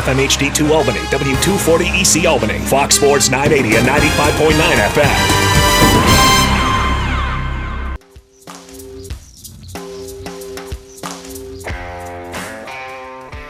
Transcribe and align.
FM 0.00 0.26
HD2 0.26 0.70
Albany, 0.70 0.98
W240 1.10 2.16
EC 2.22 2.26
Albany, 2.26 2.58
Fox 2.60 2.96
Sports 2.96 3.30
980 3.30 3.76
and 3.76 3.86
95.9 3.86 4.52
FM. 4.94 6.30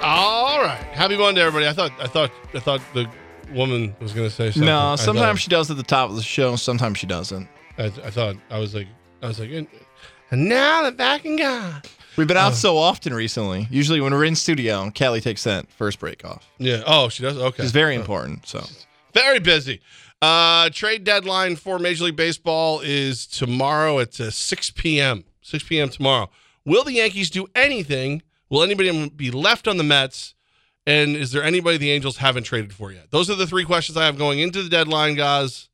All 0.02 0.62
right. 0.62 0.80
Happy 0.92 1.16
Monday, 1.16 1.42
everybody. 1.42 1.68
I 1.68 1.72
thought 1.74 1.92
I 2.00 2.06
thought 2.06 2.30
I 2.55 2.59
thought 2.61 2.80
the 2.95 3.09
woman 3.53 3.95
was 4.01 4.12
going 4.12 4.29
to 4.29 4.35
say 4.35 4.51
something. 4.51 4.62
I 4.69 4.73
No, 4.73 4.80
thought- 4.96 4.98
sometimes 5.01 5.41
she 5.41 5.48
does 5.51 5.71
at 5.71 5.77
the 5.77 5.82
top 5.82 6.09
of 6.11 6.17
the 6.17 6.23
show. 6.23 6.57
Sometimes 6.57 6.98
she 6.98 7.07
doesn't. 7.07 7.48
I, 7.79 7.85
I 7.87 8.11
thought 8.11 8.37
I 8.51 8.59
was 8.59 8.75
like 8.75 8.89
I 9.23 9.29
was 9.29 9.39
like, 9.39 9.51
and 9.51 9.67
and 10.30 10.48
now 10.48 10.82
they're 10.82 10.93
back 10.93 11.25
and 11.27 11.39
gone. 11.39 11.82
We've 12.16 12.27
been 12.29 12.36
Uh. 12.36 12.40
out 12.40 12.54
so 12.54 12.77
often 12.79 13.14
recently. 13.14 13.66
Usually 13.70 14.00
when 14.00 14.12
we're 14.12 14.24
in 14.24 14.36
studio, 14.36 14.90
Callie 14.96 15.20
takes 15.20 15.45
that 15.45 15.70
first 15.72 15.98
break 15.98 16.25
off. 16.25 16.46
Yeah. 16.58 16.82
Oh, 16.86 17.08
she 17.08 17.22
does. 17.22 17.36
Okay. 17.36 17.62
It's 17.62 17.72
very 17.72 17.94
important. 17.94 18.46
So 18.46 18.66
Very 19.14 19.39
busy. 19.40 19.80
Uh, 20.22 20.68
trade 20.71 21.02
deadline 21.04 21.57
for 21.57 21.79
Major 21.79 22.04
League 22.04 22.16
Baseball 22.16 22.80
is 22.85 23.26
tomorrow 23.26 23.99
at 24.00 24.21
uh, 24.21 24.30
6 24.30 24.71
p.m. 24.72 25.25
6 25.43 25.64
p.m. 25.64 25.88
tomorrow. 25.88 26.30
Will 26.64 26.85
the 26.85 26.93
Yankees 26.93 27.30
do 27.30 27.46
anything? 27.54 28.22
Will 28.50 28.63
anybody 28.63 29.08
be 29.08 29.30
left 29.30 29.66
on 29.66 29.79
the 29.79 29.82
Mets? 29.85 30.35
And 30.86 31.16
is 31.16 31.32
there 31.32 31.43
anybody 31.43 31.77
the 31.79 31.90
Angels 31.90 32.19
haven't 32.19 32.42
traded 32.44 32.72
for 32.72 32.92
yet? 32.92 33.11
Those 33.11 33.30
are 33.30 33.34
the 33.34 33.47
three 33.47 33.64
questions 33.64 33.97
I 33.97 34.05
have 34.06 34.19
going 34.19 34.38
into 34.41 34.62
the 34.62 34.69
deadline, 34.69 35.14
guys. 35.14 35.69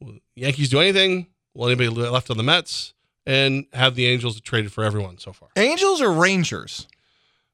Will 0.00 0.18
Yankees 0.34 0.68
do 0.68 0.80
anything? 0.80 1.26
Will 1.54 1.66
anybody 1.66 1.88
be 1.88 1.94
left 1.94 2.30
on 2.30 2.36
the 2.36 2.42
Mets? 2.42 2.92
And 3.28 3.66
have 3.74 3.94
the 3.94 4.06
Angels 4.06 4.40
traded 4.40 4.72
for 4.72 4.82
everyone 4.82 5.18
so 5.18 5.34
far? 5.34 5.50
Angels 5.54 6.00
or 6.00 6.10
Rangers? 6.10 6.88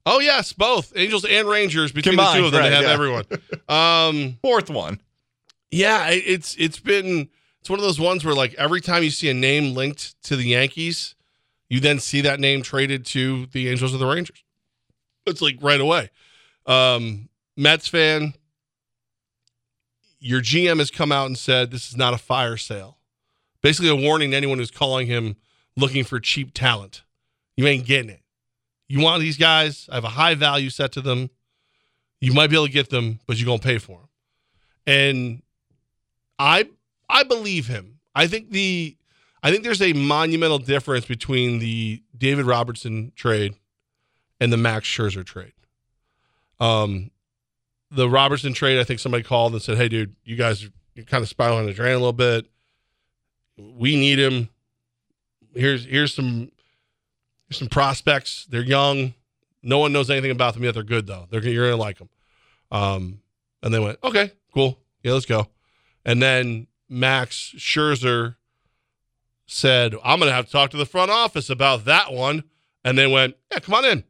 Oh 0.07 0.21
yes, 0.21 0.53
both 0.53 0.93
Angels 0.95 1.25
and 1.25 1.49
Rangers. 1.49 1.91
Between 1.91 2.15
the 2.17 2.33
two 2.33 2.45
of 2.45 2.53
them, 2.53 2.61
right, 2.61 2.69
they 2.69 2.75
have 2.77 2.85
yeah. 2.85 2.93
everyone. 2.93 3.25
Um, 3.69 4.39
Fourth 4.41 4.71
one. 4.71 5.01
Yeah, 5.73 6.11
it- 6.11 6.23
it's 6.27 6.55
it's 6.57 6.79
been 6.79 7.29
it's 7.61 7.69
one 7.69 7.79
of 7.81 7.85
those 7.85 7.99
ones 7.99 8.25
where 8.25 8.35
like 8.35 8.55
every 8.55 8.81
time 8.81 9.03
you 9.03 9.11
see 9.11 9.29
a 9.31 9.35
name 9.35 9.75
linked 9.75 10.23
to 10.25 10.37
the 10.37 10.45
Yankees, 10.45 11.17
you 11.69 11.81
then 11.81 11.99
see 11.99 12.21
that 12.21 12.39
name 12.39 12.63
traded 12.63 13.05
to 13.07 13.47
the 13.47 13.69
Angels 13.69 13.93
or 13.93 13.99
the 13.99 14.07
Rangers. 14.07 14.45
It's 15.27 15.43
like 15.43 15.57
right 15.61 15.81
away. 15.81 16.11
Um, 16.67 17.29
Mets 17.57 17.89
fan, 17.89 18.35
your 20.21 20.41
GM 20.41 20.79
has 20.79 20.91
come 20.93 21.11
out 21.11 21.27
and 21.27 21.37
said 21.37 21.73
this 21.73 21.89
is 21.89 21.97
not 21.97 22.15
a 22.15 22.19
fire 22.19 22.57
sale. 22.57 22.99
Basically, 23.61 23.89
a 23.89 23.97
warning 23.97 24.31
to 24.31 24.37
anyone 24.37 24.59
who's 24.59 24.71
calling 24.71 25.07
him 25.09 25.35
looking 25.77 26.05
for 26.05 26.21
cheap 26.21 26.53
talent. 26.55 27.03
You 27.57 27.67
ain't 27.67 27.87
getting 27.87 28.11
it. 28.11 28.21
You 28.89 29.01
want 29.01 29.21
these 29.21 29.37
guys? 29.37 29.89
I 29.91 29.97
have 29.97 30.05
a 30.05 30.11
high 30.11 30.35
value 30.35 30.71
set 30.71 30.93
to 30.93 31.01
them. 31.01 31.31
You 32.21 32.33
might 32.33 32.49
be 32.49 32.57
able 32.57 32.67
to 32.67 32.73
get 32.73 32.91
them, 32.91 33.21
but 33.27 33.37
you're 33.37 33.47
gonna 33.47 33.59
pay 33.59 33.79
for 33.79 33.99
them. 33.99 34.09
And 34.87 35.43
I 36.39 36.69
I 37.09 37.25
believe 37.25 37.67
him. 37.67 38.01
I 38.15 38.27
think 38.27 38.51
the 38.51 38.97
I 39.43 39.51
think 39.51 39.63
there's 39.63 39.83
a 39.83 39.93
monumental 39.93 40.59
difference 40.59 41.05
between 41.07 41.59
the 41.59 42.03
David 42.17 42.47
Robertson 42.47 43.13
trade 43.15 43.55
and 44.41 44.53
the 44.53 44.57
Max 44.57 44.89
Scherzer 44.89 45.25
trade. 45.25 45.53
Um, 46.61 47.11
the 47.91 48.09
Robertson 48.09 48.55
trade, 48.55 48.79
I 48.79 48.85
think 48.85 49.01
somebody 49.01 49.23
called 49.23 49.53
and 49.53 49.63
said, 49.63 49.77
"Hey, 49.77 49.89
dude, 49.89 50.17
you 50.25 50.37
guys 50.37 50.65
are 50.65 50.71
kind 51.03 51.23
of 51.23 51.29
spiraling 51.29 51.67
the 51.67 51.73
drain 51.73 51.93
a 51.93 51.99
little 51.99 52.13
bit. 52.13 52.47
We 53.57 53.97
need 53.97 54.19
him. 54.19 54.49
Here's 55.55 55.85
here's 55.85 56.15
some 56.15 56.51
here's 57.49 57.59
some 57.59 57.69
prospects. 57.69 58.47
They're 58.51 58.63
young. 58.63 59.15
No 59.63 59.79
one 59.79 59.93
knows 59.93 60.11
anything 60.11 60.31
about 60.31 60.55
them 60.55 60.65
yet. 60.65 60.75
They're 60.75 60.83
good 60.83 61.07
though. 61.07 61.27
They're 61.31 61.43
you're 61.47 61.71
gonna 61.71 61.81
like 61.81 61.99
them." 61.99 62.09
Um, 62.71 63.21
and 63.63 63.73
they 63.73 63.79
went, 63.79 63.99
"Okay, 64.03 64.33
cool, 64.53 64.79
yeah, 65.03 65.13
let's 65.13 65.27
go." 65.27 65.49
And 66.05 66.23
then 66.23 66.67
Max 66.89 67.55
Scherzer 67.57 68.37
said, 69.47 69.95
I'm 70.05 70.21
to 70.21 70.33
have 70.33 70.47
to 70.47 70.53
talk 70.53 70.71
to 70.71 70.77
the 70.77 70.87
front 70.87 71.11
office 71.11 71.51
about 71.51 71.85
that 71.85 72.13
one. 72.13 72.45
And 72.85 72.99
they 72.99 73.07
went, 73.07 73.37
Yeah, 73.51 73.61
come 73.61 73.75
on 73.75 73.85
in. 73.85 74.05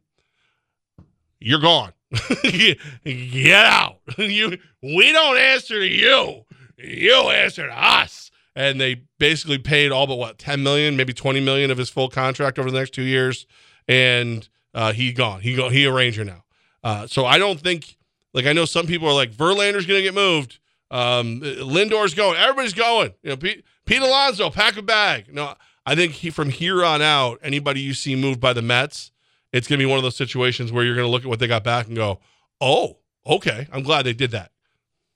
You're 1.41 1.61
gone. 1.61 1.93
Get 2.43 3.66
out. 3.66 3.99
you, 4.19 4.59
we 4.82 5.12
don't 5.12 5.37
answer 5.37 5.81
to 5.81 5.87
you. 5.87 6.44
You 6.76 7.31
answer 7.31 7.66
to 7.66 7.72
us. 7.72 8.31
And 8.56 8.81
they 8.81 9.03
basically 9.19 9.59
paid 9.59 9.91
all 9.91 10.06
but 10.06 10.16
what, 10.16 10.38
10 10.38 10.62
million, 10.62 10.97
maybe 10.97 11.12
20 11.12 11.41
million 11.41 11.70
of 11.70 11.78
his 11.78 11.91
full 11.91 12.09
contract 12.09 12.59
over 12.59 12.70
the 12.70 12.78
next 12.78 12.94
two 12.94 13.03
years. 13.03 13.47
And 13.88 14.48
uh, 14.72 14.92
he 14.92 15.12
gone. 15.12 15.41
He 15.41 15.56
go. 15.56 15.69
He 15.69 15.84
a 15.84 15.92
Ranger 15.92 16.25
now. 16.25 16.44
Uh, 16.82 17.06
so 17.06 17.25
I 17.25 17.38
don't 17.38 17.59
think, 17.59 17.97
like, 18.32 18.47
I 18.47 18.53
know 18.53 18.64
some 18.64 18.87
people 18.87 19.09
are 19.09 19.14
like, 19.14 19.32
Verlander's 19.32 19.87
going 19.87 19.98
to 19.98 20.03
get 20.03 20.14
moved. 20.14 20.59
Um, 20.91 21.41
Lindor's 21.41 22.14
going. 22.14 22.37
Everybody's 22.37 22.75
going. 22.75 23.14
You 23.22 23.31
know, 23.31 23.37
Pete, 23.37 23.64
Pete 23.87 24.03
Alonso, 24.03 24.50
pack 24.50 24.76
a 24.76 24.82
bag. 24.82 25.32
No, 25.32 25.54
I 25.87 25.94
think 25.94 26.12
he, 26.12 26.31
from 26.31 26.50
here 26.50 26.84
on 26.84 27.03
out, 27.03 27.38
anybody 27.43 27.81
you 27.81 27.94
see 27.94 28.14
moved 28.14 28.41
by 28.41 28.53
the 28.53 28.62
Mets, 28.62 29.10
it's 29.53 29.66
going 29.66 29.78
to 29.78 29.84
be 29.84 29.88
one 29.88 29.98
of 29.98 30.03
those 30.03 30.16
situations 30.16 30.72
where 30.72 30.84
you're 30.84 30.94
going 30.94 31.06
to 31.06 31.10
look 31.10 31.22
at 31.22 31.28
what 31.28 31.38
they 31.38 31.47
got 31.47 31.64
back 31.64 31.87
and 31.87 31.97
go, 31.97 32.20
"Oh, 32.60 32.98
okay, 33.26 33.69
I'm 33.72 33.82
glad 33.82 34.04
they 34.04 34.12
did 34.12 34.31
that." 34.32 34.50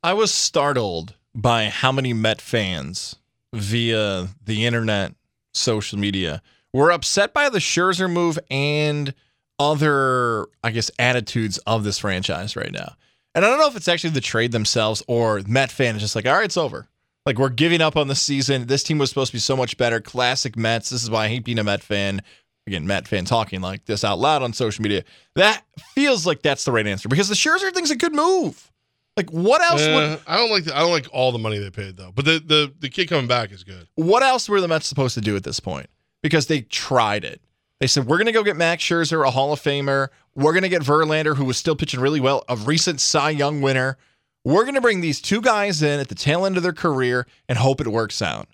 I 0.03 0.13
was 0.15 0.33
startled 0.33 1.15
by 1.35 1.67
how 1.67 1.93
many 1.93 2.13
Met 2.13 2.41
fans 2.41 3.17
via 3.53 4.29
the 4.45 4.67
internet, 4.67 5.15
social 5.53 5.99
media, 5.99 6.43
were 6.73 6.91
upset 6.91 7.33
by 7.33 7.49
the 7.49 7.59
Scherzer 7.59 8.11
move 8.11 8.39
and 8.51 9.15
other, 9.59 10.47
I 10.63 10.71
guess, 10.71 10.91
attitudes 10.99 11.59
of 11.59 11.85
this 11.85 11.99
franchise 11.99 12.57
right 12.57 12.73
now. 12.73 12.95
And 13.35 13.45
I 13.45 13.49
don't 13.49 13.59
know 13.59 13.69
if 13.69 13.77
it's 13.77 13.89
actually 13.89 14.11
the 14.11 14.21
trade 14.21 14.53
themselves 14.53 15.03
or 15.07 15.41
Met 15.47 15.71
fan 15.71 15.97
is 15.97 16.03
just 16.03 16.17
like, 16.17 16.27
all 16.27 16.35
right, 16.35 16.45
it's 16.45 16.57
over. 16.57 16.89
Like 17.27 17.39
we're 17.39 17.51
giving 17.51 17.81
up 17.81 17.97
on 17.97 18.09
the 18.09 18.15
season. 18.15 18.67
This 18.67 18.83
team 18.83 18.99
was 18.99 19.11
supposed 19.11 19.33
to 19.33 19.37
be 19.37 19.41
so 19.41 19.57
much 19.57 19.77
better. 19.77 20.01
Classic 20.01 20.57
Mets. 20.57 20.91
This 20.91 21.03
is 21.03 21.11
why 21.11 21.25
I 21.25 21.29
hate 21.29 21.45
being 21.45 21.59
a 21.59 21.65
Met 21.65 21.83
fan. 21.83 22.23
Again, 22.67 22.87
Met 22.87 23.07
fan 23.07 23.25
talking 23.25 23.61
like 23.61 23.85
this 23.85 24.05
out 24.05 24.19
loud 24.19 24.43
on 24.43 24.53
social 24.53 24.83
media. 24.83 25.05
That 25.35 25.63
feels 25.95 26.27
like 26.27 26.43
that's 26.43 26.65
the 26.65 26.73
right 26.73 26.87
answer 26.87 27.09
because 27.09 27.29
the 27.29 27.35
Scherzer 27.35 27.73
thing's 27.73 27.91
a 27.91 27.97
good 27.97 28.15
move. 28.15 28.73
Like 29.19 29.31
what 29.31 29.61
else 29.61 29.83
would 29.83 30.05
Uh, 30.05 30.19
I 30.27 30.37
don't 30.39 30.51
like 30.51 30.65
the, 30.65 30.75
I 30.77 30.81
don't 30.81 30.91
like 30.93 31.07
all 31.13 31.33
the 31.33 31.39
money 31.39 31.59
they 31.59 31.71
paid 31.71 31.97
though, 31.97 32.13
but 32.15 32.25
the 32.25 32.39
the 32.39 32.73
the 32.79 32.89
kid 32.89 33.09
coming 33.09 33.27
back 33.27 33.53
is 33.53 33.65
good. 33.65 33.87
what 33.97 34.23
else 34.23 34.49
were 34.49 34.61
the 34.61 34.69
Mets 34.69 34.87
supposed 34.87 35.15
to 35.15 35.21
do 35.21 35.37
at 35.37 35.45
this 35.45 35.61
point? 35.61 35.89
Because 36.23 36.47
they 36.47 36.63
tried 36.63 37.25
it. 37.25 37.41
They 37.81 37.87
said, 37.87 38.07
we're 38.07 38.17
going 38.17 38.27
to 38.27 38.33
go 38.33 38.43
get 38.43 38.57
Max 38.57 38.83
Scherzer, 38.83 39.25
a 39.25 39.31
Hall 39.31 39.53
of 39.53 39.61
Famer. 39.61 40.09
We're 40.35 40.53
going 40.53 40.65
to 40.65 40.69
get 40.69 40.83
Verlander, 40.83 41.37
who 41.37 41.45
was 41.45 41.57
still 41.57 41.77
pitching 41.77 42.01
really 42.01 42.19
well, 42.19 42.45
a 42.49 42.57
recent 42.57 43.01
Cy 43.01 43.31
Young 43.31 43.61
winner. 43.61 43.97
We're 44.45 44.65
going 44.65 44.75
to 44.75 44.81
bring 44.81 45.01
these 45.01 45.21
two 45.21 45.41
guys 45.41 45.81
in 45.81 46.01
at 46.01 46.09
the 46.09 46.17
tail 46.17 46.45
end 46.45 46.57
of 46.57 46.65
their 46.65 46.73
career 46.73 47.27
and 47.49 47.57
hope 47.59 47.81
it 47.81 47.87
works 47.87 48.21
out. 48.21 48.49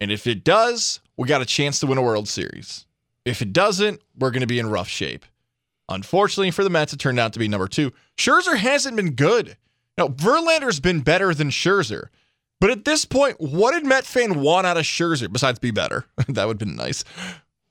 And 0.00 0.10
if 0.10 0.26
it 0.26 0.42
does, 0.42 1.00
we 1.18 1.28
got 1.28 1.42
a 1.42 1.46
chance 1.46 1.80
to 1.80 1.86
win 1.86 1.98
a 1.98 2.02
World 2.02 2.28
Series. 2.28 2.86
If 3.26 3.42
it 3.42 3.52
doesn't, 3.52 4.00
we're 4.18 4.30
going 4.30 4.40
to 4.40 4.46
be 4.46 4.58
in 4.58 4.70
rough 4.70 4.88
shape. 4.88 5.26
Unfortunately 5.88 6.50
for 6.50 6.64
the 6.64 6.70
Mets, 6.70 6.92
it 6.92 6.98
turned 6.98 7.20
out 7.20 7.32
to 7.34 7.38
be 7.38 7.48
number 7.48 7.68
two. 7.68 7.92
Scherzer 8.16 8.56
hasn't 8.56 8.96
been 8.96 9.12
good. 9.12 9.56
Now, 9.98 10.08
Verlander's 10.08 10.80
been 10.80 11.00
better 11.00 11.34
than 11.34 11.50
Scherzer. 11.50 12.08
But 12.60 12.70
at 12.70 12.84
this 12.84 13.04
point, 13.04 13.40
what 13.40 13.72
did 13.72 13.84
Met 13.84 14.06
fan 14.06 14.40
want 14.40 14.66
out 14.66 14.76
of 14.76 14.84
Scherzer 14.84 15.30
besides 15.30 15.58
be 15.58 15.70
better? 15.70 16.06
that 16.28 16.46
would 16.46 16.60
have 16.60 16.68
been 16.68 16.76
nice. 16.76 17.04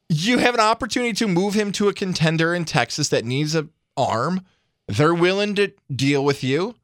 You 0.09 0.38
have 0.38 0.53
an 0.53 0.59
opportunity 0.59 1.14
to 1.14 1.28
move 1.28 1.56
him 1.56 1.72
to 1.74 1.88
a 1.88 1.94
contender 1.94 2.53
in 2.53 2.66
Texas 2.66 3.09
that 3.09 3.25
needs 3.25 3.56
a 3.56 3.68
arm. 3.97 4.46
They're 4.88 5.16
willing 5.16 5.56
to 5.56 5.72
deal 5.94 6.24
with 6.24 6.44
you. 6.44 6.75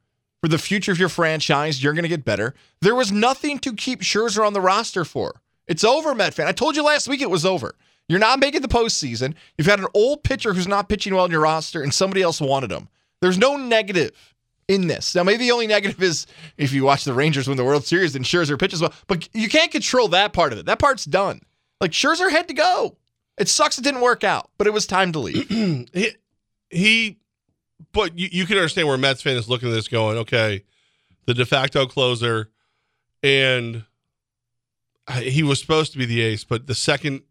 For 0.42 0.48
the 0.48 0.58
future 0.58 0.92
of 0.92 0.98
your 0.98 1.10
franchise, 1.10 1.84
you're 1.84 1.94
going 1.94 2.02
to 2.02 2.10
get 2.10 2.26
better. 2.26 2.56
There 2.82 2.96
was 2.96 3.12
nothing 3.12 3.60
to 3.60 3.74
keep 3.74 4.02
Scherzer 4.02 4.46
on 4.46 4.54
the 4.54 4.62
roster 4.62 5.06
for. 5.06 5.40
It's 5.68 5.84
over, 5.84 6.16
Met 6.16 6.34
fan. 6.34 6.48
I 6.48 6.52
told 6.52 6.76
you 6.76 6.84
last 6.84 7.08
week 7.08 7.22
it 7.22 7.30
was 7.30 7.46
over. 7.46 7.76
You're 8.10 8.18
not 8.18 8.40
making 8.40 8.64
the 8.64 8.68
postseason. 8.68 9.36
You've 9.56 9.68
got 9.68 9.80
an 9.80 9.88
old 9.94 10.24
pitcher 10.24 10.54
who's 10.54 10.68
not 10.68 10.90
pitching 10.90 11.14
well 11.14 11.26
in 11.26 11.32
your 11.32 11.42
roster, 11.42 11.84
and 11.84 11.94
somebody 11.94 12.24
else 12.24 12.42
wanted 12.42 12.72
him. 12.72 12.90
There's 13.22 13.38
no 13.38 13.56
negative 13.56 14.34
in 14.72 14.88
this. 14.88 15.14
Now, 15.14 15.24
maybe 15.24 15.40
the 15.40 15.52
only 15.52 15.68
negative 15.68 16.02
is 16.02 16.26
if 16.58 16.72
you 16.72 16.84
watch 16.84 17.04
the 17.04 17.14
Rangers 17.14 17.48
win 17.48 17.58
the 17.58 17.66
World 17.66 17.86
Series, 17.86 18.14
then 18.14 18.24
Scherzer 18.24 18.58
pitches 18.58 18.82
well, 18.82 18.94
but 19.08 19.28
you 19.34 19.50
can't 19.50 19.72
control 19.72 20.08
that 20.10 20.32
part 20.34 20.54
of 20.54 20.60
it. 20.60 20.66
That 20.66 20.80
part's 20.80 21.06
done. 21.06 21.42
Like 21.82 21.92
Scherzer 21.92 22.32
had 22.32 22.48
to 22.48 22.54
go. 22.54 22.98
It 23.38 23.50
sucks 23.50 23.78
it 23.78 23.84
didn't 23.84 24.02
work 24.02 24.24
out, 24.24 24.50
but 24.58 24.68
it 24.68 24.74
was 24.74 24.86
time 24.86 25.12
to 25.12 25.20
leave. 25.20 25.48
he, 25.94 26.10
he 26.70 27.18
but 27.92 28.18
you, 28.18 28.30
you 28.32 28.46
can 28.46 28.58
understand 28.58 28.88
where 28.88 28.98
Mets 28.98 29.22
fan 29.22 29.36
is 29.36 29.50
looking 29.50 29.70
at 29.70 29.74
this 29.74 29.88
going, 29.88 30.18
okay, 30.20 30.64
the 31.26 31.34
de 31.34 31.46
facto 31.46 31.86
closer, 31.86 32.50
and 33.24 33.84
he 35.20 35.44
was 35.44 35.60
supposed 35.60 35.92
to 35.92 35.98
be 35.98 36.06
the 36.06 36.22
ace, 36.22 36.44
but 36.44 36.68
the 36.68 36.76
second 36.76 37.24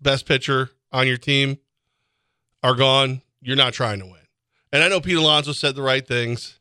best 0.00 0.26
pitcher 0.26 0.70
on 0.92 1.06
your 1.06 1.18
team 1.18 1.58
are 2.62 2.74
gone. 2.74 3.22
You're 3.42 3.56
not 3.56 3.74
trying 3.74 3.98
to 3.98 4.06
win. 4.06 4.14
And 4.72 4.82
I 4.82 4.88
know 4.88 5.00
Pete 5.00 5.16
Alonso 5.16 5.52
said 5.52 5.74
the 5.74 5.82
right 5.82 6.06
things. 6.06 6.55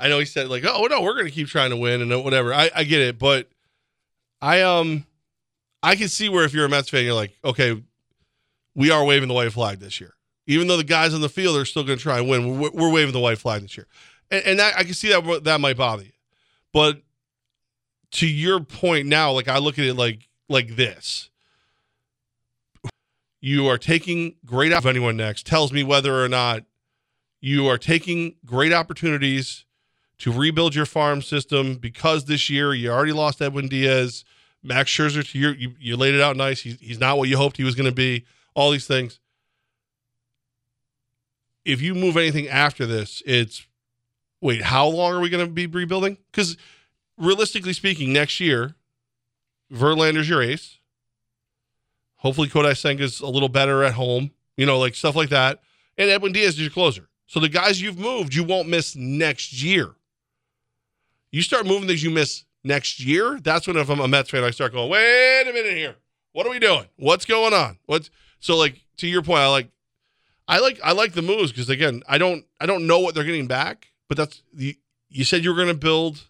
I 0.00 0.08
know 0.08 0.18
he 0.18 0.24
said 0.24 0.48
like, 0.48 0.64
"Oh 0.64 0.86
no, 0.86 1.02
we're 1.02 1.12
going 1.12 1.26
to 1.26 1.30
keep 1.30 1.48
trying 1.48 1.70
to 1.70 1.76
win," 1.76 2.00
and 2.00 2.24
whatever. 2.24 2.54
I, 2.54 2.70
I 2.74 2.84
get 2.84 3.02
it, 3.02 3.18
but 3.18 3.48
I 4.40 4.62
um, 4.62 5.04
I 5.82 5.94
can 5.94 6.08
see 6.08 6.28
where 6.28 6.44
if 6.44 6.54
you're 6.54 6.64
a 6.64 6.68
Mets 6.68 6.88
fan, 6.88 7.04
you're 7.04 7.14
like, 7.14 7.36
okay, 7.44 7.82
we 8.74 8.90
are 8.90 9.04
waving 9.04 9.28
the 9.28 9.34
white 9.34 9.52
flag 9.52 9.78
this 9.78 10.00
year. 10.00 10.14
Even 10.46 10.66
though 10.66 10.78
the 10.78 10.84
guys 10.84 11.12
on 11.14 11.20
the 11.20 11.28
field 11.28 11.56
are 11.56 11.66
still 11.66 11.84
going 11.84 11.98
to 11.98 12.02
try 12.02 12.18
and 12.18 12.28
win, 12.28 12.58
we're, 12.58 12.70
we're 12.70 12.90
waving 12.90 13.12
the 13.12 13.20
white 13.20 13.38
flag 13.38 13.62
this 13.62 13.76
year, 13.76 13.86
and, 14.30 14.42
and 14.44 14.58
that, 14.58 14.74
I 14.76 14.84
can 14.84 14.94
see 14.94 15.10
that 15.10 15.44
that 15.44 15.60
might 15.60 15.76
bother 15.76 16.04
you. 16.04 16.12
But 16.72 17.02
to 18.12 18.26
your 18.26 18.60
point 18.60 19.06
now, 19.06 19.32
like 19.32 19.48
I 19.48 19.58
look 19.58 19.78
at 19.78 19.84
it 19.84 19.94
like 19.94 20.28
like 20.48 20.76
this: 20.76 21.28
you 23.42 23.66
are 23.66 23.76
taking 23.76 24.36
great. 24.46 24.72
If 24.72 24.86
anyone 24.86 25.18
next 25.18 25.46
tells 25.46 25.72
me 25.72 25.84
whether 25.84 26.24
or 26.24 26.28
not 26.28 26.64
you 27.42 27.66
are 27.66 27.78
taking 27.78 28.36
great 28.46 28.72
opportunities 28.72 29.66
to 30.20 30.30
rebuild 30.30 30.74
your 30.74 30.86
farm 30.86 31.22
system 31.22 31.76
because 31.76 32.26
this 32.26 32.48
year 32.50 32.74
you 32.74 32.90
already 32.90 33.12
lost 33.12 33.40
Edwin 33.40 33.68
Diaz, 33.68 34.24
Max 34.62 34.90
Scherzer. 34.90 35.28
To 35.32 35.38
your, 35.38 35.54
you, 35.54 35.74
you 35.80 35.96
laid 35.96 36.14
it 36.14 36.20
out 36.20 36.36
nice. 36.36 36.60
He's, 36.60 36.78
he's 36.78 37.00
not 37.00 37.18
what 37.18 37.28
you 37.28 37.36
hoped 37.36 37.56
he 37.56 37.64
was 37.64 37.74
going 37.74 37.88
to 37.88 37.94
be. 37.94 38.26
All 38.54 38.70
these 38.70 38.86
things. 38.86 39.18
If 41.64 41.80
you 41.80 41.94
move 41.94 42.16
anything 42.16 42.48
after 42.48 42.84
this, 42.84 43.22
it's 43.24 43.66
wait, 44.40 44.62
how 44.62 44.86
long 44.86 45.14
are 45.14 45.20
we 45.20 45.30
going 45.30 45.46
to 45.46 45.50
be 45.50 45.66
rebuilding? 45.66 46.18
Because 46.30 46.56
realistically 47.16 47.72
speaking, 47.72 48.12
next 48.12 48.40
year, 48.40 48.74
Verlander's 49.72 50.28
your 50.28 50.42
ace. 50.42 50.78
Hopefully, 52.16 52.48
Kodai 52.48 52.72
Senga's 52.72 53.20
a 53.20 53.26
little 53.26 53.48
better 53.48 53.82
at 53.84 53.94
home. 53.94 54.32
You 54.56 54.66
know, 54.66 54.78
like 54.78 54.94
stuff 54.94 55.16
like 55.16 55.30
that. 55.30 55.62
And 55.96 56.10
Edwin 56.10 56.32
Diaz 56.32 56.54
is 56.54 56.60
your 56.60 56.70
closer. 56.70 57.08
So 57.26 57.40
the 57.40 57.48
guys 57.48 57.80
you've 57.80 57.98
moved, 57.98 58.34
you 58.34 58.44
won't 58.44 58.68
miss 58.68 58.94
next 58.94 59.62
year. 59.62 59.94
You 61.30 61.42
start 61.42 61.66
moving 61.66 61.88
things 61.88 62.02
you 62.02 62.10
miss 62.10 62.44
next 62.64 63.00
year. 63.00 63.38
That's 63.42 63.66
when, 63.66 63.76
if 63.76 63.88
I'm 63.88 64.00
a 64.00 64.08
Mets 64.08 64.30
fan, 64.30 64.44
I 64.44 64.50
start 64.50 64.72
going, 64.72 64.90
wait 64.90 65.42
a 65.48 65.52
minute 65.52 65.76
here. 65.76 65.96
What 66.32 66.46
are 66.46 66.50
we 66.50 66.58
doing? 66.58 66.86
What's 66.96 67.24
going 67.24 67.54
on? 67.54 67.78
What's 67.86 68.10
so 68.38 68.56
like 68.56 68.84
to 68.98 69.06
your 69.06 69.22
point? 69.22 69.40
I 69.40 69.48
like, 69.48 69.70
I 70.48 70.58
like, 70.58 70.80
I 70.82 70.92
like 70.92 71.12
the 71.12 71.22
moves 71.22 71.52
because 71.52 71.68
again, 71.68 72.02
I 72.08 72.18
don't, 72.18 72.44
I 72.60 72.66
don't 72.66 72.86
know 72.86 73.00
what 73.00 73.14
they're 73.14 73.24
getting 73.24 73.46
back, 73.46 73.88
but 74.08 74.16
that's. 74.16 74.42
You 75.12 75.24
said 75.24 75.42
you 75.42 75.50
were 75.50 75.56
going 75.56 75.68
to 75.68 75.74
build 75.74 76.28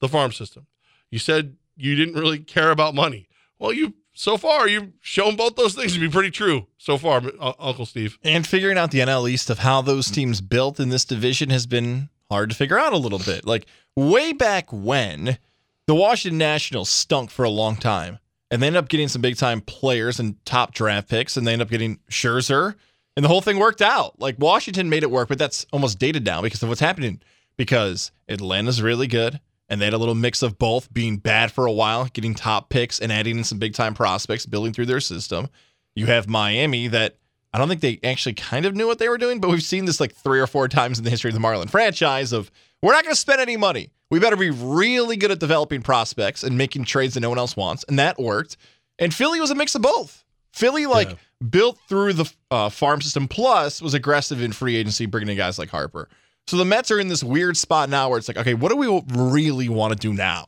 the 0.00 0.08
farm 0.08 0.32
system. 0.32 0.66
You 1.10 1.18
said 1.18 1.56
you 1.76 1.94
didn't 1.94 2.14
really 2.14 2.38
care 2.38 2.70
about 2.70 2.94
money. 2.94 3.28
Well, 3.58 3.72
you 3.72 3.94
so 4.14 4.36
far 4.36 4.68
you've 4.68 4.92
shown 5.00 5.36
both 5.36 5.56
those 5.56 5.74
things 5.74 5.94
to 5.94 6.00
be 6.00 6.08
pretty 6.08 6.30
true 6.30 6.66
so 6.78 6.98
far, 6.98 7.22
uh, 7.40 7.52
Uncle 7.58 7.86
Steve. 7.86 8.18
And 8.22 8.46
figuring 8.46 8.78
out 8.78 8.90
the 8.90 9.00
NL 9.00 9.28
East 9.30 9.50
of 9.50 9.60
how 9.60 9.82
those 9.82 10.10
teams 10.10 10.40
built 10.40 10.80
in 10.80 10.88
this 10.88 11.04
division 11.04 11.50
has 11.50 11.66
been 11.66 12.08
hard 12.32 12.50
to 12.50 12.56
figure 12.56 12.78
out 12.78 12.92
a 12.92 12.98
little 12.98 13.18
bit. 13.18 13.46
Like 13.46 13.66
way 13.96 14.32
back 14.32 14.72
when, 14.72 15.38
the 15.86 15.94
Washington 15.94 16.38
Nationals 16.38 16.88
stunk 16.88 17.30
for 17.30 17.44
a 17.44 17.50
long 17.50 17.76
time, 17.76 18.18
and 18.50 18.62
they 18.62 18.66
ended 18.66 18.82
up 18.82 18.88
getting 18.88 19.08
some 19.08 19.22
big 19.22 19.36
time 19.36 19.60
players 19.60 20.18
and 20.18 20.42
top 20.44 20.74
draft 20.74 21.08
picks, 21.08 21.36
and 21.36 21.46
they 21.46 21.52
ended 21.52 21.66
up 21.66 21.70
getting 21.70 21.98
Scherzer, 22.10 22.74
and 23.16 23.24
the 23.24 23.28
whole 23.28 23.40
thing 23.42 23.58
worked 23.58 23.82
out. 23.82 24.18
Like 24.20 24.36
Washington 24.38 24.88
made 24.88 25.02
it 25.02 25.10
work, 25.10 25.28
but 25.28 25.38
that's 25.38 25.66
almost 25.72 25.98
dated 25.98 26.24
now 26.24 26.42
because 26.42 26.62
of 26.62 26.68
what's 26.68 26.80
happening. 26.80 27.20
Because 27.56 28.12
Atlanta's 28.28 28.80
really 28.80 29.06
good, 29.06 29.38
and 29.68 29.80
they 29.80 29.84
had 29.84 29.94
a 29.94 29.98
little 29.98 30.14
mix 30.14 30.42
of 30.42 30.58
both 30.58 30.92
being 30.92 31.18
bad 31.18 31.52
for 31.52 31.66
a 31.66 31.72
while, 31.72 32.06
getting 32.06 32.34
top 32.34 32.70
picks 32.70 32.98
and 32.98 33.12
adding 33.12 33.38
in 33.38 33.44
some 33.44 33.58
big 33.58 33.74
time 33.74 33.94
prospects, 33.94 34.46
building 34.46 34.72
through 34.72 34.86
their 34.86 35.00
system. 35.00 35.48
You 35.94 36.06
have 36.06 36.28
Miami 36.28 36.88
that 36.88 37.16
I 37.52 37.58
don't 37.58 37.68
think 37.68 37.80
they 37.80 38.00
actually 38.02 38.34
kind 38.34 38.64
of 38.64 38.74
knew 38.74 38.86
what 38.86 38.98
they 38.98 39.08
were 39.08 39.18
doing, 39.18 39.40
but 39.40 39.50
we've 39.50 39.62
seen 39.62 39.84
this 39.84 40.00
like 40.00 40.14
three 40.14 40.40
or 40.40 40.46
four 40.46 40.68
times 40.68 40.98
in 40.98 41.04
the 41.04 41.10
history 41.10 41.28
of 41.28 41.34
the 41.34 41.40
Marlin 41.40 41.68
franchise 41.68 42.32
of 42.32 42.50
we're 42.82 42.92
not 42.92 43.04
going 43.04 43.14
to 43.14 43.20
spend 43.20 43.40
any 43.40 43.56
money. 43.56 43.90
We 44.10 44.18
better 44.18 44.36
be 44.36 44.50
really 44.50 45.16
good 45.16 45.30
at 45.30 45.38
developing 45.38 45.82
prospects 45.82 46.42
and 46.42 46.56
making 46.56 46.84
trades 46.84 47.14
that 47.14 47.20
no 47.20 47.28
one 47.28 47.38
else 47.38 47.56
wants, 47.56 47.84
and 47.88 47.98
that 47.98 48.18
worked. 48.18 48.56
And 48.98 49.14
Philly 49.14 49.40
was 49.40 49.50
a 49.50 49.54
mix 49.54 49.74
of 49.74 49.82
both. 49.82 50.24
Philly 50.52 50.86
like 50.86 51.10
yeah. 51.10 51.16
built 51.48 51.78
through 51.88 52.14
the 52.14 52.32
uh, 52.50 52.68
farm 52.68 53.00
system, 53.00 53.28
plus 53.28 53.80
was 53.80 53.94
aggressive 53.94 54.42
in 54.42 54.52
free 54.52 54.76
agency, 54.76 55.06
bringing 55.06 55.30
in 55.30 55.36
guys 55.36 55.58
like 55.58 55.70
Harper. 55.70 56.08
So 56.46 56.56
the 56.56 56.64
Mets 56.64 56.90
are 56.90 56.98
in 56.98 57.08
this 57.08 57.22
weird 57.22 57.56
spot 57.56 57.88
now 57.88 58.08
where 58.08 58.18
it's 58.18 58.28
like, 58.28 58.36
okay, 58.36 58.54
what 58.54 58.70
do 58.70 58.76
we 58.76 59.02
really 59.14 59.68
want 59.68 59.92
to 59.92 59.98
do 59.98 60.12
now? 60.12 60.46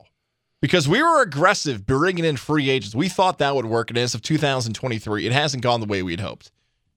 Because 0.61 0.89
we 0.89 1.03
were 1.03 1.23
aggressive 1.23 1.87
bringing 1.87 2.25
in 2.25 2.37
free 2.37 2.71
agents. 2.71 2.95
We 2.95 3.09
thought 3.09 3.39
that 3.39 3.55
would 3.55 3.67
work. 3.67 3.91
And 3.91 3.99
as 3.99 4.15
of 4.15 4.23
2023, 4.23 5.27
it 5.27 5.33
hasn't 5.33 5.63
gone 5.63 5.81
the 5.81 5.87
way 5.87 6.03
we'd 6.03 6.21
hoped. 6.21 6.51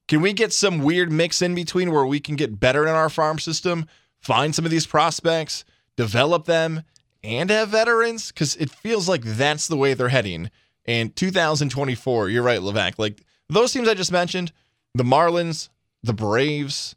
Can 0.07 0.21
we 0.21 0.33
get 0.33 0.53
some 0.53 0.79
weird 0.79 1.11
mix 1.11 1.41
in 1.41 1.53
between 1.53 1.91
where 1.91 2.05
we 2.05 2.19
can 2.19 2.35
get 2.35 2.59
better 2.59 2.83
in 2.83 2.93
our 2.93 3.09
farm 3.09 3.39
system, 3.39 3.87
find 4.21 4.55
some 4.55 4.65
of 4.65 4.71
these 4.71 4.87
prospects, 4.87 5.65
develop 5.97 6.45
them, 6.45 6.83
and 7.23 7.49
have 7.49 7.69
veterans? 7.69 8.31
Because 8.31 8.55
it 8.55 8.69
feels 8.69 9.09
like 9.09 9.23
that's 9.23 9.67
the 9.67 9.75
way 9.75 9.93
they're 9.93 10.09
heading. 10.09 10.49
And 10.85 11.13
2024, 11.15 12.29
you're 12.29 12.43
right, 12.43 12.61
Levack. 12.61 12.93
Like 12.97 13.21
those 13.49 13.73
teams 13.73 13.89
I 13.89 13.93
just 13.93 14.11
mentioned, 14.11 14.53
the 14.93 15.03
Marlins, 15.03 15.69
the 16.03 16.13
Braves, 16.13 16.95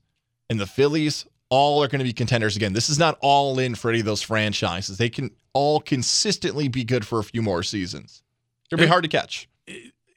and 0.48 0.60
the 0.60 0.66
Phillies, 0.66 1.26
all 1.48 1.82
are 1.82 1.88
going 1.88 1.98
to 1.98 2.04
be 2.04 2.12
contenders 2.12 2.54
again. 2.54 2.72
This 2.74 2.88
is 2.88 2.98
not 2.98 3.18
all 3.20 3.58
in 3.58 3.74
for 3.74 3.90
any 3.90 3.98
of 3.98 4.06
those 4.06 4.22
franchises. 4.22 4.98
They 4.98 5.08
can 5.08 5.32
all 5.52 5.80
consistently 5.80 6.68
be 6.68 6.84
good 6.84 7.04
for 7.04 7.18
a 7.18 7.24
few 7.24 7.42
more 7.42 7.64
seasons. 7.64 8.22
It'll 8.70 8.80
be 8.80 8.86
hard 8.86 9.02
to 9.02 9.08
catch. 9.08 9.48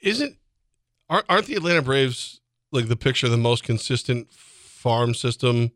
Isn't 0.02 0.38
aren't 1.10 1.48
the 1.48 1.56
Atlanta 1.56 1.82
Braves 1.82 2.40
like 2.74 2.88
the 2.88 2.96
picture 2.96 3.28
of 3.28 3.32
the 3.32 3.38
most 3.38 3.64
consistent 3.64 4.32
farm 4.32 5.14
system 5.14 5.72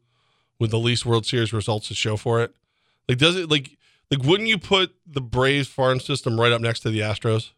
with 0.60 0.72
the 0.72 0.80
least 0.80 1.06
World 1.06 1.26
Series 1.26 1.54
results 1.54 1.88
to 1.88 1.94
show 1.94 2.18
for 2.18 2.42
it? 2.42 2.54
Like 3.08 3.18
does 3.18 3.36
it 3.36 3.50
like 3.50 3.78
like 4.12 4.24
wouldn't 4.24 4.50
you 4.50 4.58
put 4.58 4.96
the 5.06 5.22
Braves 5.22 5.68
farm 5.68 6.00
system 6.00 6.40
right 6.40 6.52
up 6.52 6.62
next 6.62 6.82
to 6.82 6.90
the 6.90 7.00
Astros? 7.00 7.52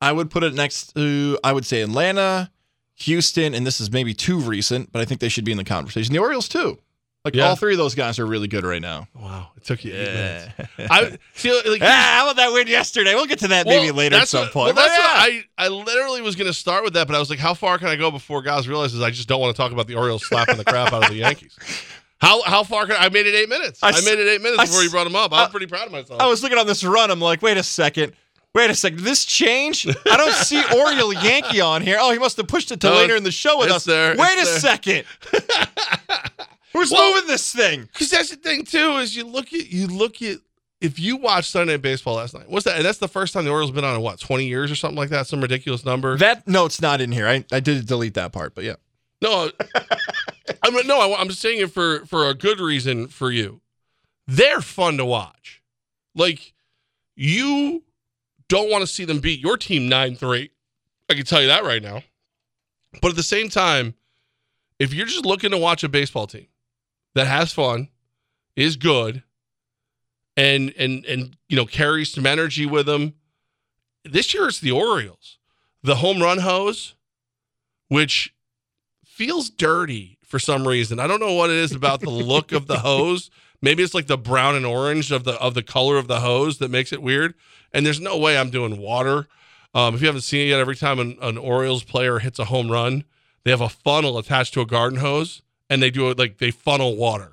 I 0.00 0.12
would 0.12 0.30
put 0.30 0.42
it 0.42 0.54
next 0.54 0.94
to 0.94 1.38
I 1.42 1.52
would 1.52 1.64
say 1.64 1.82
Atlanta, 1.82 2.50
Houston, 2.96 3.54
and 3.54 3.66
this 3.66 3.80
is 3.80 3.90
maybe 3.90 4.14
too 4.14 4.38
recent, 4.38 4.92
but 4.92 5.00
I 5.00 5.04
think 5.04 5.20
they 5.20 5.28
should 5.28 5.44
be 5.44 5.52
in 5.52 5.58
the 5.58 5.64
conversation. 5.64 6.12
The 6.12 6.18
Orioles 6.18 6.48
too. 6.48 6.78
Like 7.26 7.34
yeah. 7.34 7.48
all 7.48 7.56
three 7.56 7.72
of 7.72 7.78
those 7.78 7.96
guys 7.96 8.20
are 8.20 8.24
really 8.24 8.46
good 8.46 8.62
right 8.62 8.80
now. 8.80 9.08
Wow, 9.12 9.48
it 9.56 9.64
took 9.64 9.84
you 9.84 9.92
eight 9.92 10.14
yeah. 10.14 10.48
minutes. 10.78 10.92
I 10.92 11.18
see. 11.34 11.50
Like, 11.68 11.82
ah, 11.82 12.14
how 12.18 12.26
about 12.26 12.36
that 12.36 12.52
win 12.52 12.68
yesterday? 12.68 13.16
We'll 13.16 13.26
get 13.26 13.40
to 13.40 13.48
that 13.48 13.66
well, 13.66 13.80
maybe 13.82 13.90
later 13.90 14.14
at 14.14 14.28
some 14.28 14.42
what, 14.42 14.52
point. 14.52 14.76
Well, 14.76 14.86
that's 14.86 14.96
yeah. 14.96 15.42
I 15.58 15.66
I 15.66 15.66
literally 15.66 16.22
was 16.22 16.36
going 16.36 16.46
to 16.46 16.54
start 16.54 16.84
with 16.84 16.92
that, 16.92 17.08
but 17.08 17.16
I 17.16 17.18
was 17.18 17.28
like, 17.28 17.40
how 17.40 17.52
far 17.52 17.78
can 17.78 17.88
I 17.88 17.96
go 17.96 18.12
before 18.12 18.42
guys 18.42 18.68
realizes 18.68 19.02
I 19.02 19.10
just 19.10 19.26
don't 19.26 19.40
want 19.40 19.56
to 19.56 19.60
talk 19.60 19.72
about 19.72 19.88
the 19.88 19.96
Orioles 19.96 20.24
slapping 20.24 20.56
the 20.56 20.64
crap 20.64 20.92
out 20.92 21.02
of 21.02 21.10
the 21.10 21.16
Yankees. 21.16 21.58
How 22.18 22.40
how 22.44 22.62
far 22.62 22.86
can 22.86 22.96
I 22.98 23.10
made 23.10 23.26
it 23.26 23.34
eight 23.34 23.50
minutes? 23.50 23.82
I, 23.82 23.88
I 23.90 24.00
made 24.00 24.18
it 24.18 24.26
eight 24.26 24.40
minutes 24.40 24.58
I, 24.58 24.64
before 24.64 24.82
you 24.82 24.88
brought 24.88 25.06
him 25.06 25.14
up. 25.14 25.34
I'm 25.34 25.48
I, 25.48 25.50
pretty 25.50 25.66
proud 25.66 25.84
of 25.84 25.92
myself. 25.92 26.18
I 26.18 26.26
was 26.26 26.42
looking 26.42 26.56
on 26.56 26.66
this 26.66 26.82
run. 26.82 27.10
I'm 27.10 27.20
like, 27.20 27.42
wait 27.42 27.58
a 27.58 27.62
second. 27.62 28.14
Wait 28.54 28.70
a 28.70 28.74
second, 28.74 28.96
did 28.96 29.04
this 29.04 29.26
change? 29.26 29.86
I 29.86 30.16
don't 30.16 30.32
see 30.46 30.64
Oriole 30.74 31.12
Yankee 31.12 31.60
on 31.60 31.82
here. 31.82 31.98
Oh, 32.00 32.10
he 32.12 32.18
must 32.18 32.38
have 32.38 32.48
pushed 32.48 32.72
it 32.72 32.80
to 32.80 32.88
no, 32.88 32.94
later 32.94 33.14
in 33.14 33.22
the 33.22 33.30
show 33.30 33.58
with 33.58 33.70
us. 33.70 33.84
There, 33.84 34.16
Wait 34.16 34.38
a 34.38 34.44
there. 34.46 34.58
second. 34.58 35.04
Who's 36.72 36.90
well, 36.90 37.14
moving 37.14 37.28
this 37.28 37.52
thing? 37.52 37.82
Because 37.92 38.10
that's 38.10 38.30
the 38.30 38.36
thing 38.36 38.64
too, 38.64 38.96
is 38.98 39.16
you 39.16 39.24
look 39.24 39.52
at 39.52 39.70
you 39.70 39.86
look 39.86 40.20
at 40.22 40.38
if 40.80 40.98
you 40.98 41.16
watched 41.16 41.50
Sunday 41.50 41.74
Night 41.74 41.82
Baseball 41.82 42.16
last 42.16 42.34
night, 42.34 42.48
what's 42.48 42.64
that? 42.64 42.76
And 42.76 42.84
that's 42.84 42.98
the 42.98 43.08
first 43.08 43.32
time 43.32 43.44
the 43.44 43.50
Orioles 43.50 43.70
been 43.70 43.84
on 43.84 43.96
in 43.96 44.02
what, 44.02 44.20
20 44.20 44.46
years 44.46 44.70
or 44.70 44.74
something 44.74 44.96
like 44.96 45.08
that? 45.08 45.26
Some 45.26 45.40
ridiculous 45.40 45.84
number. 45.84 46.16
That 46.18 46.46
no, 46.46 46.66
it's 46.66 46.80
not 46.80 47.00
in 47.00 47.12
here. 47.12 47.26
I, 47.26 47.44
I 47.50 47.60
did 47.60 47.86
delete 47.86 48.14
that 48.14 48.32
part, 48.32 48.54
but 48.54 48.64
yeah. 48.64 48.76
No, 49.22 49.50
uh, 49.74 49.80
I 50.62 50.70
mean, 50.70 50.86
no, 50.86 51.00
I, 51.00 51.18
I'm 51.18 51.28
just 51.28 51.40
saying 51.40 51.60
it 51.60 51.70
for 51.70 52.04
for 52.06 52.28
a 52.28 52.34
good 52.34 52.60
reason 52.60 53.08
for 53.08 53.30
you. 53.30 53.60
They're 54.26 54.60
fun 54.60 54.96
to 54.98 55.04
watch. 55.04 55.62
Like 56.14 56.52
you 57.14 57.84
don't 58.48 58.70
want 58.70 58.82
to 58.82 58.86
see 58.86 59.04
them 59.04 59.20
beat 59.20 59.40
your 59.40 59.56
team 59.56 59.88
9 59.88 60.16
3. 60.16 60.50
I 61.08 61.14
can 61.14 61.24
tell 61.24 61.40
you 61.40 61.48
that 61.48 61.64
right 61.64 61.82
now. 61.82 62.02
But 63.00 63.10
at 63.10 63.16
the 63.16 63.22
same 63.22 63.48
time, 63.48 63.94
if 64.78 64.92
you're 64.92 65.06
just 65.06 65.24
looking 65.24 65.50
to 65.50 65.58
watch 65.58 65.84
a 65.84 65.88
baseball 65.88 66.26
team 66.26 66.46
that 67.16 67.26
has 67.26 67.52
fun, 67.52 67.88
is 68.54 68.76
good, 68.76 69.22
and 70.36 70.72
and 70.78 71.04
and 71.06 71.36
you 71.48 71.56
know 71.56 71.66
carries 71.66 72.12
some 72.12 72.26
energy 72.26 72.66
with 72.66 72.86
them, 72.86 73.14
this 74.04 74.34
year 74.34 74.48
it's 74.48 74.60
the 74.60 74.70
Orioles, 74.70 75.38
the 75.82 75.96
home 75.96 76.22
run 76.22 76.38
hose, 76.38 76.94
which 77.88 78.34
feels 79.02 79.48
dirty 79.48 80.18
for 80.22 80.38
some 80.38 80.68
reason. 80.68 81.00
I 81.00 81.06
don't 81.06 81.20
know 81.20 81.32
what 81.32 81.48
it 81.48 81.56
is 81.56 81.72
about 81.72 82.00
the 82.00 82.10
look 82.10 82.52
of 82.52 82.66
the 82.66 82.78
hose. 82.80 83.30
Maybe 83.62 83.82
it's 83.82 83.94
like 83.94 84.06
the 84.06 84.18
brown 84.18 84.54
and 84.54 84.66
orange 84.66 85.10
of 85.10 85.24
the 85.24 85.40
of 85.40 85.54
the 85.54 85.62
color 85.62 85.96
of 85.96 86.08
the 86.08 86.20
hose 86.20 86.58
that 86.58 86.70
makes 86.70 86.92
it 86.92 87.00
weird. 87.00 87.32
And 87.72 87.86
there's 87.86 88.00
no 88.00 88.18
way 88.18 88.36
I'm 88.36 88.50
doing 88.50 88.76
water. 88.76 89.26
Um, 89.74 89.94
if 89.94 90.02
you 90.02 90.06
haven't 90.06 90.22
seen 90.22 90.46
it 90.46 90.50
yet, 90.50 90.60
every 90.60 90.76
time 90.76 90.98
an, 90.98 91.16
an, 91.20 91.36
Orioles 91.36 91.82
player 91.82 92.18
hits 92.18 92.38
a 92.38 92.46
home 92.46 92.70
run, 92.70 93.04
they 93.44 93.50
have 93.50 93.60
a 93.60 93.68
funnel 93.68 94.16
attached 94.16 94.54
to 94.54 94.60
a 94.60 94.66
garden 94.66 95.00
hose, 95.00 95.42
and 95.68 95.82
they 95.82 95.90
do 95.90 96.10
it 96.10 96.18
like 96.18 96.38
they 96.38 96.50
funnel 96.50 96.96
water 96.96 97.32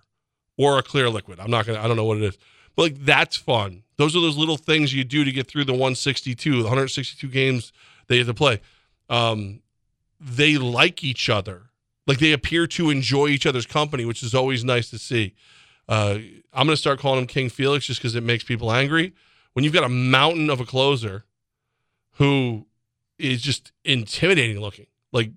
or 0.57 0.77
a 0.77 0.83
clear 0.83 1.09
liquid. 1.09 1.39
I'm 1.39 1.51
not 1.51 1.65
gonna. 1.65 1.79
I 1.79 1.87
don't 1.87 1.97
know 1.97 2.05
what 2.05 2.17
it 2.17 2.23
is, 2.23 2.37
but 2.75 2.83
like 2.83 3.05
that's 3.05 3.35
fun. 3.37 3.83
Those 3.97 4.15
are 4.15 4.21
those 4.21 4.37
little 4.37 4.57
things 4.57 4.93
you 4.93 5.03
do 5.03 5.23
to 5.23 5.31
get 5.31 5.47
through 5.47 5.65
the 5.65 5.73
162, 5.73 6.51
the 6.51 6.63
162 6.63 7.27
games 7.27 7.71
they 8.07 8.17
have 8.17 8.27
to 8.27 8.33
play. 8.33 8.59
Um, 9.09 9.61
they 10.19 10.57
like 10.57 11.03
each 11.03 11.29
other. 11.29 11.63
Like 12.07 12.19
they 12.19 12.31
appear 12.31 12.67
to 12.67 12.89
enjoy 12.89 13.27
each 13.27 13.45
other's 13.45 13.65
company, 13.65 14.05
which 14.05 14.23
is 14.23 14.33
always 14.33 14.63
nice 14.63 14.89
to 14.89 14.97
see. 14.97 15.35
Uh, 15.87 16.17
I'm 16.51 16.65
going 16.65 16.69
to 16.69 16.77
start 16.77 16.99
calling 16.99 17.19
him 17.19 17.27
King 17.27 17.49
Felix 17.49 17.85
just 17.85 17.99
because 17.99 18.15
it 18.15 18.23
makes 18.23 18.43
people 18.43 18.71
angry. 18.71 19.13
When 19.53 19.63
you've 19.63 19.73
got 19.73 19.83
a 19.83 19.89
mountain 19.89 20.49
of 20.49 20.59
a 20.59 20.65
closer 20.65 21.25
who 22.13 22.65
is 23.17 23.41
just 23.41 23.71
intimidating 23.85 24.59
looking, 24.59 24.87
like 25.11 25.29
like 25.29 25.31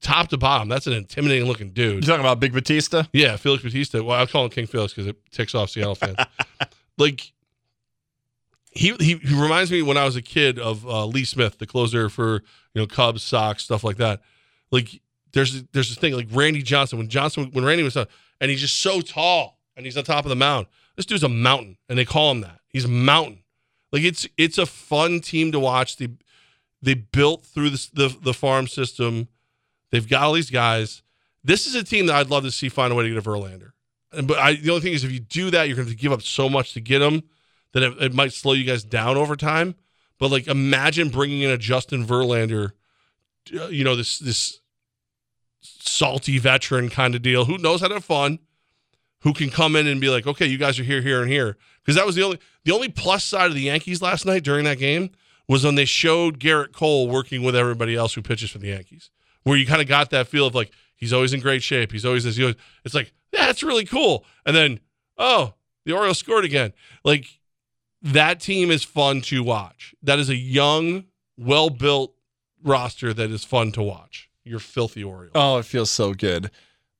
top 0.00 0.28
to 0.28 0.36
bottom, 0.36 0.68
that's 0.68 0.86
an 0.86 0.92
intimidating 0.92 1.46
looking 1.46 1.70
dude. 1.70 1.94
You 1.94 2.00
dude. 2.00 2.08
talking 2.08 2.20
about 2.20 2.40
Big 2.40 2.52
Bautista? 2.52 3.08
Yeah, 3.12 3.36
Felix 3.36 3.62
Bautista. 3.62 4.02
Well, 4.02 4.20
I 4.20 4.26
call 4.26 4.44
him 4.44 4.50
King 4.50 4.66
Felix 4.66 4.92
because 4.92 5.06
it 5.06 5.16
ticks 5.30 5.54
off 5.54 5.70
Seattle 5.70 5.94
fans. 5.94 6.18
like 6.98 7.32
he, 8.72 8.94
he 9.00 9.16
he 9.16 9.40
reminds 9.40 9.70
me 9.70 9.82
when 9.82 9.96
I 9.96 10.04
was 10.04 10.16
a 10.16 10.22
kid 10.22 10.58
of 10.58 10.86
uh, 10.86 11.06
Lee 11.06 11.24
Smith, 11.24 11.58
the 11.58 11.66
closer 11.66 12.08
for 12.08 12.42
you 12.74 12.80
know 12.80 12.86
Cubs, 12.86 13.22
Sox, 13.22 13.64
stuff 13.64 13.84
like 13.84 13.96
that. 13.96 14.20
Like 14.70 15.00
there's 15.32 15.62
there's 15.72 15.88
this 15.88 15.98
thing 15.98 16.14
like 16.14 16.28
Randy 16.30 16.62
Johnson 16.62 16.98
when 16.98 17.08
Johnson 17.08 17.50
when 17.52 17.64
Randy 17.64 17.82
was 17.82 17.96
up 17.96 18.10
and 18.40 18.50
he's 18.50 18.60
just 18.60 18.80
so 18.80 19.00
tall 19.00 19.58
and 19.76 19.84
he's 19.84 19.96
on 19.96 20.04
top 20.04 20.24
of 20.24 20.28
the 20.28 20.36
mound. 20.36 20.66
This 20.96 21.06
dude's 21.06 21.22
a 21.22 21.28
mountain, 21.28 21.78
and 21.88 21.98
they 21.98 22.04
call 22.04 22.32
him 22.32 22.40
that. 22.40 22.60
He's 22.68 22.84
a 22.84 22.88
mountain. 22.88 23.42
Like 23.92 24.02
it's 24.02 24.26
it's 24.36 24.58
a 24.58 24.66
fun 24.66 25.20
team 25.20 25.52
to 25.52 25.60
watch. 25.60 25.96
They 25.96 26.08
they 26.82 26.94
built 26.94 27.44
through 27.44 27.70
the 27.70 27.88
the, 27.92 28.16
the 28.20 28.34
farm 28.34 28.66
system. 28.66 29.28
They've 29.90 30.08
got 30.08 30.22
all 30.22 30.32
these 30.32 30.50
guys. 30.50 31.02
This 31.44 31.66
is 31.66 31.74
a 31.74 31.82
team 31.84 32.06
that 32.06 32.16
I'd 32.16 32.30
love 32.30 32.44
to 32.44 32.50
see 32.50 32.68
find 32.68 32.92
a 32.92 32.96
way 32.96 33.04
to 33.04 33.08
get 33.14 33.18
a 33.18 33.28
Verlander. 33.28 33.70
And- 34.12 34.26
But 34.28 34.38
I, 34.38 34.54
the 34.54 34.70
only 34.70 34.82
thing 34.82 34.92
is, 34.92 35.04
if 35.04 35.12
you 35.12 35.20
do 35.20 35.50
that, 35.50 35.68
you're 35.68 35.76
going 35.76 35.88
to 35.88 35.94
give 35.94 36.12
up 36.12 36.22
so 36.22 36.48
much 36.48 36.74
to 36.74 36.80
get 36.80 37.00
him 37.02 37.22
that 37.72 37.82
it, 37.82 38.02
it 38.02 38.14
might 38.14 38.32
slow 38.32 38.52
you 38.52 38.64
guys 38.64 38.84
down 38.84 39.16
over 39.16 39.36
time. 39.36 39.74
But 40.18 40.30
like, 40.30 40.46
imagine 40.48 41.10
bringing 41.10 41.42
in 41.42 41.50
a 41.50 41.58
Justin 41.58 42.04
Verlander, 42.06 42.72
uh, 43.58 43.68
you 43.68 43.84
know, 43.84 43.94
this 43.96 44.18
this 44.18 44.60
salty 45.60 46.38
veteran 46.38 46.88
kind 46.88 47.14
of 47.14 47.22
deal 47.22 47.44
who 47.44 47.58
knows 47.58 47.80
how 47.80 47.88
to 47.88 47.94
have 47.94 48.04
fun, 48.04 48.38
who 49.20 49.32
can 49.32 49.50
come 49.50 49.76
in 49.76 49.86
and 49.86 50.00
be 50.00 50.08
like, 50.08 50.26
okay, 50.26 50.46
you 50.46 50.58
guys 50.58 50.78
are 50.78 50.84
here, 50.84 51.02
here, 51.02 51.22
and 51.22 51.30
here. 51.30 51.56
Because 51.82 51.96
that 51.96 52.06
was 52.06 52.14
the 52.14 52.22
only 52.22 52.38
the 52.64 52.72
only 52.72 52.88
plus 52.88 53.24
side 53.24 53.46
of 53.48 53.54
the 53.54 53.62
Yankees 53.62 54.02
last 54.02 54.26
night 54.26 54.44
during 54.44 54.64
that 54.64 54.78
game 54.78 55.10
was 55.46 55.64
when 55.64 55.76
they 55.76 55.84
showed 55.86 56.38
Gerrit 56.38 56.72
Cole 56.72 57.08
working 57.08 57.42
with 57.42 57.56
everybody 57.56 57.94
else 57.96 58.14
who 58.14 58.20
pitches 58.22 58.50
for 58.50 58.58
the 58.58 58.68
Yankees, 58.68 59.10
where 59.48 59.56
you 59.56 59.66
kind 59.66 59.80
of 59.80 59.88
got 59.88 60.10
that 60.10 60.28
feel 60.28 60.46
of 60.46 60.54
like 60.54 60.70
he's 60.94 61.12
always 61.12 61.32
in 61.32 61.40
great 61.40 61.62
shape. 61.62 61.90
He's 61.90 62.04
always 62.04 62.24
this. 62.24 62.36
He 62.36 62.42
always, 62.42 62.56
it's 62.84 62.94
like 62.94 63.12
yeah, 63.32 63.46
that's 63.46 63.62
really 63.62 63.86
cool. 63.86 64.24
And 64.44 64.54
then 64.54 64.80
oh, 65.16 65.54
the 65.86 65.92
Orioles 65.92 66.18
scored 66.18 66.44
again. 66.44 66.72
Like 67.02 67.26
that 68.02 68.40
team 68.40 68.70
is 68.70 68.84
fun 68.84 69.22
to 69.22 69.42
watch. 69.42 69.94
That 70.02 70.18
is 70.18 70.28
a 70.28 70.36
young, 70.36 71.04
well 71.38 71.70
built 71.70 72.14
roster 72.62 73.14
that 73.14 73.30
is 73.30 73.42
fun 73.42 73.72
to 73.72 73.82
watch. 73.82 74.28
You're 74.44 74.58
filthy 74.58 75.02
Orioles. 75.02 75.32
Oh, 75.34 75.56
it 75.58 75.64
feels 75.64 75.90
so 75.90 76.12
good. 76.12 76.50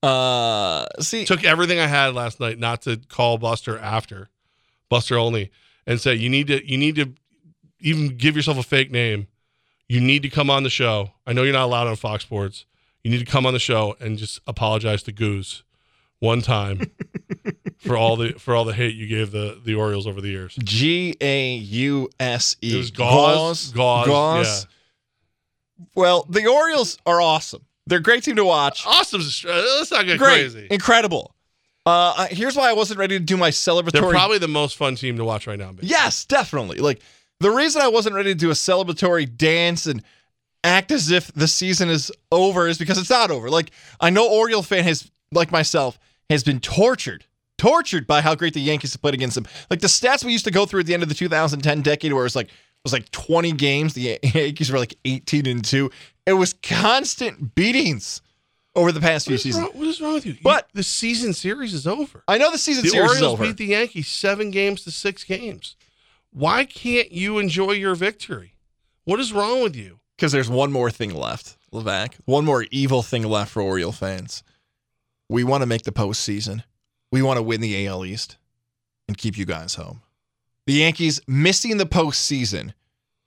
Uh, 0.02 0.86
see, 1.00 1.24
Took 1.24 1.44
everything 1.44 1.80
I 1.80 1.86
had 1.86 2.14
last 2.14 2.40
night 2.40 2.58
not 2.58 2.82
to 2.82 2.98
call 3.08 3.36
Buster 3.36 3.76
after, 3.78 4.28
Buster 4.88 5.18
only, 5.18 5.50
and 5.86 6.00
say 6.00 6.14
you 6.14 6.28
need 6.30 6.46
to 6.46 6.66
you 6.66 6.78
need 6.78 6.94
to 6.96 7.12
even 7.80 8.16
give 8.16 8.36
yourself 8.36 8.58
a 8.58 8.62
fake 8.62 8.90
name. 8.90 9.26
You 9.88 10.00
need 10.00 10.22
to 10.22 10.28
come 10.28 10.50
on 10.50 10.62
the 10.64 10.70
show. 10.70 11.12
I 11.26 11.32
know 11.32 11.42
you're 11.44 11.52
not 11.52 11.64
allowed 11.64 11.86
on 11.86 11.96
Fox 11.96 12.22
Sports. 12.24 12.66
You 13.04 13.10
need 13.10 13.20
to 13.20 13.24
come 13.24 13.46
on 13.46 13.52
the 13.54 13.58
show 13.58 13.96
and 14.00 14.18
just 14.18 14.40
apologize 14.46 15.02
to 15.04 15.12
Goose 15.12 15.62
one 16.18 16.42
time 16.42 16.90
for 17.78 17.96
all 17.96 18.16
the 18.16 18.32
for 18.32 18.54
all 18.54 18.64
the 18.64 18.74
hate 18.74 18.94
you 18.96 19.06
gave 19.06 19.30
the 19.30 19.58
the 19.64 19.74
Orioles 19.74 20.06
over 20.06 20.20
the 20.20 20.28
years. 20.28 20.56
G 20.62 21.14
A 21.20 21.54
U 21.54 22.10
S 22.20 22.56
E. 22.62 22.74
It 22.74 22.76
was 22.76 22.90
gauze, 22.90 23.70
gauze, 23.72 24.66
Well, 25.94 26.26
the 26.28 26.46
Orioles 26.46 26.98
are 27.06 27.20
awesome. 27.20 27.64
They're 27.86 28.00
a 28.00 28.02
great 28.02 28.22
team 28.24 28.36
to 28.36 28.44
watch. 28.44 28.84
Awesome. 28.86 29.22
let's 29.46 29.90
not 29.90 30.04
get 30.04 30.18
Great, 30.18 30.40
crazy. 30.52 30.66
incredible. 30.70 31.34
Uh, 31.86 32.26
here's 32.30 32.54
why 32.54 32.68
I 32.68 32.74
wasn't 32.74 32.98
ready 32.98 33.18
to 33.18 33.24
do 33.24 33.38
my 33.38 33.48
celebratory. 33.50 33.92
They're 33.92 34.10
probably 34.10 34.36
the 34.36 34.48
most 34.48 34.76
fun 34.76 34.94
team 34.96 35.16
to 35.16 35.24
watch 35.24 35.46
right 35.46 35.58
now. 35.58 35.72
baby. 35.72 35.86
Yes, 35.86 36.26
definitely. 36.26 36.78
Like 36.78 37.00
the 37.40 37.50
reason 37.50 37.82
I 37.82 37.88
wasn't 37.88 38.14
ready 38.14 38.32
to 38.32 38.38
do 38.38 38.50
a 38.50 38.54
celebratory 38.54 39.36
dance 39.36 39.86
and 39.86 40.02
act 40.64 40.90
as 40.90 41.10
if 41.10 41.32
the 41.34 41.46
season 41.48 41.88
is 41.88 42.10
over 42.32 42.66
is 42.66 42.78
because 42.78 42.98
it's 42.98 43.10
not 43.10 43.30
over. 43.30 43.48
Like 43.50 43.70
I 44.00 44.10
know 44.10 44.28
Oriole 44.28 44.62
fan 44.62 44.84
has, 44.84 45.10
like 45.32 45.50
myself, 45.52 45.98
has 46.30 46.42
been 46.42 46.60
tortured, 46.60 47.24
tortured 47.56 48.06
by 48.06 48.20
how 48.20 48.34
great 48.34 48.54
the 48.54 48.60
Yankees 48.60 48.92
have 48.92 49.00
played 49.02 49.14
against 49.14 49.34
them. 49.36 49.46
Like 49.70 49.80
the 49.80 49.86
stats 49.86 50.24
we 50.24 50.32
used 50.32 50.44
to 50.46 50.50
go 50.50 50.66
through 50.66 50.80
at 50.80 50.86
the 50.86 50.94
end 50.94 51.02
of 51.02 51.08
the 51.08 51.14
2010 51.14 51.82
decade, 51.82 52.12
where 52.12 52.22
it 52.22 52.26
was 52.26 52.36
like 52.36 52.48
it 52.48 52.52
was 52.84 52.92
like 52.92 53.10
20 53.10 53.52
games. 53.52 53.94
The 53.94 54.18
Yankees 54.34 54.70
were 54.70 54.78
like 54.78 54.94
18 55.04 55.46
and 55.46 55.64
two. 55.64 55.90
It 56.26 56.32
was 56.34 56.54
constant 56.62 57.54
beatings 57.54 58.20
over 58.74 58.92
the 58.92 59.00
past 59.00 59.26
few 59.26 59.38
seasons. 59.38 59.64
wrong, 59.64 59.72
what 59.78 59.86
is 59.88 60.00
wrong 60.00 60.14
with 60.14 60.26
you? 60.26 60.32
You- 60.34 60.38
But- 60.42 60.68
the 60.72 60.82
season 60.82 61.32
series 61.34 61.72
is 61.74 61.86
over. 61.86 62.22
I 62.28 62.38
know 62.38 62.50
the 62.52 62.58
season 62.58 62.84
The 62.84 62.90
series 62.90 63.10
Orioles 63.10 63.16
is 63.26 63.32
over. 63.40 63.44
beat 63.44 63.56
the 63.56 63.66
Yankees 63.66 64.06
seven 64.08 64.50
games 64.50 64.82
to 64.84 64.90
six 64.90 65.24
games. 65.24 65.74
Why 66.38 66.66
can't 66.66 67.10
you 67.10 67.40
enjoy 67.40 67.72
your 67.72 67.96
victory? 67.96 68.54
What 69.02 69.18
is 69.18 69.32
wrong 69.32 69.60
with 69.60 69.74
you? 69.74 69.98
Because 70.14 70.30
there's 70.30 70.48
one 70.48 70.70
more 70.70 70.88
thing 70.88 71.12
left, 71.12 71.56
Levac. 71.72 72.14
One 72.26 72.44
more 72.44 72.64
evil 72.70 73.02
thing 73.02 73.24
left 73.24 73.50
for 73.50 73.60
Oriole 73.60 73.90
fans. 73.90 74.44
We 75.28 75.42
want 75.42 75.62
to 75.62 75.66
make 75.66 75.82
the 75.82 75.90
postseason. 75.90 76.62
We 77.10 77.22
want 77.22 77.38
to 77.38 77.42
win 77.42 77.60
the 77.60 77.88
AL 77.88 78.04
East 78.04 78.36
and 79.08 79.18
keep 79.18 79.36
you 79.36 79.46
guys 79.46 79.74
home. 79.74 80.02
The 80.68 80.74
Yankees 80.74 81.20
missing 81.26 81.76
the 81.76 81.86
postseason 81.86 82.72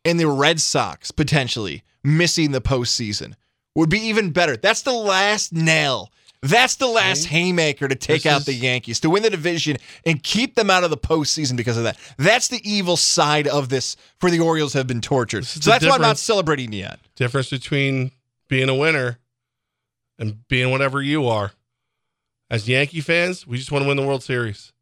and 0.05 0.17
the 0.17 0.29
Red 0.29 0.61
Sox 0.61 1.11
potentially 1.11 1.83
missing 2.05 2.51
the 2.51 2.61
postseason 2.61 3.33
would 3.75 3.89
be 3.89 3.99
even 3.99 4.31
better. 4.31 4.55
That's 4.55 4.83
the 4.83 4.93
last 4.93 5.51
nail. 5.51 6.13
That's 6.43 6.75
the 6.75 6.87
last 6.87 7.25
haymaker 7.25 7.87
to 7.87 7.93
take 7.95 8.23
This 8.23 8.31
out 8.31 8.39
is- 8.41 8.45
the 8.45 8.53
Yankees, 8.53 8.99
to 9.01 9.09
win 9.11 9.21
the 9.21 9.29
division 9.29 9.77
and 10.05 10.21
keep 10.23 10.55
them 10.55 10.71
out 10.71 10.83
of 10.83 10.89
the 10.89 10.97
postseason 10.97 11.55
because 11.55 11.77
of 11.77 11.83
that. 11.83 11.97
That's 12.17 12.47
the 12.47 12.59
evil 12.67 12.97
side 12.97 13.47
of 13.47 13.69
this 13.69 13.95
for 14.19 14.31
the 14.31 14.39
Orioles 14.39 14.73
have 14.73 14.87
been 14.87 15.01
tortured. 15.01 15.45
So 15.45 15.69
that's 15.69 15.85
why 15.85 15.95
I'm 15.95 16.01
not 16.01 16.17
celebrating 16.17 16.73
yet. 16.73 16.99
Difference 17.15 17.49
between 17.51 18.11
being 18.47 18.69
a 18.69 18.75
winner 18.75 19.19
and 20.17 20.47
being 20.47 20.71
whatever 20.71 20.99
you 21.01 21.27
are. 21.27 21.51
As 22.49 22.67
Yankee 22.67 23.01
fans, 23.01 23.45
we 23.45 23.57
just 23.57 23.71
want 23.71 23.83
to 23.83 23.87
win 23.87 23.97
the 23.97 24.05
World 24.05 24.23
Series. 24.23 24.73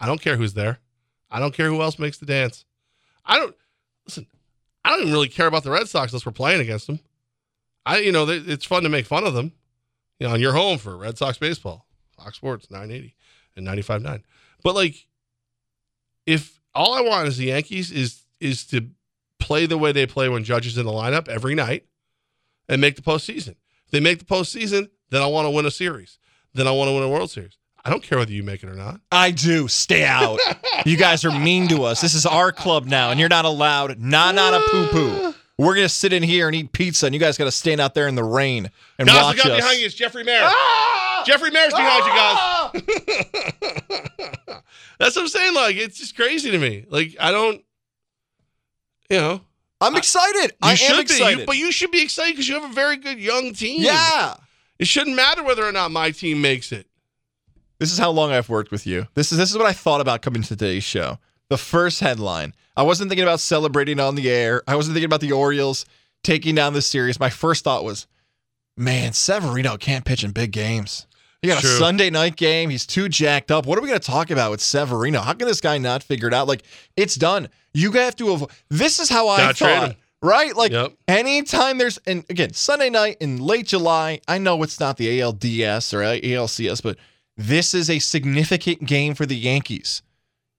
I 0.00 0.06
don't 0.06 0.20
care 0.20 0.36
who's 0.36 0.54
there. 0.54 0.80
I 1.30 1.38
don't 1.38 1.54
care 1.54 1.68
who 1.68 1.80
else 1.80 1.98
makes 1.98 2.18
the 2.18 2.26
dance. 2.26 2.64
I 3.24 3.38
don't 3.38 3.54
listen. 4.06 4.26
I 4.84 4.90
don't 4.90 5.00
even 5.02 5.12
really 5.12 5.28
care 5.28 5.46
about 5.46 5.62
the 5.62 5.70
Red 5.70 5.88
Sox 5.88 6.12
unless 6.12 6.26
we're 6.26 6.32
playing 6.32 6.60
against 6.60 6.86
them. 6.88 6.98
I, 7.86 7.98
you 7.98 8.12
know, 8.12 8.26
they- 8.26 8.52
it's 8.52 8.64
fun 8.66 8.82
to 8.82 8.88
make 8.88 9.06
fun 9.06 9.24
of 9.24 9.32
them. 9.34 9.52
You 10.18 10.26
know, 10.28 10.34
and 10.34 10.42
you're 10.42 10.52
home 10.52 10.78
for 10.78 10.96
Red 10.96 11.18
Sox 11.18 11.38
baseball, 11.38 11.86
Fox 12.16 12.36
Sports 12.36 12.70
980 12.70 13.14
and 13.56 13.66
95.9. 13.66 14.22
But 14.62 14.74
like, 14.74 15.06
if 16.26 16.60
all 16.74 16.94
I 16.94 17.00
want 17.00 17.28
is 17.28 17.36
the 17.36 17.46
Yankees 17.46 17.90
is 17.90 18.24
is 18.40 18.64
to 18.66 18.88
play 19.38 19.66
the 19.66 19.78
way 19.78 19.92
they 19.92 20.06
play 20.06 20.28
when 20.28 20.44
Judge 20.44 20.66
is 20.66 20.78
in 20.78 20.86
the 20.86 20.92
lineup 20.92 21.28
every 21.28 21.54
night 21.54 21.84
and 22.68 22.80
make 22.80 22.96
the 22.96 23.02
postseason. 23.02 23.56
If 23.84 23.90
they 23.90 24.00
make 24.00 24.18
the 24.18 24.24
postseason, 24.24 24.90
then 25.10 25.22
I 25.22 25.26
want 25.26 25.46
to 25.46 25.50
win 25.50 25.66
a 25.66 25.70
series. 25.70 26.18
Then 26.54 26.66
I 26.66 26.72
want 26.72 26.88
to 26.88 26.92
win 26.92 27.02
a 27.02 27.08
World 27.08 27.30
Series. 27.30 27.58
I 27.84 27.90
don't 27.90 28.02
care 28.02 28.18
whether 28.18 28.32
you 28.32 28.42
make 28.42 28.62
it 28.62 28.70
or 28.70 28.74
not. 28.74 29.00
I 29.12 29.30
do. 29.30 29.68
Stay 29.68 30.04
out. 30.04 30.40
you 30.86 30.96
guys 30.96 31.24
are 31.24 31.38
mean 31.38 31.68
to 31.68 31.84
us. 31.84 32.00
This 32.00 32.14
is 32.14 32.24
our 32.24 32.50
club 32.52 32.86
now, 32.86 33.10
and 33.10 33.20
you're 33.20 33.28
not 33.28 33.44
allowed. 33.44 33.98
Nah, 33.98 34.32
not 34.32 34.54
a 34.54 34.60
poo 34.70 34.86
poo. 34.88 35.34
We're 35.56 35.74
gonna 35.76 35.88
sit 35.88 36.12
in 36.12 36.22
here 36.24 36.48
and 36.48 36.56
eat 36.56 36.72
pizza, 36.72 37.06
and 37.06 37.14
you 37.14 37.20
guys 37.20 37.38
got 37.38 37.44
to 37.44 37.52
stand 37.52 37.80
out 37.80 37.94
there 37.94 38.08
in 38.08 38.16
the 38.16 38.24
rain 38.24 38.70
and 38.98 39.06
Guys, 39.08 39.22
watch 39.22 39.36
look 39.36 39.46
out 39.46 39.52
us. 39.52 39.58
behind 39.60 39.78
you. 39.80 39.86
It's 39.86 39.94
Jeffrey 39.94 40.24
Maier. 40.24 40.40
Ah! 40.42 41.22
Jeffrey 41.26 41.50
Maier's 41.50 41.72
behind 41.72 42.04
you 42.04 42.82
guys. 42.82 43.52
That's 44.98 45.16
what 45.16 45.22
I'm 45.22 45.28
saying. 45.28 45.54
Like, 45.54 45.76
it's 45.76 45.98
just 45.98 46.16
crazy 46.16 46.50
to 46.50 46.58
me. 46.58 46.84
Like, 46.88 47.16
I 47.20 47.30
don't, 47.30 47.62
you 49.10 49.18
know, 49.18 49.40
I'm 49.80 49.96
excited. 49.96 50.50
you 50.52 50.56
I 50.62 50.74
should 50.74 50.90
am 50.90 50.96
be, 50.96 51.02
excited. 51.02 51.38
You- 51.40 51.46
but 51.46 51.56
you 51.56 51.72
should 51.72 51.90
be 51.90 52.02
excited 52.02 52.32
because 52.34 52.48
you 52.48 52.54
have 52.60 52.68
a 52.70 52.74
very 52.74 52.96
good 52.96 53.18
young 53.18 53.52
team. 53.52 53.82
yeah. 53.82 54.34
It 54.78 54.88
shouldn't 54.88 55.14
matter 55.14 55.42
whether 55.44 55.64
or 55.64 55.70
not 55.72 55.92
my 55.92 56.10
team 56.10 56.40
makes 56.42 56.72
it. 56.72 56.86
This 57.78 57.92
is 57.92 57.98
how 57.98 58.10
long 58.10 58.32
I've 58.32 58.48
worked 58.48 58.70
with 58.72 58.86
you. 58.88 59.06
This 59.14 59.30
is 59.30 59.38
this 59.38 59.50
is 59.52 59.56
what 59.56 59.66
I 59.66 59.72
thought 59.72 60.00
about 60.00 60.20
coming 60.22 60.42
to 60.42 60.48
today's 60.48 60.82
show. 60.84 61.18
The 61.48 61.56
first 61.58 62.00
headline. 62.00 62.54
I 62.76 62.82
wasn't 62.82 63.08
thinking 63.10 63.24
about 63.24 63.40
celebrating 63.40 64.00
on 64.00 64.14
the 64.14 64.30
air. 64.30 64.62
I 64.66 64.76
wasn't 64.76 64.94
thinking 64.94 65.06
about 65.06 65.20
the 65.20 65.32
Orioles 65.32 65.84
taking 66.22 66.54
down 66.54 66.72
the 66.72 66.82
series. 66.82 67.20
My 67.20 67.30
first 67.30 67.64
thought 67.64 67.84
was, 67.84 68.06
man, 68.76 69.12
Severino 69.12 69.76
can't 69.76 70.04
pitch 70.04 70.24
in 70.24 70.32
big 70.32 70.50
games. 70.52 71.06
He 71.42 71.48
got 71.48 71.60
True. 71.60 71.70
a 71.70 71.78
Sunday 71.78 72.08
night 72.10 72.36
game. 72.36 72.70
He's 72.70 72.86
too 72.86 73.08
jacked 73.08 73.50
up. 73.50 73.66
What 73.66 73.78
are 73.78 73.82
we 73.82 73.88
going 73.88 74.00
to 74.00 74.06
talk 74.10 74.30
about 74.30 74.50
with 74.50 74.60
Severino? 74.62 75.20
How 75.20 75.34
can 75.34 75.46
this 75.46 75.60
guy 75.60 75.76
not 75.78 76.02
figure 76.02 76.26
it 76.26 76.32
out? 76.34 76.48
Like, 76.48 76.64
it's 76.96 77.16
done. 77.16 77.48
You 77.74 77.92
have 77.92 78.16
to 78.16 78.32
avoid. 78.32 78.50
This 78.70 78.98
is 78.98 79.10
how 79.10 79.28
I 79.28 79.38
Gotta 79.38 79.54
thought. 79.54 79.96
Right? 80.22 80.56
Like, 80.56 80.72
Yep. 80.72 80.94
anytime 81.06 81.76
there's, 81.76 81.98
and 82.06 82.24
again, 82.30 82.54
Sunday 82.54 82.88
night 82.88 83.18
in 83.20 83.36
late 83.36 83.66
July, 83.66 84.20
I 84.26 84.38
know 84.38 84.62
it's 84.62 84.80
not 84.80 84.96
the 84.96 85.20
ALDS 85.20 85.92
or 85.92 85.98
ALCS, 86.00 86.82
but 86.82 86.96
this 87.36 87.74
is 87.74 87.90
a 87.90 87.98
significant 87.98 88.86
game 88.86 89.14
for 89.14 89.26
the 89.26 89.36
Yankees. 89.36 90.00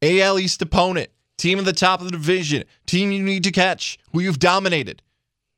AL 0.04 0.38
East 0.38 0.62
opponent, 0.62 1.10
team 1.38 1.60
at 1.60 1.66
the 1.66 1.74
top 1.74 2.00
of 2.00 2.06
the 2.06 2.12
division, 2.12 2.64
team 2.86 3.12
you 3.12 3.22
need 3.22 3.44
to 3.44 3.52
catch, 3.52 3.98
who 4.14 4.20
you've 4.22 4.40
dominated. 4.40 5.02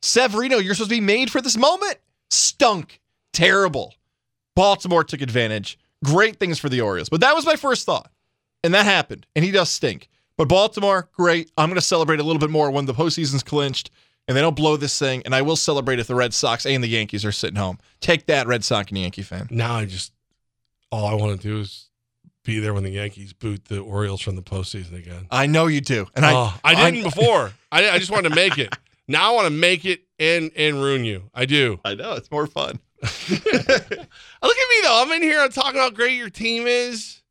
Severino, 0.01 0.57
you're 0.57 0.75
supposed 0.75 0.91
to 0.91 0.95
be 0.95 1.01
made 1.01 1.31
for 1.31 1.41
this 1.41 1.57
moment. 1.57 1.97
Stunk. 2.29 2.99
Terrible. 3.33 3.93
Baltimore 4.55 5.03
took 5.03 5.21
advantage. 5.21 5.77
Great 6.03 6.39
things 6.39 6.59
for 6.59 6.69
the 6.69 6.81
Orioles. 6.81 7.09
But 7.09 7.21
that 7.21 7.35
was 7.35 7.45
my 7.45 7.55
first 7.55 7.85
thought. 7.85 8.11
And 8.63 8.73
that 8.73 8.85
happened. 8.85 9.25
And 9.35 9.43
he 9.45 9.51
does 9.51 9.69
stink. 9.71 10.09
But 10.37 10.47
Baltimore, 10.47 11.09
great. 11.13 11.51
I'm 11.57 11.69
going 11.69 11.75
to 11.75 11.81
celebrate 11.81 12.19
a 12.19 12.23
little 12.23 12.39
bit 12.39 12.49
more 12.49 12.69
when 12.69 12.85
the 12.85 12.93
postseason's 12.93 13.43
clinched. 13.43 13.89
and 14.27 14.35
they 14.35 14.41
don't 14.41 14.55
blow 14.55 14.75
this 14.77 14.97
thing. 14.99 15.21
And 15.25 15.33
I 15.33 15.41
will 15.41 15.55
celebrate 15.55 15.99
if 15.99 16.07
the 16.07 16.15
Red 16.15 16.33
Sox 16.33 16.65
and 16.65 16.83
the 16.83 16.87
Yankees 16.87 17.23
are 17.23 17.31
sitting 17.31 17.55
home. 17.55 17.79
Take 18.01 18.25
that, 18.27 18.47
Red 18.47 18.63
Sox 18.63 18.89
and 18.89 18.97
Yankee 18.99 19.21
fan. 19.21 19.47
Now 19.49 19.75
I 19.75 19.85
just 19.85 20.11
all 20.91 21.05
I 21.05 21.13
want 21.13 21.39
to 21.39 21.47
do 21.47 21.59
is 21.59 21.86
be 22.47 22.59
there 22.59 22.73
when 22.73 22.83
the 22.83 22.89
Yankees 22.89 23.33
boot 23.33 23.65
the 23.65 23.81
Orioles 23.81 24.21
from 24.21 24.37
the 24.37 24.41
postseason 24.41 24.97
again. 24.97 25.27
I 25.29 25.45
know 25.47 25.67
you 25.67 25.81
do, 25.81 26.07
and 26.15 26.25
I 26.25 26.33
oh, 26.33 26.59
I 26.63 26.73
didn't 26.73 27.03
before. 27.03 27.51
I, 27.71 27.89
I 27.89 27.99
just 27.99 28.09
wanted 28.09 28.29
to 28.29 28.35
make 28.35 28.57
it. 28.57 28.73
Now 29.07 29.31
I 29.31 29.35
want 29.35 29.47
to 29.47 29.51
make 29.51 29.83
it 29.83 30.01
and 30.17 30.49
and 30.55 30.81
ruin 30.81 31.03
you. 31.03 31.29
I 31.35 31.45
do. 31.45 31.79
I 31.83 31.93
know 31.93 32.13
it's 32.13 32.31
more 32.31 32.47
fun. 32.47 32.79
Look 33.29 33.41
at 33.41 33.99
me 34.41 34.81
though. 34.81 35.03
I'm 35.03 35.11
in 35.11 35.21
here. 35.21 35.41
I'm 35.41 35.51
talking 35.51 35.79
how 35.79 35.89
great 35.89 36.17
your 36.17 36.29
team 36.29 36.67
is, 36.67 37.21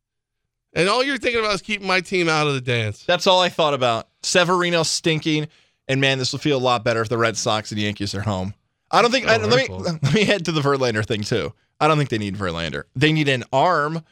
and 0.73 0.87
all 0.87 1.03
you're 1.03 1.17
thinking 1.17 1.41
about 1.41 1.55
is 1.55 1.63
keeping 1.63 1.87
my 1.87 1.99
team 1.99 2.29
out 2.29 2.45
of 2.45 2.53
the 2.53 2.61
dance. 2.61 3.03
That's 3.03 3.25
all 3.25 3.41
I 3.41 3.49
thought 3.49 3.73
about. 3.73 4.07
Severino 4.21 4.83
stinking, 4.83 5.47
and 5.87 5.99
man, 5.99 6.19
this 6.19 6.31
will 6.31 6.39
feel 6.39 6.57
a 6.57 6.59
lot 6.59 6.83
better 6.83 7.01
if 7.01 7.09
the 7.09 7.17
Red 7.17 7.35
Sox 7.35 7.71
and 7.71 7.81
Yankees 7.81 8.13
are 8.13 8.21
home. 8.21 8.53
I 8.91 9.01
don't 9.01 9.09
think. 9.09 9.25
Oh, 9.27 9.31
I, 9.31 9.37
let 9.37 9.69
me 9.69 9.75
let 9.75 10.13
me 10.13 10.25
head 10.25 10.45
to 10.45 10.51
the 10.51 10.61
Verlander 10.61 11.03
thing 11.03 11.23
too. 11.23 11.53
I 11.79 11.87
don't 11.87 11.97
think 11.97 12.11
they 12.11 12.19
need 12.19 12.35
Verlander. 12.35 12.83
They 12.95 13.11
need 13.11 13.29
an 13.29 13.43
arm. 13.51 14.03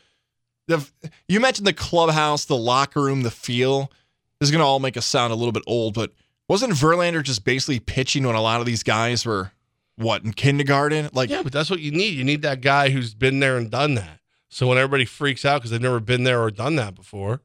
The 0.67 0.88
you 1.27 1.39
mentioned 1.39 1.67
the 1.67 1.74
clubhouse, 1.74 2.45
the 2.45 2.57
locker 2.57 3.01
room, 3.01 3.22
the 3.22 3.31
feel. 3.31 3.91
This 4.39 4.50
is 4.50 4.51
gonna 4.51 4.65
all 4.65 4.79
make 4.79 4.98
us 4.98 5.05
sound 5.05 5.31
a 5.31 5.36
little 5.36 5.51
bit 5.51 5.63
old, 5.67 5.93
but 5.93 6.12
wasn't 6.48 6.74
Verlander 6.74 7.24
just 7.24 7.43
basically 7.43 7.79
pitching 7.79 8.25
when 8.25 8.36
a 8.36 8.41
lot 8.41 8.60
of 8.60 8.65
these 8.65 8.84
guys 8.84 9.25
were 9.25 9.51
what 9.95 10.24
in 10.24 10.34
kindergarten? 10.34 11.10
Like 11.13 11.29
Yeah, 11.29 11.43
but 11.43 11.53
that's 11.53 11.69
what 11.69 11.79
you 11.79 11.91
need. 11.91 12.15
You 12.15 12.24
need 12.24 12.41
that 12.41 12.62
guy 12.62 12.89
who's 12.89 13.13
been 13.13 13.39
there 13.39 13.57
and 13.57 13.69
done 13.69 13.95
that. 13.95 14.19
So 14.50 14.67
when 14.67 14.77
everybody 14.77 15.05
freaks 15.05 15.45
out 15.45 15.60
because 15.60 15.72
they've 15.72 15.81
never 15.81 16.00
been 16.00 16.24
there 16.24 16.41
or 16.41 16.51
done 16.51 16.75
that 16.77 16.95
before, 16.95 17.41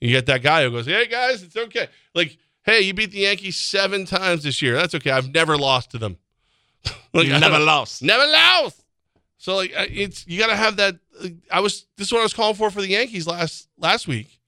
you 0.00 0.10
get 0.10 0.26
that 0.26 0.42
guy 0.42 0.64
who 0.64 0.70
goes, 0.70 0.86
"Hey 0.86 1.06
guys, 1.06 1.42
it's 1.42 1.56
okay." 1.56 1.88
Like, 2.14 2.36
hey, 2.62 2.80
you 2.80 2.94
beat 2.94 3.10
the 3.10 3.20
Yankees 3.20 3.56
seven 3.56 4.04
times 4.04 4.42
this 4.42 4.60
year. 4.60 4.74
That's 4.74 4.94
okay. 4.94 5.10
I've 5.10 5.32
never 5.32 5.56
lost 5.56 5.90
to 5.92 5.98
them. 5.98 6.18
like, 7.14 7.26
you 7.26 7.38
never 7.38 7.58
lost. 7.64 8.02
Never 8.02 8.26
lost. 8.26 8.84
So 9.46 9.54
like 9.54 9.70
it's 9.72 10.26
you 10.26 10.40
got 10.40 10.48
to 10.48 10.56
have 10.56 10.78
that. 10.78 10.96
I 11.52 11.60
was 11.60 11.86
this 11.96 12.08
is 12.08 12.12
what 12.12 12.18
I 12.18 12.24
was 12.24 12.34
calling 12.34 12.56
for 12.56 12.68
for 12.68 12.80
the 12.80 12.88
Yankees 12.88 13.28
last 13.28 13.68
last 13.78 14.08
week. 14.08 14.40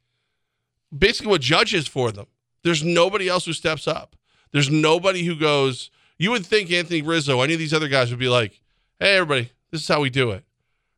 Basically, 0.92 1.30
what 1.30 1.40
judges 1.40 1.86
for 1.86 2.10
them. 2.10 2.26
There's 2.64 2.82
nobody 2.82 3.28
else 3.28 3.44
who 3.44 3.52
steps 3.52 3.86
up. 3.86 4.16
There's 4.50 4.68
nobody 4.68 5.22
who 5.22 5.36
goes. 5.36 5.92
You 6.18 6.32
would 6.32 6.44
think 6.44 6.72
Anthony 6.72 7.00
Rizzo, 7.00 7.42
any 7.42 7.52
of 7.52 7.60
these 7.60 7.72
other 7.72 7.86
guys 7.86 8.10
would 8.10 8.18
be 8.18 8.28
like, 8.28 8.60
"Hey, 8.98 9.14
everybody, 9.14 9.52
this 9.70 9.82
is 9.82 9.86
how 9.86 10.00
we 10.00 10.10
do 10.10 10.32
it." 10.32 10.42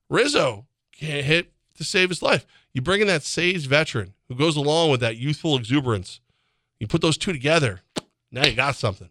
Rizzo 0.08 0.64
can't 0.92 1.26
hit 1.26 1.52
to 1.76 1.84
save 1.84 2.08
his 2.08 2.22
life. 2.22 2.46
You 2.72 2.80
bring 2.80 3.02
in 3.02 3.06
that 3.08 3.22
sage 3.22 3.66
veteran 3.66 4.14
who 4.28 4.34
goes 4.34 4.56
along 4.56 4.92
with 4.92 5.00
that 5.00 5.18
youthful 5.18 5.58
exuberance. 5.58 6.20
You 6.78 6.86
put 6.86 7.02
those 7.02 7.18
two 7.18 7.34
together. 7.34 7.82
Now 8.32 8.46
you 8.46 8.54
got 8.54 8.76
something. 8.76 9.10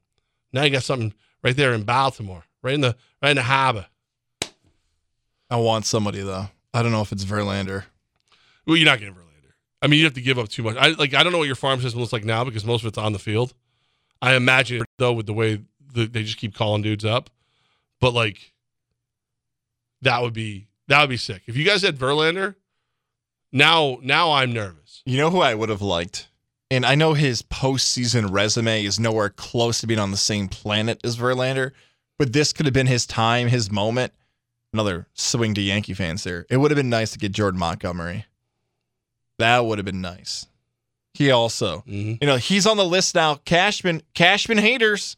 Now 0.51 0.63
you 0.63 0.72
got 0.72 0.81
something 0.81 1.13
right 1.43 1.55
there 1.55 1.75
in 1.75 1.84
Baltimore, 1.84 2.46
right 2.63 2.74
in 2.74 2.81
the 2.81 2.96
right 3.22 3.29
in 3.29 3.38
the 3.38 3.43
harbor. 3.43 3.86
I 5.50 5.58
want 5.58 5.86
somebody 5.86 6.22
though. 6.22 6.48
I 6.74 6.84
don't 6.84 6.91
know 6.91 7.01
if 7.01 7.12
it's 7.12 7.25
Verlander. 7.25 7.86
Well, 8.68 8.77
you're 8.77 8.86
not 8.86 9.00
getting 9.00 9.15
Verlander. 9.15 9.53
I 9.82 9.88
mean, 9.88 10.00
you 10.00 10.06
have 10.06 10.13
to 10.13 10.22
give 10.22 10.38
up 10.38 10.50
too 10.50 10.63
much. 10.63 10.75
I 10.77 10.89
like. 10.89 11.13
I 11.13 11.24
don't 11.24 11.32
know 11.32 11.39
what 11.39 11.48
your 11.48 11.56
farm 11.56 11.82
system 11.82 12.00
looks 12.00 12.13
like 12.13 12.25
now 12.25 12.44
because 12.44 12.65
most 12.65 12.84
of 12.84 12.88
it's 12.88 12.98
on 12.98 13.13
the 13.13 13.20
field. 13.20 13.53
I 14.22 14.36
imagine 14.36 14.84
though, 14.98 15.13
with 15.13 15.25
the 15.25 15.34
way 15.34 15.62
the, 15.94 16.06
they 16.06 16.24
just 16.24 16.38
keep 16.38 16.53
calling 16.53 16.82
dudes 16.82 17.06
up, 17.06 17.29
but 18.00 18.13
like 18.13 18.53
that 20.01 20.22
would 20.22 20.34
be 20.34 20.68
that 20.88 21.01
would 21.01 21.10
be 21.10 21.18
sick. 21.18 21.44
If 21.48 21.56
you 21.58 21.65
guys 21.65 21.82
had 21.82 21.98
Verlander, 21.98 22.56
now 23.51 24.00
now 24.01 24.32
I'm 24.34 24.53
nervous. 24.53 25.01
You 25.06 25.18
know 25.18 25.29
who 25.29 25.39
I 25.39 25.56
would 25.56 25.70
have 25.70 25.82
liked? 25.82 26.27
And 26.72 26.86
I 26.86 26.94
know 26.94 27.13
his 27.13 27.41
postseason 27.41 28.32
resume 28.32 28.86
is 28.86 29.00
nowhere 29.00 29.29
close 29.29 29.82
to 29.82 29.88
being 29.88 30.00
on 30.00 30.12
the 30.12 30.18
same 30.18 30.48
planet 30.48 31.00
as 31.03 31.18
Verlander, 31.18 31.72
but 32.20 32.32
this 32.32 32.53
could 32.53 32.68
have 32.68 32.74
been 32.74 32.86
his 32.86 33.08
time, 33.08 33.48
his 33.48 33.72
moment. 33.72 34.13
Another 34.73 35.07
swing 35.13 35.53
to 35.55 35.61
Yankee 35.61 35.93
fans 35.93 36.23
there. 36.23 36.45
It 36.49 36.57
would 36.57 36.71
have 36.71 36.75
been 36.75 36.89
nice 36.89 37.11
to 37.11 37.19
get 37.19 37.31
Jordan 37.31 37.59
Montgomery. 37.59 38.25
That 39.39 39.65
would 39.65 39.77
have 39.77 39.85
been 39.85 40.01
nice. 40.01 40.45
He 41.13 41.31
also, 41.31 41.79
hmm 41.79 42.13
you 42.21 42.27
know, 42.27 42.38
he's 42.38 42.67
on 42.67 42.77
the 42.77 42.85
list 42.85 43.15
now. 43.15 43.35
Cashman, 43.35 44.03
Cashman 44.13 44.57
haters. 44.57 45.17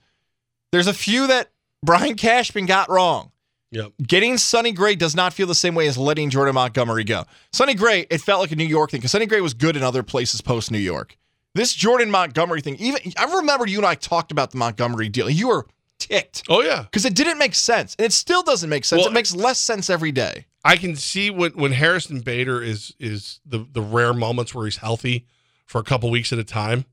There's 0.72 0.88
a 0.88 0.94
few 0.94 1.28
that 1.28 1.50
Brian 1.84 2.16
Cashman 2.16 2.66
got 2.66 2.90
wrong. 2.90 3.32
Yep. 3.72 3.94
Getting 4.06 4.38
Sonny 4.38 4.72
Gray 4.72 4.96
does 4.96 5.16
not 5.16 5.34
feel 5.34 5.48
the 5.48 5.56
same 5.56 5.76
way 5.76 5.88
as 5.88 5.98
letting 5.98 6.30
Jordan 6.30 6.56
Montgomery 6.56 7.04
go. 7.04 7.24
Sonny 7.54 7.74
Gray, 7.74 8.06
it 8.10 8.20
felt 8.20 8.42
like 8.42 8.52
a 8.52 8.56
New 8.56 8.66
York 8.66 8.92
thing 8.92 9.00
because 9.00 9.12
Sonny 9.12 9.26
Gray 9.26 9.42
was 9.42 9.54
good 9.54 9.76
in 9.78 9.84
other 9.84 10.04
places 10.04 10.42
post 10.42 10.72
New 10.72 10.78
York. 10.78 11.18
This 11.56 11.74
Jordan 11.74 12.10
Montgomery 12.12 12.62
thing, 12.62 12.76
even 12.78 13.02
I 13.18 13.34
remember 13.36 13.66
you 13.68 13.78
and 13.78 13.86
I 13.86 13.96
talked 13.96 14.32
about 14.32 14.52
the 14.52 14.58
Montgomery 14.58 15.10
deal. 15.10 15.30
You 15.30 15.50
were 15.50 15.66
ticked 16.02 16.44
Oh 16.50 16.62
yeah. 16.62 16.84
because 16.84 17.06
it 17.06 17.14
didn't 17.16 17.38
make 17.38 17.56
sense, 17.56 17.96
and 18.00 18.06
it 18.06 18.12
still 18.14 18.44
doesn't 18.44 18.70
make 18.70 18.84
sense. 18.86 19.02
Well, 19.02 19.10
it 19.10 19.14
makes 19.14 19.34
less 19.36 19.60
sense 19.60 19.90
every 19.90 20.12
day. 20.12 20.46
I 20.66 20.76
can 20.78 20.96
see 20.96 21.30
when 21.30 21.52
when 21.54 21.72
Harrison 21.72 22.20
Bader 22.22 22.62
is 22.62 22.94
is 23.00 23.40
the 23.46 23.66
the 23.72 23.82
rare 23.82 24.14
moments 24.14 24.54
where 24.54 24.66
he's 24.66 24.78
healthy 24.78 25.26
for 25.66 25.80
a 25.80 25.84
couple 25.84 26.10
weeks 26.10 26.34
at 26.34 26.40
a 26.40 26.44
time. 26.44 26.86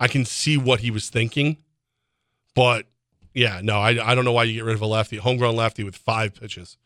I 0.00 0.08
can 0.08 0.24
see 0.24 0.56
what 0.58 0.80
he 0.80 0.90
was 0.90 1.08
thinking, 1.08 1.58
but 2.54 2.86
yeah, 3.32 3.60
no, 3.62 3.78
I 3.78 3.90
I 4.10 4.14
don't 4.14 4.24
know 4.24 4.32
why 4.32 4.44
you 4.44 4.54
get 4.54 4.64
rid 4.64 4.74
of 4.74 4.82
a 4.82 4.86
lefty, 4.86 5.16
homegrown 5.16 5.56
lefty 5.56 5.84
with 5.84 5.96
five 5.96 6.34
pitches, 6.34 6.76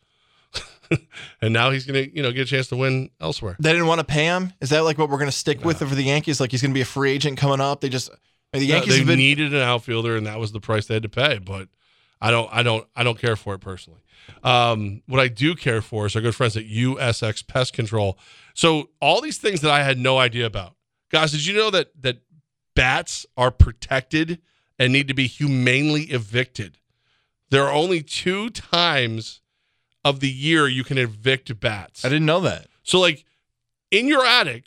and 1.43 1.53
now 1.53 1.71
he's 1.71 1.85
gonna 1.87 2.07
you 2.13 2.23
know 2.23 2.33
get 2.33 2.43
a 2.43 2.45
chance 2.51 2.69
to 2.69 2.77
win 2.77 3.11
elsewhere. 3.21 3.57
They 3.59 3.73
didn't 3.73 3.87
want 3.87 4.01
to 4.01 4.05
pay 4.07 4.25
him. 4.25 4.53
Is 4.61 4.71
that 4.71 4.85
like 4.85 4.99
what 4.99 5.09
we're 5.11 5.19
going 5.19 5.31
to 5.31 5.37
stick 5.37 5.65
with 5.65 5.79
for 5.79 5.87
the 5.87 6.03
Yankees? 6.03 6.41
Like 6.41 6.51
he's 6.51 6.63
going 6.63 6.71
to 6.71 6.75
be 6.75 6.81
a 6.83 6.87
free 6.87 7.11
agent 7.13 7.39
coming 7.39 7.61
up. 7.61 7.81
They 7.81 7.89
just 7.89 8.11
the 8.53 8.65
Yankees 8.65 8.99
they 8.99 9.05
been 9.05 9.19
needed 9.19 9.53
an 9.53 9.61
outfielder, 9.61 10.17
and 10.17 10.27
that 10.27 10.39
was 10.39 10.53
the 10.53 10.61
price 10.61 10.87
they 10.87 10.95
had 10.95 11.03
to 11.03 11.09
pay. 11.09 11.39
But 11.39 11.69
I 12.21 12.31
don't, 12.31 12.49
I 12.53 12.63
don't, 12.63 12.87
I 12.97 13.03
don't 13.05 13.19
care 13.19 13.37
for 13.37 13.55
it 13.55 13.61
personally. 13.61 14.01
Um, 14.43 15.03
what 15.07 15.21
I 15.21 15.29
do 15.29 15.55
care 15.55 15.83
for 15.83 16.07
is 16.07 16.17
our 16.17 16.23
good 16.23 16.35
friends 16.35 16.57
at 16.57 16.65
USX 16.65 17.47
Pest 17.47 17.73
Control. 17.73 18.19
So 18.55 18.91
all 19.01 19.21
these 19.21 19.39
things 19.39 19.61
that 19.61 19.71
I 19.71 19.83
had 19.83 19.99
no 19.99 20.19
idea 20.19 20.47
about, 20.47 20.75
guys. 21.11 21.33
Did 21.33 21.47
you 21.47 21.55
know 21.55 21.71
that 21.71 21.91
that 22.03 22.19
bats 22.75 23.27
are 23.37 23.51
protected 23.51 24.41
and 24.79 24.93
need 24.93 25.09
to 25.09 25.15
be 25.15 25.27
humanely 25.27 26.03
evicted? 26.05 26.79
There 27.51 27.65
are 27.65 27.73
only 27.73 28.03
two 28.03 28.51
times 28.51 29.41
of 30.05 30.21
the 30.21 30.29
year 30.29 30.69
you 30.69 30.85
can 30.85 30.99
evict 30.99 31.59
bats. 31.61 32.05
I 32.05 32.09
didn't 32.09 32.27
know 32.27 32.41
that. 32.41 32.67
So 32.83 33.01
like 33.01 33.25
in 33.91 34.07
your 34.07 34.25
attic, 34.25 34.65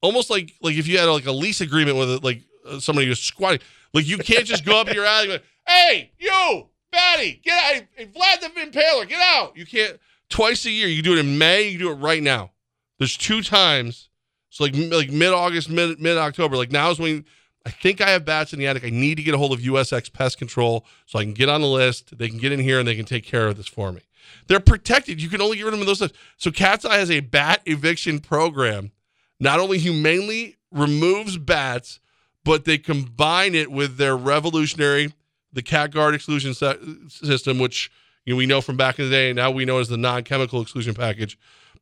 almost 0.00 0.30
like 0.30 0.54
like 0.60 0.76
if 0.76 0.86
you 0.86 0.98
had 0.98 1.06
like 1.06 1.26
a 1.26 1.32
lease 1.32 1.60
agreement 1.60 1.96
with 1.96 2.10
it, 2.10 2.24
like 2.24 2.42
somebody 2.80 3.06
who's 3.06 3.20
squatting, 3.20 3.60
like 3.92 4.06
you 4.06 4.18
can't 4.18 4.46
just 4.46 4.64
go 4.64 4.80
up 4.80 4.88
to 4.88 4.94
your 4.94 5.04
and 5.04 5.28
go, 5.28 5.38
"Hey, 5.66 6.12
you, 6.18 6.68
Batty, 6.90 7.40
get 7.44 7.58
out! 7.58 7.86
Hey, 7.94 8.06
Vlad 8.06 8.40
the 8.40 8.48
Impaler, 8.60 9.08
get 9.08 9.20
out!" 9.20 9.56
You 9.56 9.66
can't 9.66 9.98
twice 10.28 10.64
a 10.66 10.70
year. 10.70 10.88
You 10.88 11.02
do 11.02 11.12
it 11.12 11.18
in 11.18 11.38
May. 11.38 11.68
You 11.68 11.78
do 11.78 11.90
it 11.90 11.96
right 11.96 12.22
now. 12.22 12.50
There's 12.98 13.16
two 13.16 13.42
times. 13.42 14.08
So 14.50 14.64
like 14.64 14.74
like 14.76 15.10
mid 15.10 15.32
August, 15.32 15.70
mid 15.70 16.00
mid 16.00 16.18
October. 16.18 16.56
Like 16.56 16.72
now 16.72 16.90
is 16.90 16.98
when 16.98 17.24
I 17.64 17.70
think 17.70 18.00
I 18.00 18.10
have 18.10 18.24
bats 18.24 18.52
in 18.52 18.58
the 18.58 18.66
attic. 18.66 18.84
I 18.84 18.90
need 18.90 19.16
to 19.16 19.22
get 19.22 19.34
a 19.34 19.38
hold 19.38 19.52
of 19.52 19.60
USX 19.60 20.12
Pest 20.12 20.38
Control 20.38 20.84
so 21.06 21.18
I 21.18 21.24
can 21.24 21.32
get 21.32 21.48
on 21.48 21.60
the 21.60 21.68
list. 21.68 22.16
They 22.18 22.28
can 22.28 22.38
get 22.38 22.52
in 22.52 22.60
here 22.60 22.78
and 22.78 22.88
they 22.88 22.96
can 22.96 23.04
take 23.04 23.24
care 23.24 23.46
of 23.48 23.56
this 23.56 23.68
for 23.68 23.92
me. 23.92 24.00
They're 24.48 24.60
protected. 24.60 25.22
You 25.22 25.28
can 25.28 25.40
only 25.40 25.56
get 25.56 25.64
rid 25.64 25.74
of 25.74 25.78
them 25.78 25.82
in 25.82 25.86
those 25.86 26.00
times. 26.00 26.12
So 26.36 26.50
Cat's 26.50 26.84
Eye 26.84 26.98
has 26.98 27.10
a 27.10 27.20
bat 27.20 27.60
eviction 27.66 28.20
program. 28.20 28.92
Not 29.38 29.60
only 29.60 29.78
humanely 29.78 30.56
removes 30.70 31.38
bats, 31.38 32.00
but 32.44 32.64
they 32.64 32.78
combine 32.78 33.54
it 33.54 33.70
with 33.70 33.96
their 33.96 34.16
revolutionary, 34.16 35.12
the 35.52 35.62
Cat 35.62 35.90
Guard 35.90 36.14
exclusion 36.14 36.54
system, 36.54 37.58
which 37.58 37.90
you 38.24 38.34
know, 38.34 38.38
we 38.38 38.46
know 38.46 38.60
from 38.60 38.76
back 38.76 38.98
in 38.98 39.06
the 39.06 39.10
day. 39.10 39.32
Now 39.32 39.50
we 39.50 39.64
know 39.64 39.78
as 39.78 39.88
the 39.88 39.96
non-chemical 39.96 40.60
exclusion 40.60 40.94
package, 40.94 41.38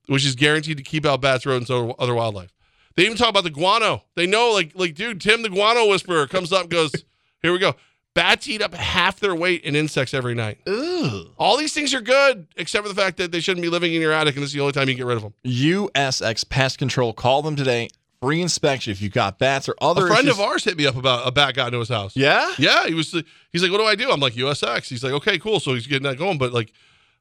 which 0.07 0.25
is 0.25 0.35
guaranteed 0.35 0.77
to 0.79 0.83
keep 0.83 1.05
out 1.07 1.20
bats, 1.20 1.46
rodents, 1.46 1.70
or 1.70 1.94
other 1.99 2.14
wildlife. 2.14 2.53
They 2.96 3.05
even 3.05 3.16
talk 3.16 3.31
about 3.31 3.44
the 3.44 3.51
guano. 3.51 4.03
They 4.16 4.27
know, 4.27 4.51
like, 4.53 4.73
like, 4.75 4.94
dude, 4.94 5.20
Tim 5.20 5.42
the 5.42 5.49
guano 5.49 5.87
whisperer 5.87 6.27
comes 6.27 6.53
up, 6.53 6.62
and 6.62 6.70
goes, 6.70 6.92
"Here 7.42 7.53
we 7.53 7.59
go." 7.59 7.75
Bats 8.12 8.49
eat 8.49 8.61
up 8.61 8.75
half 8.75 9.20
their 9.20 9.37
weight 9.37 9.62
in 9.62 9.77
insects 9.77 10.12
every 10.14 10.35
night. 10.35 10.59
Ooh. 10.68 11.31
All 11.38 11.57
these 11.57 11.73
things 11.73 11.94
are 11.94 12.01
good, 12.01 12.49
except 12.57 12.85
for 12.85 12.92
the 12.92 13.01
fact 13.01 13.18
that 13.18 13.31
they 13.31 13.38
shouldn't 13.38 13.62
be 13.62 13.68
living 13.68 13.94
in 13.94 14.01
your 14.01 14.11
attic, 14.11 14.35
and 14.35 14.42
this 14.42 14.51
is 14.51 14.55
the 14.55 14.61
only 14.61 14.73
time 14.73 14.88
you 14.88 14.96
get 14.96 15.07
rid 15.07 15.16
of 15.16 15.23
them. 15.23 15.35
USX 15.44 16.49
Pest 16.49 16.79
Control. 16.79 17.12
Call 17.12 17.42
them 17.42 17.55
today. 17.55 17.88
Free 18.22 18.42
inspection 18.42 18.90
if 18.92 19.00
you've 19.00 19.12
got 19.12 19.38
bats 19.38 19.66
or 19.68 19.74
other 19.80 20.04
A 20.04 20.09
friend 20.09 20.26
issues. 20.28 20.38
of 20.38 20.44
ours 20.44 20.64
hit 20.64 20.76
me 20.76 20.87
up 20.87 20.96
about 20.96 21.26
a 21.26 21.30
bat 21.33 21.54
got 21.54 21.68
into 21.68 21.78
his 21.78 21.88
house. 21.88 22.14
Yeah? 22.14 22.52
Yeah, 22.59 22.87
he 22.87 22.92
was. 22.92 23.12
He's 23.50 23.62
like, 23.62 23.72
"What 23.72 23.78
do 23.78 23.85
I 23.85 23.94
do?" 23.94 24.11
I'm 24.11 24.20
like, 24.20 24.35
"USX." 24.35 24.88
He's 24.88 25.02
like, 25.02 25.14
"Okay, 25.14 25.38
cool." 25.38 25.59
So 25.59 25.72
he's 25.72 25.87
getting 25.87 26.02
that 26.02 26.18
going, 26.18 26.37
but 26.37 26.52
like, 26.52 26.70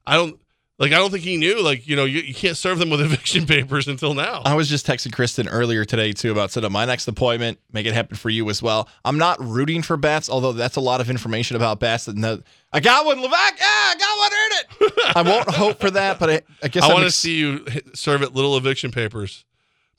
I 0.06 0.16
don't 0.16 0.38
like. 0.78 0.92
I 0.92 0.96
don't 0.96 1.10
think 1.10 1.24
he 1.24 1.38
knew. 1.38 1.62
Like, 1.62 1.88
you 1.88 1.96
know, 1.96 2.04
you, 2.04 2.20
you 2.20 2.34
can't 2.34 2.54
serve 2.56 2.78
them 2.78 2.90
with 2.90 3.00
eviction 3.06 3.46
papers 3.46 3.88
until 3.88 4.12
now. 4.12 4.42
I 4.44 4.54
was 4.54 4.68
just 4.68 4.86
texting 4.86 5.10
Kristen 5.10 5.48
earlier 5.48 5.86
today 5.86 6.12
too 6.12 6.32
about 6.32 6.50
set 6.50 6.64
up 6.64 6.72
my 6.72 6.84
next 6.84 7.08
appointment, 7.08 7.58
make 7.72 7.86
it 7.86 7.94
happen 7.94 8.18
for 8.18 8.28
you 8.28 8.50
as 8.50 8.62
well. 8.62 8.86
I'm 9.02 9.16
not 9.16 9.40
rooting 9.40 9.80
for 9.80 9.96
bats, 9.96 10.28
although 10.28 10.52
that's 10.52 10.76
a 10.76 10.80
lot 10.82 11.00
of 11.00 11.08
information 11.08 11.56
about 11.56 11.80
bats. 11.80 12.04
That 12.04 12.16
no, 12.16 12.42
I 12.74 12.80
got 12.80 13.06
one, 13.06 13.16
Levac. 13.16 13.22
Yeah, 13.24 13.32
I 13.62 13.94
got 13.98 14.18
one. 14.18 14.32
Earn 14.32 14.52
it. 14.98 15.16
I 15.16 15.22
won't 15.22 15.50
hope 15.50 15.80
for 15.80 15.90
that, 15.92 16.18
but 16.18 16.28
I, 16.28 16.42
I 16.62 16.68
guess 16.68 16.82
I 16.82 16.88
want 16.88 17.00
to 17.00 17.06
ex- 17.06 17.14
see 17.14 17.38
you 17.38 17.64
serve 17.94 18.20
it 18.20 18.34
little 18.34 18.54
eviction 18.58 18.90
papers 18.90 19.46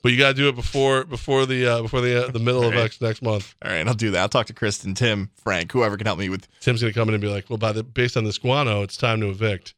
but 0.01 0.11
you 0.11 0.17
got 0.17 0.29
to 0.29 0.33
do 0.33 0.49
it 0.49 0.55
before 0.55 1.03
before 1.05 1.45
the 1.45 1.65
uh, 1.67 1.81
before 1.81 2.01
the 2.01 2.27
uh, 2.27 2.31
the 2.31 2.39
middle 2.39 2.63
of 2.63 2.71
Right. 2.73 2.81
next 2.81 3.01
next 3.01 3.21
month. 3.21 3.55
All 3.63 3.71
right, 3.71 3.87
I'll 3.87 3.93
do 3.93 4.11
that. 4.11 4.21
I'll 4.21 4.29
talk 4.29 4.47
to 4.47 4.53
Kristen, 4.53 4.93
Tim, 4.93 5.29
Frank, 5.35 5.71
whoever 5.71 5.97
can 5.97 6.05
help 6.07 6.19
me 6.19 6.29
with 6.29 6.47
Tim's 6.59 6.81
gonna 6.81 6.93
come 6.93 7.07
in 7.09 7.13
and 7.15 7.21
be 7.21 7.27
like, 7.29 7.49
"Well, 7.49 7.57
by 7.57 7.71
the 7.71 7.83
based 7.83 8.17
on 8.17 8.23
this 8.23 8.37
guano, 8.37 8.81
it's 8.83 8.97
time 8.97 9.19
to 9.21 9.29
evict." 9.29 9.73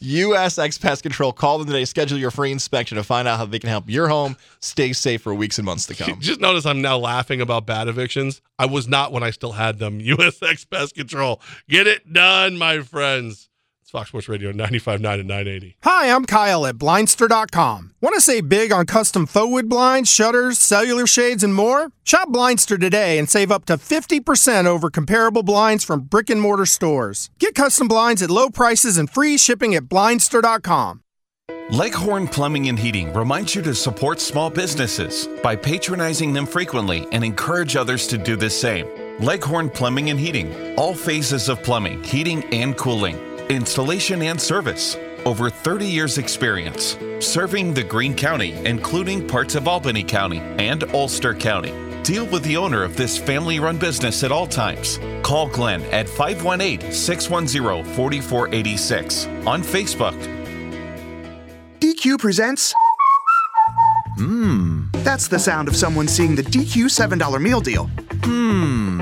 USX 0.00 0.80
Pest 0.80 1.02
Control. 1.02 1.32
Call 1.32 1.58
them 1.58 1.66
today. 1.66 1.84
Schedule 1.84 2.16
your 2.18 2.30
free 2.30 2.52
inspection 2.52 2.96
to 2.96 3.02
find 3.02 3.26
out 3.26 3.38
how 3.38 3.44
they 3.44 3.58
can 3.58 3.68
help 3.68 3.88
your 3.90 4.08
home 4.08 4.36
stay 4.60 4.92
safe 4.92 5.20
for 5.22 5.34
weeks 5.34 5.58
and 5.58 5.66
months 5.66 5.86
to 5.86 5.94
come. 5.94 6.16
Just 6.20 6.40
notice 6.40 6.64
I'm 6.64 6.80
now 6.80 6.96
laughing 6.98 7.40
about 7.40 7.66
bad 7.66 7.88
evictions. 7.88 8.40
I 8.58 8.66
was 8.66 8.88
not 8.88 9.12
when 9.12 9.22
I 9.22 9.30
still 9.30 9.52
had 9.52 9.78
them. 9.78 10.00
USX 10.00 10.68
Pest 10.70 10.94
Control. 10.94 11.40
Get 11.68 11.86
it 11.86 12.12
done, 12.12 12.56
my 12.56 12.80
friends. 12.80 13.47
It's 13.88 13.92
Fox 13.92 14.10
Sports 14.10 14.28
Radio 14.28 14.52
95.9 14.52 14.96
and 14.96 15.28
980. 15.28 15.78
Hi, 15.82 16.10
I'm 16.14 16.26
Kyle 16.26 16.66
at 16.66 16.74
Blindster.com. 16.74 17.94
Want 18.02 18.14
to 18.16 18.20
save 18.20 18.46
big 18.46 18.70
on 18.70 18.84
custom 18.84 19.24
faux 19.24 19.50
wood 19.50 19.66
blinds, 19.66 20.10
shutters, 20.10 20.58
cellular 20.58 21.06
shades, 21.06 21.42
and 21.42 21.54
more? 21.54 21.90
Shop 22.04 22.28
Blindster 22.28 22.78
today 22.78 23.18
and 23.18 23.30
save 23.30 23.50
up 23.50 23.64
to 23.64 23.78
50% 23.78 24.66
over 24.66 24.90
comparable 24.90 25.42
blinds 25.42 25.84
from 25.84 26.02
brick 26.02 26.28
and 26.28 26.38
mortar 26.38 26.66
stores. 26.66 27.30
Get 27.38 27.54
custom 27.54 27.88
blinds 27.88 28.20
at 28.20 28.30
low 28.30 28.50
prices 28.50 28.98
and 28.98 29.08
free 29.08 29.38
shipping 29.38 29.74
at 29.74 29.84
Blindster.com. 29.84 31.00
Leghorn 31.70 32.28
Plumbing 32.28 32.68
and 32.68 32.78
Heating 32.78 33.10
reminds 33.14 33.54
you 33.54 33.62
to 33.62 33.74
support 33.74 34.20
small 34.20 34.50
businesses 34.50 35.26
by 35.42 35.56
patronizing 35.56 36.34
them 36.34 36.44
frequently 36.44 37.06
and 37.10 37.24
encourage 37.24 37.74
others 37.74 38.06
to 38.08 38.18
do 38.18 38.36
the 38.36 38.50
same. 38.50 38.86
Leghorn 39.18 39.70
Plumbing 39.70 40.10
and 40.10 40.20
Heating, 40.20 40.76
all 40.76 40.92
phases 40.92 41.48
of 41.48 41.62
plumbing, 41.62 42.04
heating, 42.04 42.44
and 42.52 42.76
cooling, 42.76 43.18
installation 43.50 44.22
and 44.22 44.40
service. 44.40 44.96
Over 45.24 45.50
30 45.50 45.86
years' 45.86 46.18
experience 46.18 46.96
serving 47.20 47.74
the 47.74 47.82
Greene 47.82 48.14
County, 48.14 48.52
including 48.64 49.26
parts 49.26 49.54
of 49.54 49.66
Albany 49.68 50.04
County 50.04 50.38
and 50.38 50.84
Ulster 50.94 51.34
County. 51.34 51.72
Deal 52.02 52.26
with 52.26 52.42
the 52.44 52.56
owner 52.56 52.84
of 52.84 52.96
this 52.96 53.18
family 53.18 53.60
run 53.60 53.76
business 53.76 54.22
at 54.24 54.32
all 54.32 54.46
times. 54.46 54.98
Call 55.22 55.48
Glenn 55.48 55.82
at 55.92 56.08
518 56.08 56.92
610 56.92 57.84
4486 57.94 59.26
on 59.46 59.62
Facebook 59.62 60.38
DQ 61.80 62.18
presents. 62.18 62.74
Mmm. 64.18 64.90
That's 65.04 65.28
the 65.28 65.38
sound 65.38 65.68
of 65.68 65.76
someone 65.76 66.08
seeing 66.08 66.34
the 66.34 66.42
DQ 66.42 66.86
$7 66.86 67.40
meal 67.40 67.60
deal. 67.60 67.86
Mmm. 68.22 68.97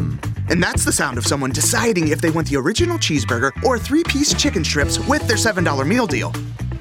And 0.48 0.62
that's 0.62 0.84
the 0.84 0.92
sound 0.92 1.18
of 1.18 1.26
someone 1.26 1.50
deciding 1.50 2.08
if 2.08 2.20
they 2.20 2.30
want 2.30 2.48
the 2.48 2.56
original 2.56 2.98
cheeseburger 2.98 3.50
or 3.64 3.78
three 3.78 4.04
piece 4.04 4.34
chicken 4.34 4.64
strips 4.64 4.98
with 5.08 5.26
their 5.26 5.36
$7 5.36 5.86
meal 5.86 6.06
deal. 6.06 6.32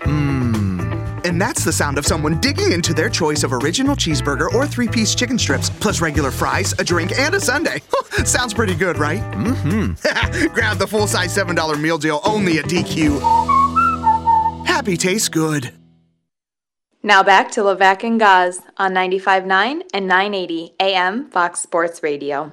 Mmm. 0.02 0.46
And 1.26 1.42
that's 1.42 1.66
the 1.66 1.74
sound 1.74 1.98
of 1.98 2.06
someone 2.06 2.40
digging 2.40 2.72
into 2.72 2.94
their 2.94 3.10
choice 3.10 3.44
of 3.44 3.52
original 3.52 3.96
cheeseburger 3.96 4.54
or 4.54 4.68
three 4.68 4.88
piece 4.88 5.16
chicken 5.16 5.40
strips, 5.40 5.72
plus 5.72 6.00
regular 6.00 6.30
fries, 6.30 6.74
a 6.74 6.84
drink, 6.84 7.18
and 7.18 7.34
a 7.34 7.40
sundae. 7.40 7.80
Sounds 8.26 8.54
pretty 8.54 8.76
good, 8.76 8.98
right? 8.98 9.22
Mm 9.34 9.96
hmm. 9.98 10.48
Grab 10.54 10.78
the 10.78 10.86
full 10.88 11.08
size 11.08 11.36
$7 11.36 11.82
meal 11.82 11.98
deal 11.98 12.22
only 12.24 12.60
at 12.60 12.66
DQ. 12.66 13.20
Happy 14.68 14.98
tastes 14.98 15.30
good. 15.30 15.74
Now 17.02 17.24
back 17.24 17.52
to 17.52 17.62
Levac 17.62 18.04
and 18.04 18.20
Goz 18.20 18.62
on 18.78 18.94
95.9 18.94 19.82
and 19.94 20.08
980 20.08 20.76
AM 20.80 21.30
Fox 21.30 21.60
Sports 21.60 22.04
Radio. 22.04 22.52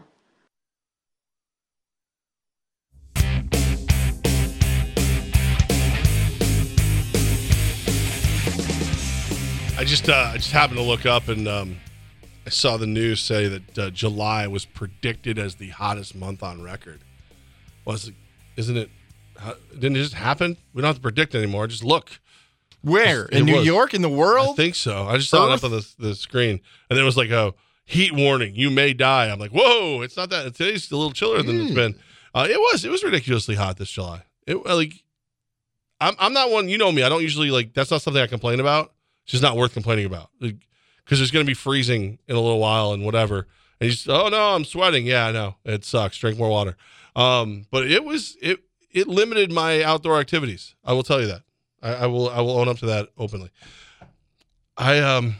I 9.82 9.84
just 9.84 10.08
uh, 10.08 10.30
I 10.32 10.36
just 10.36 10.52
happened 10.52 10.78
to 10.78 10.84
look 10.84 11.06
up 11.06 11.26
and 11.26 11.48
um, 11.48 11.76
I 12.46 12.50
saw 12.50 12.76
the 12.76 12.86
news 12.86 13.20
say 13.20 13.48
that 13.48 13.78
uh, 13.78 13.90
July 13.90 14.46
was 14.46 14.64
predicted 14.64 15.40
as 15.40 15.56
the 15.56 15.70
hottest 15.70 16.14
month 16.14 16.40
on 16.40 16.62
record. 16.62 17.00
Was 17.84 18.06
it? 18.06 18.14
Isn't 18.56 18.76
it? 18.76 18.90
Didn't 19.74 19.96
it 19.96 20.02
just 20.02 20.14
happen? 20.14 20.56
We 20.72 20.82
don't 20.82 20.86
have 20.90 20.94
to 20.98 21.02
predict 21.02 21.34
anymore. 21.34 21.66
Just 21.66 21.82
look. 21.82 22.20
Where? 22.82 23.24
It 23.24 23.38
In 23.38 23.46
New 23.46 23.56
was. 23.56 23.66
York? 23.66 23.92
In 23.92 24.02
the 24.02 24.08
world? 24.08 24.50
I 24.50 24.54
think 24.54 24.76
so. 24.76 25.08
I 25.08 25.16
just 25.16 25.30
saw 25.30 25.50
it 25.50 25.52
up 25.52 25.64
on 25.64 25.72
the, 25.72 25.84
the 25.98 26.14
screen, 26.14 26.60
and 26.88 26.96
it 26.96 27.02
was 27.02 27.16
like 27.16 27.30
a 27.30 27.52
heat 27.84 28.12
warning. 28.12 28.54
You 28.54 28.70
may 28.70 28.92
die. 28.92 29.30
I'm 29.30 29.40
like, 29.40 29.50
whoa! 29.50 30.02
It's 30.02 30.16
not 30.16 30.30
that. 30.30 30.54
Today's 30.54 30.92
a 30.92 30.96
little 30.96 31.12
chiller 31.12 31.42
than 31.42 31.56
Hmm. 31.56 31.62
it's 31.66 31.74
been. 31.74 31.94
Uh, 32.32 32.46
it 32.48 32.56
was. 32.60 32.84
It 32.84 32.92
was 32.92 33.02
ridiculously 33.02 33.56
hot 33.56 33.78
this 33.78 33.90
July. 33.90 34.22
It 34.46 34.64
like, 34.64 34.92
I'm 36.00 36.14
I'm 36.20 36.32
not 36.32 36.52
one. 36.52 36.68
You 36.68 36.78
know 36.78 36.92
me. 36.92 37.02
I 37.02 37.08
don't 37.08 37.22
usually 37.22 37.50
like. 37.50 37.74
That's 37.74 37.90
not 37.90 38.00
something 38.00 38.22
I 38.22 38.28
complain 38.28 38.60
about. 38.60 38.92
It's 39.24 39.32
just 39.32 39.42
not 39.42 39.56
worth 39.56 39.72
complaining 39.72 40.06
about 40.06 40.30
because 40.40 41.18
there's 41.18 41.30
going 41.30 41.44
to 41.44 41.50
be 41.50 41.54
freezing 41.54 42.18
in 42.26 42.36
a 42.36 42.40
little 42.40 42.58
while 42.58 42.92
and 42.92 43.04
whatever. 43.04 43.46
And 43.80 43.88
you 43.88 43.90
just, 43.90 44.08
oh 44.08 44.28
no, 44.28 44.54
I'm 44.54 44.64
sweating. 44.64 45.06
Yeah, 45.06 45.26
I 45.26 45.32
know 45.32 45.56
it 45.64 45.84
sucks. 45.84 46.16
Drink 46.18 46.38
more 46.38 46.48
water. 46.50 46.76
Um, 47.14 47.66
but 47.70 47.90
it 47.90 48.04
was 48.04 48.36
it 48.40 48.60
it 48.90 49.08
limited 49.08 49.50
my 49.52 49.82
outdoor 49.82 50.18
activities. 50.18 50.74
I 50.84 50.92
will 50.92 51.02
tell 51.02 51.20
you 51.20 51.26
that. 51.28 51.42
I, 51.82 51.94
I 51.94 52.06
will 52.06 52.28
I 52.30 52.40
will 52.40 52.58
own 52.58 52.68
up 52.68 52.78
to 52.78 52.86
that 52.86 53.08
openly. 53.18 53.50
I 54.76 54.98
um 54.98 55.36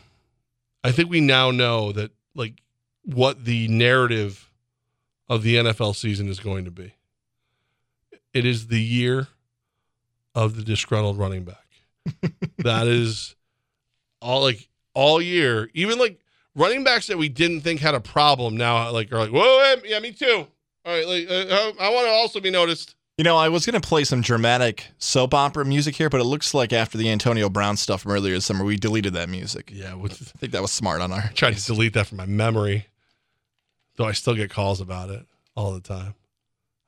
I 0.84 0.92
think 0.92 1.10
we 1.10 1.20
now 1.20 1.50
know 1.50 1.92
that 1.92 2.10
like 2.34 2.62
what 3.04 3.44
the 3.44 3.68
narrative 3.68 4.50
of 5.28 5.42
the 5.42 5.56
NFL 5.56 5.96
season 5.96 6.28
is 6.28 6.40
going 6.40 6.64
to 6.64 6.70
be. 6.70 6.94
It 8.34 8.44
is 8.44 8.68
the 8.68 8.80
year 8.80 9.28
of 10.34 10.56
the 10.56 10.62
disgruntled 10.62 11.18
running 11.18 11.44
back. 11.44 11.66
that 12.58 12.86
is 12.86 13.36
all 14.22 14.42
like 14.42 14.68
all 14.94 15.20
year. 15.20 15.70
Even 15.74 15.98
like 15.98 16.20
running 16.54 16.84
backs 16.84 17.06
that 17.08 17.18
we 17.18 17.28
didn't 17.28 17.62
think 17.62 17.80
had 17.80 17.94
a 17.94 18.00
problem 18.00 18.56
now 18.56 18.90
like 18.90 19.12
are 19.12 19.18
like, 19.18 19.30
whoa, 19.30 19.74
yeah, 19.84 19.98
me 19.98 20.12
too. 20.12 20.46
All 20.84 20.92
right, 20.92 21.06
like 21.06 21.30
uh, 21.30 21.72
I 21.80 21.90
want 21.90 22.06
to 22.06 22.10
also 22.10 22.40
be 22.40 22.50
noticed. 22.50 22.96
You 23.18 23.24
know, 23.24 23.36
I 23.36 23.50
was 23.50 23.66
going 23.66 23.80
to 23.80 23.86
play 23.86 24.04
some 24.04 24.22
dramatic 24.22 24.88
soap 24.98 25.34
opera 25.34 25.64
music 25.64 25.94
here, 25.94 26.08
but 26.08 26.20
it 26.20 26.24
looks 26.24 26.54
like 26.54 26.72
after 26.72 26.96
the 26.96 27.10
Antonio 27.10 27.48
Brown 27.48 27.76
stuff 27.76 28.02
from 28.02 28.12
earlier 28.12 28.34
this 28.34 28.46
summer, 28.46 28.64
we 28.64 28.76
deleted 28.76 29.12
that 29.12 29.28
music. 29.28 29.70
Yeah, 29.72 29.94
I 29.94 30.08
think 30.08 30.52
that 30.52 30.62
was 30.62 30.72
smart 30.72 31.02
on 31.02 31.12
our. 31.12 31.30
tried 31.34 31.56
to 31.56 31.64
delete 31.64 31.92
that 31.92 32.06
from 32.06 32.18
my 32.18 32.26
memory. 32.26 32.86
Though 33.96 34.06
I 34.06 34.12
still 34.12 34.34
get 34.34 34.50
calls 34.50 34.80
about 34.80 35.10
it 35.10 35.26
all 35.54 35.72
the 35.72 35.80
time. 35.80 36.14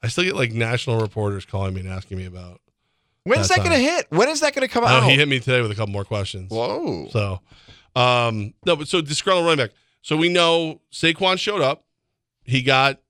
I 0.03 0.09
still 0.09 0.25
get 0.25 0.35
like 0.35 0.53
national 0.53 1.01
reporters 1.01 1.45
calling 1.45 1.75
me 1.75 1.81
and 1.81 1.91
asking 1.91 2.19
me 2.19 2.25
about. 2.25 2.61
When's 3.25 3.49
That 3.49 3.57
that 3.59 3.67
going 3.67 3.77
to 3.79 3.83
hit? 3.83 4.07
When 4.11 4.29
is 4.29 4.41
that 4.41 4.55
going 4.55 4.67
to 4.67 4.73
come 4.73 4.85
Oh, 4.85 4.89
out? 4.89 5.05
he 5.05 5.17
hit 5.17 5.27
me 5.29 5.41
today 5.41 5.61
with 5.63 5.71
a 5.71 5.75
couple 5.75 5.93
more 5.93 6.05
questions. 6.05 6.51
Whoa. 6.51 7.09
So, 7.11 7.41
um, 7.97 8.55
no, 8.67 8.77
but 8.77 8.87
so 8.89 9.01
disgruntled 9.01 9.47
running 9.47 9.65
back. 9.67 9.75
So 10.03 10.17
we 10.17 10.29
know 10.29 10.81
Saquon 10.93 11.39
showed 11.39 11.63
up. 11.63 11.85
He 12.45 12.61
got 12.63 13.01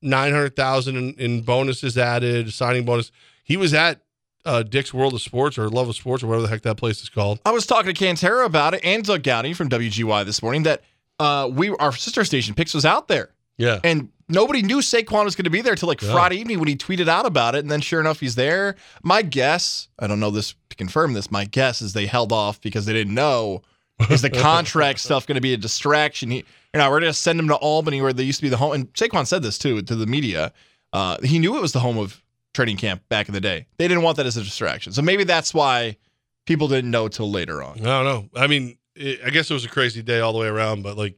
nine 0.00 0.32
hundred 0.32 0.54
thousand 0.54 0.96
in, 0.96 1.14
in 1.14 1.42
bonuses 1.42 1.98
added, 1.98 2.52
signing 2.52 2.84
bonus. 2.84 3.10
He 3.42 3.56
was 3.56 3.74
at 3.74 4.00
uh, 4.44 4.62
Dick's 4.62 4.94
World 4.94 5.14
of 5.14 5.20
Sports 5.22 5.58
or 5.58 5.68
Love 5.68 5.88
of 5.88 5.96
Sports 5.96 6.22
or 6.22 6.28
whatever 6.28 6.42
the 6.42 6.48
heck 6.48 6.62
that 6.62 6.76
place 6.76 7.02
is 7.02 7.08
called. 7.08 7.40
I 7.44 7.50
was 7.50 7.66
talking 7.66 7.92
to 7.92 8.04
Cantera 8.04 8.44
about 8.46 8.74
it 8.74 8.84
and 8.84 9.04
Doug 9.04 9.24
Gowdy 9.24 9.52
from 9.54 9.68
WGY 9.68 10.24
this 10.24 10.40
morning 10.42 10.62
that 10.62 10.82
uh, 11.18 11.48
we 11.52 11.70
our 11.80 11.92
sister 11.92 12.24
station 12.24 12.54
Pix 12.54 12.74
was 12.74 12.84
out 12.84 13.08
there 13.08 13.30
Yeah, 13.58 13.80
and 13.82 14.08
nobody 14.28 14.62
knew 14.62 14.78
Saquon 14.78 15.24
was 15.24 15.34
going 15.36 15.44
to 15.44 15.50
be 15.50 15.60
there 15.60 15.74
till 15.74 15.88
like 15.88 16.00
Yeah. 16.02 16.12
Friday 16.12 16.36
evening 16.36 16.58
when 16.58 16.68
he 16.68 16.76
tweeted 16.76 17.08
out 17.08 17.26
about 17.26 17.54
it, 17.54 17.60
and 17.60 17.70
then 17.70 17.80
sure 17.80 18.00
enough 18.00 18.20
he's 18.20 18.34
there. 18.34 18.76
My 19.02 19.22
guess, 19.22 19.88
I 19.98 20.06
don't 20.06 20.20
know 20.20 20.30
this 20.30 20.54
to 20.70 20.76
confirm 20.76 21.12
this. 21.12 21.30
My 21.30 21.44
guess 21.44 21.82
is 21.82 21.92
they 21.92 22.06
held 22.06 22.32
off 22.32 22.60
because 22.60 22.86
they 22.86 22.92
didn't 22.92 23.14
know 23.14 23.62
is 24.10 24.22
the 24.22 24.30
contract 24.30 24.98
stuff 25.00 25.26
going 25.26 25.36
to 25.36 25.40
be 25.42 25.52
a 25.52 25.56
distraction. 25.56 26.30
He, 26.30 26.38
you 26.38 26.44
know, 26.74 26.90
we're 26.90 27.00
going 27.00 27.10
to 27.12 27.18
send 27.18 27.38
him 27.38 27.48
to 27.48 27.54
Albany 27.56 28.00
where 28.00 28.12
they 28.12 28.22
used 28.22 28.38
to 28.38 28.42
be 28.42 28.48
the 28.48 28.56
home. 28.56 28.72
And 28.72 28.92
Saquon 28.94 29.26
said 29.26 29.42
this 29.42 29.58
too 29.58 29.82
to 29.82 29.94
the 29.94 30.06
media. 30.06 30.52
Uh, 30.92 31.18
he 31.22 31.38
knew 31.38 31.56
it 31.56 31.62
was 31.62 31.72
the 31.72 31.80
home 31.80 31.98
of 31.98 32.22
training 32.54 32.76
camp 32.76 33.02
back 33.08 33.28
in 33.28 33.34
the 33.34 33.40
day. 33.40 33.66
They 33.78 33.88
didn't 33.88 34.02
want 34.02 34.16
that 34.16 34.26
as 34.26 34.36
a 34.36 34.42
distraction, 34.42 34.92
so 34.92 35.02
maybe 35.02 35.24
that's 35.24 35.54
why 35.54 35.96
people 36.46 36.68
didn't 36.68 36.90
know 36.90 37.08
till 37.08 37.30
later 37.30 37.62
on. 37.62 37.78
I 37.80 37.84
don't 37.84 38.04
know. 38.04 38.28
I 38.34 38.46
mean, 38.46 38.76
it, 38.94 39.20
I 39.24 39.30
guess 39.30 39.50
it 39.50 39.54
was 39.54 39.64
a 39.64 39.68
crazy 39.68 40.02
day 40.02 40.20
all 40.20 40.32
the 40.32 40.38
way 40.38 40.48
around, 40.48 40.82
but 40.82 40.98
like, 40.98 41.16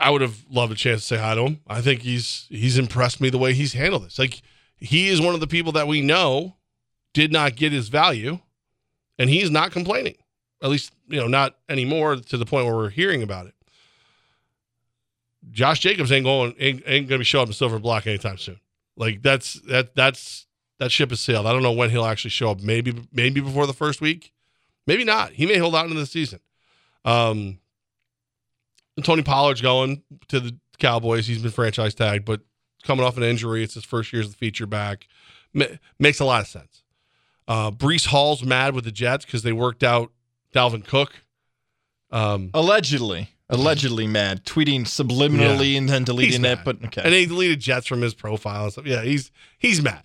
I 0.00 0.10
would 0.10 0.22
have 0.22 0.44
loved 0.50 0.72
a 0.72 0.76
chance 0.76 1.02
to 1.02 1.06
say 1.06 1.20
hi 1.20 1.34
to 1.34 1.42
him. 1.42 1.60
I 1.68 1.80
think 1.80 2.00
he's 2.02 2.46
he's 2.48 2.78
impressed 2.78 3.20
me 3.20 3.30
the 3.30 3.38
way 3.38 3.52
he's 3.52 3.74
handled 3.74 4.06
this. 4.06 4.18
Like, 4.18 4.40
he 4.76 5.08
is 5.08 5.20
one 5.20 5.34
of 5.34 5.40
the 5.40 5.46
people 5.46 5.72
that 5.72 5.86
we 5.86 6.00
know 6.00 6.56
did 7.12 7.32
not 7.32 7.54
get 7.54 7.72
his 7.72 7.88
value, 7.88 8.38
and 9.18 9.28
he's 9.28 9.50
not 9.50 9.72
complaining. 9.72 10.16
At 10.62 10.70
least, 10.70 10.92
you 11.08 11.18
know, 11.20 11.26
not 11.26 11.56
anymore 11.68 12.16
to 12.16 12.36
the 12.36 12.46
point 12.46 12.66
where 12.66 12.74
we're 12.74 12.90
hearing 12.90 13.22
about 13.22 13.46
it. 13.46 13.54
Josh 15.50 15.80
Jacobs 15.80 16.12
ain't 16.12 16.24
going 16.24 16.54
ain't, 16.58 16.82
ain't 16.86 17.08
gonna 17.08 17.18
be 17.18 17.24
showing 17.24 17.42
up 17.42 17.48
in 17.48 17.54
silver 17.54 17.78
Block 17.78 18.06
anytime 18.06 18.38
soon. 18.38 18.60
Like 18.96 19.22
that's 19.22 19.54
that 19.68 19.94
that's 19.94 20.46
that 20.78 20.90
ship 20.90 21.10
has 21.10 21.20
sailed. 21.20 21.46
I 21.46 21.52
don't 21.52 21.62
know 21.62 21.72
when 21.72 21.90
he'll 21.90 22.04
actually 22.04 22.30
show 22.30 22.50
up. 22.50 22.60
Maybe 22.60 22.94
maybe 23.12 23.40
before 23.40 23.66
the 23.66 23.72
first 23.72 24.00
week. 24.00 24.32
Maybe 24.86 25.04
not. 25.04 25.32
He 25.32 25.46
may 25.46 25.58
hold 25.58 25.74
out 25.74 25.86
into 25.86 25.98
the 25.98 26.06
season. 26.06 26.40
Um, 27.04 27.59
Tony 29.02 29.22
Pollard's 29.22 29.60
going 29.60 30.02
to 30.28 30.40
the 30.40 30.56
Cowboys. 30.78 31.26
He's 31.26 31.42
been 31.42 31.50
franchise 31.50 31.94
tagged, 31.94 32.24
but 32.24 32.40
coming 32.84 33.04
off 33.04 33.16
an 33.16 33.22
injury, 33.22 33.62
it's 33.62 33.74
his 33.74 33.84
first 33.84 34.12
year 34.12 34.22
as 34.22 34.30
the 34.30 34.36
feature 34.36 34.66
back. 34.66 35.06
Ma- 35.52 35.66
makes 35.98 36.20
a 36.20 36.24
lot 36.24 36.40
of 36.42 36.46
sense. 36.48 36.82
Uh, 37.48 37.70
Breece 37.70 38.06
Hall's 38.06 38.44
mad 38.44 38.74
with 38.74 38.84
the 38.84 38.92
Jets 38.92 39.24
because 39.24 39.42
they 39.42 39.52
worked 39.52 39.82
out 39.82 40.12
Dalvin 40.54 40.86
Cook 40.86 41.22
Um, 42.12 42.50
Allegedly, 42.54 43.30
allegedly 43.48 44.06
mad, 44.06 44.44
tweeting 44.44 44.82
subliminally 44.82 45.72
Yeah. 45.72 45.78
and 45.78 45.88
then 45.88 46.04
deleting 46.04 46.44
it. 46.44 46.60
But 46.64 46.84
okay, 46.86 47.02
and 47.04 47.12
he 47.14 47.26
deleted 47.26 47.60
Jets 47.60 47.86
from 47.86 48.00
his 48.02 48.14
profile 48.14 48.64
and 48.64 48.72
stuff. 48.72 48.86
Yeah, 48.86 49.02
he's 49.02 49.30
he's 49.58 49.82
mad. 49.82 50.02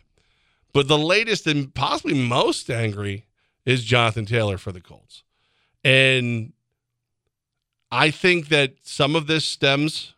But 0.73 0.87
the 0.87 0.97
latest 0.97 1.47
and 1.47 1.73
possibly 1.73 2.13
most 2.15 2.69
angry 2.69 3.25
is 3.65 3.83
Jonathan 3.83 4.25
Taylor 4.25 4.57
for 4.57 4.71
the 4.71 4.81
Colts, 4.81 5.23
and 5.83 6.53
I 7.95 8.11
think 8.11 8.49
that 8.49 8.73
some 8.81 9.15
of 9.15 9.25
this 9.25 9.47
stems 9.47 10.15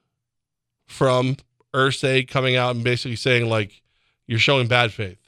from 0.88 1.38
Irsay 1.76 2.28
coming 2.28 2.56
out 2.56 2.74
and 2.74 2.84
basically 2.84 3.16
saying 3.16 3.48
like 3.50 3.84
you're 4.26 4.40
showing 4.40 4.68
bad 4.68 4.92
faith. 4.92 5.20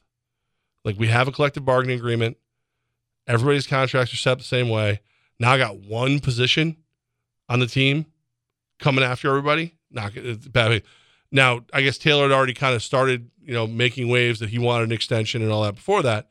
Like 0.83 0.97
we 0.97 1.09
have 1.09 1.27
a 1.27 1.31
collective 1.31 1.63
bargaining 1.63 1.99
agreement. 1.99 2.37
Everybody's 3.27 3.67
contracts 3.67 4.11
are 4.11 4.17
set 4.17 4.39
the 4.39 4.43
same 4.43 4.67
way. 4.67 5.01
Now 5.39 5.51
I 5.51 5.59
got 5.59 5.77
one 5.77 6.19
position 6.19 6.77
on 7.47 7.59
the 7.59 7.67
team 7.67 8.07
coming 8.79 9.03
after 9.03 9.29
everybody. 9.29 9.75
Not 9.91 10.15
bad. 10.51 10.69
faith. 10.69 10.83
Now 11.31 11.65
I 11.71 11.83
guess 11.83 11.99
Taylor 11.99 12.23
had 12.23 12.31
already 12.31 12.55
kind 12.55 12.73
of 12.73 12.81
started, 12.81 13.29
you 13.43 13.53
know, 13.53 13.67
making 13.67 14.09
waves 14.09 14.39
that 14.39 14.49
he 14.49 14.57
wanted 14.57 14.85
an 14.85 14.91
extension 14.91 15.43
and 15.43 15.51
all 15.51 15.61
that 15.61 15.75
before 15.75 16.01
that. 16.01 16.29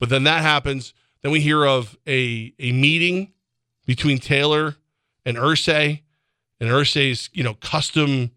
But 0.00 0.08
then 0.08 0.24
that 0.24 0.42
happens. 0.42 0.94
Then 1.22 1.30
we 1.30 1.40
hear 1.40 1.64
of 1.64 1.96
a 2.08 2.52
a 2.58 2.72
meeting 2.72 3.34
between 3.86 4.18
Taylor 4.18 4.74
and 5.30 5.38
Irsay, 5.38 6.02
and 6.60 6.68
Irsay's 6.68 7.30
you 7.32 7.42
know 7.42 7.54
custom 7.54 8.32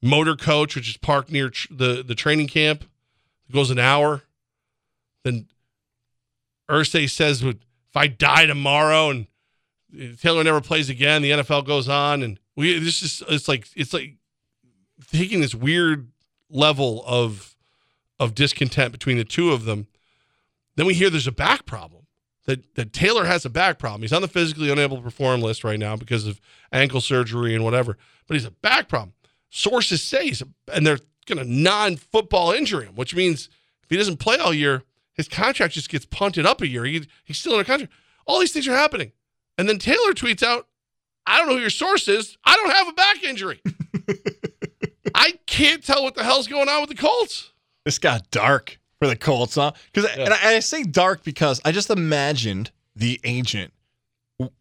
motor 0.00 0.36
coach, 0.36 0.76
which 0.76 0.88
is 0.88 0.96
parked 0.96 1.30
near 1.30 1.50
tr- 1.50 1.72
the 1.72 2.04
the 2.06 2.14
training 2.14 2.46
camp. 2.46 2.84
It 3.48 3.52
goes 3.52 3.70
an 3.70 3.78
hour. 3.78 4.22
Then 5.24 5.48
Irsay 6.68 7.10
says, 7.10 7.42
"Would 7.42 7.64
"If 7.90 7.96
I 7.96 8.06
die 8.06 8.46
tomorrow 8.46 9.10
and 9.10 9.26
uh, 9.92 10.16
Taylor 10.20 10.44
never 10.44 10.60
plays 10.60 10.88
again, 10.88 11.22
the 11.22 11.30
NFL 11.30 11.66
goes 11.66 11.88
on." 11.88 12.22
And 12.22 12.38
we 12.54 12.78
this 12.78 13.02
is 13.02 13.22
it's 13.28 13.48
like 13.48 13.66
it's 13.74 13.92
like 13.92 14.16
taking 15.10 15.40
this 15.40 15.54
weird 15.54 16.08
level 16.50 17.02
of 17.06 17.56
of 18.20 18.34
discontent 18.34 18.92
between 18.92 19.16
the 19.16 19.24
two 19.24 19.50
of 19.52 19.64
them. 19.64 19.86
Then 20.76 20.86
we 20.86 20.94
hear 20.94 21.10
there's 21.10 21.26
a 21.26 21.32
back 21.32 21.66
problem. 21.66 21.97
That, 22.48 22.74
that 22.76 22.94
Taylor 22.94 23.26
has 23.26 23.44
a 23.44 23.50
back 23.50 23.78
problem. 23.78 24.00
He's 24.00 24.12
on 24.12 24.22
the 24.22 24.26
physically 24.26 24.70
unable 24.70 24.96
to 24.96 25.02
perform 25.02 25.42
list 25.42 25.64
right 25.64 25.78
now 25.78 25.96
because 25.96 26.26
of 26.26 26.40
ankle 26.72 27.02
surgery 27.02 27.54
and 27.54 27.62
whatever. 27.62 27.98
But 28.26 28.36
he's 28.36 28.46
a 28.46 28.50
back 28.50 28.88
problem. 28.88 29.12
Sources 29.50 30.02
say 30.02 30.24
he's 30.28 30.40
a, 30.40 30.48
and 30.72 30.86
they're 30.86 30.98
going 31.26 31.38
to 31.38 31.44
non-football 31.44 32.52
injure 32.52 32.80
him, 32.80 32.94
which 32.94 33.14
means 33.14 33.50
if 33.82 33.90
he 33.90 33.98
doesn't 33.98 34.16
play 34.16 34.38
all 34.38 34.54
year, 34.54 34.82
his 35.12 35.28
contract 35.28 35.74
just 35.74 35.90
gets 35.90 36.06
punted 36.06 36.46
up 36.46 36.62
a 36.62 36.66
year. 36.66 36.86
He, 36.86 37.06
he's 37.22 37.36
still 37.36 37.52
in 37.52 37.60
a 37.60 37.64
contract. 37.64 37.92
All 38.26 38.40
these 38.40 38.52
things 38.52 38.66
are 38.66 38.74
happening. 38.74 39.12
And 39.58 39.68
then 39.68 39.78
Taylor 39.78 40.14
tweets 40.14 40.42
out, 40.42 40.68
I 41.26 41.36
don't 41.36 41.48
know 41.48 41.56
who 41.56 41.60
your 41.60 41.68
source 41.68 42.08
is. 42.08 42.38
I 42.46 42.56
don't 42.56 42.70
have 42.70 42.88
a 42.88 42.92
back 42.94 43.24
injury. 43.24 43.60
I 45.14 45.34
can't 45.44 45.84
tell 45.84 46.02
what 46.02 46.14
the 46.14 46.24
hell's 46.24 46.48
going 46.48 46.70
on 46.70 46.80
with 46.80 46.88
the 46.88 46.96
Colts. 46.96 47.52
this 47.84 47.98
got 47.98 48.30
dark 48.30 48.78
for 49.00 49.06
the 49.08 49.16
Colts, 49.16 49.54
huh? 49.54 49.72
Because 49.92 50.10
and, 50.10 50.32
I, 50.32 50.36
and 50.36 50.56
I 50.56 50.60
say 50.60 50.82
dark 50.82 51.22
because 51.24 51.60
I 51.64 51.72
just 51.72 51.90
imagined 51.90 52.70
the 52.96 53.20
agent 53.24 53.72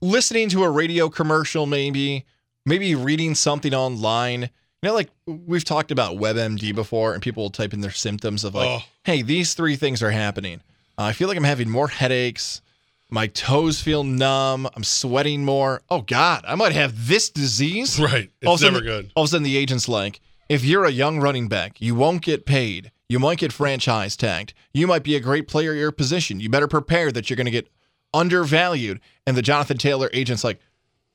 listening 0.01 0.49
to 0.49 0.63
a 0.63 0.69
radio 0.69 1.09
commercial, 1.09 1.65
maybe, 1.65 2.25
maybe 2.65 2.95
reading 2.95 3.35
something 3.35 3.73
online. 3.73 4.41
You 4.81 4.89
know, 4.89 4.93
like 4.93 5.09
we've 5.25 5.63
talked 5.63 5.91
about 5.91 6.17
WebMD 6.17 6.73
before, 6.75 7.13
and 7.13 7.21
people 7.21 7.43
will 7.43 7.49
type 7.49 7.73
in 7.73 7.81
their 7.81 7.91
symptoms 7.91 8.43
of 8.43 8.53
like, 8.55 8.67
Oh. 8.69 8.83
"Hey, 9.03 9.21
these 9.23 9.53
three 9.55 9.75
things 9.75 10.03
are 10.03 10.11
happening. 10.11 10.61
Uh, 10.97 11.03
I 11.03 11.13
feel 11.13 11.27
like 11.27 11.37
I'm 11.37 11.43
having 11.43 11.69
more 11.69 11.87
headaches. 11.87 12.61
My 13.09 13.27
toes 13.27 13.81
feel 13.81 14.03
numb. 14.03 14.67
I'm 14.75 14.83
sweating 14.83 15.45
more. 15.45 15.81
Oh 15.89 16.01
God, 16.01 16.43
I 16.47 16.55
might 16.55 16.73
have 16.73 17.07
this 17.07 17.29
disease." 17.29 17.99
Right. 17.99 18.29
It's 18.41 18.61
never 18.61 18.75
sudden- 18.75 18.83
good. 18.83 19.11
All 19.15 19.23
of 19.23 19.29
a 19.29 19.31
sudden, 19.31 19.43
the 19.43 19.57
agent's 19.57 19.87
like, 19.89 20.19
if 20.49 20.63
you're 20.63 20.85
a 20.85 20.91
young 20.91 21.19
running 21.19 21.47
back, 21.47 21.81
you 21.81 21.95
won't 21.95 22.21
get 22.21 22.45
paid. 22.45 22.91
You 23.09 23.19
might 23.19 23.39
get 23.39 23.53
franchise 23.53 24.17
tagged. 24.17 24.53
You 24.73 24.87
might 24.87 25.03
be 25.03 25.15
a 25.15 25.19
great 25.19 25.47
player 25.47 25.71
at 25.71 25.77
your 25.77 25.91
position. 25.91 26.39
You 26.39 26.49
better 26.49 26.67
prepare 26.67 27.11
that 27.11 27.29
you're 27.29 27.37
going 27.37 27.45
to 27.45 27.51
get 27.51 27.69
undervalued. 28.13 28.99
And 29.25 29.37
the 29.37 29.41
Jonathan 29.41 29.77
Taylor 29.77 30.09
agent's 30.13 30.43
like, 30.43 30.59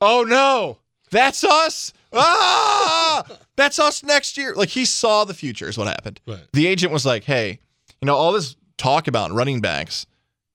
oh 0.01 0.25
no, 0.27 0.79
that's 1.11 1.45
us. 1.45 1.93
Ah, 2.13 3.25
that's 3.57 3.79
us 3.79 4.03
next 4.03 4.37
year. 4.37 4.55
Like 4.55 4.71
he 4.71 4.85
saw 4.85 5.25
the 5.25 5.35
future, 5.35 5.69
is 5.69 5.79
what 5.79 5.87
happened. 5.87 6.21
Right. 6.27 6.47
The 6.53 6.67
agent 6.67 6.93
was 6.93 7.07
like, 7.07 7.25
hey, 7.25 7.59
you 8.01 8.07
know, 8.07 8.17
all 8.17 8.33
this 8.33 8.57
talk 8.79 9.07
about 9.07 9.33
running 9.33 9.61
backs, 9.61 10.07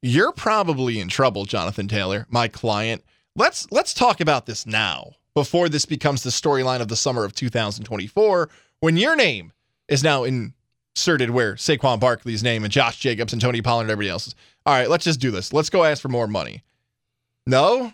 you're 0.01 0.31
probably 0.31 0.99
in 0.99 1.07
trouble, 1.07 1.45
Jonathan 1.45 1.87
Taylor, 1.87 2.27
my 2.29 2.47
client. 2.47 3.03
Let's 3.35 3.67
let's 3.71 3.93
talk 3.93 4.19
about 4.19 4.45
this 4.47 4.65
now 4.65 5.13
before 5.35 5.69
this 5.69 5.85
becomes 5.85 6.23
the 6.23 6.31
storyline 6.31 6.81
of 6.81 6.87
the 6.87 6.95
summer 6.95 7.23
of 7.23 7.35
2024 7.35 8.49
when 8.79 8.97
your 8.97 9.15
name 9.15 9.53
is 9.87 10.03
now 10.03 10.23
inserted 10.23 11.29
where 11.29 11.55
Saquon 11.55 11.99
Barkley's 11.99 12.43
name 12.43 12.63
and 12.63 12.71
Josh 12.71 12.99
Jacobs 12.99 13.33
and 13.33 13.41
Tony 13.41 13.61
Pollard 13.61 13.83
and 13.83 13.91
everybody 13.91 14.09
else's. 14.09 14.35
All 14.65 14.73
right, 14.73 14.89
let's 14.89 15.05
just 15.05 15.19
do 15.19 15.31
this. 15.31 15.53
Let's 15.53 15.69
go 15.69 15.83
ask 15.83 16.01
for 16.01 16.09
more 16.09 16.27
money. 16.27 16.63
No? 17.45 17.93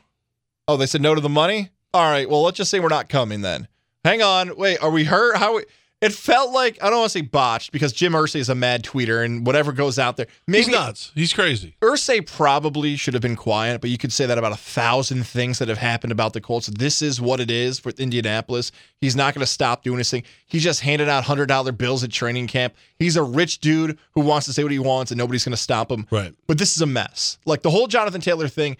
Oh, 0.68 0.78
they 0.78 0.86
said 0.86 1.02
no 1.02 1.14
to 1.14 1.22
the 1.22 1.30
money? 1.30 1.70
All 1.94 2.10
right, 2.10 2.30
well, 2.30 2.42
let's 2.42 2.58
just 2.58 2.72
say 2.72 2.80
we're 2.80 2.88
not 2.88 3.10
coming 3.10 3.42
then. 3.42 3.68
Hang 4.04 4.22
on. 4.22 4.56
Wait, 4.58 4.82
are 4.82 4.90
we 4.90 5.04
hurt? 5.04 5.38
How 5.38 5.58
we 5.58 5.66
it 6.04 6.14
felt 6.14 6.52
like 6.52 6.78
I 6.84 6.90
don't 6.90 7.00
want 7.00 7.12
to 7.12 7.18
say 7.18 7.22
botched 7.22 7.72
because 7.72 7.94
Jim 7.94 8.14
Irsay 8.14 8.36
is 8.38 8.50
a 8.50 8.56
mad 8.56 8.84
tweeter 8.84 9.24
and 9.24 9.46
whatever 9.46 9.72
goes 9.72 9.98
out 9.98 10.18
there. 10.18 10.28
Maybe 10.48 10.66
He's 10.66 10.74
nuts. 10.74 11.12
He's 11.16 11.34
crazy. 11.34 11.76
Irsay 11.82 12.30
probably 12.30 12.96
should 12.96 13.14
have 13.14 13.22
been 13.22 13.36
quiet, 13.38 13.80
but 13.80 13.90
you 13.90 13.98
could 13.98 14.12
say 14.12 14.26
that 14.26 14.38
about 14.38 14.52
a 14.52 14.58
thousand 14.58 15.26
things 15.26 15.60
that 15.60 15.70
have 15.70 15.78
happened 15.78 16.12
about 16.12 16.34
the 16.34 16.42
Colts. 16.42 16.68
This 16.68 17.02
is 17.02 17.22
what 17.22 17.40
it 17.40 17.50
is 17.50 17.80
for 17.80 17.92
Indianapolis. 17.92 18.72
He's 19.00 19.16
not 19.16 19.34
going 19.34 19.46
to 19.46 19.52
stop 19.52 19.84
doing 19.84 19.98
his 19.98 20.12
thing. 20.12 20.24
He 20.46 20.60
just 20.60 20.82
handed 20.82 21.08
out 21.08 21.24
hundred 21.24 21.48
dollar 21.48 21.72
bills 21.72 22.04
at 22.04 22.12
training 22.12 22.48
camp. 22.48 22.76
He's 23.00 23.16
a 23.16 23.24
rich 23.24 23.60
dude 23.60 23.98
who 24.14 24.22
wants 24.22 24.46
to 24.48 24.54
say 24.54 24.64
what 24.64 24.72
he 24.72 24.80
wants, 24.80 25.12
and 25.12 25.18
nobody's 25.18 25.46
going 25.46 25.52
to 25.52 25.58
stop 25.58 25.90
him. 25.90 26.06
Right. 26.12 26.34
But 26.48 26.58
this 26.58 26.76
is 26.76 26.82
a 26.82 26.86
mess. 26.86 27.38
Like 27.46 27.62
the 27.62 27.70
whole 27.70 27.88
Jonathan 27.88 28.22
Taylor 28.22 28.48
thing, 28.48 28.78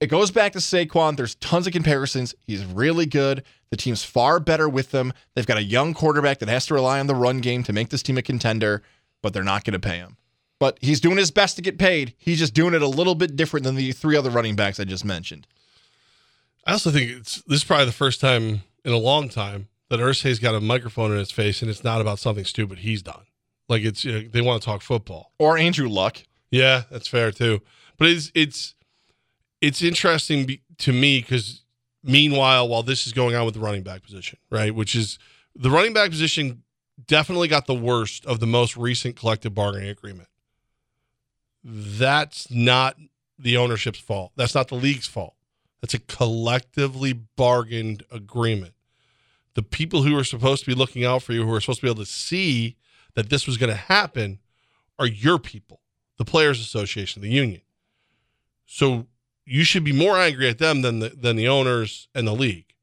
it 0.00 0.08
goes 0.08 0.30
back 0.30 0.52
to 0.52 0.58
Saquon. 0.58 1.16
There's 1.16 1.34
tons 1.36 1.66
of 1.66 1.72
comparisons. 1.72 2.34
He's 2.46 2.64
really 2.64 3.06
good. 3.06 3.44
The 3.70 3.76
team's 3.76 4.04
far 4.04 4.38
better 4.38 4.68
with 4.68 4.90
them. 4.90 5.12
They've 5.34 5.46
got 5.46 5.58
a 5.58 5.62
young 5.62 5.94
quarterback 5.94 6.38
that 6.38 6.48
has 6.48 6.66
to 6.66 6.74
rely 6.74 7.00
on 7.00 7.06
the 7.06 7.14
run 7.14 7.38
game 7.40 7.62
to 7.64 7.72
make 7.72 7.88
this 7.88 8.02
team 8.02 8.18
a 8.18 8.22
contender, 8.22 8.82
but 9.22 9.32
they're 9.32 9.42
not 9.42 9.64
going 9.64 9.72
to 9.72 9.78
pay 9.80 9.98
him. 9.98 10.16
But 10.58 10.78
he's 10.80 11.00
doing 11.00 11.16
his 11.16 11.30
best 11.30 11.56
to 11.56 11.62
get 11.62 11.78
paid. 11.78 12.14
He's 12.18 12.38
just 12.38 12.54
doing 12.54 12.74
it 12.74 12.82
a 12.82 12.88
little 12.88 13.14
bit 13.14 13.36
different 13.36 13.64
than 13.64 13.74
the 13.74 13.92
three 13.92 14.16
other 14.16 14.30
running 14.30 14.56
backs 14.56 14.80
I 14.80 14.84
just 14.84 15.04
mentioned. 15.04 15.46
I 16.66 16.72
also 16.72 16.90
think 16.90 17.10
it's 17.10 17.42
this 17.42 17.58
is 17.58 17.64
probably 17.64 17.86
the 17.86 17.92
first 17.92 18.20
time 18.20 18.62
in 18.84 18.92
a 18.92 18.98
long 18.98 19.28
time 19.28 19.68
that 19.88 20.00
Irsay's 20.00 20.38
got 20.38 20.54
a 20.54 20.60
microphone 20.60 21.12
in 21.12 21.18
his 21.18 21.30
face 21.30 21.62
and 21.62 21.70
it's 21.70 21.84
not 21.84 22.00
about 22.00 22.18
something 22.18 22.44
stupid 22.44 22.78
he's 22.78 23.02
done. 23.02 23.24
Like 23.68 23.82
it's 23.82 24.04
you 24.04 24.12
know, 24.12 24.28
they 24.28 24.40
want 24.40 24.62
to 24.62 24.66
talk 24.66 24.82
football. 24.82 25.32
Or 25.38 25.58
Andrew 25.58 25.88
Luck. 25.88 26.18
Yeah, 26.50 26.82
that's 26.90 27.08
fair 27.08 27.30
too. 27.30 27.60
But 27.98 28.08
it's 28.08 28.32
it's 28.34 28.74
it's 29.60 29.82
interesting 29.82 30.58
to 30.78 30.92
me 30.92 31.20
because 31.20 31.62
meanwhile, 32.02 32.68
while 32.68 32.82
this 32.82 33.06
is 33.06 33.12
going 33.12 33.34
on 33.34 33.44
with 33.44 33.54
the 33.54 33.60
running 33.60 33.82
back 33.82 34.02
position, 34.02 34.38
right, 34.50 34.74
which 34.74 34.94
is 34.94 35.18
the 35.54 35.70
running 35.70 35.92
back 35.92 36.10
position 36.10 36.62
definitely 37.06 37.48
got 37.48 37.66
the 37.66 37.74
worst 37.74 38.24
of 38.26 38.40
the 38.40 38.46
most 38.46 38.76
recent 38.76 39.16
collective 39.16 39.54
bargaining 39.54 39.88
agreement. 39.88 40.28
That's 41.62 42.50
not 42.50 42.96
the 43.38 43.56
ownership's 43.56 43.98
fault. 43.98 44.32
That's 44.36 44.54
not 44.54 44.68
the 44.68 44.76
league's 44.76 45.06
fault. 45.06 45.34
That's 45.80 45.94
a 45.94 45.98
collectively 45.98 47.12
bargained 47.12 48.04
agreement. 48.10 48.74
The 49.54 49.62
people 49.62 50.02
who 50.02 50.16
are 50.18 50.24
supposed 50.24 50.64
to 50.64 50.70
be 50.70 50.74
looking 50.74 51.04
out 51.04 51.22
for 51.22 51.32
you, 51.32 51.44
who 51.44 51.52
are 51.52 51.60
supposed 51.60 51.80
to 51.80 51.86
be 51.86 51.90
able 51.90 52.04
to 52.04 52.10
see 52.10 52.76
that 53.14 53.30
this 53.30 53.46
was 53.46 53.56
going 53.56 53.70
to 53.70 53.76
happen, 53.76 54.38
are 54.98 55.06
your 55.06 55.38
people, 55.38 55.80
the 56.18 56.24
Players 56.24 56.60
Association, 56.60 57.22
the 57.22 57.30
union. 57.30 57.62
So 58.66 59.06
you 59.46 59.62
should 59.62 59.84
be 59.84 59.92
more 59.92 60.18
angry 60.18 60.48
at 60.48 60.58
them 60.58 60.82
than 60.82 60.98
the, 60.98 61.10
than 61.10 61.36
the 61.36 61.48
owners 61.48 62.08
and 62.14 62.26
the 62.26 62.34
league. 62.34 62.74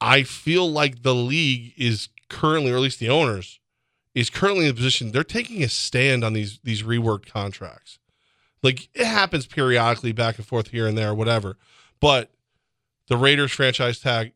I 0.00 0.24
feel 0.24 0.68
like 0.68 1.02
the 1.02 1.14
league 1.14 1.74
is 1.76 2.08
currently, 2.28 2.72
or 2.72 2.76
at 2.76 2.80
least 2.82 2.98
the 2.98 3.10
owners, 3.10 3.60
is 4.14 4.30
currently 4.30 4.64
in 4.64 4.70
a 4.70 4.74
position 4.74 5.12
they're 5.12 5.22
taking 5.22 5.62
a 5.62 5.68
stand 5.68 6.24
on 6.24 6.32
these 6.32 6.58
these 6.64 6.82
reworked 6.82 7.26
contracts. 7.26 7.98
Like 8.62 8.88
it 8.94 9.06
happens 9.06 9.46
periodically 9.46 10.12
back 10.12 10.38
and 10.38 10.46
forth 10.46 10.68
here 10.68 10.86
and 10.86 10.98
there, 10.98 11.14
whatever. 11.14 11.56
But 12.00 12.30
the 13.08 13.16
Raiders 13.16 13.52
franchise 13.52 14.00
tag 14.00 14.32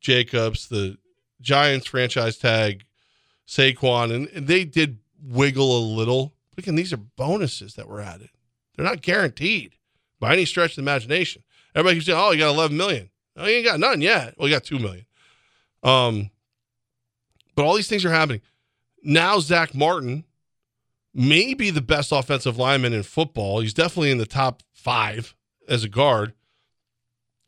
Jacobs, 0.00 0.68
the 0.68 0.98
Giants 1.40 1.86
franchise 1.86 2.36
tag 2.36 2.84
Saquon, 3.48 4.14
and, 4.14 4.28
and 4.28 4.46
they 4.46 4.64
did 4.64 4.98
wiggle 5.22 5.78
a 5.78 5.80
little. 5.80 6.34
But 6.50 6.64
again, 6.64 6.74
these 6.74 6.92
are 6.92 6.98
bonuses 6.98 7.74
that 7.74 7.88
were 7.88 8.00
added. 8.00 8.30
They're 8.74 8.84
not 8.84 9.02
guaranteed 9.02 9.75
by 10.20 10.32
any 10.32 10.44
stretch 10.44 10.72
of 10.72 10.76
the 10.76 10.82
imagination. 10.82 11.42
Everybody 11.74 11.96
keeps 11.96 12.06
saying, 12.06 12.18
"Oh, 12.18 12.30
you 12.30 12.38
got 12.38 12.54
11 12.54 12.76
million. 12.76 13.10
Oh, 13.36 13.46
you 13.46 13.56
ain't 13.56 13.66
got 13.66 13.80
none 13.80 14.00
yet. 14.00 14.34
Well, 14.38 14.48
you 14.48 14.54
got 14.54 14.64
two 14.64 14.78
million. 14.78 15.06
Um, 15.82 16.30
but 17.54 17.64
all 17.64 17.74
these 17.74 17.88
things 17.88 18.04
are 18.04 18.10
happening 18.10 18.40
now. 19.02 19.38
Zach 19.40 19.74
Martin 19.74 20.24
may 21.14 21.54
be 21.54 21.70
the 21.70 21.80
best 21.80 22.12
offensive 22.12 22.58
lineman 22.58 22.92
in 22.92 23.02
football. 23.02 23.60
He's 23.60 23.74
definitely 23.74 24.10
in 24.10 24.18
the 24.18 24.26
top 24.26 24.62
five 24.72 25.34
as 25.68 25.84
a 25.84 25.88
guard. 25.88 26.34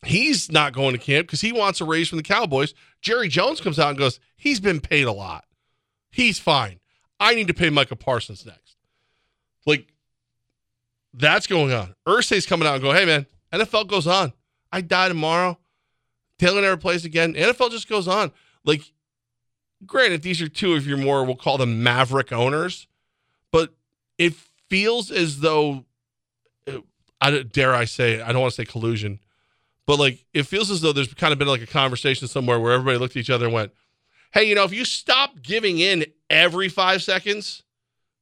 He's 0.04 0.50
not 0.50 0.72
going 0.72 0.92
to 0.92 0.98
camp 0.98 1.26
because 1.26 1.40
he 1.40 1.52
wants 1.52 1.81
a 1.81 1.85
raise 1.85 2.09
from 2.09 2.18
the 2.18 2.22
Cowboys. 2.22 2.72
Jerry 3.02 3.28
Jones 3.28 3.61
comes 3.61 3.78
out 3.78 3.90
and 3.90 3.98
goes, 3.98 4.20
he's 4.37 4.61
been 4.61 4.81
paid 4.81 5.07
a 5.07 5.12
lot. 5.12 5.44
He's 6.11 6.38
fine. 6.38 6.81
I 7.20 7.35
need 7.35 7.48
to 7.48 7.54
pay 7.54 7.68
Micah 7.68 7.96
Parsons 7.96 8.46
next. 8.46 8.76
Like, 9.66 9.92
that's 11.14 11.46
going 11.46 11.72
on. 11.72 11.94
Irsay's 12.06 12.46
coming 12.46 12.66
out 12.66 12.74
and 12.74 12.82
go, 12.82 12.92
hey, 12.92 13.04
man, 13.04 13.26
NFL 13.52 13.88
goes 13.88 14.06
on. 14.06 14.32
I 14.72 14.80
die 14.80 15.08
tomorrow. 15.08 15.58
Taylor 16.38 16.60
never 16.60 16.76
plays 16.76 17.04
again. 17.04 17.34
NFL 17.34 17.70
just 17.70 17.88
goes 17.88 18.06
on. 18.06 18.30
Like, 18.64 18.82
granted, 19.86 20.22
these 20.22 20.40
are 20.42 20.48
two 20.48 20.74
of 20.74 20.86
your 20.86 20.98
more, 20.98 21.24
we'll 21.24 21.36
call 21.36 21.58
them 21.58 21.82
maverick 21.82 22.32
owners, 22.32 22.86
but 23.50 23.74
it 24.18 24.34
feels 24.68 25.10
as 25.10 25.40
though, 25.40 25.84
uh, 26.66 26.80
I 27.20 27.42
dare 27.42 27.74
I 27.74 27.84
say, 27.84 28.20
I 28.20 28.32
don't 28.32 28.40
want 28.40 28.52
to 28.52 28.62
say 28.62 28.64
collusion, 28.64 29.20
but 29.86 29.98
like 29.98 30.26
it 30.34 30.42
feels 30.42 30.70
as 30.70 30.82
though 30.82 30.92
there's 30.92 31.14
kind 31.14 31.32
of 31.32 31.38
been 31.38 31.48
like 31.48 31.62
a 31.62 31.66
conversation 31.66 32.28
somewhere 32.28 32.60
where 32.60 32.72
everybody 32.72 32.98
looked 32.98 33.16
at 33.16 33.20
each 33.20 33.30
other 33.30 33.46
and 33.46 33.54
went, 33.54 33.72
"Hey, 34.32 34.44
you 34.44 34.54
know, 34.54 34.64
if 34.64 34.72
you 34.72 34.84
stop 34.84 35.40
giving 35.40 35.78
in 35.78 36.04
every 36.28 36.68
five 36.68 37.02
seconds, 37.02 37.62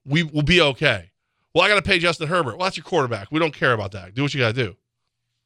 we 0.04 0.22
will 0.22 0.42
be 0.42 0.60
okay." 0.60 1.10
Well, 1.56 1.64
I 1.64 1.68
got 1.68 1.76
to 1.76 1.82
pay 1.82 1.98
Justin 1.98 2.28
Herbert. 2.28 2.58
Well, 2.58 2.66
that's 2.66 2.76
your 2.76 2.84
quarterback. 2.84 3.32
We 3.32 3.38
don't 3.38 3.54
care 3.54 3.72
about 3.72 3.92
that. 3.92 4.14
Do 4.14 4.20
what 4.20 4.34
you 4.34 4.40
got 4.40 4.54
to 4.54 4.62
do. 4.62 4.76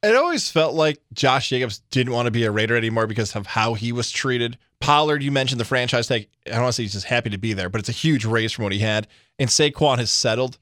It 0.03 0.13
always 0.13 0.51
felt 0.51 0.73
like 0.73 0.99
Josh 1.13 1.47
Jacobs 1.47 1.79
didn't 1.89 2.11
want 2.11 2.25
to 2.25 2.31
be 2.31 2.43
a 2.43 2.51
Raider 2.51 2.75
anymore 2.75 3.07
because 3.07 3.33
of 3.33 3.47
how 3.47 3.75
he 3.75 3.93
was 3.93 4.11
treated. 4.11 4.57
Pollard, 4.81 5.23
you 5.23 5.31
mentioned 5.31 5.61
the 5.61 5.65
franchise 5.65 6.07
tag. 6.07 6.27
I 6.47 6.49
don't 6.49 6.63
want 6.63 6.73
to 6.73 6.75
say 6.75 6.83
he's 6.83 6.91
just 6.91 7.05
happy 7.05 7.29
to 7.29 7.37
be 7.37 7.53
there, 7.53 7.69
but 7.69 7.79
it's 7.79 7.87
a 7.87 7.93
huge 7.93 8.25
raise 8.25 8.51
from 8.51 8.63
what 8.63 8.73
he 8.73 8.79
had. 8.79 9.07
And 9.39 9.49
Saquon 9.49 9.99
has 9.99 10.11
settled. 10.11 10.57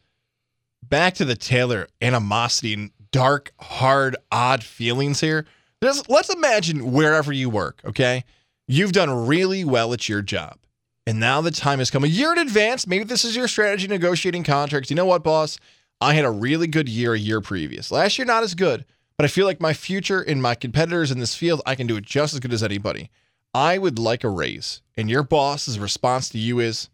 Back 0.83 1.15
to 1.15 1.25
the 1.25 1.35
Taylor 1.35 1.87
animosity 1.99 2.75
and 2.75 2.91
dark, 3.11 3.51
hard, 3.59 4.17
odd 4.31 4.63
feelings 4.63 5.19
here. 5.19 5.47
Let's 5.81 6.31
imagine 6.31 6.91
wherever 6.91 7.33
you 7.33 7.49
work, 7.49 7.81
okay? 7.85 8.23
You've 8.67 8.91
done 8.91 9.25
really 9.25 9.63
well 9.63 9.93
at 9.93 10.07
your 10.07 10.21
job. 10.21 10.59
And 11.07 11.19
now 11.19 11.41
the 11.41 11.51
time 11.51 11.79
has 11.79 11.89
come 11.89 12.03
a 12.03 12.07
year 12.07 12.31
in 12.31 12.37
advance. 12.37 12.85
Maybe 12.85 13.03
this 13.03 13.25
is 13.25 13.35
your 13.35 13.47
strategy 13.47 13.87
negotiating 13.87 14.43
contracts. 14.43 14.89
You 14.89 14.95
know 14.95 15.05
what, 15.05 15.23
boss? 15.23 15.57
I 16.01 16.13
had 16.13 16.25
a 16.25 16.31
really 16.31 16.67
good 16.67 16.87
year 16.87 17.13
a 17.13 17.19
year 17.19 17.41
previous. 17.41 17.91
Last 17.91 18.17
year, 18.17 18.25
not 18.25 18.43
as 18.43 18.55
good, 18.55 18.85
but 19.17 19.25
I 19.25 19.27
feel 19.27 19.45
like 19.45 19.59
my 19.59 19.73
future 19.73 20.21
and 20.21 20.41
my 20.41 20.55
competitors 20.55 21.11
in 21.11 21.19
this 21.19 21.35
field, 21.35 21.61
I 21.65 21.75
can 21.75 21.87
do 21.87 21.97
it 21.97 22.05
just 22.05 22.33
as 22.33 22.39
good 22.39 22.53
as 22.53 22.63
anybody. 22.63 23.09
I 23.53 23.77
would 23.77 23.99
like 23.99 24.23
a 24.23 24.29
raise. 24.29 24.81
And 24.95 25.09
your 25.09 25.23
boss's 25.23 25.79
response 25.79 26.29
to 26.29 26.37
you 26.37 26.59
is 26.59 26.89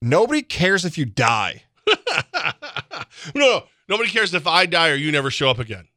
nobody 0.00 0.42
cares 0.42 0.84
if 0.84 0.96
you 0.96 1.04
die. 1.04 1.64
no, 1.86 2.52
no, 3.34 3.62
nobody 3.88 4.10
cares 4.10 4.32
if 4.32 4.46
I 4.46 4.66
die 4.66 4.90
or 4.90 4.94
you 4.94 5.10
never 5.12 5.30
show 5.30 5.50
up 5.50 5.58
again. 5.58 5.88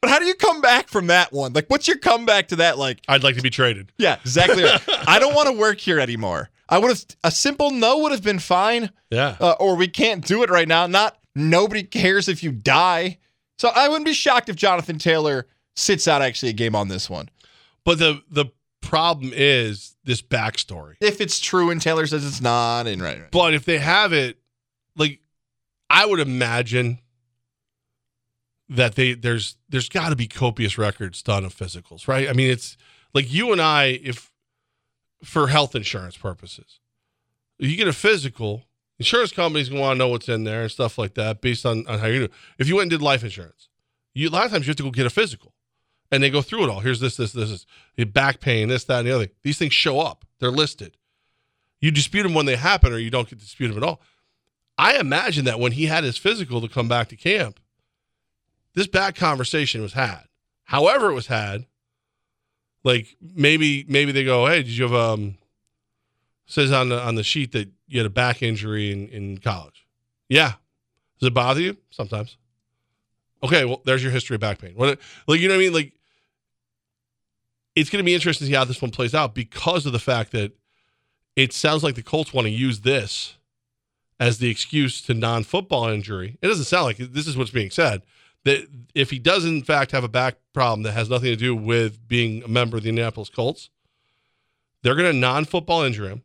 But 0.00 0.10
how 0.10 0.18
do 0.18 0.26
you 0.26 0.34
come 0.34 0.60
back 0.60 0.88
from 0.88 1.08
that 1.08 1.32
one? 1.32 1.52
Like, 1.52 1.68
what's 1.68 1.88
your 1.88 1.96
comeback 1.96 2.48
to 2.48 2.56
that? 2.56 2.78
Like, 2.78 3.00
I'd 3.08 3.24
like 3.24 3.36
to 3.36 3.42
be 3.42 3.50
traded. 3.50 3.90
yeah, 3.98 4.16
exactly. 4.20 4.62
Right. 4.62 4.82
I 5.08 5.18
don't 5.18 5.34
want 5.34 5.48
to 5.48 5.54
work 5.54 5.78
here 5.78 5.98
anymore. 5.98 6.50
I 6.68 6.78
would 6.78 6.88
have 6.88 7.04
a 7.22 7.30
simple 7.30 7.70
no 7.70 7.98
would 7.98 8.12
have 8.12 8.22
been 8.22 8.38
fine. 8.38 8.90
Yeah. 9.10 9.36
Uh, 9.40 9.54
or 9.60 9.76
we 9.76 9.88
can't 9.88 10.24
do 10.24 10.42
it 10.42 10.50
right 10.50 10.66
now. 10.66 10.86
Not 10.86 11.18
nobody 11.34 11.82
cares 11.82 12.28
if 12.28 12.42
you 12.42 12.52
die. 12.52 13.18
So 13.58 13.70
I 13.74 13.88
wouldn't 13.88 14.04
be 14.04 14.12
shocked 14.12 14.48
if 14.48 14.56
Jonathan 14.56 14.98
Taylor 14.98 15.46
sits 15.74 16.08
out 16.08 16.22
actually 16.22 16.50
a 16.50 16.54
game 16.54 16.74
on 16.74 16.88
this 16.88 17.08
one. 17.08 17.28
But 17.84 17.98
the 17.98 18.22
the 18.30 18.46
problem 18.80 19.32
is 19.34 19.96
this 20.04 20.22
backstory. 20.22 20.94
If 21.00 21.20
it's 21.20 21.40
true 21.40 21.70
and 21.70 21.80
Taylor 21.80 22.06
says 22.06 22.26
it's 22.26 22.40
not, 22.40 22.86
and 22.86 23.00
right, 23.02 23.20
right. 23.20 23.30
But 23.30 23.54
if 23.54 23.64
they 23.64 23.78
have 23.78 24.12
it, 24.12 24.38
like 24.96 25.20
I 25.88 26.06
would 26.06 26.20
imagine 26.20 27.00
that 28.68 28.96
they 28.96 29.14
there's 29.14 29.56
there's 29.68 29.88
got 29.88 30.08
to 30.10 30.16
be 30.16 30.26
copious 30.26 30.78
records 30.78 31.22
done 31.22 31.44
of 31.44 31.54
physicals, 31.54 32.08
right? 32.08 32.28
I 32.28 32.32
mean, 32.32 32.50
it's 32.50 32.76
like 33.14 33.32
you 33.32 33.52
and 33.52 33.60
I, 33.60 34.00
if 34.02 34.32
for 35.26 35.48
health 35.48 35.74
insurance 35.74 36.16
purposes, 36.16 36.78
you 37.58 37.76
get 37.76 37.88
a 37.88 37.92
physical, 37.92 38.62
insurance 38.98 39.32
companies 39.32 39.70
want 39.70 39.96
to 39.96 39.98
know 39.98 40.08
what's 40.08 40.28
in 40.28 40.44
there 40.44 40.62
and 40.62 40.70
stuff 40.70 40.98
like 40.98 41.14
that 41.14 41.40
based 41.40 41.66
on, 41.66 41.86
on 41.86 41.98
how 41.98 42.06
you 42.06 42.26
do. 42.26 42.32
If 42.58 42.68
you 42.68 42.76
went 42.76 42.84
and 42.84 42.90
did 42.92 43.02
life 43.02 43.24
insurance, 43.24 43.68
you 44.14 44.28
a 44.28 44.30
lot 44.30 44.46
of 44.46 44.52
times 44.52 44.66
you 44.66 44.70
have 44.70 44.76
to 44.76 44.82
go 44.84 44.90
get 44.90 45.06
a 45.06 45.10
physical, 45.10 45.52
and 46.10 46.22
they 46.22 46.30
go 46.30 46.42
through 46.42 46.64
it 46.64 46.70
all. 46.70 46.80
Here's 46.80 47.00
this, 47.00 47.16
this, 47.16 47.32
this, 47.32 47.66
is 47.96 48.04
back 48.06 48.40
pain, 48.40 48.68
this, 48.68 48.84
that, 48.84 49.00
and 49.00 49.08
the 49.08 49.14
other. 49.14 49.28
These 49.42 49.58
things 49.58 49.74
show 49.74 50.00
up. 50.00 50.24
They're 50.38 50.50
listed. 50.50 50.96
You 51.80 51.90
dispute 51.90 52.22
them 52.22 52.34
when 52.34 52.46
they 52.46 52.56
happen, 52.56 52.92
or 52.92 52.98
you 52.98 53.10
don't 53.10 53.28
get 53.28 53.38
to 53.38 53.44
dispute 53.44 53.68
them 53.68 53.76
at 53.76 53.82
all. 53.82 54.00
I 54.78 54.98
imagine 54.98 55.44
that 55.46 55.58
when 55.58 55.72
he 55.72 55.86
had 55.86 56.04
his 56.04 56.16
physical 56.16 56.60
to 56.60 56.68
come 56.68 56.88
back 56.88 57.08
to 57.08 57.16
camp, 57.16 57.60
this 58.74 58.86
back 58.86 59.16
conversation 59.16 59.82
was 59.82 59.94
had. 59.94 60.24
However, 60.64 61.10
it 61.10 61.14
was 61.14 61.26
had, 61.26 61.66
like 62.86 63.16
maybe 63.20 63.84
maybe 63.88 64.12
they 64.12 64.22
go, 64.22 64.46
hey, 64.46 64.62
did 64.62 64.68
you 64.68 64.84
have 64.84 64.94
um 64.94 65.36
says 66.46 66.70
on 66.70 66.88
the 66.88 67.00
on 67.02 67.16
the 67.16 67.24
sheet 67.24 67.50
that 67.50 67.68
you 67.88 67.98
had 67.98 68.06
a 68.06 68.10
back 68.10 68.42
injury 68.42 68.92
in, 68.92 69.08
in 69.08 69.38
college. 69.38 69.86
Yeah. 70.28 70.52
Does 71.18 71.26
it 71.26 71.34
bother 71.34 71.60
you? 71.60 71.76
Sometimes. 71.90 72.36
Okay, 73.42 73.64
well, 73.64 73.82
there's 73.84 74.04
your 74.04 74.12
history 74.12 74.36
of 74.36 74.40
back 74.40 74.60
pain. 74.60 74.74
What 74.76 75.00
like 75.26 75.40
you 75.40 75.48
know 75.48 75.54
what 75.54 75.62
I 75.62 75.64
mean? 75.64 75.72
Like 75.72 75.94
it's 77.74 77.90
gonna 77.90 78.04
be 78.04 78.14
interesting 78.14 78.46
to 78.46 78.52
see 78.52 78.56
how 78.56 78.64
this 78.64 78.80
one 78.80 78.92
plays 78.92 79.16
out 79.16 79.34
because 79.34 79.84
of 79.84 79.92
the 79.92 79.98
fact 79.98 80.30
that 80.30 80.52
it 81.34 81.52
sounds 81.52 81.82
like 81.82 81.96
the 81.96 82.04
Colts 82.04 82.32
want 82.32 82.46
to 82.46 82.52
use 82.52 82.82
this 82.82 83.34
as 84.20 84.38
the 84.38 84.48
excuse 84.48 85.02
to 85.02 85.12
non-football 85.12 85.88
injury. 85.88 86.38
It 86.40 86.46
doesn't 86.46 86.64
sound 86.66 86.84
like 86.84 86.98
this 86.98 87.26
is 87.26 87.36
what's 87.36 87.50
being 87.50 87.72
said 87.72 88.02
that 88.46 88.64
if 88.94 89.10
he 89.10 89.18
does 89.18 89.44
in 89.44 89.64
fact 89.64 89.90
have 89.90 90.04
a 90.04 90.08
back 90.08 90.36
problem 90.52 90.84
that 90.84 90.92
has 90.92 91.10
nothing 91.10 91.30
to 91.30 91.36
do 91.36 91.54
with 91.54 92.06
being 92.06 92.44
a 92.44 92.48
member 92.48 92.76
of 92.76 92.84
the 92.84 92.88
Indianapolis 92.88 93.28
Colts, 93.28 93.70
they're 94.82 94.94
going 94.94 95.12
to 95.12 95.18
non-football 95.18 95.82
injure 95.82 96.08
him, 96.08 96.22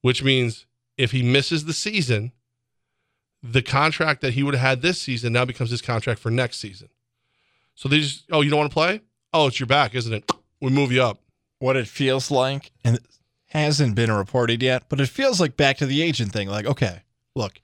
which 0.00 0.22
means 0.22 0.64
if 0.96 1.10
he 1.10 1.24
misses 1.24 1.64
the 1.64 1.72
season, 1.72 2.30
the 3.42 3.62
contract 3.62 4.20
that 4.20 4.34
he 4.34 4.44
would 4.44 4.54
have 4.54 4.60
had 4.60 4.80
this 4.80 5.02
season 5.02 5.32
now 5.32 5.44
becomes 5.44 5.70
his 5.70 5.82
contract 5.82 6.20
for 6.20 6.30
next 6.30 6.58
season. 6.58 6.88
So 7.74 7.88
they 7.88 7.98
just, 7.98 8.26
oh, 8.30 8.42
you 8.42 8.50
don't 8.50 8.60
want 8.60 8.70
to 8.70 8.74
play? 8.74 9.00
Oh, 9.32 9.48
it's 9.48 9.58
your 9.58 9.66
back, 9.66 9.96
isn't 9.96 10.12
it? 10.12 10.30
We 10.60 10.70
move 10.70 10.92
you 10.92 11.02
up. 11.02 11.18
What 11.58 11.76
it 11.76 11.88
feels 11.88 12.30
like, 12.30 12.70
and 12.84 12.96
it 12.96 13.02
hasn't 13.46 13.96
been 13.96 14.12
reported 14.12 14.62
yet, 14.62 14.84
but 14.88 15.00
it 15.00 15.08
feels 15.08 15.40
like 15.40 15.56
back 15.56 15.78
to 15.78 15.86
the 15.86 16.00
agent 16.00 16.32
thing. 16.32 16.48
Like, 16.48 16.66
okay, 16.66 17.02
look, 17.34 17.60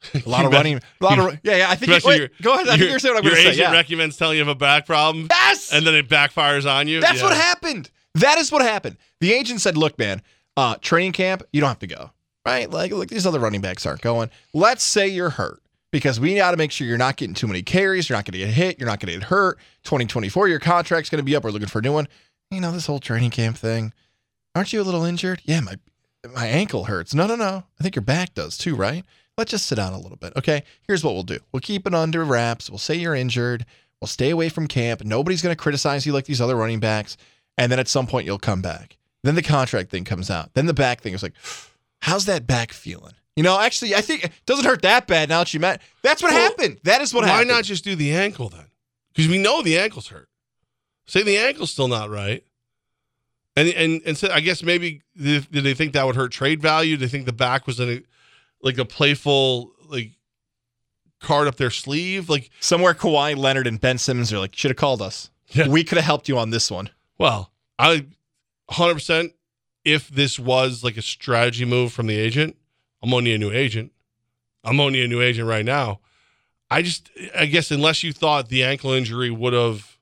a 0.14 0.28
lot 0.28 0.44
of 0.44 0.52
running, 0.52 0.76
a 1.00 1.04
lot 1.04 1.18
of 1.18 1.38
yeah, 1.42 1.56
yeah. 1.56 1.70
I 1.70 1.74
think. 1.74 1.90
Especially 1.92 2.10
wait, 2.10 2.18
your- 2.20 2.30
go 2.42 2.54
ahead. 2.54 2.68
I 2.68 2.70
think 2.72 2.80
your- 2.82 2.90
you're 2.90 2.98
saying 2.98 3.14
what 3.14 3.24
I'm 3.24 3.30
going 3.30 3.36
to 3.36 3.42
say. 3.42 3.48
agent 3.50 3.68
Yeah. 3.68 3.72
recommends 3.72 4.16
telling 4.16 4.36
you 4.38 4.44
have 4.44 4.48
a 4.48 4.54
back 4.58 4.86
problem, 4.86 5.26
yes, 5.30 5.72
and 5.72 5.86
then 5.86 5.94
it 5.94 6.08
backfires 6.08 6.70
on 6.70 6.86
you. 6.88 7.00
That's 7.00 7.18
Yeah. 7.18 7.24
what 7.24 7.36
happened. 7.36 7.90
That 8.14 8.38
is 8.38 8.50
what 8.52 8.62
happened. 8.62 8.96
The 9.20 9.32
agent 9.32 9.60
said, 9.60 9.76
"Look, 9.76 9.98
man, 9.98 10.22
uh, 10.56 10.76
training 10.80 11.12
camp, 11.12 11.42
you 11.52 11.60
don't 11.60 11.68
have 11.68 11.78
to 11.80 11.86
go. 11.86 12.10
Right? 12.46 12.70
Like, 12.70 12.92
look, 12.92 13.08
these 13.08 13.26
other 13.26 13.40
running 13.40 13.60
backs 13.60 13.84
aren't 13.84 14.00
going. 14.00 14.30
Let's 14.54 14.82
say 14.82 15.06
you're 15.06 15.28
hurt 15.30 15.60
because 15.92 16.18
we 16.18 16.36
got 16.36 16.52
to 16.52 16.56
make 16.56 16.70
sure 16.72 16.86
you're 16.86 16.96
not 16.96 17.16
getting 17.16 17.34
too 17.34 17.46
many 17.46 17.62
carries. 17.62 18.08
You're 18.08 18.16
not 18.16 18.24
going 18.24 18.32
to 18.32 18.38
get 18.38 18.48
hit. 18.54 18.78
You're 18.78 18.88
not 18.88 19.00
going 19.00 19.12
to 19.12 19.18
get 19.18 19.28
hurt. 19.28 19.58
2024, 19.84 20.48
your 20.48 20.58
contract's 20.58 21.10
going 21.10 21.18
to 21.18 21.24
be 21.24 21.36
up. 21.36 21.44
We're 21.44 21.50
looking 21.50 21.68
for 21.68 21.80
a 21.80 21.82
new 21.82 21.92
one. 21.92 22.08
You 22.50 22.60
know 22.62 22.72
this 22.72 22.86
whole 22.86 23.00
training 23.00 23.30
camp 23.32 23.58
thing. 23.58 23.92
Aren't 24.54 24.72
you 24.72 24.80
a 24.80 24.84
little 24.84 25.04
injured? 25.04 25.42
Yeah, 25.44 25.60
my 25.60 25.74
my 26.34 26.46
ankle 26.46 26.84
hurts. 26.84 27.12
No, 27.14 27.26
no, 27.26 27.36
no. 27.36 27.64
I 27.78 27.82
think 27.82 27.94
your 27.94 28.02
back 28.02 28.32
does 28.34 28.56
too, 28.56 28.74
right? 28.74 29.04
Let's 29.38 29.52
just 29.52 29.66
sit 29.66 29.76
down 29.76 29.92
a 29.94 29.98
little 29.98 30.16
bit. 30.18 30.34
Okay. 30.36 30.64
Here's 30.86 31.02
what 31.02 31.14
we'll 31.14 31.22
do. 31.22 31.38
We'll 31.52 31.60
keep 31.60 31.86
it 31.86 31.94
under 31.94 32.24
wraps. 32.24 32.68
We'll 32.68 32.78
say 32.78 32.96
you're 32.96 33.14
injured. 33.14 33.64
We'll 34.00 34.08
stay 34.08 34.30
away 34.30 34.48
from 34.48 34.66
camp. 34.66 35.02
Nobody's 35.04 35.40
going 35.42 35.54
to 35.54 35.60
criticize 35.60 36.04
you 36.04 36.12
like 36.12 36.26
these 36.26 36.40
other 36.40 36.56
running 36.56 36.80
backs. 36.80 37.16
And 37.56 37.72
then 37.72 37.78
at 37.78 37.88
some 37.88 38.06
point 38.06 38.26
you'll 38.26 38.38
come 38.38 38.60
back. 38.60 38.96
Then 39.22 39.34
the 39.36 39.42
contract 39.42 39.90
thing 39.90 40.04
comes 40.04 40.30
out. 40.30 40.54
Then 40.54 40.66
the 40.66 40.74
back 40.74 41.00
thing 41.00 41.14
is 41.14 41.22
like, 41.22 41.34
how's 42.02 42.26
that 42.26 42.46
back 42.46 42.72
feeling? 42.72 43.14
You 43.36 43.44
know, 43.44 43.58
actually, 43.60 43.94
I 43.94 44.00
think 44.00 44.24
it 44.24 44.32
doesn't 44.46 44.64
hurt 44.64 44.82
that 44.82 45.06
bad 45.06 45.28
now 45.28 45.38
that 45.38 45.54
you 45.54 45.60
met. 45.60 45.80
That's 46.02 46.20
what 46.20 46.32
Well, 46.32 46.40
happened. 46.40 46.80
That 46.82 47.00
is 47.00 47.14
what 47.14 47.22
Why 47.22 47.28
happened. 47.28 47.50
Why 47.50 47.54
not 47.54 47.64
just 47.64 47.84
do 47.84 47.94
the 47.94 48.12
ankle 48.12 48.48
then? 48.48 48.66
Because 49.14 49.30
we 49.30 49.38
know 49.38 49.62
the 49.62 49.78
ankle's 49.78 50.08
hurt. 50.08 50.28
Say 51.06 51.22
the 51.22 51.38
ankle's 51.38 51.70
still 51.70 51.86
not 51.88 52.10
right. 52.10 52.42
And 53.54 53.68
and 53.68 54.02
and 54.04 54.16
so 54.18 54.28
I 54.30 54.40
guess 54.40 54.62
maybe 54.62 55.02
did 55.16 55.46
they 55.50 55.74
think 55.74 55.92
that 55.92 56.06
would 56.06 56.14
hurt 56.16 56.30
trade 56.32 56.60
value? 56.60 56.96
Did 56.96 57.08
they 57.08 57.10
think 57.10 57.26
the 57.26 57.32
back 57.32 57.66
was 57.66 57.80
in 57.80 57.88
a, 57.88 58.02
like 58.62 58.78
a 58.78 58.84
playful 58.84 59.72
like 59.88 60.12
card 61.20 61.48
up 61.48 61.56
their 61.56 61.70
sleeve? 61.70 62.28
Like, 62.28 62.50
Somewhere 62.60 62.94
Kawhi 62.94 63.36
Leonard 63.36 63.66
and 63.66 63.80
Ben 63.80 63.98
Simmons 63.98 64.32
are 64.32 64.38
like, 64.38 64.54
should 64.54 64.70
have 64.70 64.76
called 64.76 65.02
us. 65.02 65.30
Yeah. 65.48 65.68
We 65.68 65.84
could 65.84 65.96
have 65.96 66.04
helped 66.04 66.28
you 66.28 66.38
on 66.38 66.50
this 66.50 66.70
one. 66.70 66.90
well, 67.18 67.52
I 67.78 68.06
hundred 68.70 68.94
percent. 68.94 69.32
If 69.84 70.08
this 70.08 70.38
was 70.38 70.84
like 70.84 70.96
a 70.96 71.02
strategy 71.02 71.64
move 71.64 71.92
from 71.92 72.06
the 72.06 72.18
agent, 72.18 72.56
I'm 73.02 73.14
only 73.14 73.32
a 73.32 73.38
new 73.38 73.50
agent. 73.50 73.92
I'm 74.64 74.80
only 74.80 75.02
a 75.02 75.08
new 75.08 75.22
agent 75.22 75.48
right 75.48 75.64
now. 75.64 76.00
I 76.70 76.82
just, 76.82 77.10
I 77.34 77.46
guess, 77.46 77.70
unless 77.70 78.02
you 78.02 78.12
thought 78.12 78.48
the 78.48 78.62
ankle 78.62 78.92
injury 78.92 79.30
would 79.30 79.54
have 79.54 79.96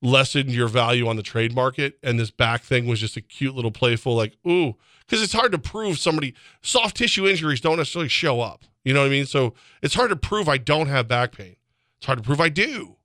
lessened 0.00 0.50
your 0.50 0.68
value 0.68 1.06
on 1.08 1.16
the 1.16 1.22
trade 1.22 1.54
market, 1.54 1.98
and 2.02 2.18
this 2.18 2.30
back 2.30 2.62
thing 2.62 2.86
was 2.86 3.00
just 3.00 3.16
a 3.16 3.20
cute 3.20 3.54
little 3.54 3.72
playful, 3.72 4.14
like, 4.16 4.36
ooh, 4.46 4.76
because 5.08 5.22
it's 5.22 5.32
hard 5.32 5.52
to 5.52 5.58
prove 5.58 5.98
somebody 5.98 6.34
soft 6.60 6.96
tissue 6.96 7.26
injuries 7.26 7.60
don't 7.60 7.78
necessarily 7.78 8.08
show 8.08 8.40
up. 8.40 8.64
You 8.84 8.92
know 8.92 9.00
what 9.00 9.06
I 9.06 9.10
mean? 9.10 9.26
So 9.26 9.54
it's 9.82 9.94
hard 9.94 10.10
to 10.10 10.16
prove 10.16 10.48
I 10.48 10.58
don't 10.58 10.88
have 10.88 11.08
back 11.08 11.32
pain. 11.32 11.56
It's 11.96 12.06
hard 12.06 12.18
to 12.18 12.24
prove 12.24 12.40
I 12.40 12.48
do. 12.48 12.96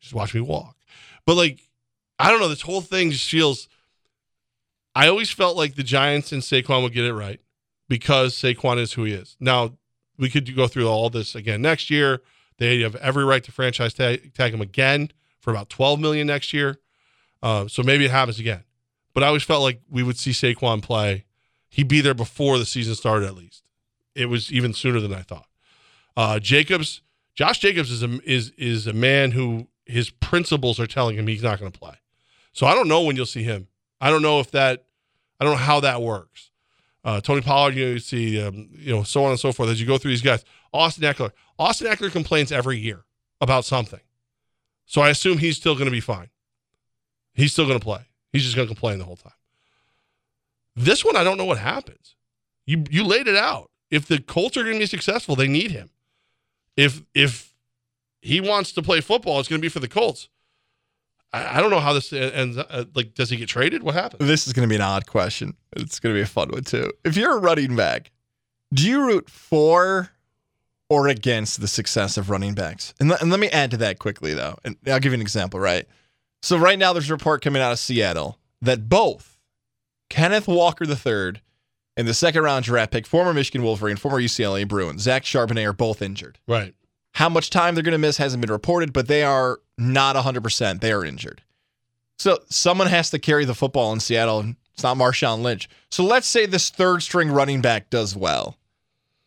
Just 0.00 0.14
watch 0.14 0.34
me 0.34 0.40
walk. 0.40 0.76
But 1.26 1.34
like, 1.34 1.60
I 2.18 2.30
don't 2.30 2.40
know. 2.40 2.48
This 2.48 2.62
whole 2.62 2.80
thing 2.80 3.10
just 3.10 3.28
feels. 3.28 3.68
I 4.94 5.08
always 5.08 5.30
felt 5.30 5.56
like 5.56 5.74
the 5.74 5.82
Giants 5.82 6.32
and 6.32 6.42
Saquon 6.42 6.82
would 6.82 6.92
get 6.92 7.04
it 7.04 7.14
right 7.14 7.40
because 7.88 8.34
Saquon 8.34 8.78
is 8.78 8.92
who 8.94 9.04
he 9.04 9.12
is. 9.12 9.36
Now 9.40 9.72
we 10.18 10.28
could 10.28 10.54
go 10.54 10.66
through 10.66 10.88
all 10.88 11.10
this 11.10 11.34
again 11.34 11.62
next 11.62 11.90
year. 11.90 12.22
They 12.58 12.80
have 12.80 12.96
every 12.96 13.24
right 13.24 13.42
to 13.44 13.52
franchise 13.52 13.94
tag, 13.94 14.34
tag 14.34 14.52
him 14.52 14.60
again 14.60 15.12
for 15.40 15.50
about 15.50 15.70
12 15.70 16.00
million 16.00 16.26
next 16.26 16.52
year. 16.52 16.78
Uh, 17.42 17.68
so 17.68 17.82
maybe 17.82 18.04
it 18.04 18.10
happens 18.10 18.40
again. 18.40 18.64
But 19.14 19.22
I 19.22 19.28
always 19.28 19.44
felt 19.44 19.62
like 19.62 19.80
we 19.88 20.02
would 20.02 20.18
see 20.18 20.32
Saquon 20.32 20.82
play. 20.82 21.24
He'd 21.68 21.88
be 21.88 22.00
there 22.00 22.14
before 22.14 22.58
the 22.58 22.66
season 22.66 22.94
started, 22.94 23.26
at 23.26 23.34
least. 23.34 23.62
It 24.14 24.26
was 24.26 24.52
even 24.52 24.72
sooner 24.72 25.00
than 25.00 25.14
I 25.14 25.22
thought. 25.22 25.46
Uh, 26.16 26.38
Jacobs, 26.38 27.02
Josh 27.34 27.58
Jacobs 27.58 27.90
is 27.90 28.02
a 28.02 28.20
is 28.28 28.50
is 28.58 28.86
a 28.86 28.92
man 28.92 29.30
who 29.30 29.68
his 29.86 30.10
principles 30.10 30.80
are 30.80 30.86
telling 30.86 31.16
him 31.16 31.26
he's 31.26 31.42
not 31.42 31.60
going 31.60 31.70
to 31.70 31.78
play. 31.78 31.94
So 32.52 32.66
I 32.66 32.74
don't 32.74 32.88
know 32.88 33.02
when 33.02 33.16
you'll 33.16 33.26
see 33.26 33.44
him. 33.44 33.68
I 34.00 34.10
don't 34.10 34.22
know 34.22 34.40
if 34.40 34.50
that. 34.52 34.84
I 35.40 35.44
don't 35.44 35.54
know 35.54 35.60
how 35.60 35.80
that 35.80 36.02
works. 36.02 36.50
Uh, 37.04 37.20
Tony 37.20 37.40
Pollard, 37.40 37.74
you, 37.74 37.84
know, 37.84 37.92
you 37.92 37.98
see, 38.00 38.42
um, 38.42 38.68
you 38.72 38.92
know, 38.92 39.04
so 39.04 39.24
on 39.24 39.30
and 39.30 39.38
so 39.38 39.52
forth 39.52 39.70
as 39.70 39.80
you 39.80 39.86
go 39.86 39.98
through 39.98 40.10
these 40.10 40.20
guys. 40.20 40.44
Austin 40.72 41.04
Ekeler. 41.04 41.30
Austin 41.58 41.86
Ekeler 41.86 42.10
complains 42.10 42.50
every 42.50 42.76
year 42.76 43.04
about 43.40 43.64
something. 43.64 44.00
So 44.84 45.00
I 45.00 45.10
assume 45.10 45.38
he's 45.38 45.56
still 45.56 45.74
going 45.74 45.86
to 45.86 45.92
be 45.92 46.00
fine. 46.00 46.28
He's 47.34 47.52
still 47.52 47.66
going 47.66 47.78
to 47.78 47.84
play. 47.84 48.00
He's 48.32 48.42
just 48.42 48.56
going 48.56 48.66
to 48.66 48.74
complain 48.74 48.98
the 48.98 49.04
whole 49.04 49.16
time. 49.16 49.32
This 50.78 51.04
one, 51.04 51.16
I 51.16 51.24
don't 51.24 51.38
know 51.38 51.44
what 51.44 51.58
happens. 51.58 52.14
You 52.66 52.84
you 52.90 53.04
laid 53.04 53.26
it 53.26 53.36
out. 53.36 53.70
If 53.90 54.06
the 54.06 54.20
Colts 54.20 54.56
are 54.56 54.62
going 54.62 54.74
to 54.74 54.80
be 54.80 54.86
successful, 54.86 55.34
they 55.34 55.48
need 55.48 55.70
him. 55.70 55.90
If 56.76 57.02
if 57.14 57.54
he 58.20 58.40
wants 58.40 58.72
to 58.72 58.82
play 58.82 59.00
football, 59.00 59.40
it's 59.40 59.48
going 59.48 59.60
to 59.60 59.64
be 59.64 59.70
for 59.70 59.80
the 59.80 59.88
Colts. 59.88 60.28
I, 61.32 61.58
I 61.58 61.60
don't 61.60 61.70
know 61.70 61.80
how 61.80 61.92
this 61.92 62.12
ends. 62.12 62.56
Uh, 62.56 62.84
like, 62.94 63.14
does 63.14 63.30
he 63.30 63.36
get 63.36 63.48
traded? 63.48 63.82
What 63.82 63.94
happens? 63.94 64.26
This 64.26 64.46
is 64.46 64.52
going 64.52 64.68
to 64.68 64.70
be 64.70 64.76
an 64.76 64.82
odd 64.82 65.06
question. 65.06 65.54
It's 65.76 65.98
going 65.98 66.14
to 66.14 66.18
be 66.18 66.22
a 66.22 66.26
fun 66.26 66.50
one 66.50 66.64
too. 66.64 66.92
If 67.04 67.16
you're 67.16 67.36
a 67.36 67.40
running 67.40 67.74
back, 67.74 68.12
do 68.72 68.86
you 68.86 69.04
root 69.04 69.28
for 69.28 70.10
or 70.88 71.08
against 71.08 71.60
the 71.60 71.68
success 71.68 72.16
of 72.16 72.30
running 72.30 72.54
backs? 72.54 72.94
And, 73.00 73.10
and 73.20 73.30
let 73.30 73.40
me 73.40 73.48
add 73.48 73.70
to 73.72 73.76
that 73.78 73.98
quickly 73.98 74.34
though, 74.34 74.58
and 74.64 74.76
I'll 74.86 75.00
give 75.00 75.12
you 75.12 75.16
an 75.16 75.22
example. 75.22 75.58
Right. 75.58 75.86
So 76.42 76.56
right 76.56 76.78
now, 76.78 76.92
there's 76.92 77.10
a 77.10 77.14
report 77.14 77.42
coming 77.42 77.60
out 77.60 77.72
of 77.72 77.80
Seattle 77.80 78.38
that 78.62 78.88
both 78.88 79.37
Kenneth 80.08 80.48
Walker 80.48 80.84
III 80.84 81.40
and 81.96 82.06
the 82.06 82.14
second 82.14 82.42
round 82.42 82.64
draft 82.64 82.92
pick, 82.92 83.06
former 83.06 83.34
Michigan 83.34 83.62
Wolverine, 83.62 83.96
former 83.96 84.20
UCLA 84.20 84.66
Bruin, 84.66 84.98
Zach 84.98 85.24
Charbonnet 85.24 85.66
are 85.66 85.72
both 85.72 86.00
injured. 86.00 86.38
Right. 86.46 86.74
How 87.12 87.28
much 87.28 87.50
time 87.50 87.74
they're 87.74 87.82
going 87.82 87.92
to 87.92 87.98
miss 87.98 88.18
hasn't 88.18 88.40
been 88.40 88.52
reported, 88.52 88.92
but 88.92 89.08
they 89.08 89.22
are 89.22 89.58
not 89.76 90.14
100%. 90.16 90.80
They 90.80 90.92
are 90.92 91.04
injured. 91.04 91.42
So 92.18 92.38
someone 92.48 92.86
has 92.88 93.10
to 93.10 93.18
carry 93.18 93.44
the 93.44 93.54
football 93.54 93.92
in 93.92 94.00
Seattle. 94.00 94.40
And 94.40 94.56
it's 94.74 94.82
not 94.84 94.96
Marshawn 94.96 95.42
Lynch. 95.42 95.68
So 95.90 96.04
let's 96.04 96.28
say 96.28 96.46
this 96.46 96.70
third 96.70 97.02
string 97.02 97.30
running 97.30 97.60
back 97.60 97.90
does 97.90 98.14
well. 98.14 98.56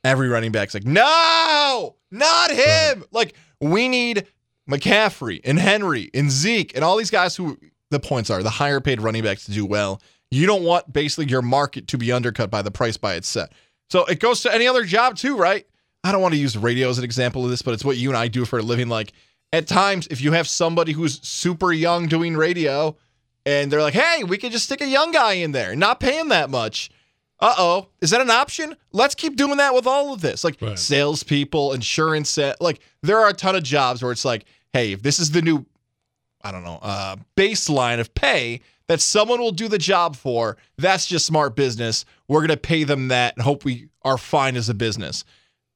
Every 0.03 0.29
running 0.29 0.51
back's 0.51 0.73
like, 0.73 0.85
no, 0.85 1.95
not 2.09 2.51
him. 2.51 3.03
Like, 3.11 3.35
we 3.59 3.87
need 3.89 4.27
McCaffrey 4.69 5.41
and 5.43 5.59
Henry 5.59 6.09
and 6.13 6.31
Zeke 6.31 6.73
and 6.75 6.83
all 6.83 6.97
these 6.97 7.11
guys 7.11 7.35
who 7.35 7.57
the 7.89 7.99
points 7.99 8.29
are 8.29 8.41
the 8.41 8.49
higher 8.49 8.79
paid 8.79 9.01
running 9.01 9.23
backs 9.23 9.45
to 9.45 9.51
do 9.51 9.65
well. 9.65 10.01
You 10.31 10.47
don't 10.47 10.63
want 10.63 10.91
basically 10.91 11.25
your 11.25 11.41
market 11.41 11.87
to 11.89 11.97
be 11.97 12.11
undercut 12.11 12.49
by 12.49 12.61
the 12.61 12.71
price 12.71 12.97
by 12.97 13.15
its 13.15 13.27
set. 13.27 13.51
So 13.89 14.05
it 14.05 14.19
goes 14.19 14.41
to 14.43 14.53
any 14.53 14.67
other 14.67 14.85
job 14.85 15.17
too, 15.17 15.35
right? 15.35 15.67
I 16.03 16.11
don't 16.11 16.21
want 16.21 16.33
to 16.33 16.39
use 16.39 16.57
radio 16.57 16.89
as 16.89 16.97
an 16.97 17.03
example 17.03 17.43
of 17.43 17.51
this, 17.51 17.61
but 17.61 17.73
it's 17.73 17.85
what 17.85 17.97
you 17.97 18.09
and 18.09 18.17
I 18.17 18.29
do 18.29 18.45
for 18.45 18.57
a 18.59 18.63
living. 18.63 18.87
Like 18.87 19.11
at 19.51 19.67
times, 19.67 20.07
if 20.09 20.21
you 20.21 20.31
have 20.31 20.47
somebody 20.47 20.93
who's 20.93 21.21
super 21.27 21.73
young 21.73 22.07
doing 22.07 22.35
radio 22.35 22.95
and 23.45 23.71
they're 23.71 23.81
like, 23.81 23.93
hey, 23.93 24.23
we 24.23 24.37
could 24.37 24.51
just 24.51 24.65
stick 24.65 24.81
a 24.81 24.87
young 24.87 25.11
guy 25.11 25.33
in 25.33 25.51
there, 25.51 25.75
not 25.75 25.99
pay 25.99 26.17
him 26.17 26.29
that 26.29 26.49
much. 26.49 26.89
Uh 27.39 27.55
oh, 27.57 27.87
is 28.01 28.11
that 28.11 28.21
an 28.21 28.29
option? 28.29 28.75
Let's 28.91 29.15
keep 29.15 29.35
doing 29.35 29.57
that 29.57 29.73
with 29.73 29.87
all 29.87 30.13
of 30.13 30.21
this. 30.21 30.43
Like 30.43 30.61
right. 30.61 30.77
salespeople, 30.77 31.73
insurance, 31.73 32.37
like 32.59 32.79
there 33.01 33.19
are 33.19 33.29
a 33.29 33.33
ton 33.33 33.55
of 33.55 33.63
jobs 33.63 34.01
where 34.01 34.11
it's 34.11 34.25
like, 34.25 34.45
hey, 34.73 34.93
if 34.93 35.01
this 35.01 35.19
is 35.19 35.31
the 35.31 35.41
new, 35.41 35.65
I 36.43 36.51
don't 36.51 36.63
know, 36.63 36.79
uh, 36.81 37.15
baseline 37.35 37.99
of 37.99 38.13
pay 38.13 38.61
that 38.91 38.99
someone 38.99 39.39
will 39.39 39.53
do 39.53 39.69
the 39.69 39.77
job 39.77 40.17
for, 40.17 40.57
that's 40.77 41.07
just 41.07 41.25
smart 41.25 41.55
business. 41.55 42.03
We're 42.27 42.41
going 42.41 42.49
to 42.49 42.57
pay 42.57 42.83
them 42.83 43.07
that 43.07 43.37
and 43.37 43.41
hope 43.41 43.63
we 43.63 43.87
are 44.01 44.17
fine 44.17 44.57
as 44.57 44.67
a 44.67 44.73
business. 44.73 45.23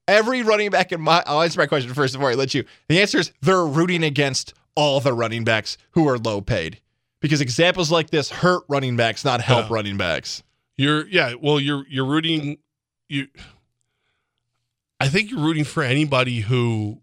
Every 0.05 0.43
running 0.43 0.69
back 0.69 0.91
in 0.91 0.99
my, 0.99 1.23
I'll 1.25 1.41
answer 1.41 1.57
my 1.57 1.65
question 1.65 1.93
first 1.93 2.13
before 2.13 2.29
I 2.29 2.33
let 2.33 2.53
you. 2.53 2.65
The 2.89 2.99
answer 2.99 3.19
is 3.19 3.31
they're 3.41 3.65
rooting 3.65 4.03
against 4.03 4.53
all 4.75 4.99
the 4.99 5.13
running 5.13 5.45
backs 5.45 5.77
who 5.91 6.09
are 6.09 6.17
low 6.17 6.41
paid 6.41 6.81
because 7.21 7.39
examples 7.39 7.89
like 7.89 8.09
this 8.09 8.29
hurt 8.29 8.63
running 8.67 8.97
backs, 8.97 9.23
not 9.23 9.39
help 9.39 9.69
yeah. 9.69 9.75
running 9.75 9.95
backs. 9.95 10.43
You're, 10.75 11.07
yeah, 11.07 11.35
well, 11.41 11.57
you're, 11.57 11.85
you're 11.87 12.05
rooting, 12.05 12.57
you, 13.07 13.29
I 14.99 15.07
think 15.07 15.31
you're 15.31 15.39
rooting 15.39 15.63
for 15.63 15.83
anybody 15.83 16.41
who 16.41 16.99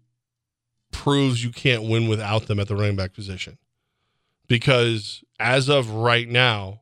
proves 0.91 1.43
you 1.43 1.49
can't 1.49 1.81
win 1.81 2.07
without 2.07 2.45
them 2.45 2.59
at 2.59 2.67
the 2.67 2.75
running 2.75 2.97
back 2.97 3.13
position. 3.13 3.57
Because 4.47 5.23
as 5.39 5.69
of 5.69 5.89
right 5.89 6.27
now, 6.27 6.81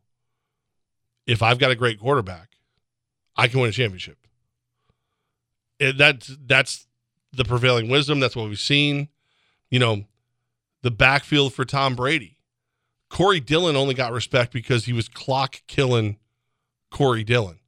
if 1.27 1.41
I've 1.41 1.59
got 1.59 1.71
a 1.71 1.75
great 1.75 1.99
quarterback, 1.99 2.57
I 3.35 3.47
can 3.47 3.59
win 3.59 3.69
a 3.69 3.73
championship. 3.73 4.17
That's 5.79 6.35
that's 6.45 6.87
the 7.33 7.45
prevailing 7.45 7.89
wisdom. 7.89 8.19
That's 8.19 8.35
what 8.35 8.49
we've 8.49 8.59
seen. 8.59 9.07
You 9.69 9.79
know, 9.79 10.03
the 10.81 10.91
backfield 10.91 11.53
for 11.53 11.65
Tom 11.65 11.95
Brady. 11.95 12.37
Corey 13.09 13.39
Dillon 13.39 13.75
only 13.75 13.93
got 13.93 14.13
respect 14.13 14.53
because 14.53 14.85
he 14.85 14.93
was 14.93 15.09
clock 15.09 15.61
killing 15.67 16.17
Corey 16.91 17.23
Dillon. 17.23 17.59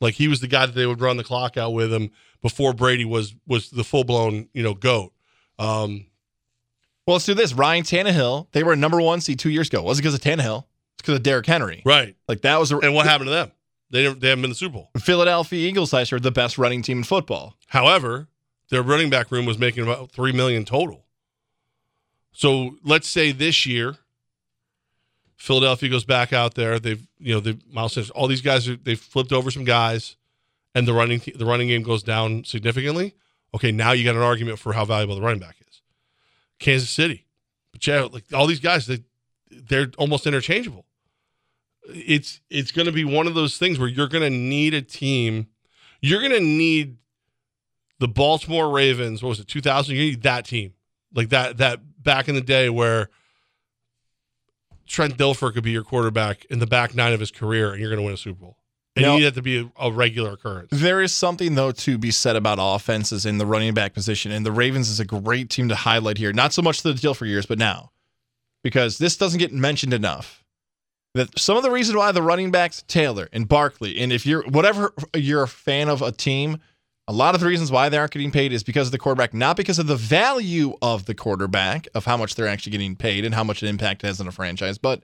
Like 0.00 0.14
he 0.14 0.28
was 0.28 0.40
the 0.40 0.48
guy 0.48 0.66
that 0.66 0.74
they 0.74 0.86
would 0.86 1.00
run 1.00 1.16
the 1.16 1.24
clock 1.24 1.56
out 1.56 1.72
with 1.72 1.92
him 1.92 2.10
before 2.42 2.72
Brady 2.72 3.04
was 3.04 3.34
was 3.46 3.70
the 3.70 3.84
full 3.84 4.04
blown 4.04 4.48
you 4.52 4.62
know 4.62 4.74
goat. 4.74 5.12
Um, 5.58 6.06
well, 7.06 7.14
let's 7.14 7.24
do 7.24 7.34
this. 7.34 7.52
Ryan 7.52 7.84
Tannehill, 7.84 8.48
they 8.52 8.62
were 8.62 8.74
number 8.76 9.00
one 9.00 9.20
seed 9.20 9.38
two 9.38 9.50
years 9.50 9.68
ago. 9.68 9.78
It 9.78 9.84
wasn't 9.84 10.04
because 10.04 10.14
of 10.14 10.20
Tannehill. 10.20 10.64
It's 10.94 11.02
because 11.02 11.14
of 11.14 11.22
Derrick 11.22 11.46
Henry. 11.46 11.82
Right. 11.84 12.16
Like 12.28 12.42
that 12.42 12.58
was. 12.58 12.72
A, 12.72 12.78
and 12.78 12.94
what 12.94 13.06
happened 13.06 13.28
to 13.28 13.32
them? 13.32 13.52
They 13.90 14.02
didn't, 14.02 14.20
they 14.20 14.28
haven't 14.30 14.42
been 14.42 14.48
in 14.48 14.52
the 14.52 14.56
Super 14.56 14.72
Bowl. 14.74 14.90
Philadelphia 14.98 15.68
Eagles 15.68 15.92
last 15.92 16.10
year, 16.10 16.18
the 16.18 16.32
best 16.32 16.58
running 16.58 16.82
team 16.82 16.98
in 16.98 17.04
football. 17.04 17.54
However, 17.68 18.28
their 18.70 18.82
running 18.82 19.10
back 19.10 19.30
room 19.30 19.46
was 19.46 19.58
making 19.58 19.84
about 19.84 20.10
three 20.10 20.32
million 20.32 20.64
total. 20.64 21.04
So 22.32 22.76
let's 22.84 23.08
say 23.08 23.32
this 23.32 23.64
year, 23.64 23.96
Philadelphia 25.36 25.88
goes 25.88 26.04
back 26.04 26.32
out 26.32 26.54
there. 26.54 26.78
They've 26.78 27.06
you 27.18 27.34
know 27.34 27.40
they 27.40 27.56
Miles 27.70 28.10
all 28.10 28.26
these 28.26 28.42
guys 28.42 28.68
are, 28.68 28.76
they've 28.76 29.00
flipped 29.00 29.32
over 29.32 29.50
some 29.50 29.64
guys, 29.64 30.16
and 30.74 30.86
the 30.88 30.92
running 30.92 31.22
the 31.34 31.46
running 31.46 31.68
game 31.68 31.82
goes 31.82 32.02
down 32.02 32.44
significantly. 32.44 33.14
Okay, 33.54 33.70
now 33.70 33.92
you 33.92 34.04
got 34.04 34.16
an 34.16 34.22
argument 34.22 34.58
for 34.58 34.72
how 34.72 34.84
valuable 34.84 35.14
the 35.14 35.22
running 35.22 35.40
back 35.40 35.56
is. 35.60 35.65
Kansas 36.58 36.90
City, 36.90 37.26
but 37.72 37.86
yeah, 37.86 38.08
like 38.10 38.24
all 38.32 38.46
these 38.46 38.60
guys, 38.60 38.86
they 38.86 39.04
they're 39.50 39.90
almost 39.98 40.26
interchangeable. 40.26 40.86
It's 41.88 42.40
it's 42.50 42.72
going 42.72 42.86
to 42.86 42.92
be 42.92 43.04
one 43.04 43.26
of 43.26 43.34
those 43.34 43.58
things 43.58 43.78
where 43.78 43.88
you're 43.88 44.08
going 44.08 44.22
to 44.22 44.36
need 44.36 44.74
a 44.74 44.82
team. 44.82 45.48
You're 46.00 46.20
going 46.20 46.32
to 46.32 46.40
need 46.40 46.98
the 47.98 48.08
Baltimore 48.08 48.70
Ravens. 48.70 49.22
What 49.22 49.30
was 49.30 49.40
it, 49.40 49.48
2000? 49.48 49.94
You 49.94 50.02
need 50.02 50.22
that 50.22 50.44
team, 50.44 50.74
like 51.14 51.28
that 51.30 51.58
that 51.58 51.80
back 52.02 52.28
in 52.28 52.34
the 52.34 52.40
day 52.40 52.68
where 52.68 53.10
Trent 54.86 55.16
Dilfer 55.16 55.52
could 55.52 55.64
be 55.64 55.72
your 55.72 55.84
quarterback 55.84 56.44
in 56.46 56.58
the 56.58 56.66
back 56.66 56.94
nine 56.94 57.12
of 57.12 57.20
his 57.20 57.30
career, 57.30 57.72
and 57.72 57.80
you're 57.80 57.90
going 57.90 58.00
to 58.00 58.04
win 58.04 58.14
a 58.14 58.18
Super 58.18 58.40
Bowl. 58.40 58.56
And 58.96 59.04
now, 59.04 59.16
you 59.16 59.24
that 59.24 59.34
to 59.34 59.42
be 59.42 59.58
a, 59.60 59.70
a, 59.78 59.92
regular 59.92 60.32
occurrence. 60.32 60.70
There 60.72 61.02
is 61.02 61.14
something 61.14 61.54
though 61.54 61.72
to 61.72 61.98
be 61.98 62.10
said 62.10 62.34
about 62.34 62.58
offenses 62.60 63.26
in 63.26 63.36
the 63.36 63.44
running 63.44 63.74
back 63.74 63.92
position, 63.92 64.32
and 64.32 64.44
the 64.44 64.52
Ravens 64.52 64.88
is 64.88 64.98
a 64.98 65.04
great 65.04 65.50
team 65.50 65.68
to 65.68 65.76
highlight 65.76 66.16
here. 66.16 66.32
Not 66.32 66.54
so 66.54 66.62
much 66.62 66.82
the 66.82 66.92
Dilfer 66.92 67.28
years, 67.28 67.44
but 67.44 67.58
now, 67.58 67.90
because 68.64 68.96
this 68.96 69.18
doesn't 69.18 69.38
get 69.38 69.52
mentioned 69.52 69.92
enough. 69.92 70.42
That 71.14 71.38
some 71.38 71.56
of 71.56 71.62
the 71.62 71.70
reason 71.70 71.96
why 71.96 72.10
the 72.12 72.22
running 72.22 72.50
backs 72.50 72.84
Taylor 72.88 73.28
and 73.32 73.46
Barkley, 73.46 73.98
and 73.98 74.12
if 74.12 74.24
you're 74.24 74.44
whatever 74.48 74.94
you're 75.14 75.42
a 75.42 75.48
fan 75.48 75.90
of 75.90 76.00
a 76.00 76.10
team, 76.10 76.58
a 77.06 77.12
lot 77.12 77.34
of 77.34 77.40
the 77.40 77.46
reasons 77.46 77.70
why 77.70 77.88
they 77.90 77.98
aren't 77.98 78.12
getting 78.12 78.32
paid 78.32 78.52
is 78.52 78.62
because 78.64 78.88
of 78.88 78.92
the 78.92 78.98
quarterback, 78.98 79.34
not 79.34 79.56
because 79.56 79.78
of 79.78 79.86
the 79.86 79.96
value 79.96 80.74
of 80.80 81.04
the 81.04 81.14
quarterback, 81.14 81.86
of 81.94 82.06
how 82.06 82.16
much 82.16 82.34
they're 82.34 82.48
actually 82.48 82.72
getting 82.72 82.96
paid 82.96 83.24
and 83.24 83.34
how 83.34 83.44
much 83.44 83.62
an 83.62 83.68
impact 83.68 84.04
it 84.04 84.06
has 84.06 84.20
on 84.20 84.26
a 84.26 84.32
franchise, 84.32 84.78
but 84.78 85.02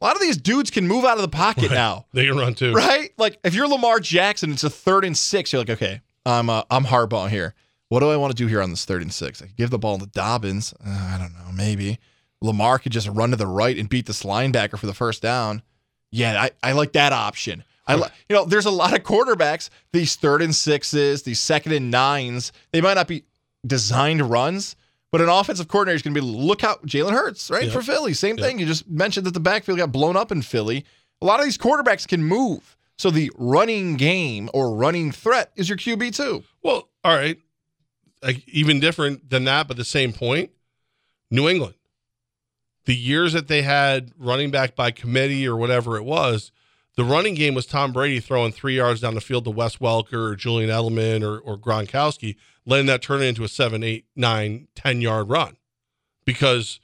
a 0.00 0.04
lot 0.04 0.14
of 0.16 0.22
these 0.22 0.36
dudes 0.36 0.70
can 0.70 0.86
move 0.86 1.04
out 1.04 1.16
of 1.16 1.22
the 1.22 1.28
pocket 1.28 1.70
right. 1.70 1.72
now. 1.72 2.06
They 2.12 2.26
can 2.26 2.36
run 2.36 2.54
too, 2.54 2.72
right? 2.72 3.10
Like 3.16 3.38
if 3.44 3.54
you're 3.54 3.68
Lamar 3.68 4.00
Jackson, 4.00 4.52
it's 4.52 4.64
a 4.64 4.70
third 4.70 5.04
and 5.04 5.16
six. 5.16 5.52
You're 5.52 5.60
like, 5.60 5.70
okay, 5.70 6.00
I'm 6.24 6.50
uh, 6.50 6.62
I'm 6.70 6.84
Harbaugh 6.84 7.28
here. 7.28 7.54
What 7.88 8.00
do 8.00 8.10
I 8.10 8.16
want 8.16 8.36
to 8.36 8.36
do 8.36 8.48
here 8.48 8.62
on 8.62 8.70
this 8.70 8.84
third 8.84 9.02
and 9.02 9.12
six? 9.12 9.40
I 9.40 9.46
could 9.46 9.56
give 9.56 9.70
the 9.70 9.78
ball 9.78 9.98
to 9.98 10.06
Dobbins. 10.06 10.74
Uh, 10.84 10.90
I 11.14 11.18
don't 11.18 11.32
know, 11.32 11.52
maybe 11.54 11.98
Lamar 12.40 12.78
could 12.78 12.92
just 12.92 13.08
run 13.08 13.30
to 13.30 13.36
the 13.36 13.46
right 13.46 13.78
and 13.78 13.88
beat 13.88 14.06
this 14.06 14.22
linebacker 14.22 14.78
for 14.78 14.86
the 14.86 14.94
first 14.94 15.22
down. 15.22 15.62
Yeah, 16.10 16.40
I, 16.42 16.50
I 16.62 16.72
like 16.72 16.92
that 16.92 17.12
option. 17.12 17.64
I 17.86 17.94
like, 17.94 18.12
you 18.28 18.34
know, 18.34 18.44
there's 18.44 18.66
a 18.66 18.70
lot 18.70 18.94
of 18.94 19.04
quarterbacks. 19.04 19.70
These 19.92 20.16
third 20.16 20.42
and 20.42 20.54
sixes, 20.54 21.22
these 21.22 21.38
second 21.38 21.72
and 21.72 21.90
nines, 21.90 22.50
they 22.72 22.80
might 22.80 22.94
not 22.94 23.06
be 23.06 23.24
designed 23.64 24.28
runs, 24.28 24.74
But 25.16 25.22
an 25.22 25.30
offensive 25.30 25.66
coordinator 25.68 25.96
is 25.96 26.02
going 26.02 26.12
to 26.14 26.20
be 26.20 26.26
look 26.26 26.62
out 26.62 26.84
Jalen 26.86 27.12
Hurts, 27.12 27.50
right? 27.50 27.64
Yep. 27.64 27.72
For 27.72 27.80
Philly. 27.80 28.12
Same 28.12 28.36
Yep. 28.36 28.46
thing. 28.46 28.58
You 28.58 28.66
just 28.66 28.86
mentioned 28.86 29.24
that 29.26 29.32
the 29.32 29.40
backfield 29.40 29.78
got 29.78 29.90
blown 29.90 30.14
up 30.14 30.30
in 30.30 30.42
Philly. 30.42 30.84
A 31.22 31.24
lot 31.24 31.40
of 31.40 31.46
these 31.46 31.56
quarterbacks 31.56 32.06
can 32.06 32.22
move. 32.22 32.76
So 32.98 33.10
the 33.10 33.32
running 33.38 33.96
game 33.96 34.50
or 34.52 34.76
running 34.76 35.12
threat 35.12 35.52
is 35.56 35.70
your 35.70 35.78
QB 35.78 36.14
too. 36.14 36.44
Well, 36.62 36.90
all 37.02 37.16
right. 37.16 37.38
Like 38.22 38.46
even 38.46 38.78
different 38.78 39.30
than 39.30 39.44
that, 39.44 39.68
but 39.68 39.78
the 39.78 39.86
same 39.86 40.12
point. 40.12 40.50
New 41.30 41.48
England. 41.48 41.76
The 42.84 42.94
years 42.94 43.32
that 43.32 43.48
they 43.48 43.62
had 43.62 44.12
running 44.18 44.50
back 44.50 44.76
by 44.76 44.90
committee 44.90 45.48
or 45.48 45.56
whatever 45.56 45.96
it 45.96 46.04
was, 46.04 46.52
the 46.96 47.04
running 47.04 47.34
game 47.34 47.54
was 47.54 47.66
Tom 47.66 47.92
Brady 47.92 48.20
throwing 48.20 48.52
three 48.52 48.76
yards 48.76 49.02
down 49.02 49.14
the 49.14 49.20
field 49.20 49.44
to 49.44 49.50
Wes 49.50 49.76
Welker 49.76 50.30
or 50.30 50.36
Julian 50.36 50.70
Edelman 50.70 51.22
or, 51.22 51.38
or 51.38 51.58
Gronkowski, 51.58 52.36
letting 52.64 52.86
that 52.86 53.02
turn 53.02 53.22
into 53.22 53.44
a 53.44 53.48
seven, 53.48 53.82
eight, 53.82 54.06
nine, 54.16 54.68
10 54.74 55.02
yard 55.02 55.28
run 55.28 55.56
because 56.24 56.80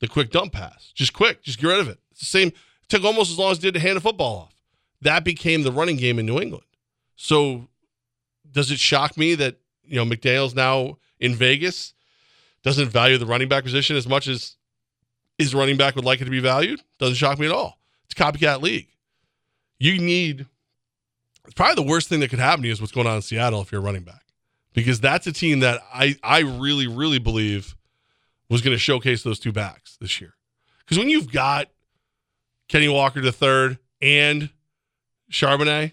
the 0.00 0.08
quick 0.08 0.30
dump 0.30 0.52
pass, 0.52 0.90
just 0.94 1.12
quick, 1.12 1.42
just 1.42 1.60
get 1.60 1.68
rid 1.68 1.80
of 1.80 1.88
it. 1.88 1.98
It's 2.10 2.20
the 2.20 2.26
same, 2.26 2.48
it 2.48 2.88
took 2.88 3.04
almost 3.04 3.30
as 3.30 3.38
long 3.38 3.52
as 3.52 3.58
it 3.58 3.62
did 3.62 3.74
to 3.74 3.80
hand 3.80 3.96
the 3.96 4.00
football 4.00 4.36
off. 4.36 4.54
That 5.00 5.24
became 5.24 5.62
the 5.62 5.72
running 5.72 5.96
game 5.96 6.18
in 6.18 6.26
New 6.26 6.40
England. 6.40 6.66
So 7.14 7.68
does 8.50 8.70
it 8.70 8.78
shock 8.78 9.16
me 9.16 9.34
that 9.36 9.56
you 9.84 9.96
know 9.96 10.04
McDaniels 10.04 10.54
now 10.54 10.98
in 11.20 11.34
Vegas 11.34 11.94
doesn't 12.64 12.88
value 12.88 13.18
the 13.18 13.26
running 13.26 13.48
back 13.48 13.64
position 13.64 13.96
as 13.96 14.08
much 14.08 14.26
as 14.26 14.56
his 15.38 15.54
running 15.54 15.76
back 15.76 15.96
would 15.96 16.04
like 16.04 16.20
it 16.20 16.24
to 16.24 16.30
be 16.30 16.40
valued? 16.40 16.80
Doesn't 16.98 17.14
shock 17.14 17.38
me 17.38 17.46
at 17.46 17.52
all. 17.52 17.78
It's 18.04 18.20
a 18.20 18.22
copycat 18.22 18.60
league. 18.60 18.88
You 19.82 19.98
need 19.98 20.46
it's 21.44 21.54
probably 21.54 21.74
the 21.74 21.90
worst 21.90 22.08
thing 22.08 22.20
that 22.20 22.28
could 22.28 22.38
happen 22.38 22.62
to 22.62 22.68
you 22.68 22.72
is 22.72 22.80
what's 22.80 22.92
going 22.92 23.08
on 23.08 23.16
in 23.16 23.22
Seattle 23.22 23.60
if 23.62 23.72
you're 23.72 23.80
running 23.80 24.04
back, 24.04 24.22
because 24.74 25.00
that's 25.00 25.26
a 25.26 25.32
team 25.32 25.58
that 25.60 25.80
I 25.92 26.16
I 26.22 26.40
really 26.40 26.86
really 26.86 27.18
believe 27.18 27.74
was 28.48 28.60
going 28.60 28.74
to 28.74 28.78
showcase 28.78 29.24
those 29.24 29.40
two 29.40 29.50
backs 29.50 29.96
this 30.00 30.20
year. 30.20 30.34
Because 30.80 30.98
when 30.98 31.08
you've 31.08 31.32
got 31.32 31.68
Kenny 32.68 32.88
Walker 32.88 33.20
the 33.20 33.32
third 33.32 33.78
and 34.00 34.50
Charbonnet, 35.32 35.92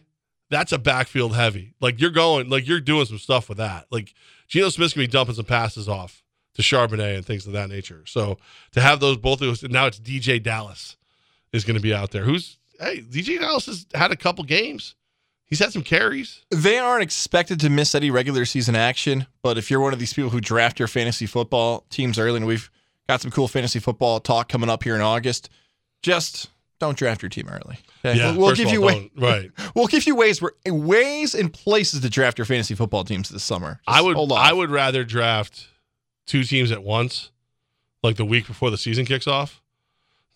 that's 0.51 0.71
a 0.71 0.77
backfield 0.77 1.35
heavy. 1.35 1.73
Like 1.81 1.99
you're 1.99 2.11
going, 2.11 2.47
like 2.47 2.67
you're 2.67 2.79
doing 2.79 3.05
some 3.05 3.17
stuff 3.17 3.49
with 3.49 3.57
that. 3.57 3.87
Like 3.89 4.13
Geno 4.47 4.69
Smith's 4.69 4.93
gonna 4.93 5.07
be 5.07 5.11
dumping 5.11 5.33
some 5.33 5.45
passes 5.45 5.89
off 5.89 6.23
to 6.53 6.61
Charbonnet 6.61 7.15
and 7.15 7.25
things 7.25 7.47
of 7.47 7.53
that 7.53 7.69
nature. 7.69 8.03
So 8.05 8.37
to 8.73 8.81
have 8.81 8.99
those 8.99 9.17
both 9.17 9.41
of 9.41 9.47
those, 9.47 9.63
now 9.63 9.87
it's 9.87 9.99
DeeJay 9.99 10.43
Dallas 10.43 10.95
is 11.51 11.65
gonna 11.65 11.79
be 11.79 11.93
out 11.93 12.11
there. 12.11 12.23
Who's 12.23 12.58
hey, 12.79 13.01
DeeJay 13.01 13.39
Dallas 13.39 13.65
has 13.65 13.85
had 13.93 14.11
a 14.11 14.15
couple 14.15 14.43
games. 14.43 14.95
He's 15.45 15.59
had 15.59 15.73
some 15.73 15.81
carries. 15.81 16.45
They 16.51 16.77
aren't 16.77 17.01
expected 17.01 17.59
to 17.61 17.69
miss 17.69 17.95
any 17.95 18.11
regular 18.11 18.45
season 18.45 18.75
action, 18.75 19.25
but 19.41 19.57
if 19.57 19.71
you're 19.71 19.79
one 19.79 19.93
of 19.93 19.99
these 19.99 20.13
people 20.13 20.29
who 20.29 20.39
draft 20.39 20.77
your 20.77 20.87
fantasy 20.87 21.25
football 21.25 21.85
teams 21.89 22.19
early, 22.19 22.37
and 22.37 22.45
we've 22.45 22.69
got 23.07 23.21
some 23.21 23.31
cool 23.31 23.47
fantasy 23.47 23.79
football 23.79 24.19
talk 24.19 24.47
coming 24.47 24.69
up 24.69 24.83
here 24.83 24.93
in 24.93 25.01
August, 25.01 25.49
just 26.03 26.51
don't 26.79 26.95
draft 26.95 27.23
your 27.23 27.29
team 27.29 27.49
early. 27.49 27.79
Okay? 28.05 28.17
Yeah, 28.17 28.31
we'll, 28.31 28.41
we'll 28.41 28.55
give 28.55 28.67
of 28.67 28.73
you 28.73 28.81
all, 28.81 28.87
way, 28.87 29.11
right. 29.17 29.51
we'll 29.75 29.87
give 29.87 30.05
you 30.05 30.15
ways 30.15 30.39
where 30.39 30.51
ways 30.67 31.33
and 31.33 31.51
places 31.51 32.01
to 32.01 32.09
draft 32.09 32.37
your 32.37 32.45
fantasy 32.45 32.75
football 32.75 33.03
teams 33.03 33.29
this 33.29 33.43
summer. 33.43 33.81
Just 33.87 33.97
I 33.97 34.01
would 34.01 34.15
hold. 34.15 34.31
I 34.31 34.53
would 34.53 34.69
rather 34.69 35.03
draft 35.03 35.67
two 36.27 36.43
teams 36.43 36.71
at 36.71 36.83
once, 36.83 37.31
like 38.03 38.17
the 38.17 38.25
week 38.25 38.45
before 38.45 38.69
the 38.69 38.77
season 38.77 39.05
kicks 39.05 39.25
off, 39.27 39.63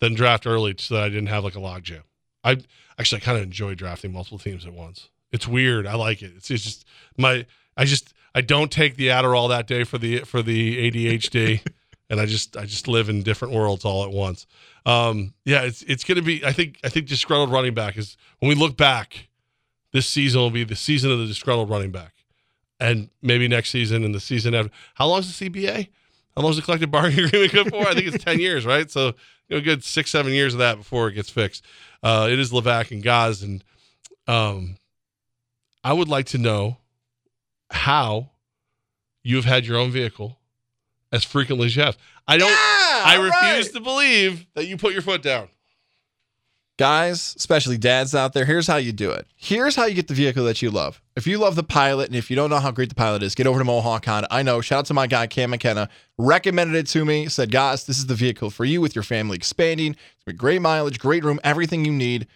than 0.00 0.14
draft 0.14 0.44
early 0.44 0.74
so 0.76 0.94
that 0.94 1.04
I 1.04 1.08
didn't 1.08 1.28
have 1.28 1.44
like 1.44 1.54
a 1.54 1.60
logjam. 1.60 2.02
I 2.44 2.58
actually 2.98 3.22
I 3.22 3.24
kind 3.24 3.38
of 3.38 3.44
enjoy 3.44 3.74
drafting 3.74 4.12
multiple 4.12 4.38
teams 4.38 4.66
at 4.66 4.72
once. 4.72 5.08
It's 5.32 5.48
weird. 5.48 5.86
I 5.86 5.94
like 5.94 6.22
it. 6.22 6.32
It's, 6.36 6.50
it's 6.50 6.62
just 6.62 6.84
my 7.16 7.46
I 7.76 7.84
just 7.84 8.14
I 8.34 8.40
don't 8.40 8.70
take 8.70 8.96
the 8.96 9.08
Adderall 9.08 9.48
that 9.48 9.66
day 9.66 9.84
for 9.84 9.98
the 9.98 10.20
for 10.20 10.42
the 10.42 10.90
ADHD, 10.90 11.60
and 12.10 12.20
I 12.20 12.26
just 12.26 12.56
I 12.56 12.64
just 12.64 12.86
live 12.88 13.08
in 13.08 13.22
different 13.22 13.54
worlds 13.54 13.84
all 13.84 14.04
at 14.04 14.10
once. 14.10 14.46
Um, 14.86 15.34
yeah, 15.44 15.62
it's 15.62 15.82
it's 15.82 16.04
gonna 16.04 16.22
be. 16.22 16.44
I 16.44 16.52
think 16.52 16.78
I 16.84 16.88
think 16.88 17.08
disgruntled 17.08 17.50
running 17.50 17.74
back 17.74 17.96
is 17.96 18.16
when 18.38 18.48
we 18.48 18.54
look 18.54 18.76
back. 18.76 19.28
This 19.92 20.08
season 20.08 20.40
will 20.40 20.50
be 20.50 20.64
the 20.64 20.74
season 20.74 21.12
of 21.12 21.20
the 21.20 21.26
disgruntled 21.26 21.70
running 21.70 21.92
back 21.92 22.14
and 22.80 23.10
maybe 23.22 23.46
next 23.46 23.70
season 23.70 24.04
and 24.04 24.14
the 24.14 24.20
season 24.20 24.54
after. 24.54 24.72
How 24.94 25.06
long 25.06 25.20
is 25.20 25.38
the 25.38 25.48
CBA? 25.48 25.88
How 26.36 26.42
long 26.42 26.50
is 26.50 26.56
the 26.56 26.62
collective 26.62 26.90
bargaining 26.90 27.24
agreement 27.26 27.52
good 27.52 27.70
for? 27.70 27.86
I 27.86 27.94
think 27.94 28.06
it's 28.08 28.24
ten 28.24 28.40
years, 28.40 28.66
right? 28.66 28.90
So 28.90 29.14
you 29.48 29.56
know, 29.56 29.56
a 29.58 29.60
good 29.60 29.84
six, 29.84 30.10
seven 30.10 30.32
years 30.32 30.54
of 30.54 30.58
that 30.58 30.76
before 30.76 31.08
it 31.08 31.14
gets 31.14 31.30
fixed. 31.30 31.64
Uh, 32.02 32.28
it 32.30 32.38
is 32.38 32.50
Levac 32.50 32.90
and 32.90 33.02
Goz, 33.02 33.42
and 33.42 33.62
um, 34.26 34.76
I 35.82 35.92
would 35.92 36.08
like 36.08 36.26
to 36.26 36.38
know 36.38 36.78
how 37.70 38.30
you 39.22 39.36
have 39.36 39.44
had 39.44 39.66
your 39.66 39.78
own 39.78 39.90
vehicle 39.90 40.38
as 41.12 41.24
frequently 41.24 41.66
as 41.66 41.76
you 41.76 41.82
have. 41.82 41.96
I 42.26 42.36
don't. 42.36 42.52
I 42.52 43.16
refuse 43.16 43.66
right. 43.66 43.74
to 43.74 43.80
believe 43.80 44.46
that 44.54 44.66
you 44.66 44.76
put 44.76 44.92
your 44.92 45.02
foot 45.02 45.22
down. 45.22 45.48
Guys, 46.76 47.34
especially 47.36 47.78
dads 47.78 48.16
out 48.16 48.32
there, 48.32 48.44
here's 48.44 48.66
how 48.66 48.76
you 48.76 48.90
do 48.90 49.12
it. 49.12 49.28
Here's 49.36 49.76
how 49.76 49.84
you 49.84 49.94
get 49.94 50.08
the 50.08 50.14
vehicle 50.14 50.44
that 50.46 50.60
you 50.60 50.72
love. 50.72 51.00
If 51.14 51.24
you 51.24 51.38
love 51.38 51.54
the 51.54 51.62
pilot, 51.62 52.08
and 52.08 52.16
if 52.16 52.30
you 52.30 52.34
don't 52.34 52.50
know 52.50 52.58
how 52.58 52.72
great 52.72 52.88
the 52.88 52.96
pilot 52.96 53.22
is, 53.22 53.36
get 53.36 53.46
over 53.46 53.60
to 53.60 53.64
Mohawk 53.64 54.04
Honda. 54.04 54.26
I 54.28 54.42
know. 54.42 54.60
Shout 54.60 54.80
out 54.80 54.86
to 54.86 54.94
my 54.94 55.06
guy 55.06 55.28
Cam 55.28 55.50
McKenna. 55.50 55.88
Recommended 56.18 56.76
it 56.76 56.88
to 56.88 57.04
me. 57.04 57.28
Said, 57.28 57.52
guys, 57.52 57.84
this 57.86 57.98
is 57.98 58.06
the 58.06 58.16
vehicle 58.16 58.50
for 58.50 58.64
you 58.64 58.80
with 58.80 58.96
your 58.96 59.04
family 59.04 59.36
expanding. 59.36 59.92
It's 59.92 60.24
got 60.26 60.36
great 60.36 60.60
mileage, 60.60 60.98
great 60.98 61.22
room, 61.22 61.38
everything 61.44 61.84
you 61.84 61.92
need. 61.92 62.26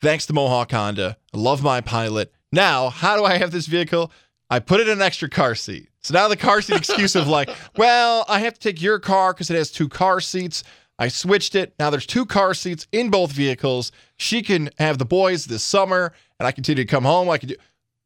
Thanks 0.00 0.26
to 0.26 0.32
Mohawk 0.32 0.70
Honda. 0.70 1.16
I 1.34 1.38
love 1.38 1.64
my 1.64 1.80
pilot. 1.80 2.32
Now, 2.52 2.88
how 2.88 3.16
do 3.16 3.24
I 3.24 3.38
have 3.38 3.50
this 3.50 3.66
vehicle? 3.66 4.12
I 4.48 4.60
put 4.60 4.80
it 4.80 4.86
in 4.86 4.98
an 4.98 5.02
extra 5.02 5.28
car 5.28 5.56
seat. 5.56 5.88
So 6.02 6.14
now 6.14 6.28
the 6.28 6.36
car 6.36 6.60
seat 6.60 6.76
excuse 6.76 7.16
of 7.16 7.26
like, 7.26 7.48
well, 7.76 8.24
I 8.28 8.40
have 8.40 8.54
to 8.54 8.60
take 8.60 8.80
your 8.80 9.00
car 9.00 9.32
because 9.32 9.50
it 9.50 9.56
has 9.56 9.72
two 9.72 9.88
car 9.88 10.20
seats. 10.20 10.62
I 11.02 11.08
switched 11.08 11.56
it. 11.56 11.74
Now 11.80 11.90
there's 11.90 12.06
two 12.06 12.24
car 12.24 12.54
seats 12.54 12.86
in 12.92 13.10
both 13.10 13.32
vehicles. 13.32 13.90
She 14.18 14.40
can 14.40 14.70
have 14.78 14.98
the 14.98 15.04
boys 15.04 15.46
this 15.46 15.64
summer, 15.64 16.12
and 16.38 16.46
I 16.46 16.52
continue 16.52 16.84
to 16.84 16.88
come 16.88 17.02
home. 17.02 17.28
I 17.28 17.38
can 17.38 17.48
do 17.48 17.56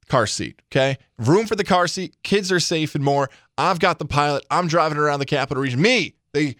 car 0.08 0.26
seat. 0.26 0.62
Okay, 0.72 0.96
room 1.18 1.44
for 1.44 1.56
the 1.56 1.64
car 1.64 1.88
seat. 1.88 2.16
Kids 2.22 2.50
are 2.50 2.58
safe 2.58 2.94
and 2.94 3.04
more. 3.04 3.28
I've 3.58 3.80
got 3.80 3.98
the 3.98 4.06
pilot. 4.06 4.46
I'm 4.50 4.66
driving 4.66 4.96
around 4.96 5.18
the 5.18 5.26
capital 5.26 5.62
region. 5.62 5.82
Me, 5.82 6.14
the 6.32 6.56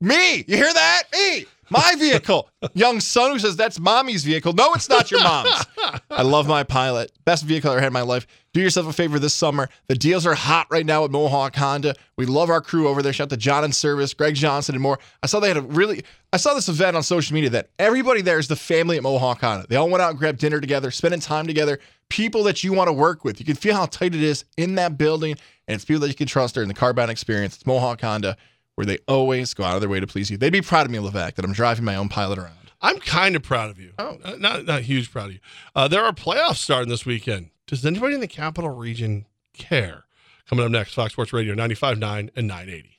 me. 0.00 0.44
You 0.48 0.56
hear 0.56 0.72
that? 0.72 1.04
Me. 1.12 1.46
My 1.70 1.94
vehicle. 1.98 2.48
Young 2.74 3.00
son 3.00 3.32
who 3.32 3.38
says 3.38 3.56
that's 3.56 3.78
mommy's 3.78 4.24
vehicle. 4.24 4.52
No, 4.52 4.72
it's 4.74 4.88
not 4.88 5.10
your 5.10 5.22
mom's. 5.22 5.64
I 6.10 6.22
love 6.22 6.46
my 6.46 6.62
pilot. 6.62 7.12
Best 7.24 7.44
vehicle 7.44 7.70
I 7.70 7.74
ever 7.74 7.80
had 7.80 7.88
in 7.88 7.92
my 7.92 8.02
life. 8.02 8.26
Do 8.52 8.60
yourself 8.60 8.86
a 8.86 8.92
favor 8.92 9.18
this 9.18 9.34
summer. 9.34 9.68
The 9.88 9.94
deals 9.94 10.26
are 10.26 10.34
hot 10.34 10.66
right 10.70 10.86
now 10.86 11.04
at 11.04 11.10
Mohawk 11.10 11.56
Honda. 11.56 11.94
We 12.16 12.24
love 12.24 12.48
our 12.48 12.60
crew 12.60 12.88
over 12.88 13.02
there. 13.02 13.12
Shout 13.12 13.26
out 13.26 13.30
to 13.30 13.36
John 13.36 13.64
and 13.64 13.74
Service, 13.74 14.14
Greg 14.14 14.34
Johnson, 14.34 14.74
and 14.74 14.82
more. 14.82 14.98
I 15.22 15.26
saw 15.26 15.40
they 15.40 15.48
had 15.48 15.58
a 15.58 15.62
really, 15.62 16.04
I 16.32 16.38
saw 16.38 16.54
this 16.54 16.68
event 16.68 16.96
on 16.96 17.02
social 17.02 17.34
media 17.34 17.50
that 17.50 17.68
everybody 17.78 18.22
there 18.22 18.38
is 18.38 18.48
the 18.48 18.56
family 18.56 18.96
at 18.96 19.02
Mohawk 19.02 19.40
Honda. 19.40 19.66
They 19.68 19.76
all 19.76 19.90
went 19.90 20.00
out 20.00 20.10
and 20.10 20.18
grabbed 20.18 20.38
dinner 20.38 20.60
together, 20.60 20.90
spending 20.90 21.20
time 21.20 21.46
together. 21.46 21.78
People 22.08 22.44
that 22.44 22.64
you 22.64 22.72
want 22.72 22.88
to 22.88 22.92
work 22.92 23.24
with. 23.24 23.40
You 23.40 23.44
can 23.44 23.56
feel 23.56 23.74
how 23.74 23.86
tight 23.86 24.14
it 24.14 24.22
is 24.22 24.44
in 24.56 24.76
that 24.76 24.96
building, 24.96 25.36
and 25.68 25.74
it's 25.74 25.84
people 25.84 26.00
that 26.00 26.08
you 26.08 26.14
can 26.14 26.28
trust 26.28 26.54
during 26.54 26.68
the 26.68 26.74
car 26.74 26.92
buying 26.92 27.10
experience. 27.10 27.56
It's 27.56 27.66
Mohawk 27.66 28.00
Honda, 28.00 28.36
where 28.76 28.86
they 28.86 28.98
always 29.08 29.52
go 29.52 29.64
out 29.64 29.74
of 29.74 29.80
their 29.80 29.90
way 29.90 29.98
to 29.98 30.06
please 30.06 30.30
you. 30.30 30.36
They'd 30.36 30.50
be 30.50 30.62
proud 30.62 30.86
of 30.86 30.92
me, 30.92 30.98
Levac, 30.98 31.34
that 31.34 31.44
I'm 31.44 31.52
driving 31.52 31.84
my 31.84 31.96
own 31.96 32.08
pilot 32.08 32.38
around. 32.38 32.52
I'm 32.80 33.00
kind 33.00 33.34
of 33.34 33.42
proud 33.42 33.70
of 33.70 33.80
you. 33.80 33.92
Oh. 33.98 34.18
Uh, 34.22 34.36
not 34.38 34.66
not 34.66 34.82
huge 34.82 35.10
proud 35.10 35.28
of 35.28 35.32
you. 35.32 35.40
Uh, 35.74 35.88
there 35.88 36.04
are 36.04 36.12
playoffs 36.12 36.58
starting 36.58 36.90
this 36.90 37.04
weekend. 37.04 37.50
Does 37.66 37.84
anybody 37.84 38.14
in 38.14 38.20
the 38.20 38.28
capital 38.28 38.70
region 38.70 39.26
care? 39.54 40.04
Coming 40.48 40.64
up 40.64 40.70
next, 40.70 40.94
Fox 40.94 41.12
Sports 41.12 41.32
Radio 41.32 41.54
95.9 41.54 42.30
and 42.36 42.46
980. 42.46 42.95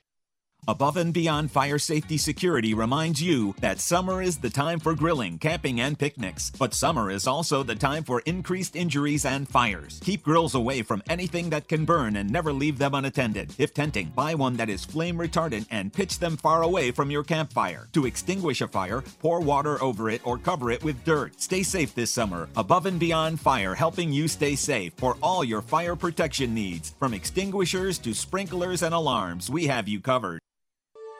Above 0.69 0.97
and 0.97 1.13
Beyond 1.13 1.49
Fire 1.49 1.79
Safety 1.79 2.17
Security 2.17 2.73
reminds 2.73 3.21
you 3.21 3.55
that 3.61 3.79
summer 3.79 4.21
is 4.21 4.37
the 4.37 4.49
time 4.49 4.79
for 4.79 4.93
grilling, 4.93 5.37
camping, 5.37 5.79
and 5.79 5.97
picnics. 5.97 6.51
But 6.59 6.73
summer 6.73 7.09
is 7.09 7.25
also 7.25 7.63
the 7.63 7.73
time 7.73 8.03
for 8.03 8.19
increased 8.25 8.75
injuries 8.75 9.23
and 9.23 9.47
fires. 9.47 10.01
Keep 10.03 10.23
grills 10.23 10.55
away 10.55 10.81
from 10.81 11.01
anything 11.09 11.51
that 11.51 11.69
can 11.69 11.85
burn 11.85 12.17
and 12.17 12.29
never 12.29 12.51
leave 12.51 12.79
them 12.79 12.95
unattended. 12.95 13.55
If 13.57 13.73
tenting, 13.73 14.09
buy 14.09 14.35
one 14.35 14.57
that 14.57 14.69
is 14.69 14.83
flame 14.83 15.17
retardant 15.17 15.67
and 15.71 15.93
pitch 15.93 16.19
them 16.19 16.35
far 16.35 16.63
away 16.63 16.91
from 16.91 17.11
your 17.11 17.23
campfire. 17.23 17.87
To 17.93 18.05
extinguish 18.05 18.59
a 18.59 18.67
fire, 18.67 19.05
pour 19.21 19.39
water 19.39 19.81
over 19.81 20.09
it 20.09 20.19
or 20.25 20.37
cover 20.37 20.69
it 20.69 20.83
with 20.83 21.05
dirt. 21.05 21.41
Stay 21.41 21.63
safe 21.63 21.95
this 21.95 22.11
summer. 22.11 22.49
Above 22.57 22.87
and 22.87 22.99
Beyond 22.99 23.39
Fire 23.39 23.73
helping 23.73 24.11
you 24.11 24.27
stay 24.27 24.55
safe 24.55 24.91
for 24.97 25.15
all 25.23 25.45
your 25.45 25.61
fire 25.61 25.95
protection 25.95 26.53
needs. 26.53 26.93
From 26.99 27.13
extinguishers 27.13 27.97
to 27.99 28.13
sprinklers 28.13 28.83
and 28.83 28.93
alarms, 28.93 29.49
we 29.49 29.67
have 29.67 29.87
you 29.87 30.01
covered. 30.01 30.41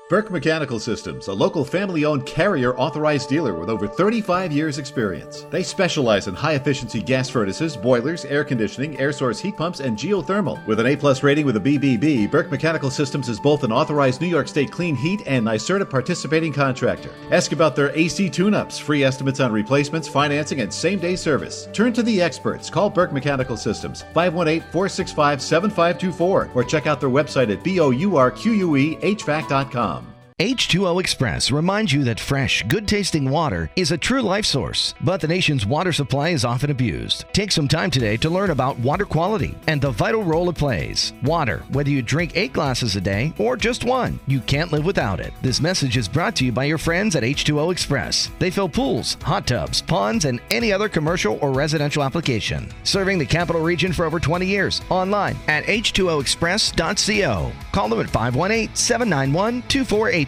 Bourque 0.09 0.31
Mechanical 0.31 0.79
Systems, 0.79 1.27
a 1.27 1.33
local 1.33 1.65
family 1.65 2.05
owned 2.05 2.25
carrier 2.25 2.73
authorized 2.77 3.27
dealer 3.27 3.55
with 3.55 3.69
over 3.69 3.89
35 3.89 4.53
years' 4.53 4.77
experience. 4.77 5.45
They 5.49 5.63
specialize 5.63 6.27
in 6.27 6.33
high 6.33 6.53
efficiency 6.53 7.01
gas 7.01 7.29
furnaces, 7.29 7.75
boilers, 7.75 8.23
air 8.23 8.45
conditioning, 8.45 8.97
air 9.01 9.11
source 9.11 9.41
heat 9.41 9.57
pumps, 9.57 9.81
and 9.81 9.97
geothermal. 9.97 10.65
With 10.65 10.79
an 10.79 10.85
A 10.85 10.95
plus 10.95 11.23
rating 11.23 11.45
with 11.45 11.57
a 11.57 11.59
BBB, 11.59 12.31
Bourque 12.31 12.49
Mechanical 12.49 12.89
Systems 12.89 13.27
is 13.27 13.37
both 13.37 13.65
an 13.65 13.73
authorized 13.73 14.21
New 14.21 14.27
York 14.27 14.47
State 14.47 14.71
clean 14.71 14.95
heat 14.95 15.23
and 15.25 15.45
NYSERDA 15.45 15.89
participating 15.89 16.53
contractor. 16.53 17.09
Ask 17.29 17.51
about 17.51 17.75
their 17.75 17.93
AC 17.93 18.29
tune 18.29 18.53
ups, 18.53 18.79
free 18.79 19.03
estimates 19.03 19.41
on 19.41 19.51
replacements, 19.51 20.07
financing, 20.07 20.61
and 20.61 20.73
same 20.73 20.99
day 20.99 21.17
service. 21.17 21.67
Turn 21.73 21.91
to 21.91 22.01
the 22.01 22.21
experts. 22.21 22.69
Call 22.69 22.89
Bourque 22.89 23.11
Mechanical 23.11 23.57
Systems 23.57 24.03
518 24.13 24.61
465 24.71 25.41
7524 25.41 26.51
or 26.55 26.63
check 26.63 26.87
out 26.87 27.01
their 27.01 27.09
website 27.09 27.51
at 27.51 27.61
BOURQUEHVAC.com. 27.61 29.96
H2O 30.39 30.99
Express 30.99 31.49
reminds 31.49 31.91
you 31.91 32.03
that 32.03 32.19
fresh, 32.19 32.61
good 32.67 32.87
tasting 32.87 33.27
water 33.27 33.71
is 33.75 33.91
a 33.91 33.97
true 33.97 34.21
life 34.21 34.45
source, 34.45 34.93
but 35.01 35.19
the 35.19 35.27
nation's 35.27 35.65
water 35.65 35.91
supply 35.91 36.29
is 36.29 36.45
often 36.45 36.69
abused. 36.69 37.25
Take 37.33 37.51
some 37.51 37.67
time 37.67 37.89
today 37.89 38.17
to 38.17 38.29
learn 38.29 38.51
about 38.51 38.77
water 38.77 39.03
quality 39.03 39.57
and 39.65 39.81
the 39.81 39.89
vital 39.89 40.23
role 40.23 40.47
it 40.47 40.55
plays. 40.55 41.11
Water, 41.23 41.63
whether 41.69 41.89
you 41.89 42.03
drink 42.03 42.33
eight 42.35 42.53
glasses 42.53 42.95
a 42.95 43.01
day 43.01 43.33
or 43.39 43.57
just 43.57 43.83
one, 43.83 44.19
you 44.27 44.39
can't 44.41 44.71
live 44.71 44.85
without 44.85 45.19
it. 45.19 45.33
This 45.41 45.59
message 45.59 45.97
is 45.97 46.07
brought 46.07 46.35
to 46.35 46.45
you 46.45 46.51
by 46.51 46.65
your 46.65 46.77
friends 46.77 47.15
at 47.15 47.23
H2O 47.23 47.71
Express. 47.71 48.29
They 48.37 48.51
fill 48.51 48.69
pools, 48.69 49.15
hot 49.23 49.47
tubs, 49.47 49.81
ponds, 49.81 50.25
and 50.25 50.39
any 50.51 50.71
other 50.71 50.87
commercial 50.87 51.39
or 51.41 51.51
residential 51.51 52.03
application. 52.03 52.71
Serving 52.83 53.17
the 53.17 53.25
capital 53.25 53.63
region 53.63 53.91
for 53.91 54.05
over 54.05 54.19
20 54.19 54.45
years. 54.45 54.83
Online 54.91 55.35
at 55.47 55.63
H2OExpress.co. 55.63 57.51
Call 57.71 57.89
them 57.89 58.01
at 58.01 58.09
518 58.11 58.75
791 58.75 59.63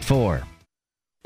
2484. 0.02 0.46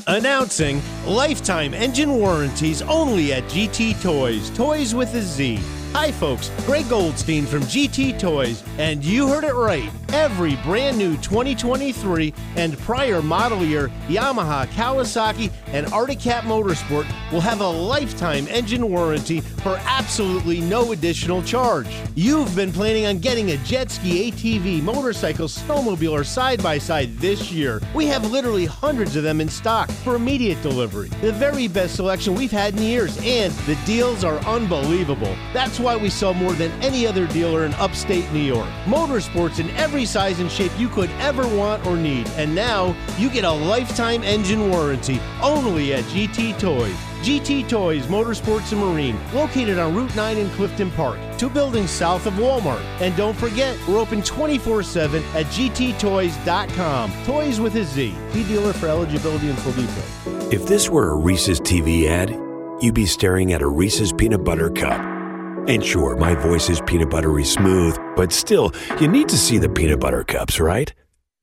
Announcing 0.07 0.83
lifetime 1.07 1.73
engine 1.73 2.11
warranties 2.11 2.83
only 2.83 3.33
at 3.33 3.45
GT 3.45 4.01
Toys, 4.03 4.51
Toys 4.51 4.95
with 4.95 5.15
a 5.15 5.23
Z. 5.23 5.61
Hi, 5.95 6.11
folks. 6.11 6.51
Greg 6.67 6.89
Goldstein 6.89 7.47
from 7.47 7.63
GT 7.63 8.19
Toys, 8.19 8.65
and 8.79 9.05
you 9.05 9.29
heard 9.29 9.45
it 9.45 9.55
right. 9.55 9.89
Every 10.13 10.57
brand 10.57 10.99
new 10.99 11.17
2023 11.19 12.35
and 12.57 12.77
prior 12.81 13.23
model 13.23 13.65
year 13.65 13.91
Yamaha, 14.09 14.67
Kawasaki, 14.67 15.53
and 15.69 15.87
Arctic 15.93 16.19
Cat 16.19 16.45
Motorsport 16.45 17.07
will 17.33 17.41
have 17.41 17.61
a 17.61 17.69
lifetime 17.69 18.47
engine 18.49 18.89
warranty 18.91 19.41
for 19.41 19.81
absolutely 19.85 20.61
no 20.61 20.93
additional 20.93 21.43
charge. 21.43 21.89
You've 22.17 22.55
been 22.55 22.73
planning 22.73 23.07
on 23.07 23.19
getting 23.19 23.53
a 23.53 23.57
jet 23.59 23.91
ski, 23.91 24.31
ATV, 24.31 24.83
motorcycle, 24.83 25.49
snowmobile, 25.49 26.13
or 26.13 26.25
side 26.25 26.63
by 26.63 26.79
side 26.79 27.17
this 27.19 27.51
year. 27.51 27.81
We 27.95 28.07
have 28.07 28.31
literally 28.31 28.67
hundreds 28.67 29.15
of 29.17 29.23
them 29.23 29.41
in 29.41 29.49
stock 29.49 29.91
for 29.91 30.17
immediate 30.17 30.61
delivery. 30.63 31.09
The 31.21 31.33
very 31.33 31.69
best 31.69 31.95
selection 31.97 32.35
we've 32.35 32.53
had 32.53 32.75
in 32.75 32.83
years, 32.83 33.17
and 33.23 33.53
the 33.67 33.77
deals 33.85 34.23
are 34.25 34.39
unbelievable. 34.41 35.37
That's 35.53 35.81
why 35.85 35.97
we 35.97 36.09
sell 36.09 36.35
more 36.35 36.55
than 36.55 36.73
any 36.83 37.07
other 37.07 37.27
dealer 37.27 37.67
in 37.67 37.75
upstate 37.75 38.31
New 38.33 38.41
York. 38.41 38.69
Motorsports 38.87 39.61
in 39.61 39.69
every 39.77 40.07
size 40.07 40.41
and 40.41 40.51
shape 40.51 40.73
you 40.79 40.89
could 40.89 41.11
ever 41.21 41.47
want 41.47 41.87
or 41.87 41.97
need. 41.97 42.27
And 42.31 42.55
now 42.55 42.97
you 43.19 43.29
get 43.29 43.45
a 43.45 43.53
lifetime 43.53 44.23
engine 44.23 44.71
warranty 44.71 45.21
only 45.43 45.95
at 45.95 46.05
GT 46.05 46.59
Toys. 46.59 46.97
GT 47.25 47.67
Toys 47.69 48.05
Motorsports 48.07 48.73
and 48.73 48.81
Marine, 48.81 49.19
located 49.33 49.79
on 49.79 49.95
Route 49.95 50.15
9 50.15 50.37
in 50.37 50.51
Clifton 50.51 50.91
Park, 50.91 51.19
two 51.39 51.49
buildings 51.49 51.91
south 51.91 52.27
of 52.27 52.35
Walmart. 52.35 52.83
And 53.01 53.17
don't 53.17 53.37
forget, 53.37 53.79
we're 53.89 53.99
open 53.99 54.23
24 54.23 54.83
7 54.83 55.23
at 55.35 55.47
GTToys.com. 55.47 57.13
Toys 57.25 57.61
with 57.61 57.77
a 57.77 57.85
Z. 57.85 58.15
Be 58.33 58.45
dealer 58.45 58.73
for 58.73 58.89
eligibility 58.89 59.49
and 59.49 59.59
full 59.59 59.73
details. 59.73 60.53
If 60.53 60.67
this 60.67 60.91
were 60.91 61.11
a 61.11 61.17
Reese's 61.17 61.61
TV 61.61 62.07
ad, 62.07 62.31
you'd 62.83 62.95
be 62.95 63.07
staring 63.07 63.53
at 63.53 63.63
a 63.63 63.69
Reese's 63.69 64.13
peanut 64.13 64.45
butter 64.45 64.71
cup. 64.71 65.14
And 65.67 65.83
sure, 65.83 66.15
my 66.17 66.35
voice 66.35 66.69
is 66.69 66.81
peanut 66.83 67.09
buttery 67.09 67.45
smooth, 67.45 67.99
but 68.17 68.33
still, 68.33 68.73
you 69.01 69.09
need 69.09 69.29
to 69.31 69.39
see 69.39 69.57
the 69.57 69.69
peanut 69.69 69.99
butter 69.99 70.23
cups, 70.23 70.61
right? 70.61 70.93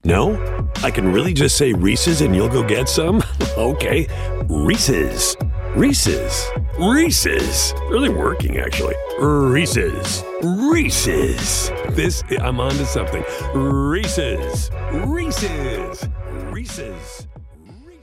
No? 0.03 0.69
I 0.83 0.91
can 0.91 1.11
really 1.11 1.33
just 1.33 1.57
say 1.57 1.73
Reese's 1.73 2.21
and 2.21 2.35
you'll 2.35 2.49
go 2.49 2.61
get 2.61 2.87
some? 2.87 3.23
okay. 3.57 4.07
Reese's. 4.47 5.35
Reese's. 5.75 6.45
Reese's. 6.79 7.73
Really 7.89 8.09
working, 8.09 8.57
actually. 8.57 8.95
Reese's. 9.19 10.23
Reese's. 10.43 11.71
This, 11.89 12.23
I'm 12.39 12.59
on 12.59 12.71
to 12.71 12.85
something. 12.85 13.23
Reese's. 13.55 14.69
Reese's. 14.91 16.07
Reese's. 16.51 17.27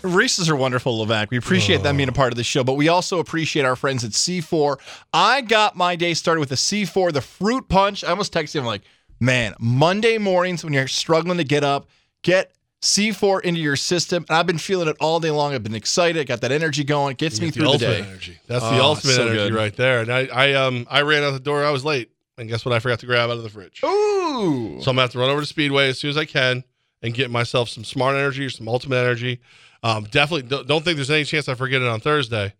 Reese's 0.03 0.49
are 0.49 0.57
wonderful, 0.57 1.05
Levac. 1.05 1.30
We 1.30 1.36
appreciate 1.36 1.82
them 1.82 1.96
being 1.96 2.09
a 2.09 2.12
part 2.12 2.32
of 2.32 2.36
the 2.36 2.44
show, 2.44 2.64
but 2.64 2.74
we 2.74 2.88
also 2.88 3.18
appreciate 3.18 3.64
our 3.64 3.76
friends 3.76 4.05
at 4.05 4.12
C4. 4.12 4.78
I 5.12 5.40
got 5.42 5.76
my 5.76 5.96
day 5.96 6.14
started 6.14 6.40
with 6.40 6.49
the 6.51 6.55
C4, 6.57 7.12
the 7.12 7.20
fruit 7.20 7.68
punch. 7.68 8.05
I 8.05 8.09
almost 8.11 8.32
texted 8.32 8.57
him 8.61 8.64
like, 8.64 8.82
man, 9.20 9.55
Monday 9.59 10.18
mornings 10.18 10.62
when 10.64 10.72
you're 10.72 10.88
struggling 10.88 11.38
to 11.38 11.44
get 11.44 11.64
up, 11.64 11.88
get 12.22 12.53
C4 12.82 13.40
into 13.42 13.61
your 13.61 13.76
system. 13.76 14.24
And 14.28 14.38
I've 14.38 14.46
been 14.46 14.59
feeling 14.59 14.88
it 14.88 14.96
all 15.01 15.18
day 15.20 15.30
long. 15.30 15.53
I've 15.55 15.64
been 15.64 15.74
excited, 15.74 16.26
got 16.26 16.40
that 16.42 16.53
energy 16.53 16.84
going, 16.84 17.12
it 17.12 17.18
gets 17.18 17.40
me 17.40 17.46
the 17.46 17.53
through 17.53 17.62
the 17.64 17.68
ultimate 17.70 17.99
day. 18.03 18.09
energy. 18.09 18.38
That's 18.46 18.64
Oh, 18.64 18.70
the 18.74 18.82
ultimate 18.82 19.12
so 19.14 19.22
energy 19.26 19.49
good. 19.49 19.55
right 19.55 19.74
there. 19.76 20.01
And 20.01 20.12
I, 20.12 20.26
I, 20.26 20.53
um, 20.55 20.86
I 20.88 21.03
ran 21.03 21.24
out 21.24 21.32
the 21.32 21.40
door. 21.40 21.64
I 21.64 21.70
was 21.70 21.84
late, 21.84 22.11
and 22.36 22.49
guess 22.49 22.64
what? 22.64 22.72
I 22.74 22.78
forgot 22.78 23.01
to 23.01 23.07
grab 23.07 23.30
out 23.30 23.36
of 23.36 23.42
the 23.42 23.49
fridge. 23.51 23.82
Ooh. 23.84 24.78
So 24.80 24.90
I'm 24.90 24.94
gonna 24.96 25.01
have 25.03 25.11
to 25.11 25.18
run 25.18 25.30
over 25.30 25.40
to 25.40 25.46
Speedway 25.46 25.88
as 25.88 25.99
soon 25.99 26.11
as 26.11 26.16
I 26.16 26.24
can 26.24 26.62
and 27.03 27.14
get 27.14 27.30
myself 27.30 27.68
some 27.68 27.84
smart 27.84 28.16
energy 28.16 28.44
or 28.44 28.51
some 28.51 28.68
ultimate 28.68 28.96
energy. 28.96 29.40
Um, 29.82 30.05
definitely 30.05 30.49
don't, 30.49 30.66
don't 30.66 30.84
think 30.84 30.96
there's 30.96 31.11
any 31.11 31.24
chance 31.24 31.49
I 31.49 31.55
forget 31.55 31.82
it 31.82 31.88
on 31.88 32.01
Thursday 32.01 32.55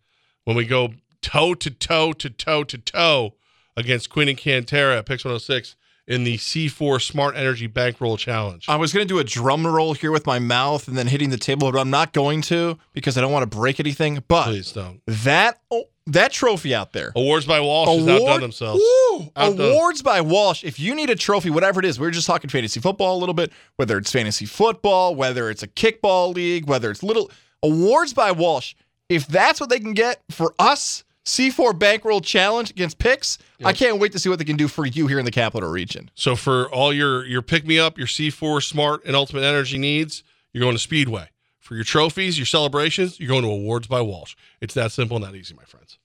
when 0.45 0.55
we 0.55 0.65
go 0.65 0.93
toe 1.21 1.53
to 1.53 1.69
toe 1.69 2.13
to 2.13 2.29
toe 2.29 2.63
to 2.63 2.77
toe 2.77 3.35
against 3.75 4.09
Queen 4.09 4.29
and 4.29 4.37
Cantera 4.37 4.97
at 4.97 5.05
Pix 5.05 5.23
106 5.25 5.75
in 6.07 6.23
the 6.23 6.37
C4 6.37 7.01
Smart 7.01 7.35
Energy 7.35 7.67
Bankroll 7.67 8.17
Challenge. 8.17 8.65
I 8.67 8.77
was 8.77 8.91
going 8.91 9.07
to 9.07 9.13
do 9.13 9.19
a 9.19 9.23
drum 9.23 9.65
roll 9.65 9.93
here 9.93 10.11
with 10.11 10.25
my 10.25 10.39
mouth 10.39 10.87
and 10.87 10.97
then 10.97 11.07
hitting 11.07 11.29
the 11.29 11.37
table, 11.37 11.71
but 11.71 11.79
I'm 11.79 11.91
not 11.91 12.13
going 12.13 12.41
to 12.43 12.77
because 12.93 13.17
I 13.17 13.21
don't 13.21 13.31
want 13.31 13.49
to 13.49 13.57
break 13.57 13.79
anything. 13.79 14.23
But 14.27 14.45
Please 14.45 14.71
don't. 14.71 15.01
that 15.05 15.61
oh, 15.69 15.83
that 16.13 16.31
trophy 16.31 16.73
out 16.75 16.93
there. 16.93 17.11
Awards 17.15 17.45
by 17.45 17.59
Walsh 17.59 17.89
has 17.89 18.07
outdone 18.07 18.41
themselves. 18.41 18.81
Woo! 18.81 19.31
Outdone. 19.35 19.71
Awards 19.71 20.01
by 20.01 20.21
Walsh. 20.21 20.63
If 20.63 20.79
you 20.79 20.95
need 20.95 21.09
a 21.09 21.15
trophy, 21.15 21.49
whatever 21.49 21.79
it 21.79 21.85
is, 21.85 21.99
we 21.99 22.07
are 22.07 22.11
just 22.11 22.27
talking 22.27 22.49
fantasy 22.49 22.79
football 22.79 23.17
a 23.17 23.19
little 23.19 23.33
bit, 23.33 23.51
whether 23.75 23.97
it's 23.97 24.11
fantasy 24.11 24.45
football, 24.45 25.15
whether 25.15 25.49
it's 25.49 25.63
a 25.63 25.67
kickball 25.67 26.33
league, 26.33 26.67
whether 26.67 26.91
it's 26.91 27.03
little 27.03 27.31
awards 27.63 28.13
by 28.13 28.31
Walsh. 28.31 28.75
If 29.09 29.27
that's 29.27 29.59
what 29.59 29.69
they 29.69 29.79
can 29.79 29.93
get 29.93 30.21
for 30.29 30.53
us, 30.59 31.03
C4 31.25 31.77
Bankroll 31.77 32.21
Challenge 32.21 32.69
against 32.69 32.97
Pix, 32.97 33.37
I 33.63 33.73
can't 33.73 33.99
wait 33.99 34.11
to 34.13 34.19
see 34.19 34.29
what 34.29 34.39
they 34.39 34.45
can 34.45 34.57
do 34.57 34.67
for 34.67 34.85
you 34.85 35.07
here 35.07 35.19
in 35.19 35.25
the 35.25 35.31
capital 35.31 35.69
region. 35.69 36.09
So 36.15 36.35
for 36.35 36.69
all 36.71 36.93
your 36.93 37.25
your 37.25 37.41
pick 37.41 37.65
me 37.65 37.77
up, 37.79 37.97
your 37.97 38.07
C4 38.07 38.63
Smart 38.63 39.05
and 39.05 39.15
Ultimate 39.15 39.43
Energy 39.43 39.77
needs, 39.77 40.23
you're 40.53 40.61
going 40.61 40.75
to 40.75 40.79
Speedway. 40.81 41.29
For 41.69 41.75
your 41.75 41.83
trophies, 41.83 42.35
your 42.35 42.47
celebrations, 42.47 43.19
you're 43.19 43.27
going 43.27 43.43
to 43.43 43.47
Awards 43.47 43.85
by 43.85 44.01
Walsh. 44.01 44.35
It's 44.59 44.73
that 44.73 44.91
simple 44.91 45.17
and 45.17 45.23
that 45.23 45.35
easy, 45.35 45.53
my 45.53 45.65
friends. 45.65 45.99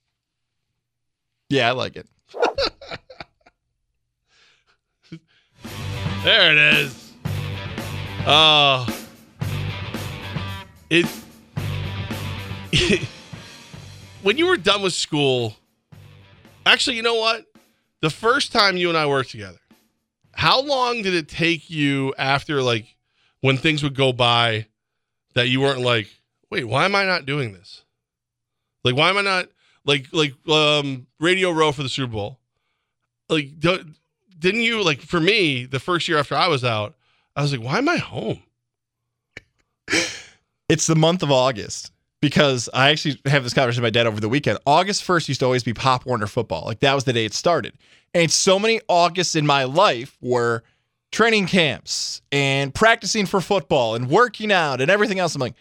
Yeah, 1.49 1.71
I 1.71 1.73
like 1.73 1.97
it. 1.97 2.07
There 6.23 6.53
it 6.53 6.59
is. 6.59 7.13
Uh 8.27 8.87
it, 10.91 11.07
when 14.23 14.37
you 14.37 14.47
were 14.47 14.59
done 14.59 14.83
with 14.83 14.93
school. 14.93 15.57
Actually, 16.67 16.97
you 16.97 17.03
know 17.03 17.15
what? 17.15 17.47
The 18.03 18.11
first 18.11 18.53
time 18.53 18.77
you 18.77 18.91
and 18.91 18.99
I 18.99 19.07
worked 19.07 19.31
together, 19.31 19.61
how 20.33 20.61
long 20.61 21.01
did 21.01 21.15
it 21.15 21.29
take 21.29 21.71
you 21.71 22.15
after 22.19 22.61
like 22.61 22.97
when 23.41 23.57
things 23.57 23.83
would 23.83 23.95
go 23.95 24.13
by 24.13 24.67
that 25.35 25.49
you 25.49 25.61
weren't 25.61 25.81
like, 25.81 26.09
wait, 26.51 26.65
why 26.65 26.85
am 26.85 26.95
I 26.95 27.05
not 27.05 27.27
doing 27.27 27.53
this? 27.53 27.83
Like, 28.85 28.97
why 28.97 29.11
am 29.11 29.19
I 29.19 29.23
not 29.23 29.49
like 29.85 30.07
like 30.13 30.35
um 30.49 31.07
Radio 31.21 31.51
Row 31.51 31.73
for 31.73 31.83
the 31.83 31.89
Super 31.89 32.13
Bowl? 32.13 32.39
Like, 33.29 33.59
do, 33.59 33.85
didn't 34.39 34.61
you 34.61 34.83
like 34.83 35.01
for 35.01 35.21
me 35.21 35.65
the 35.65 35.81
first 35.81 36.09
year 36.09 36.19
after 36.19 36.35
I 36.35 36.49
was 36.49 36.65
out? 36.65 36.95
I 37.37 37.43
was 37.43 37.53
like, 37.53 37.63
why 37.63 37.79
am 37.79 37.89
I 37.89 37.97
home? 37.97 38.43
It's 40.69 40.87
the 40.87 40.97
month 40.97 41.23
of 41.23 41.31
August 41.31 41.93
because 42.21 42.71
I 42.73 42.91
actually 42.91 43.21
have 43.27 43.45
this 43.45 43.53
conversation 43.53 43.83
with 43.83 43.95
my 43.95 43.99
dad 43.99 44.07
over 44.07 44.19
the 44.19 44.31
weekend. 44.31 44.59
August 44.67 45.05
1st 45.05 45.29
used 45.29 45.41
to 45.41 45.47
always 45.47 45.63
be 45.63 45.75
Pop 45.75 46.07
Warner 46.07 46.27
football. 46.27 46.65
Like 46.65 46.81
that 46.81 46.95
was 46.95 47.05
the 47.05 47.13
day 47.13 47.27
it 47.27 47.35
started. 47.35 47.75
And 48.15 48.31
so 48.31 48.59
many 48.59 48.81
Augusts 48.89 49.35
in 49.35 49.47
my 49.47 49.65
life 49.65 50.17
were 50.23 50.63
training 51.15 51.47
camps 51.47 52.21
and 52.31 52.75
practicing 52.75 53.25
for 53.25 53.41
football 53.41 53.95
and 53.95 54.11
working 54.11 54.53
out 54.53 54.81
and 54.81 54.91
everything 54.91 55.19
else. 55.19 55.35
I'm 55.35 55.41
like, 55.41 55.55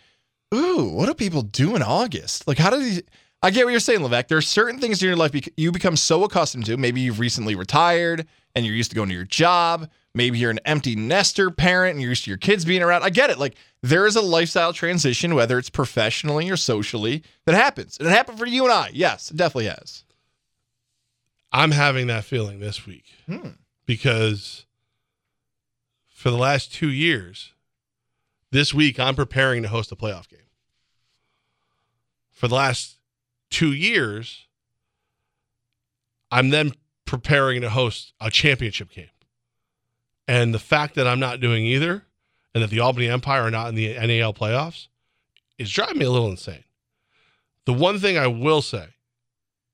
ooh, 0.53 0.89
what 0.89 1.05
do 1.05 1.13
people 1.13 1.41
do 1.43 1.75
in 1.75 1.81
August? 1.81 2.47
Like, 2.47 2.57
how 2.57 2.69
do 2.69 2.79
these? 2.79 3.01
I 3.41 3.51
get 3.51 3.65
what 3.65 3.71
you're 3.71 3.79
saying, 3.79 3.99
Levac. 4.01 4.27
There 4.27 4.37
are 4.37 4.41
certain 4.41 4.79
things 4.79 5.01
in 5.01 5.07
your 5.07 5.17
life 5.17 5.31
you 5.57 5.71
become 5.71 5.95
so 5.95 6.23
accustomed 6.23 6.65
to. 6.65 6.77
Maybe 6.77 7.01
you've 7.01 7.19
recently 7.19 7.55
retired 7.55 8.27
and 8.55 8.65
you're 8.65 8.75
used 8.75 8.91
to 8.91 8.95
going 8.95 9.09
to 9.09 9.15
your 9.15 9.25
job, 9.25 9.89
Maybe 10.15 10.37
you're 10.37 10.51
an 10.51 10.59
empty 10.63 10.95
nester 10.95 11.49
parent 11.49 11.93
and 11.93 12.01
you're 12.01 12.11
used 12.11 12.25
to 12.25 12.29
your 12.29 12.37
kids 12.37 12.65
being 12.65 12.83
around. 12.83 13.03
I 13.03 13.09
get 13.09 13.31
it. 13.31 13.39
Like 13.39 13.55
there 13.81 14.05
is 14.05 14.15
a 14.15 14.21
lifestyle 14.21 14.71
transition, 14.71 15.33
whether 15.33 15.57
it's 15.57 15.71
professionally 15.71 16.49
or 16.51 16.55
socially, 16.57 17.23
that 17.45 17.55
happens. 17.55 17.97
And 17.97 18.07
it 18.07 18.11
happened 18.11 18.37
for 18.37 18.45
you 18.45 18.63
and 18.63 18.71
I. 18.71 18.91
Yes, 18.93 19.31
it 19.31 19.37
definitely 19.37 19.65
has. 19.69 20.03
I'm 21.51 21.71
having 21.71 22.07
that 22.07 22.25
feeling 22.25 22.59
this 22.59 22.85
week 22.85 23.05
Hmm. 23.25 23.49
because 23.87 24.65
for 26.23 26.31
the 26.31 26.37
last 26.37 26.73
two 26.73 26.89
years, 26.89 27.51
this 28.49 28.73
week 28.73 28.97
I'm 28.97 29.13
preparing 29.13 29.61
to 29.63 29.67
host 29.67 29.91
a 29.91 29.95
playoff 29.97 30.29
game. 30.29 30.39
For 32.31 32.47
the 32.47 32.55
last 32.55 32.95
two 33.49 33.73
years, 33.73 34.47
I'm 36.31 36.49
then 36.49 36.71
preparing 37.03 37.59
to 37.59 37.69
host 37.69 38.13
a 38.21 38.31
championship 38.31 38.89
game. 38.91 39.09
And 40.25 40.53
the 40.53 40.59
fact 40.59 40.95
that 40.95 41.07
I'm 41.07 41.19
not 41.19 41.41
doing 41.41 41.65
either 41.65 42.05
and 42.55 42.63
that 42.63 42.69
the 42.69 42.79
Albany 42.79 43.09
Empire 43.09 43.41
are 43.41 43.51
not 43.51 43.67
in 43.67 43.75
the 43.75 43.93
NAL 43.93 44.33
playoffs 44.33 44.87
is 45.57 45.69
driving 45.69 45.97
me 45.97 46.05
a 46.05 46.09
little 46.09 46.31
insane. 46.31 46.63
The 47.65 47.73
one 47.73 47.99
thing 47.99 48.17
I 48.17 48.27
will 48.27 48.61
say 48.61 48.85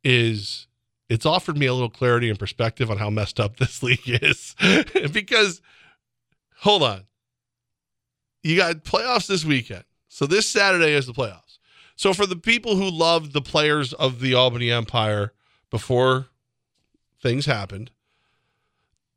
is 0.04 0.66
it's 1.10 1.28
offered 1.28 1.60
me 1.60 1.68
a 1.68 1.74
little 1.76 1.92
clarity 1.92 2.28
and 2.28 2.40
perspective 2.40 2.90
on 2.90 2.98
how 2.98 3.12
messed 3.12 3.40
up 3.40 3.58
this 3.58 3.84
league 3.84 4.00
is. 4.08 4.56
because, 5.14 5.62
hold 6.60 6.84
on, 6.84 7.06
you 8.44 8.56
got 8.56 8.84
playoffs 8.84 9.28
this 9.28 9.46
weekend. 9.46 9.84
So 10.08 10.26
this 10.26 10.48
Saturday 10.48 10.94
is 10.94 11.06
the 11.06 11.14
playoffs. 11.14 11.60
So 11.96 12.14
for 12.14 12.26
the 12.26 12.36
people 12.36 12.76
who 12.76 12.90
loved 12.90 13.34
the 13.34 13.42
players 13.42 13.94
of 13.94 14.22
the 14.22 14.34
Albany 14.34 14.72
Empire 14.72 15.34
before 15.70 16.28
things 17.22 17.46
happened, 17.46 17.92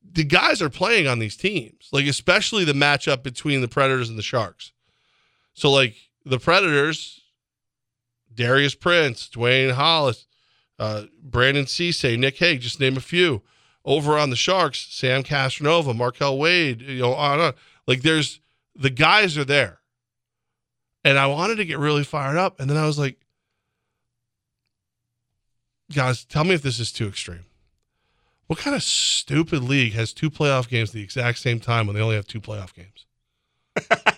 the 0.03 0.25
guys 0.25 0.61
are 0.61 0.69
playing 0.69 1.07
on 1.07 1.19
these 1.19 1.37
teams, 1.37 1.89
like 1.93 2.07
especially 2.07 2.65
the 2.65 2.73
matchup 2.73 3.23
between 3.23 3.61
the 3.61 3.69
Predators 3.69 4.09
and 4.09 4.19
the 4.19 4.23
Sharks. 4.23 4.73
So 5.55 5.71
like 5.71 5.95
the 6.25 6.39
Predators, 6.39 7.21
Darius 8.35 8.75
Prince, 8.75 9.29
Dwayne 9.33 9.73
Hollis, 9.73 10.27
uh, 10.79 11.05
Brandon 11.23 11.67
Cisse, 11.67 12.19
Nick 12.19 12.37
Hague, 12.39 12.61
just 12.61 12.81
name 12.81 12.97
a 12.97 13.01
few. 13.01 13.43
Over 13.85 14.17
on 14.17 14.31
the 14.31 14.37
Sharks, 14.37 14.87
Sam 14.91 15.23
Castronova, 15.23 15.95
Markel 15.97 16.39
Wade, 16.39 16.83
you 16.83 17.01
know, 17.01 17.15
on 17.15 17.41
on. 17.41 17.53
Like 17.87 18.03
there's 18.03 18.41
the 18.77 18.91
guys 18.91 19.37
are 19.37 19.45
there. 19.45 19.81
And 21.05 21.19
I 21.19 21.27
wanted 21.27 21.57
to 21.57 21.65
get 21.65 21.79
really 21.79 22.05
fired 22.05 22.37
up. 22.37 22.61
And 22.61 22.71
then 22.71 22.77
I 22.77 22.87
was 22.87 22.97
like, 22.97 23.19
guys, 25.93 26.25
tell 26.25 26.45
me 26.45 26.55
if 26.55 26.63
this 26.63 26.79
is 26.79 26.93
too 26.93 27.09
extreme. 27.09 27.45
What 28.47 28.61
kind 28.61 28.77
of 28.77 28.85
stupid 28.85 29.65
league 29.65 29.95
has 29.95 30.13
two 30.13 30.31
playoff 30.31 30.69
games 30.69 30.91
at 30.91 30.95
the 30.95 31.03
exact 31.03 31.39
same 31.39 31.59
time 31.59 31.87
when 31.87 31.97
they 31.97 32.03
only 32.03 32.15
have 32.17 32.27
two 32.27 32.41
playoff 32.41 32.73
games? 32.75 33.07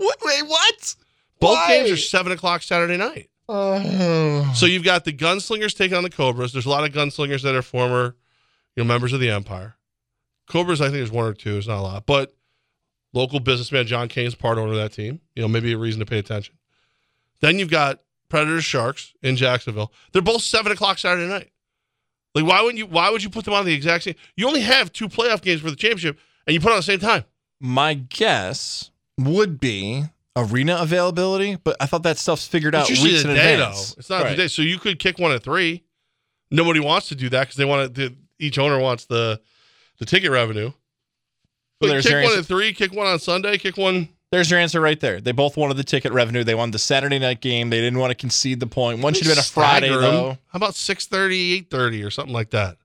What, 0.00 0.16
wait, 0.24 0.46
what? 0.48 0.94
Both 1.40 1.56
Why? 1.56 1.68
games 1.68 1.90
are 1.90 1.96
seven 1.98 2.32
o'clock 2.32 2.62
Saturday 2.62 2.96
night. 2.96 3.28
Oh. 3.50 4.50
So 4.54 4.64
you've 4.64 4.82
got 4.84 5.04
the 5.04 5.12
gunslingers 5.12 5.76
taking 5.76 5.94
on 5.94 6.02
the 6.02 6.10
Cobras. 6.10 6.54
There's 6.54 6.64
a 6.64 6.70
lot 6.70 6.84
of 6.84 6.94
gunslingers 6.94 7.42
that 7.42 7.54
are 7.54 7.60
former, 7.60 8.16
you 8.76 8.82
know, 8.82 8.88
members 8.88 9.12
of 9.12 9.20
the 9.20 9.30
Empire. 9.30 9.76
Cobras, 10.48 10.80
I 10.80 10.84
think 10.86 10.94
there's 10.96 11.10
one 11.12 11.26
or 11.26 11.34
two. 11.34 11.56
It's 11.58 11.66
not 11.68 11.78
a 11.78 11.82
lot, 11.82 12.06
but 12.06 12.34
local 13.12 13.40
businessman 13.40 13.86
John 13.86 14.08
Kane's 14.08 14.34
part 14.34 14.58
owner 14.58 14.72
of 14.72 14.78
that 14.78 14.92
team. 14.92 15.20
You 15.34 15.42
know, 15.42 15.48
maybe 15.48 15.72
a 15.72 15.78
reason 15.78 16.00
to 16.00 16.06
pay 16.06 16.18
attention. 16.18 16.56
Then 17.40 17.58
you've 17.58 17.70
got 17.70 18.00
Predators 18.28 18.64
Sharks 18.64 19.12
in 19.22 19.36
Jacksonville. 19.36 19.92
They're 20.12 20.22
both 20.22 20.42
seven 20.42 20.72
o'clock 20.72 20.98
Saturday 20.98 21.28
night. 21.28 21.50
Like, 22.34 22.44
why 22.44 22.60
wouldn't 22.62 22.78
you? 22.78 22.86
Why 22.86 23.10
would 23.10 23.22
you 23.22 23.30
put 23.30 23.44
them 23.44 23.54
on 23.54 23.64
the 23.64 23.72
exact 23.74 24.04
same? 24.04 24.14
You 24.36 24.46
only 24.46 24.60
have 24.60 24.92
two 24.92 25.08
playoff 25.08 25.40
games 25.42 25.60
for 25.60 25.70
the 25.70 25.76
championship, 25.76 26.18
and 26.46 26.54
you 26.54 26.60
put 26.60 26.68
it 26.68 26.72
on 26.72 26.78
the 26.78 26.82
same 26.84 27.00
time. 27.00 27.24
My 27.60 27.94
guess 27.94 28.90
would 29.18 29.58
be 29.60 30.04
arena 30.36 30.76
availability, 30.80 31.56
but 31.62 31.76
I 31.80 31.86
thought 31.86 32.04
that 32.04 32.18
stuff's 32.18 32.46
figured 32.46 32.74
out 32.74 32.82
It's 32.82 32.90
usually 32.90 33.10
weeks 33.12 33.22
the 33.24 33.30
in 33.30 33.36
day, 33.36 33.54
advance. 33.54 33.94
though. 33.94 33.98
It's 33.98 34.10
not 34.10 34.22
Right. 34.22 34.30
the 34.30 34.36
day. 34.44 34.48
So 34.48 34.62
you 34.62 34.78
could 34.78 34.98
kick 35.00 35.18
one 35.18 35.32
at 35.32 35.42
three. 35.42 35.82
Nobody 36.52 36.78
wants 36.80 37.08
to 37.08 37.14
do 37.16 37.28
that 37.30 37.40
because 37.40 37.56
they 37.56 37.64
want 37.64 37.94
to. 37.96 38.16
Each 38.40 38.58
owner 38.58 38.78
wants 38.78 39.04
the 39.06 39.40
the 39.98 40.06
ticket 40.06 40.30
revenue. 40.30 40.72
But 41.80 41.90
Well, 41.90 42.02
kick 42.02 42.12
one 42.12 42.22
answer. 42.24 42.38
at 42.40 42.46
three, 42.46 42.72
kick 42.72 42.92
one 42.92 43.06
on 43.06 43.18
Sunday, 43.18 43.56
kick 43.58 43.76
one. 43.76 44.08
There's 44.32 44.50
your 44.50 44.60
answer 44.60 44.80
right 44.80 44.98
there. 45.00 45.20
They 45.20 45.32
both 45.32 45.56
wanted 45.56 45.76
the 45.76 45.84
ticket 45.84 46.12
revenue. 46.12 46.44
They 46.44 46.54
wanted 46.54 46.72
the 46.72 46.78
Saturday 46.78 47.18
night 47.18 47.40
game. 47.40 47.68
They 47.70 47.80
didn't 47.80 47.98
want 47.98 48.10
to 48.12 48.14
concede 48.14 48.60
the 48.60 48.66
point. 48.66 49.00
One 49.00 49.12
should 49.12 49.26
have 49.26 49.34
been 49.34 49.40
a 49.40 49.42
Friday 49.42 49.88
though. 49.88 50.38
How 50.48 50.56
about 50.56 50.74
6.30, 50.74 51.66
8.30 51.68 52.06
or 52.06 52.10
something 52.10 52.32
like 52.34 52.50
that? 52.50 52.76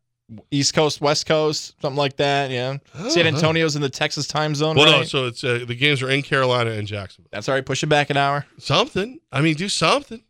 East 0.49 0.73
Coast, 0.73 1.01
West 1.01 1.27
Coast, 1.27 1.75
something 1.83 1.97
like 1.97 2.15
that. 2.17 2.49
Yeah. 2.49 2.77
San 3.09 3.27
Uh-huh. 3.27 3.35
Antonio's 3.35 3.75
in 3.75 3.83
the 3.83 3.89
Texas 3.91 4.25
time 4.25 4.55
zone. 4.55 4.75
Well, 4.75 4.85
right? 4.87 4.99
no. 5.01 5.03
So 5.03 5.27
it's 5.27 5.43
uh, 5.43 5.65
the 5.67 5.75
games 5.75 6.01
are 6.01 6.09
in 6.09 6.23
Carolina 6.23 6.71
and 6.71 6.87
Jacksonville. 6.87 7.29
That's 7.31 7.47
all 7.47 7.53
right. 7.53 7.63
Push 7.65 7.83
it 7.83 7.87
back 7.87 8.09
an 8.09 8.17
hour. 8.17 8.43
Something. 8.57 9.19
I 9.31 9.41
mean, 9.41 9.53
do 9.53 9.69
something. 9.69 10.23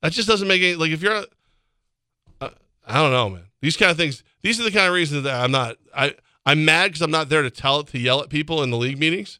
That 0.00 0.12
just 0.12 0.26
doesn't 0.26 0.48
make 0.48 0.62
any 0.62 0.74
like 0.74 0.90
if 0.90 1.02
you're. 1.02 1.24
Uh, 2.40 2.48
I 2.86 2.94
don't 3.02 3.10
know, 3.12 3.28
man. 3.28 3.44
These 3.60 3.76
kind 3.76 3.90
of 3.90 3.98
things. 3.98 4.24
These 4.42 4.60
are 4.60 4.64
the 4.64 4.70
kind 4.70 4.86
of 4.86 4.94
reasons 4.94 5.24
that 5.24 5.40
I'm 5.40 5.50
not. 5.50 5.76
I 5.94 6.14
I'm 6.46 6.64
mad 6.64 6.88
because 6.88 7.02
I'm 7.02 7.10
not 7.10 7.28
there 7.28 7.42
to 7.42 7.50
tell 7.50 7.80
it 7.80 7.88
to 7.88 7.98
yell 7.98 8.20
at 8.22 8.30
people 8.30 8.62
in 8.62 8.70
the 8.70 8.76
league 8.78 8.98
meetings, 8.98 9.38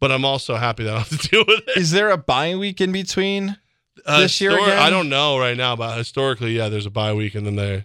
but 0.00 0.10
I'm 0.10 0.24
also 0.24 0.56
happy 0.56 0.84
that 0.84 0.94
I 0.94 0.98
have 0.98 1.08
to 1.10 1.16
deal 1.30 1.44
with 1.46 1.68
it. 1.68 1.76
Is 1.76 1.90
there 1.90 2.10
a 2.10 2.16
bye 2.16 2.54
week 2.56 2.80
in 2.80 2.92
between 2.92 3.56
Uh, 4.06 4.20
this 4.20 4.40
year 4.40 4.52
histor- 4.52 4.62
again? 4.62 4.78
I 4.78 4.88
don't 4.90 5.08
know 5.10 5.38
right 5.38 5.56
now, 5.56 5.76
but 5.76 5.96
historically, 5.98 6.56
yeah, 6.56 6.68
there's 6.70 6.86
a 6.86 6.90
bye 6.90 7.12
week 7.12 7.34
and 7.34 7.46
then 7.46 7.56
they, 7.56 7.84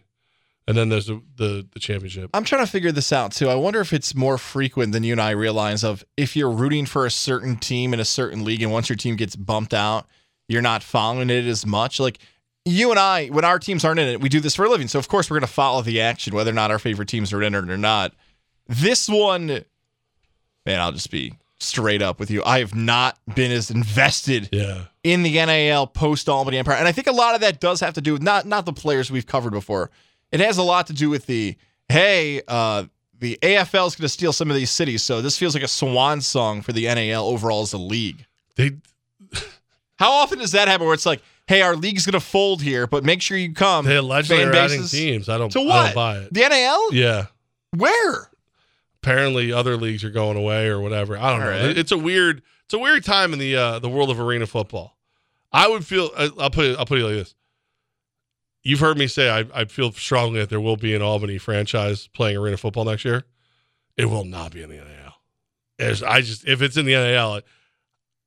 and 0.68 0.78
then 0.78 0.88
there's 0.90 1.08
the 1.08 1.22
the, 1.36 1.68
the 1.74 1.80
championship. 1.80 2.30
I'm 2.34 2.46
trying 2.46 2.66
to 2.66 2.72
figure 2.72 2.92
this 2.94 3.12
out 3.12 3.34
too. 3.34 3.50
I 3.50 3.56
wonder 3.56 3.82
if 3.82 3.92
it's 3.92 4.16
more 4.16 4.38
frequent 4.38 4.94
than 4.94 5.04
you 5.04 5.12
and 5.12 5.22
I 5.22 5.32
realize 5.32 5.84
of 5.84 6.06
if 6.16 6.36
you're 6.38 6.50
rooting 6.50 6.86
for 6.86 7.06
a 7.06 7.12
certain 7.12 7.58
team 7.58 7.94
in 7.94 8.00
a 8.00 8.06
certain 8.06 8.46
league 8.46 8.62
and 8.62 8.72
once 8.72 8.88
your 8.88 8.96
team 8.96 9.18
gets 9.18 9.36
bumped 9.36 9.74
out, 9.74 10.08
you're 10.48 10.62
not 10.62 10.82
following 10.84 11.30
it 11.30 11.46
as 11.46 11.66
much. 11.66 12.00
Like 12.00 12.20
you 12.66 12.90
and 12.90 13.00
I, 13.00 13.28
when 13.28 13.46
our 13.46 13.60
teams 13.60 13.86
aren't 13.86 14.00
in 14.00 14.08
it, 14.08 14.20
we 14.22 14.30
do 14.30 14.40
this 14.40 14.56
for 14.56 14.66
a 14.66 14.70
living. 14.70 14.88
So 14.88 15.00
of 15.00 15.08
course 15.08 15.30
we're 15.30 15.38
gonna 15.38 15.48
follow 15.48 15.82
the 15.82 16.02
action, 16.02 16.34
whether 16.36 16.52
or 16.52 16.56
not 16.56 16.72
our 16.72 16.80
favorite 16.80 17.08
teams 17.08 17.32
are 17.32 17.42
in 17.44 17.54
it 17.56 17.70
or 17.70 17.78
not. 17.78 18.14
This 18.68 19.08
one, 19.08 19.48
man, 20.66 20.80
I'll 20.80 20.92
just 20.92 21.12
be 21.12 21.34
straight 21.60 22.02
up 22.02 22.20
with 22.20 22.30
you. 22.32 22.44
I 22.44 22.60
have 22.60 22.76
not 22.76 23.18
been 23.36 23.52
as 23.52 23.70
invested 23.72 24.50
Yeah. 24.52 24.86
in 25.04 25.24
the 25.24 25.36
NAL 25.36 25.88
post 25.88 26.28
Albany 26.28 26.58
Empire. 26.58 26.76
And 26.76 26.88
I 26.88 26.92
think 26.92 27.08
a 27.08 27.12
lot 27.12 27.36
of 27.36 27.42
that 27.42 27.60
does 27.60 27.80
have 27.80 27.94
to 27.94 28.02
do 28.02 28.14
with 28.14 28.22
not 28.24 28.46
not 28.46 28.66
the 28.66 28.74
players 28.74 29.10
we've 29.12 29.28
covered 29.28 29.52
before. 29.52 29.92
It 30.32 30.40
has 30.40 30.58
a 30.58 30.64
lot 30.64 30.88
to 30.88 30.94
do 30.94 31.10
with 31.10 31.28
the 31.28 31.56
hey, 31.88 32.42
uh, 32.48 32.86
the 33.20 33.38
AFL 33.44 33.88
is 33.88 33.96
going 33.96 34.04
to 34.06 34.10
steal 34.10 34.34
some 34.34 34.50
of 34.50 34.56
these 34.58 34.72
cities, 34.72 35.02
so 35.04 35.22
this 35.22 35.38
feels 35.38 35.54
like 35.54 35.64
a 35.64 35.68
swan 35.68 36.20
song 36.20 36.62
for 36.62 36.74
the 36.74 36.86
NAL 36.94 37.26
overall 37.26 37.62
as 37.62 37.72
a 37.74 37.78
league. 37.78 38.26
They 38.56 38.72
How 39.98 40.12
often 40.12 40.40
does 40.40 40.52
that 40.52 40.68
happen? 40.68 40.86
Where 40.86 40.94
it's 40.94 41.06
like, 41.06 41.22
hey, 41.48 41.62
our 41.62 41.76
league's 41.76 42.06
going 42.06 42.14
to 42.20 42.26
fold 42.26 42.62
here, 42.62 42.88
but 42.88 43.04
make 43.04 43.22
sure 43.22 43.38
you 43.38 43.54
come. 43.54 43.86
they 43.86 43.96
allegedly 43.98 44.44
fan 44.44 44.54
are 44.54 44.58
adding 44.58 44.82
bases. 44.82 44.92
teams. 44.92 45.30
I 45.30 45.38
don't. 45.38 45.52
To 45.52 45.60
I 45.62 45.66
what? 45.66 45.84
don't 45.86 45.96
buy 45.96 46.18
it. 46.20 46.34
The 46.34 46.48
NAL? 46.50 46.94
Yeah. 46.94 47.26
Where? 47.76 48.30
Apparently, 49.04 49.52
other 49.52 49.78
leagues 49.78 50.04
are 50.04 50.10
going 50.10 50.38
away 50.38 50.68
or 50.68 50.80
whatever. 50.80 51.18
I 51.18 51.32
don't 51.32 51.42
All 51.42 51.48
know. 51.52 51.68
right. 51.68 51.78
It's 51.78 51.92
a 51.92 51.98
weird. 51.98 52.42
It's 52.66 52.74
a 52.74 52.80
weird 52.80 53.04
time 53.04 53.34
in 53.34 53.40
the 53.40 53.56
uh, 53.56 53.80
the 53.80 53.90
world 53.90 54.10
of 54.10 54.20
arena 54.20 54.48
football. 54.48 54.98
I 55.52 55.68
would 55.68 55.86
feel. 55.86 56.10
I- 56.18 56.32
I'll 56.40 56.50
put 56.50 56.66
it. 56.66 56.80
I'll 56.80 56.86
put 56.86 57.00
it 57.00 57.04
like 57.04 57.14
this. 57.14 57.36
You've 58.64 58.80
heard 58.80 58.98
me 58.98 59.06
say 59.06 59.30
I, 59.30 59.46
I 59.54 59.66
feel 59.66 59.92
strongly 59.92 60.40
that 60.40 60.50
there 60.50 60.60
will 60.60 60.76
be 60.78 60.96
an 60.96 61.04
Albany 61.04 61.38
franchise 61.38 62.08
playing 62.08 62.38
arena 62.38 62.58
football 62.58 62.84
next 62.86 63.06
year. 63.06 63.24
It 63.96 64.06
will 64.06 64.26
not 64.26 64.52
be 64.54 64.64
in 64.64 64.70
the 64.70 64.78
NAL. 64.78 65.14
As 65.78 66.02
I 66.02 66.22
just 66.22 66.48
if 66.48 66.64
it's 66.64 66.76
in 66.76 66.86
the 66.88 66.94
NAL, 66.94 67.42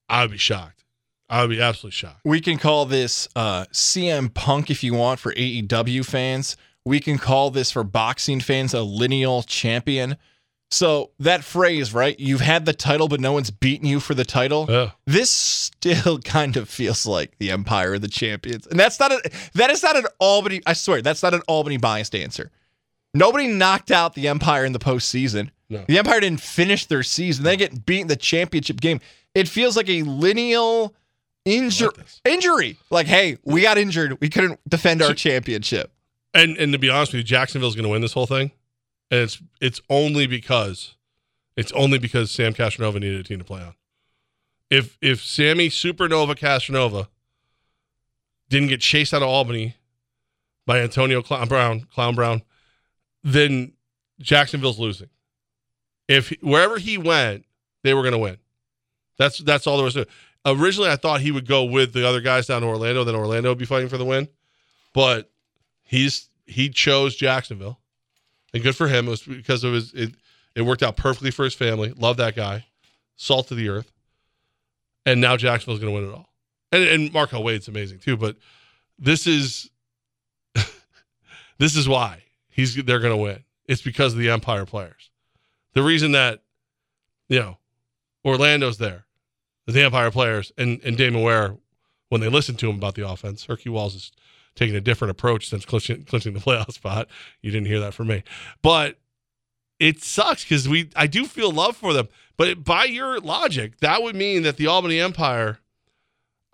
I 0.08 0.22
would 0.22 0.30
be 0.30 0.38
shocked. 0.38 0.77
I 1.28 1.42
would 1.42 1.50
be 1.50 1.60
absolutely 1.60 1.92
shocked. 1.92 2.20
We 2.24 2.40
can 2.40 2.58
call 2.58 2.86
this 2.86 3.28
uh, 3.36 3.64
CM 3.66 4.32
Punk 4.32 4.70
if 4.70 4.82
you 4.82 4.94
want 4.94 5.20
for 5.20 5.32
AEW 5.34 6.04
fans. 6.04 6.56
We 6.84 7.00
can 7.00 7.18
call 7.18 7.50
this 7.50 7.70
for 7.70 7.84
boxing 7.84 8.40
fans 8.40 8.72
a 8.72 8.82
lineal 8.82 9.42
champion. 9.42 10.16
So 10.70 11.10
that 11.18 11.44
phrase, 11.44 11.94
right? 11.94 12.18
You've 12.18 12.40
had 12.40 12.66
the 12.66 12.74
title, 12.74 13.08
but 13.08 13.20
no 13.20 13.32
one's 13.32 13.50
beaten 13.50 13.86
you 13.86 14.00
for 14.00 14.14
the 14.14 14.24
title. 14.24 14.66
Yeah. 14.68 14.90
This 15.06 15.30
still 15.30 16.18
kind 16.24 16.56
of 16.56 16.68
feels 16.68 17.06
like 17.06 17.38
the 17.38 17.50
Empire 17.50 17.94
of 17.94 18.02
the 18.02 18.08
Champions, 18.08 18.66
and 18.66 18.78
that's 18.78 19.00
not 19.00 19.12
a 19.12 19.30
that 19.54 19.70
is 19.70 19.82
not 19.82 19.96
an 19.96 20.04
Albany. 20.18 20.60
I 20.66 20.74
swear, 20.74 21.00
that's 21.00 21.22
not 21.22 21.34
an 21.34 21.42
Albany 21.48 21.78
biased 21.78 22.14
answer. 22.14 22.50
Nobody 23.14 23.48
knocked 23.48 23.90
out 23.90 24.14
the 24.14 24.28
Empire 24.28 24.64
in 24.64 24.72
the 24.72 24.78
postseason. 24.78 25.50
No. 25.70 25.84
The 25.88 25.98
Empire 25.98 26.20
didn't 26.20 26.40
finish 26.40 26.86
their 26.86 27.02
season. 27.02 27.44
They 27.44 27.56
get 27.56 27.86
beaten 27.86 28.02
in 28.02 28.08
the 28.08 28.16
championship 28.16 28.80
game. 28.80 29.00
It 29.34 29.48
feels 29.48 29.76
like 29.76 29.88
a 29.88 30.02
lineal 30.02 30.94
injury. 31.48 31.90
this. 31.96 32.20
injury. 32.24 32.78
Like, 32.90 33.06
hey, 33.06 33.38
we 33.44 33.62
got 33.62 33.78
injured. 33.78 34.20
We 34.20 34.28
couldn't 34.28 34.60
defend 34.68 35.02
our 35.02 35.14
championship. 35.14 35.92
And 36.34 36.56
and 36.56 36.72
to 36.72 36.78
be 36.78 36.90
honest 36.90 37.12
with 37.12 37.18
you, 37.18 37.24
Jacksonville's 37.24 37.74
going 37.74 37.84
to 37.84 37.90
win 37.90 38.02
this 38.02 38.12
whole 38.12 38.26
thing, 38.26 38.52
and 39.10 39.20
it's 39.20 39.42
it's 39.60 39.80
only 39.88 40.26
because 40.26 40.94
it's 41.56 41.72
only 41.72 41.98
because 41.98 42.30
Sam 42.30 42.54
Castronova 42.54 42.94
needed 42.94 43.20
a 43.20 43.24
team 43.24 43.38
to 43.38 43.44
play 43.44 43.62
on. 43.62 43.74
If 44.70 44.98
if 45.00 45.24
Sammy 45.24 45.68
Supernova 45.68 46.36
Castronova 46.36 47.08
didn't 48.48 48.68
get 48.68 48.80
chased 48.80 49.14
out 49.14 49.22
of 49.22 49.28
Albany 49.28 49.76
by 50.66 50.80
Antonio 50.80 51.22
Clown 51.22 51.48
Brown, 51.48 51.86
Clown 51.92 52.14
Brown, 52.14 52.42
then 53.24 53.72
Jacksonville's 54.20 54.78
losing. 54.78 55.08
if 56.08 56.30
wherever 56.42 56.78
he 56.78 56.98
went, 56.98 57.44
they 57.82 57.94
were 57.94 58.02
going 58.02 58.12
to 58.12 58.18
win. 58.18 58.38
That's 59.18 59.38
that's 59.38 59.66
all 59.66 59.76
there 59.76 59.84
was 59.84 59.94
to 59.94 60.02
it. 60.02 60.08
Originally, 60.46 60.90
I 60.90 60.96
thought 60.96 61.20
he 61.20 61.32
would 61.32 61.46
go 61.46 61.64
with 61.64 61.92
the 61.92 62.06
other 62.06 62.20
guys 62.20 62.46
down 62.46 62.62
to 62.62 62.68
Orlando, 62.68 63.04
then 63.04 63.14
Orlando 63.14 63.50
would 63.50 63.58
be 63.58 63.66
fighting 63.66 63.88
for 63.88 63.98
the 63.98 64.04
win. 64.04 64.28
But 64.94 65.30
he's 65.82 66.28
he 66.46 66.70
chose 66.70 67.14
Jacksonville, 67.16 67.78
and 68.54 68.62
good 68.62 68.76
for 68.76 68.88
him. 68.88 69.06
It 69.06 69.10
was 69.10 69.22
because 69.22 69.64
of 69.64 69.74
his 69.74 69.92
it, 69.92 70.12
it 70.54 70.62
worked 70.62 70.82
out 70.82 70.96
perfectly 70.96 71.30
for 71.30 71.44
his 71.44 71.54
family. 71.54 71.92
Love 71.96 72.16
that 72.16 72.34
guy, 72.34 72.66
salt 73.16 73.50
of 73.50 73.56
the 73.56 73.68
earth. 73.68 73.92
And 75.06 75.20
now 75.20 75.36
Jacksonville's 75.36 75.80
going 75.80 75.94
to 75.94 76.00
win 76.00 76.10
it 76.10 76.14
all. 76.14 76.32
And 76.72 76.82
and 76.84 77.12
Markel 77.12 77.42
Wade's 77.42 77.68
amazing 77.68 77.98
too. 77.98 78.16
But 78.16 78.36
this 78.98 79.26
is 79.26 79.70
this 81.58 81.76
is 81.76 81.88
why 81.88 82.24
he's 82.48 82.74
they're 82.74 83.00
going 83.00 83.16
to 83.16 83.22
win. 83.22 83.44
It's 83.66 83.82
because 83.82 84.14
of 84.14 84.18
the 84.18 84.30
Empire 84.30 84.66
players. 84.66 85.10
The 85.74 85.82
reason 85.82 86.12
that 86.12 86.42
you 87.28 87.38
know 87.38 87.58
Orlando's 88.24 88.78
there, 88.78 89.04
the 89.74 89.82
Empire 89.82 90.10
players, 90.10 90.52
and 90.56 90.80
and 90.84 90.96
Damon 90.96 91.22
Ware, 91.22 91.56
when 92.08 92.20
they 92.20 92.28
listen 92.28 92.56
to 92.56 92.70
him 92.70 92.76
about 92.76 92.94
the 92.94 93.08
offense, 93.08 93.44
Herky 93.44 93.68
Walls 93.68 93.94
is 93.94 94.12
taking 94.54 94.74
a 94.74 94.80
different 94.80 95.10
approach 95.10 95.48
since 95.48 95.64
clinching, 95.64 96.04
clinching 96.04 96.34
the 96.34 96.40
playoff 96.46 96.72
spot. 96.72 97.08
You 97.42 97.50
didn't 97.50 97.66
hear 97.66 97.80
that 97.80 97.94
from 97.94 98.08
me, 98.08 98.22
but 98.62 98.98
it 99.78 100.02
sucks 100.02 100.44
because 100.44 100.68
we 100.68 100.90
I 100.96 101.06
do 101.06 101.24
feel 101.26 101.52
love 101.52 101.76
for 101.76 101.92
them. 101.92 102.08
But 102.36 102.64
by 102.64 102.84
your 102.84 103.18
logic, 103.20 103.78
that 103.80 104.02
would 104.02 104.14
mean 104.14 104.42
that 104.42 104.56
the 104.56 104.68
Albany 104.68 105.00
Empire 105.00 105.58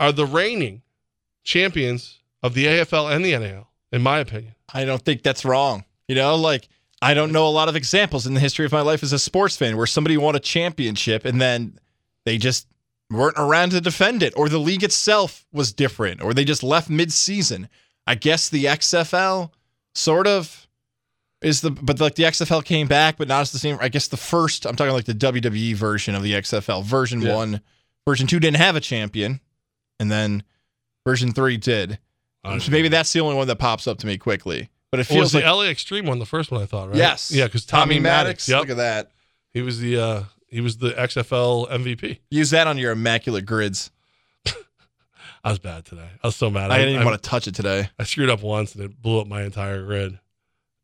are 0.00 0.12
the 0.12 0.26
reigning 0.26 0.82
champions 1.44 2.20
of 2.42 2.54
the 2.54 2.66
AFL 2.66 3.14
and 3.14 3.24
the 3.24 3.36
NAL, 3.38 3.70
in 3.92 4.02
my 4.02 4.18
opinion. 4.18 4.54
I 4.72 4.84
don't 4.84 5.02
think 5.02 5.22
that's 5.22 5.44
wrong. 5.44 5.84
You 6.08 6.14
know, 6.14 6.36
like 6.36 6.68
I 7.00 7.14
don't 7.14 7.32
know 7.32 7.46
a 7.46 7.50
lot 7.50 7.68
of 7.68 7.76
examples 7.76 8.26
in 8.26 8.34
the 8.34 8.40
history 8.40 8.66
of 8.66 8.72
my 8.72 8.80
life 8.80 9.02
as 9.02 9.12
a 9.12 9.18
sports 9.18 9.56
fan 9.56 9.76
where 9.76 9.86
somebody 9.86 10.16
won 10.16 10.34
a 10.34 10.40
championship 10.40 11.24
and 11.24 11.40
then 11.40 11.78
they 12.24 12.38
just 12.38 12.66
weren't 13.10 13.38
around 13.38 13.70
to 13.70 13.80
defend 13.80 14.22
it, 14.22 14.32
or 14.36 14.48
the 14.48 14.58
league 14.58 14.82
itself 14.82 15.46
was 15.52 15.72
different, 15.72 16.22
or 16.22 16.34
they 16.34 16.44
just 16.44 16.62
left 16.62 16.88
mid-season. 16.90 17.68
I 18.06 18.14
guess 18.14 18.48
the 18.48 18.64
XFL 18.64 19.50
sort 19.94 20.26
of 20.26 20.66
is 21.42 21.60
the 21.60 21.70
but 21.70 22.00
like 22.00 22.14
the 22.14 22.22
XFL 22.24 22.64
came 22.64 22.86
back, 22.86 23.16
but 23.18 23.28
not 23.28 23.42
as 23.42 23.52
the 23.52 23.58
same. 23.58 23.78
I 23.80 23.88
guess 23.88 24.08
the 24.08 24.16
first 24.16 24.66
I'm 24.66 24.76
talking 24.76 24.92
like 24.94 25.04
the 25.04 25.14
WWE 25.14 25.74
version 25.74 26.14
of 26.14 26.22
the 26.22 26.32
XFL. 26.32 26.82
Version 26.84 27.20
Yeah. 27.22 27.34
one, 27.34 27.60
version 28.06 28.26
two 28.26 28.40
didn't 28.40 28.56
have 28.58 28.76
a 28.76 28.80
champion, 28.80 29.40
and 30.00 30.10
then 30.10 30.42
version 31.06 31.32
three 31.32 31.56
did. 31.56 31.98
So 32.44 32.70
maybe 32.70 32.88
that's 32.88 33.10
the 33.14 33.20
only 33.20 33.36
one 33.36 33.46
that 33.46 33.56
pops 33.56 33.86
up 33.86 33.96
to 34.00 34.06
me 34.06 34.18
quickly. 34.18 34.68
But 34.90 35.00
it 35.00 35.08
Well, 35.08 35.20
was 35.20 35.32
feels 35.32 35.42
the 35.42 35.48
like 35.48 35.56
LA 35.56 35.72
Xtreme 35.72 36.06
one 36.06 36.18
the 36.18 36.26
first 36.26 36.50
one 36.50 36.62
I 36.62 36.66
thought, 36.66 36.88
right? 36.88 36.96
Yes. 36.98 37.30
Yeah, 37.30 37.44
because 37.46 37.64
Tommy, 37.64 37.94
Tommy 37.94 38.00
Maddox. 38.00 38.46
Maddox, 38.46 38.48
Yep. 38.48 38.60
look 38.60 38.70
at 38.70 38.76
that. 38.76 39.10
He 39.54 39.62
was 39.62 39.80
the 39.80 39.98
uh 39.98 40.22
he 40.54 40.60
was 40.60 40.78
the 40.78 40.90
XFL 40.90 41.68
MVP. 41.68 42.18
use 42.30 42.50
that 42.50 42.66
on 42.66 42.78
your 42.78 42.92
immaculate 42.92 43.44
grids. 43.44 43.90
I 45.44 45.50
was 45.50 45.58
bad 45.58 45.84
today. 45.84 46.08
I 46.22 46.26
was 46.26 46.36
so 46.36 46.50
mad. 46.50 46.70
I 46.70 46.78
didn't 46.78 46.94
even 46.94 47.04
want 47.04 47.20
to 47.22 47.28
touch 47.28 47.46
it 47.46 47.54
today. 47.54 47.90
I 47.98 48.04
screwed 48.04 48.30
up 48.30 48.42
once 48.42 48.74
and 48.74 48.84
it 48.84 49.02
blew 49.02 49.20
up 49.20 49.26
my 49.26 49.42
entire 49.42 49.84
grid. 49.84 50.18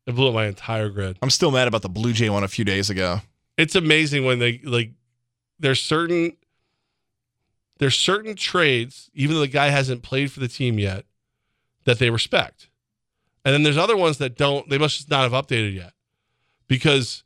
It 0.05 0.15
blew 0.15 0.27
up 0.27 0.33
my 0.33 0.47
entire 0.47 0.89
grid. 0.89 1.17
I'm 1.21 1.29
still 1.29 1.51
mad 1.51 1.67
about 1.67 1.83
the 1.83 1.89
Blue 1.89 2.11
Jay 2.11 2.29
one 2.29 2.43
a 2.43 2.47
few 2.47 2.65
days 2.65 2.89
ago. 2.89 3.21
It's 3.57 3.75
amazing 3.75 4.25
when 4.25 4.39
they 4.39 4.59
like 4.63 4.91
there's 5.59 5.81
certain 5.81 6.35
there's 7.81 7.97
certain 7.97 8.35
trades, 8.35 9.09
even 9.15 9.35
though 9.35 9.41
the 9.41 9.47
guy 9.47 9.69
hasn't 9.69 10.03
played 10.03 10.31
for 10.31 10.39
the 10.39 10.47
team 10.47 10.77
yet, 10.77 11.05
that 11.85 11.97
they 11.97 12.11
respect. 12.11 12.69
And 13.43 13.55
then 13.55 13.63
there's 13.63 13.77
other 13.77 13.97
ones 13.97 14.19
that 14.19 14.37
don't, 14.37 14.69
they 14.69 14.77
must 14.77 14.97
just 14.97 15.09
not 15.09 15.23
have 15.23 15.31
updated 15.31 15.73
yet. 15.73 15.93
Because 16.67 17.23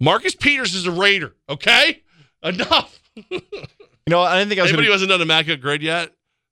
Marcus 0.00 0.34
Peters 0.34 0.74
is 0.74 0.86
a 0.86 0.90
Raider, 0.92 1.34
okay? 1.48 2.02
Enough. 2.42 3.00
You 3.16 4.10
know, 4.10 4.20
I 4.20 4.36
didn't 4.38 4.48
think 4.50 4.58
I 4.60 4.64
was 4.64 4.70
Anybody 4.70 4.72
gonna, 4.72 4.84
who 4.86 4.92
hasn't 4.92 5.10
done 5.10 5.20
a 5.20 5.22
Immaculate 5.22 5.60
Grid 5.60 5.82
yet, 5.82 6.10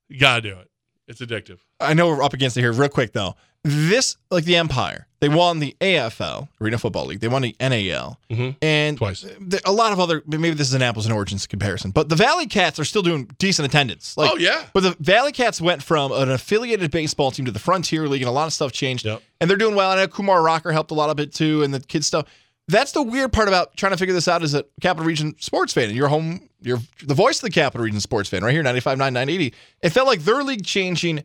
you 0.09 0.19
gotta 0.19 0.41
do 0.41 0.57
it. 0.57 0.69
It's 1.07 1.21
addictive. 1.21 1.59
I 1.79 1.93
know 1.93 2.07
we're 2.07 2.23
up 2.23 2.33
against 2.33 2.57
it 2.57 2.61
here 2.61 2.71
real 2.71 2.89
quick 2.89 3.11
though. 3.13 3.35
This 3.65 4.17
like 4.31 4.43
the 4.45 4.55
Empire. 4.57 5.07
They 5.21 5.29
won 5.29 5.59
the 5.59 5.73
AFL, 5.79 6.49
Arena 6.59 6.77
Football 6.77 7.05
League. 7.05 7.21
They 7.21 7.29
won 7.29 7.41
the 7.43 7.55
NAL. 7.61 8.19
Mhm. 8.29 8.57
And 8.61 8.97
Twice. 8.97 9.25
a 9.63 9.71
lot 9.71 9.93
of 9.93 9.99
other 9.99 10.21
maybe 10.27 10.51
this 10.51 10.67
is 10.67 10.73
an 10.73 10.81
apples 10.81 11.05
and 11.05 11.13
oranges 11.13 11.45
comparison, 11.47 11.91
but 11.91 12.09
the 12.09 12.15
Valley 12.15 12.45
Cats 12.47 12.77
are 12.79 12.83
still 12.85 13.01
doing 13.03 13.29
decent 13.37 13.65
attendance. 13.65 14.17
Like, 14.17 14.31
oh 14.33 14.37
yeah. 14.37 14.65
But 14.73 14.83
the 14.83 14.95
Valley 14.99 15.31
Cats 15.31 15.61
went 15.61 15.83
from 15.83 16.11
an 16.11 16.29
affiliated 16.31 16.91
baseball 16.91 17.31
team 17.31 17.45
to 17.45 17.51
the 17.51 17.59
Frontier 17.59 18.07
League, 18.09 18.21
and 18.21 18.29
a 18.29 18.33
lot 18.33 18.47
of 18.47 18.53
stuff 18.53 18.71
changed. 18.71 19.05
Yep. 19.05 19.21
And 19.39 19.49
they're 19.49 19.57
doing 19.57 19.75
well. 19.75 19.91
I 19.91 19.95
know 19.97 20.07
Kumar 20.07 20.41
Rocker 20.41 20.71
helped 20.71 20.91
a 20.91 20.95
lot 20.95 21.09
of 21.09 21.19
it 21.19 21.33
too, 21.33 21.61
and 21.63 21.73
the 21.73 21.79
kids 21.81 22.07
stuff. 22.07 22.25
That's 22.67 22.93
the 22.93 23.01
weird 23.01 23.33
part 23.33 23.47
about 23.49 23.75
trying 23.75 23.91
to 23.91 23.97
figure 23.97 24.13
this 24.13 24.27
out 24.27 24.41
as 24.41 24.53
a 24.53 24.63
Capital 24.81 25.05
Region 25.05 25.35
sports 25.39 25.73
fan. 25.73 25.85
And 25.89 25.95
you're 25.95 26.07
home, 26.07 26.49
you're 26.61 26.79
the 27.03 27.13
voice 27.13 27.37
of 27.37 27.41
the 27.41 27.49
Capital 27.51 27.83
Region 27.83 27.99
sports 27.99 28.29
fan 28.29 28.43
right 28.43 28.53
here, 28.53 28.63
95.9, 28.63 28.97
980. 28.97 29.53
It 29.81 29.89
felt 29.89 30.07
like 30.07 30.21
their 30.21 30.43
league 30.43 30.63
changing 30.65 31.23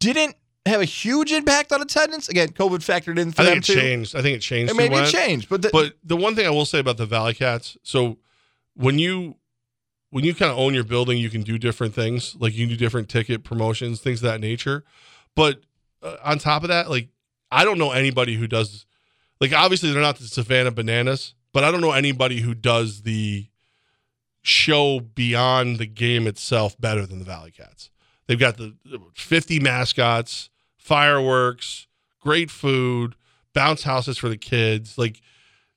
didn't 0.00 0.34
have 0.66 0.80
a 0.80 0.84
huge 0.84 1.32
impact 1.32 1.72
on 1.72 1.80
attendance. 1.80 2.28
Again, 2.28 2.48
COVID 2.48 2.78
factored 2.78 3.18
in 3.18 3.32
for 3.32 3.42
I 3.42 3.44
them 3.46 3.54
think 3.54 3.68
it 3.68 3.72
too. 3.72 3.80
changed. 3.80 4.16
I 4.16 4.22
think 4.22 4.36
it 4.36 4.40
changed. 4.40 4.72
It 4.72 4.76
maybe 4.76 4.96
it 4.96 5.08
changed, 5.08 5.48
but 5.48 5.62
the, 5.62 5.70
But 5.72 5.94
the 6.04 6.16
one 6.16 6.34
thing 6.34 6.46
I 6.46 6.50
will 6.50 6.66
say 6.66 6.80
about 6.80 6.96
the 6.96 7.06
Valley 7.06 7.34
Cats, 7.34 7.76
so 7.82 8.18
when 8.74 8.98
you 8.98 9.36
when 10.10 10.24
you 10.24 10.34
kind 10.34 10.50
of 10.50 10.58
own 10.58 10.74
your 10.74 10.82
building, 10.84 11.18
you 11.18 11.30
can 11.30 11.42
do 11.42 11.56
different 11.56 11.94
things. 11.94 12.34
Like 12.38 12.52
you 12.52 12.66
can 12.66 12.70
do 12.70 12.76
different 12.76 13.08
ticket 13.08 13.44
promotions, 13.44 14.00
things 14.00 14.22
of 14.22 14.30
that 14.30 14.40
nature. 14.40 14.82
But 15.36 15.60
uh, 16.02 16.16
on 16.24 16.38
top 16.38 16.62
of 16.62 16.68
that, 16.68 16.90
like 16.90 17.08
I 17.50 17.64
don't 17.64 17.78
know 17.78 17.92
anybody 17.92 18.34
who 18.34 18.46
does 18.48 18.86
like 19.40 19.52
obviously 19.52 19.92
they're 19.92 20.02
not 20.02 20.18
the 20.18 20.26
Savannah 20.26 20.70
Bananas, 20.70 21.34
but 21.52 21.64
I 21.64 21.70
don't 21.70 21.80
know 21.80 21.92
anybody 21.92 22.40
who 22.40 22.54
does 22.54 23.02
the 23.02 23.46
show 24.42 25.00
beyond 25.00 25.78
the 25.78 25.86
game 25.86 26.26
itself 26.26 26.78
better 26.80 27.06
than 27.06 27.18
the 27.18 27.24
Valley 27.24 27.50
Cats. 27.50 27.90
They've 28.26 28.38
got 28.38 28.56
the 28.56 28.74
50 29.14 29.60
mascots, 29.60 30.50
fireworks, 30.78 31.86
great 32.20 32.50
food, 32.50 33.16
bounce 33.54 33.82
houses 33.82 34.18
for 34.18 34.28
the 34.28 34.36
kids. 34.36 34.96
Like 34.96 35.20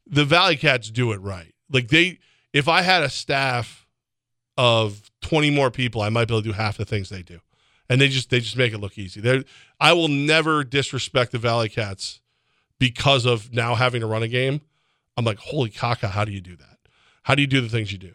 the 0.06 0.26
Valley 0.26 0.56
Cats 0.56 0.90
do 0.92 1.12
it 1.12 1.22
right. 1.22 1.54
Like 1.72 1.88
they 1.88 2.20
if 2.52 2.68
I 2.68 2.82
had 2.82 3.04
a 3.04 3.10
staff 3.10 3.88
of 4.58 5.10
20 5.22 5.50
more 5.50 5.72
people, 5.72 6.02
I 6.02 6.10
might 6.10 6.28
be 6.28 6.36
able 6.36 6.44
to 6.44 6.50
do 6.50 6.54
half 6.54 6.78
the 6.78 6.86
things 6.86 7.10
they 7.10 7.24
do. 7.24 7.40
And 7.90 8.00
they 8.00 8.08
just 8.08 8.30
they 8.30 8.40
just 8.40 8.58
make 8.58 8.74
it 8.74 8.80
look 8.80 8.98
easy. 8.98 9.20
They 9.20 9.44
I 9.80 9.94
will 9.94 10.08
never 10.08 10.64
disrespect 10.64 11.32
the 11.32 11.40
Valley 11.40 11.70
Cats 11.70 12.22
because 12.84 13.26
of 13.26 13.54
now 13.54 13.76
having 13.76 14.02
to 14.02 14.08
run 14.08 14.24
a 14.24 14.28
game. 14.28 14.60
I'm 15.16 15.24
like, 15.24 15.38
holy 15.38 15.70
caca, 15.70 16.10
how 16.10 16.26
do 16.26 16.34
you 16.34 16.42
do 16.42 16.58
that? 16.58 16.80
How 17.22 17.34
do 17.34 17.42
you 17.42 17.48
do 17.48 17.62
the 17.62 17.70
things 17.70 17.94
you 17.94 17.98
do? 17.98 18.14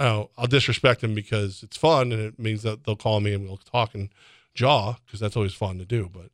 Oh, 0.00 0.30
I'll 0.36 0.48
disrespect 0.48 1.02
them 1.02 1.14
because 1.14 1.62
it's 1.62 1.76
fun 1.76 2.10
and 2.10 2.20
it 2.20 2.36
means 2.36 2.64
that 2.64 2.82
they'll 2.82 2.96
call 2.96 3.20
me 3.20 3.32
and 3.32 3.46
we'll 3.46 3.58
talk 3.58 3.94
and 3.94 4.08
jaw 4.54 4.96
because 5.06 5.20
that's 5.20 5.36
always 5.36 5.54
fun 5.54 5.78
to 5.78 5.84
do. 5.84 6.10
But 6.12 6.30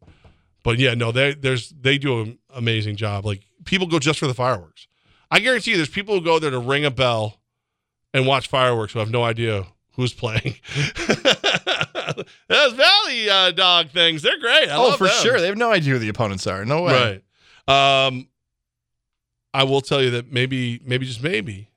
but 0.62 0.78
yeah, 0.78 0.94
no, 0.94 1.12
they 1.12 1.34
there's 1.34 1.74
they 1.78 1.98
do 1.98 2.22
an 2.22 2.38
amazing 2.54 2.96
job. 2.96 3.26
Like 3.26 3.42
people 3.66 3.86
go 3.86 3.98
just 3.98 4.18
for 4.18 4.26
the 4.26 4.32
fireworks. 4.32 4.86
I 5.30 5.40
guarantee 5.40 5.72
you, 5.72 5.76
there's 5.76 5.90
people 5.90 6.14
who 6.14 6.24
go 6.24 6.38
there 6.38 6.52
to 6.52 6.58
ring 6.58 6.86
a 6.86 6.90
bell 6.90 7.38
and 8.14 8.26
watch 8.26 8.48
fireworks 8.48 8.94
who 8.94 9.00
have 9.00 9.10
no 9.10 9.24
idea 9.24 9.66
who's 9.92 10.14
playing. 10.14 10.54
Those 12.48 12.72
Valley 12.72 13.28
uh, 13.28 13.50
dog 13.50 13.90
things, 13.90 14.22
they're 14.22 14.40
great. 14.40 14.70
I 14.70 14.76
oh, 14.76 14.84
love 14.84 14.96
for 14.96 15.04
them. 15.04 15.16
sure. 15.20 15.38
They 15.38 15.48
have 15.48 15.58
no 15.58 15.70
idea 15.70 15.92
who 15.92 15.98
the 15.98 16.08
opponents 16.08 16.46
are. 16.46 16.64
No 16.64 16.80
way. 16.82 16.92
Right. 16.92 17.24
Um, 17.66 18.28
I 19.52 19.64
will 19.64 19.80
tell 19.80 20.02
you 20.02 20.10
that 20.10 20.32
maybe, 20.32 20.80
maybe 20.84 21.06
just 21.06 21.22
maybe, 21.22 21.70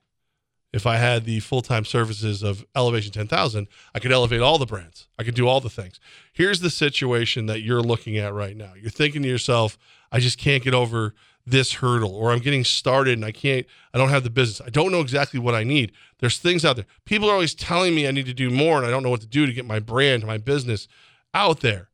if 0.72 0.86
I 0.86 0.96
had 0.96 1.24
the 1.24 1.40
full 1.40 1.62
time 1.62 1.84
services 1.84 2.42
of 2.42 2.64
Elevation 2.76 3.12
10,000, 3.12 3.68
I 3.94 3.98
could 3.98 4.12
elevate 4.12 4.40
all 4.40 4.58
the 4.58 4.66
brands. 4.66 5.08
I 5.18 5.22
could 5.22 5.34
do 5.34 5.48
all 5.48 5.60
the 5.60 5.70
things. 5.70 5.98
Here's 6.32 6.60
the 6.60 6.70
situation 6.70 7.46
that 7.46 7.62
you're 7.62 7.80
looking 7.80 8.18
at 8.18 8.34
right 8.34 8.56
now. 8.56 8.72
You're 8.78 8.90
thinking 8.90 9.22
to 9.22 9.28
yourself, 9.28 9.78
I 10.12 10.20
just 10.20 10.38
can't 10.38 10.62
get 10.62 10.74
over 10.74 11.14
this 11.46 11.74
hurdle, 11.74 12.14
or 12.14 12.30
I'm 12.30 12.40
getting 12.40 12.64
started 12.64 13.14
and 13.14 13.24
I 13.24 13.32
can't, 13.32 13.64
I 13.94 13.98
don't 13.98 14.10
have 14.10 14.24
the 14.24 14.30
business. 14.30 14.60
I 14.66 14.70
don't 14.70 14.92
know 14.92 15.00
exactly 15.00 15.40
what 15.40 15.54
I 15.54 15.64
need. 15.64 15.92
There's 16.18 16.38
things 16.38 16.64
out 16.64 16.76
there. 16.76 16.84
People 17.06 17.30
are 17.30 17.32
always 17.32 17.54
telling 17.54 17.94
me 17.94 18.06
I 18.06 18.10
need 18.10 18.26
to 18.26 18.34
do 18.34 18.50
more 18.50 18.76
and 18.76 18.86
I 18.86 18.90
don't 18.90 19.02
know 19.02 19.08
what 19.08 19.22
to 19.22 19.26
do 19.26 19.46
to 19.46 19.52
get 19.52 19.64
my 19.64 19.78
brand, 19.78 20.26
my 20.26 20.36
business 20.36 20.88
out 21.32 21.60
there. 21.60 21.88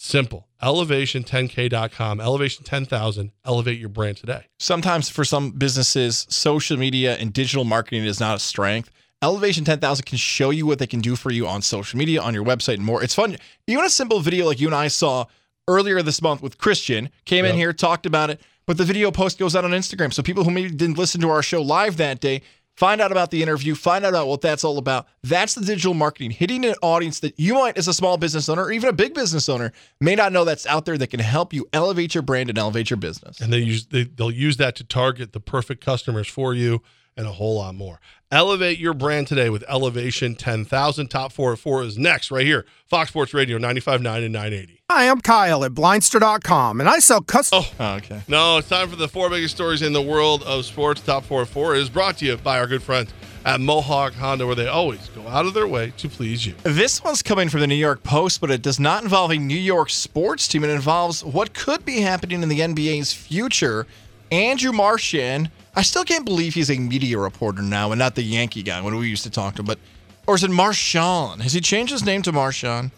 Simple. 0.00 0.46
Elevation10k.com, 0.62 2.20
Elevation 2.20 2.64
10,000, 2.64 3.32
elevate 3.44 3.80
your 3.80 3.88
brand 3.88 4.16
today. 4.16 4.46
sometimes 4.58 5.08
for 5.08 5.24
some 5.24 5.50
businesses, 5.50 6.24
social 6.30 6.76
media 6.76 7.16
and 7.16 7.32
digital 7.32 7.64
marketing 7.64 8.04
is 8.04 8.20
not 8.20 8.36
a 8.36 8.38
strength. 8.38 8.90
Elevation 9.22 9.64
10,000 9.64 10.06
can 10.06 10.16
show 10.16 10.50
you 10.50 10.66
what 10.66 10.78
they 10.78 10.86
can 10.86 11.00
do 11.00 11.16
for 11.16 11.32
you 11.32 11.48
on 11.48 11.62
social 11.62 11.98
media, 11.98 12.22
on 12.22 12.32
your 12.32 12.44
website, 12.44 12.74
and 12.74 12.84
more. 12.84 13.02
It's 13.02 13.14
fun. 13.14 13.36
Even 13.66 13.84
a 13.84 13.90
simple 13.90 14.20
video 14.20 14.46
like 14.46 14.60
you 14.60 14.68
and 14.68 14.74
I 14.74 14.86
saw 14.86 15.26
earlier 15.66 16.00
this 16.00 16.22
month 16.22 16.42
with 16.42 16.58
Christian 16.58 17.10
came 17.24 17.44
in 17.44 17.56
here, 17.56 17.72
talked 17.72 18.06
about 18.06 18.30
it, 18.30 18.40
but 18.66 18.78
the 18.78 18.84
video 18.84 19.10
post 19.10 19.36
goes 19.36 19.56
out 19.56 19.64
on 19.64 19.72
Instagram. 19.72 20.12
So 20.12 20.22
people 20.22 20.44
who 20.44 20.52
maybe 20.52 20.70
didn't 20.70 20.98
listen 20.98 21.20
to 21.22 21.30
our 21.30 21.42
show 21.42 21.60
live 21.60 21.96
that 21.96 22.20
day 22.20 22.42
find 22.78 23.00
out 23.00 23.10
about 23.10 23.32
the 23.32 23.42
interview, 23.42 23.74
find 23.74 24.04
out 24.04 24.10
about 24.10 24.28
what 24.28 24.40
that's 24.40 24.62
all 24.62 24.78
about. 24.78 25.08
That's 25.24 25.56
the 25.56 25.64
digital 25.64 25.94
marketing, 25.94 26.30
hitting 26.30 26.64
an 26.64 26.76
audience 26.80 27.18
that 27.20 27.34
you 27.36 27.54
might, 27.54 27.76
as 27.76 27.88
a 27.88 27.92
small 27.92 28.16
business 28.18 28.48
owner 28.48 28.62
or 28.62 28.70
even 28.70 28.88
a 28.88 28.92
big 28.92 29.14
business 29.14 29.48
owner, 29.48 29.72
may 30.00 30.14
not 30.14 30.32
know 30.32 30.44
that's 30.44 30.64
out 30.64 30.84
there 30.84 30.96
that 30.96 31.08
can 31.08 31.18
help 31.18 31.52
you 31.52 31.68
elevate 31.72 32.14
your 32.14 32.22
brand 32.22 32.50
and 32.50 32.56
elevate 32.56 32.88
your 32.88 32.96
business. 32.96 33.40
And 33.40 33.52
they 33.52 33.58
use 33.58 33.86
they, 33.86 34.04
they'll 34.04 34.30
use 34.30 34.58
that 34.58 34.76
to 34.76 34.84
target 34.84 35.32
the 35.32 35.40
perfect 35.40 35.84
customers 35.84 36.28
for 36.28 36.54
you 36.54 36.80
and 37.18 37.26
a 37.26 37.32
whole 37.32 37.56
lot 37.56 37.74
more. 37.74 38.00
Elevate 38.30 38.78
your 38.78 38.94
brand 38.94 39.26
today 39.26 39.50
with 39.50 39.64
Elevation 39.68 40.34
10,000. 40.34 41.08
Top 41.08 41.32
4 41.32 41.54
at 41.54 41.58
4 41.58 41.82
is 41.82 41.98
next, 41.98 42.30
right 42.30 42.46
here. 42.46 42.64
Fox 42.86 43.10
Sports 43.10 43.34
Radio 43.34 43.58
95.9 43.58 43.96
and 43.96 44.32
980. 44.32 44.80
Hi, 44.90 45.10
I'm 45.10 45.20
Kyle 45.20 45.64
at 45.64 45.72
Blindster.com, 45.72 46.80
and 46.80 46.88
I 46.88 47.00
sell 47.00 47.20
custom. 47.20 47.62
Oh. 47.62 47.74
oh, 47.80 47.94
okay. 47.96 48.22
No, 48.28 48.58
it's 48.58 48.68
time 48.68 48.88
for 48.88 48.96
the 48.96 49.08
four 49.08 49.28
biggest 49.28 49.54
stories 49.54 49.82
in 49.82 49.92
the 49.92 50.00
world 50.02 50.42
of 50.44 50.64
sports. 50.64 51.00
Top 51.00 51.24
4 51.24 51.42
at 51.42 51.48
4 51.48 51.74
is 51.74 51.90
brought 51.90 52.18
to 52.18 52.26
you 52.26 52.36
by 52.36 52.58
our 52.58 52.66
good 52.66 52.82
friends 52.82 53.12
at 53.44 53.60
Mohawk 53.60 54.12
Honda, 54.12 54.46
where 54.46 54.54
they 54.54 54.68
always 54.68 55.08
go 55.08 55.26
out 55.26 55.46
of 55.46 55.54
their 55.54 55.66
way 55.66 55.92
to 55.96 56.08
please 56.08 56.46
you. 56.46 56.54
This 56.62 57.02
one's 57.02 57.22
coming 57.22 57.48
from 57.48 57.60
the 57.60 57.66
New 57.66 57.74
York 57.74 58.02
Post, 58.02 58.40
but 58.40 58.50
it 58.50 58.62
does 58.62 58.78
not 58.78 59.02
involve 59.02 59.30
a 59.30 59.36
New 59.36 59.56
York 59.56 59.90
sports 59.90 60.46
team. 60.46 60.64
It 60.64 60.70
involves 60.70 61.24
what 61.24 61.54
could 61.54 61.84
be 61.84 62.00
happening 62.02 62.42
in 62.42 62.48
the 62.48 62.60
NBA's 62.60 63.12
future. 63.12 63.86
Andrew 64.30 64.72
Marchand, 64.72 65.50
I 65.78 65.82
still 65.82 66.02
can't 66.02 66.24
believe 66.24 66.54
he's 66.54 66.72
a 66.72 66.76
media 66.76 67.18
reporter 67.18 67.62
now 67.62 67.92
and 67.92 68.00
not 68.00 68.16
the 68.16 68.22
Yankee 68.22 68.64
guy 68.64 68.80
when 68.80 68.96
we 68.96 69.08
used 69.08 69.22
to 69.22 69.30
talk 69.30 69.54
to 69.54 69.62
him. 69.62 69.66
But 69.66 69.78
or 70.26 70.34
is 70.34 70.42
it 70.42 70.50
Marshawn? 70.50 71.40
Has 71.40 71.52
he 71.52 71.60
changed 71.60 71.92
his 71.92 72.04
name 72.04 72.20
to 72.22 72.32
Marshawn? 72.32 72.90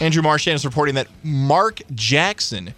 Andrew 0.00 0.20
Marshawn 0.20 0.54
is 0.54 0.64
reporting 0.64 0.96
that 0.96 1.06
Mark 1.22 1.80
Jackson 1.94 2.74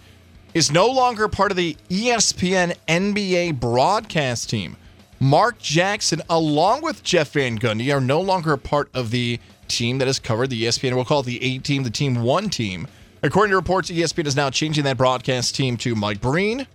is 0.53 0.71
no 0.71 0.85
longer 0.85 1.27
part 1.27 1.49
of 1.49 1.57
the 1.57 1.75
ESPN 1.89 2.75
NBA 2.87 3.59
broadcast 3.59 4.47
team. 4.47 4.77
Mark 5.19 5.57
Jackson, 5.57 6.21
along 6.29 6.83
with 6.83 7.01
Jeff 7.01 7.33
Van 7.33 7.57
Gundy, 7.57 7.91
are 7.91 7.99
no 7.99 8.21
longer 8.21 8.53
a 8.53 8.59
part 8.59 8.91
of 8.93 9.09
the 9.09 9.39
team 9.67 9.97
that 9.97 10.05
has 10.05 10.19
covered 10.19 10.51
the 10.51 10.65
ESPN. 10.65 10.93
We'll 10.93 11.03
call 11.03 11.21
it 11.21 11.25
the 11.25 11.43
A 11.43 11.57
team, 11.57 11.81
the 11.81 11.89
team 11.89 12.21
one 12.21 12.51
team. 12.51 12.87
According 13.23 13.49
to 13.49 13.55
reports, 13.55 13.89
ESPN 13.89 14.27
is 14.27 14.35
now 14.35 14.51
changing 14.51 14.83
that 14.83 14.97
broadcast 14.97 15.55
team 15.55 15.77
to 15.77 15.95
Mike 15.95 16.21
Breen, 16.21 16.67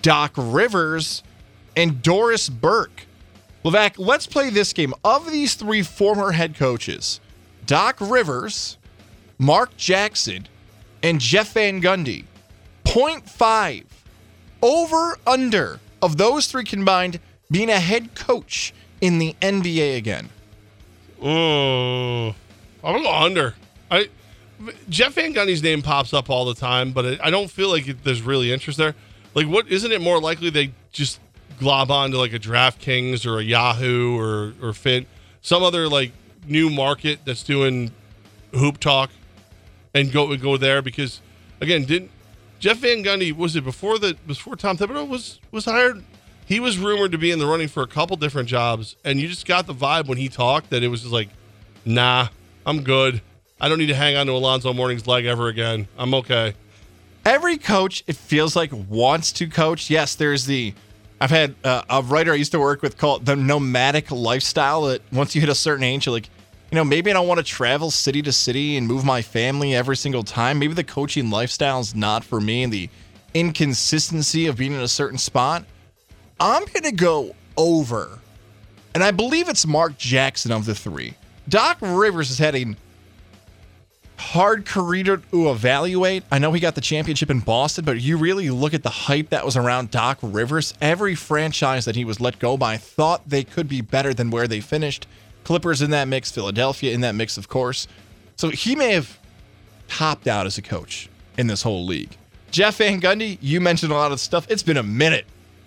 Doc 0.00 0.32
Rivers, 0.36 1.22
and 1.76 2.02
Doris 2.02 2.48
Burke. 2.48 3.06
Levac, 3.64 3.94
let's 3.96 4.26
play 4.26 4.50
this 4.50 4.72
game. 4.72 4.92
Of 5.04 5.30
these 5.30 5.54
three 5.54 5.82
former 5.82 6.32
head 6.32 6.56
coaches, 6.56 7.20
Doc 7.66 7.96
Rivers, 8.00 8.76
Mark 9.38 9.76
Jackson, 9.76 10.48
and 11.02 11.20
Jeff 11.20 11.52
Van 11.52 11.80
Gundy, 11.80 12.24
0.5 12.84 13.84
over 14.62 15.18
under 15.26 15.80
of 16.00 16.16
those 16.16 16.46
three 16.46 16.64
combined 16.64 17.20
being 17.50 17.70
a 17.70 17.78
head 17.80 18.14
coach 18.14 18.72
in 19.00 19.18
the 19.18 19.34
NBA 19.40 19.96
again. 19.96 20.30
Oh, 21.20 22.34
I'm 22.82 23.02
go 23.02 23.12
under. 23.12 23.54
I 23.90 24.08
Jeff 24.88 25.14
Van 25.14 25.34
Gundy's 25.34 25.62
name 25.62 25.82
pops 25.82 26.12
up 26.14 26.30
all 26.30 26.44
the 26.44 26.54
time, 26.54 26.92
but 26.92 27.20
I 27.20 27.30
don't 27.30 27.50
feel 27.50 27.68
like 27.68 28.02
there's 28.04 28.22
really 28.22 28.52
interest 28.52 28.78
there. 28.78 28.94
Like, 29.34 29.46
what 29.46 29.68
isn't 29.68 29.90
it 29.90 30.00
more 30.00 30.20
likely 30.20 30.50
they 30.50 30.72
just 30.92 31.20
glob 31.62 31.90
onto 31.90 32.18
like 32.18 32.32
a 32.32 32.38
DraftKings 32.38 33.24
or 33.24 33.38
a 33.38 33.42
Yahoo 33.42 34.18
or 34.18 34.52
or 34.60 34.72
Fit, 34.72 35.06
some 35.40 35.62
other 35.62 35.88
like 35.88 36.12
new 36.46 36.68
market 36.68 37.20
that's 37.24 37.42
doing 37.42 37.90
hoop 38.54 38.78
talk, 38.78 39.10
and 39.94 40.12
go 40.12 40.36
go 40.36 40.56
there 40.56 40.82
because 40.82 41.20
again, 41.60 41.84
didn't 41.84 42.10
Jeff 42.58 42.78
Van 42.78 43.02
Gundy 43.02 43.34
was 43.34 43.56
it 43.56 43.64
before 43.64 43.98
the 43.98 44.16
before 44.26 44.56
Tom 44.56 44.76
Thibodeau 44.76 45.08
was 45.08 45.40
was 45.50 45.64
hired? 45.64 46.04
He 46.44 46.60
was 46.60 46.78
rumored 46.78 47.12
to 47.12 47.18
be 47.18 47.30
in 47.30 47.38
the 47.38 47.46
running 47.46 47.68
for 47.68 47.82
a 47.82 47.86
couple 47.86 48.16
different 48.16 48.48
jobs, 48.48 48.96
and 49.04 49.18
you 49.18 49.28
just 49.28 49.46
got 49.46 49.66
the 49.66 49.74
vibe 49.74 50.06
when 50.06 50.18
he 50.18 50.28
talked 50.28 50.70
that 50.70 50.82
it 50.82 50.88
was 50.88 51.00
just 51.00 51.12
like, 51.12 51.28
nah, 51.84 52.28
I'm 52.66 52.82
good. 52.82 53.22
I 53.60 53.68
don't 53.68 53.78
need 53.78 53.86
to 53.86 53.94
hang 53.94 54.16
on 54.16 54.26
to 54.26 54.32
Alonzo 54.32 54.72
Mourning's 54.72 55.06
leg 55.06 55.24
ever 55.24 55.48
again. 55.48 55.86
I'm 55.96 56.12
okay. 56.14 56.54
Every 57.24 57.56
coach, 57.56 58.02
it 58.08 58.16
feels 58.16 58.56
like, 58.56 58.70
wants 58.88 59.30
to 59.32 59.46
coach. 59.46 59.88
Yes, 59.88 60.16
there's 60.16 60.46
the. 60.46 60.74
I've 61.22 61.30
had 61.30 61.54
uh, 61.62 61.82
a 61.88 62.02
writer 62.02 62.32
I 62.32 62.34
used 62.34 62.50
to 62.50 62.58
work 62.58 62.82
with 62.82 62.98
call 62.98 63.18
it 63.18 63.24
the 63.24 63.36
nomadic 63.36 64.10
lifestyle. 64.10 64.82
That 64.82 65.02
once 65.12 65.36
you 65.36 65.40
hit 65.40 65.48
a 65.48 65.54
certain 65.54 65.84
age, 65.84 66.04
you're 66.04 66.12
like, 66.12 66.28
you 66.72 66.74
know, 66.74 66.82
maybe 66.82 67.12
I 67.12 67.14
don't 67.14 67.28
want 67.28 67.38
to 67.38 67.44
travel 67.44 67.92
city 67.92 68.22
to 68.22 68.32
city 68.32 68.76
and 68.76 68.88
move 68.88 69.04
my 69.04 69.22
family 69.22 69.72
every 69.72 69.96
single 69.96 70.24
time. 70.24 70.58
Maybe 70.58 70.74
the 70.74 70.82
coaching 70.82 71.30
lifestyle 71.30 71.78
is 71.78 71.94
not 71.94 72.24
for 72.24 72.40
me, 72.40 72.64
and 72.64 72.72
the 72.72 72.90
inconsistency 73.34 74.46
of 74.46 74.56
being 74.56 74.72
in 74.72 74.80
a 74.80 74.88
certain 74.88 75.16
spot. 75.16 75.64
I'm 76.40 76.66
to 76.66 76.90
go 76.90 77.36
over, 77.56 78.18
and 78.92 79.04
I 79.04 79.12
believe 79.12 79.48
it's 79.48 79.64
Mark 79.64 79.96
Jackson 79.96 80.50
of 80.50 80.64
the 80.64 80.74
three. 80.74 81.14
Doc 81.48 81.78
Rivers 81.80 82.32
is 82.32 82.38
heading 82.38 82.76
hard 84.22 84.64
career 84.64 85.18
to 85.18 85.50
evaluate. 85.50 86.22
I 86.30 86.38
know 86.38 86.52
he 86.52 86.60
got 86.60 86.74
the 86.74 86.80
championship 86.80 87.28
in 87.28 87.40
Boston, 87.40 87.84
but 87.84 88.00
you 88.00 88.16
really 88.16 88.48
look 88.50 88.72
at 88.72 88.82
the 88.82 88.90
hype 88.90 89.30
that 89.30 89.44
was 89.44 89.56
around 89.56 89.90
Doc 89.90 90.18
Rivers. 90.22 90.72
Every 90.80 91.14
franchise 91.14 91.84
that 91.84 91.96
he 91.96 92.04
was 92.04 92.20
let 92.20 92.38
go 92.38 92.56
by 92.56 92.76
thought 92.76 93.28
they 93.28 93.44
could 93.44 93.68
be 93.68 93.80
better 93.80 94.14
than 94.14 94.30
where 94.30 94.46
they 94.46 94.60
finished. 94.60 95.06
Clippers 95.44 95.82
in 95.82 95.90
that 95.90 96.08
mix, 96.08 96.30
Philadelphia 96.30 96.94
in 96.94 97.00
that 97.02 97.14
mix, 97.14 97.36
of 97.36 97.48
course. 97.48 97.88
So 98.36 98.48
he 98.50 98.76
may 98.76 98.92
have 98.92 99.18
topped 99.88 100.26
out 100.26 100.46
as 100.46 100.56
a 100.56 100.62
coach 100.62 101.10
in 101.36 101.48
this 101.48 101.62
whole 101.62 101.84
league. 101.84 102.16
Jeff 102.50 102.76
Van 102.76 103.00
Gundy, 103.00 103.38
you 103.40 103.60
mentioned 103.60 103.92
a 103.92 103.94
lot 103.94 104.12
of 104.12 104.20
stuff. 104.20 104.46
It's 104.48 104.62
been 104.62 104.76
a 104.76 104.82
minute. 104.82 105.26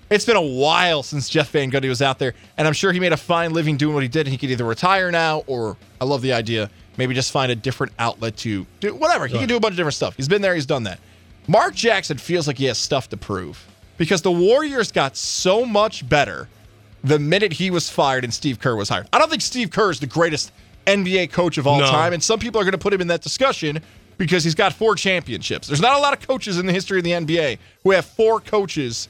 It's 0.09 0.25
been 0.25 0.35
a 0.35 0.41
while 0.41 1.01
since 1.01 1.29
Jeff 1.29 1.49
Van 1.49 1.71
Gundy 1.71 1.89
was 1.89 2.01
out 2.01 2.19
there, 2.19 2.35
and 2.57 2.67
I'm 2.67 2.73
sure 2.73 2.91
he 2.91 2.99
made 2.99 3.11
a 3.11 3.17
fine 3.17 3.53
living 3.53 3.75
doing 3.75 3.95
what 3.95 4.03
he 4.03 4.09
did. 4.09 4.27
And 4.27 4.29
he 4.29 4.37
could 4.37 4.51
either 4.51 4.63
retire 4.63 5.11
now, 5.11 5.43
or 5.47 5.77
I 5.99 6.05
love 6.05 6.21
the 6.21 6.33
idea, 6.33 6.69
maybe 6.97 7.13
just 7.13 7.31
find 7.31 7.51
a 7.51 7.55
different 7.55 7.93
outlet 7.99 8.37
to 8.37 8.65
do 8.79 8.95
whatever. 8.95 9.27
He 9.27 9.37
can 9.37 9.47
do 9.47 9.55
a 9.57 9.59
bunch 9.59 9.73
of 9.73 9.77
different 9.77 9.95
stuff. 9.95 10.15
He's 10.15 10.27
been 10.27 10.41
there, 10.41 10.55
he's 10.55 10.65
done 10.65 10.83
that. 10.83 10.99
Mark 11.47 11.75
Jackson 11.75 12.17
feels 12.17 12.47
like 12.47 12.57
he 12.57 12.65
has 12.65 12.77
stuff 12.77 13.09
to 13.09 13.17
prove 13.17 13.63
because 13.97 14.21
the 14.21 14.31
Warriors 14.31 14.91
got 14.91 15.15
so 15.15 15.65
much 15.65 16.07
better 16.09 16.47
the 17.03 17.19
minute 17.19 17.53
he 17.53 17.69
was 17.69 17.89
fired 17.89 18.23
and 18.23 18.33
Steve 18.33 18.59
Kerr 18.59 18.75
was 18.75 18.89
hired. 18.89 19.07
I 19.13 19.19
don't 19.19 19.29
think 19.29 19.43
Steve 19.43 19.69
Kerr 19.69 19.91
is 19.91 19.99
the 19.99 20.07
greatest 20.07 20.51
NBA 20.87 21.31
coach 21.31 21.57
of 21.59 21.67
all 21.67 21.79
No. 21.79 21.85
time, 21.85 22.13
and 22.13 22.23
some 22.23 22.39
people 22.39 22.59
are 22.59 22.63
going 22.63 22.71
to 22.71 22.77
put 22.79 22.93
him 22.93 23.01
in 23.01 23.07
that 23.07 23.21
discussion 23.21 23.79
because 24.17 24.43
he's 24.43 24.55
got 24.55 24.73
four 24.73 24.95
championships. 24.95 25.67
There's 25.67 25.81
not 25.81 25.97
a 25.97 25.99
lot 26.01 26.13
of 26.13 26.25
coaches 26.27 26.57
in 26.57 26.65
the 26.65 26.73
history 26.73 26.97
of 26.99 27.03
the 27.03 27.11
NBA 27.11 27.57
who 27.83 27.91
have 27.91 28.05
four 28.05 28.39
coaches 28.39 29.07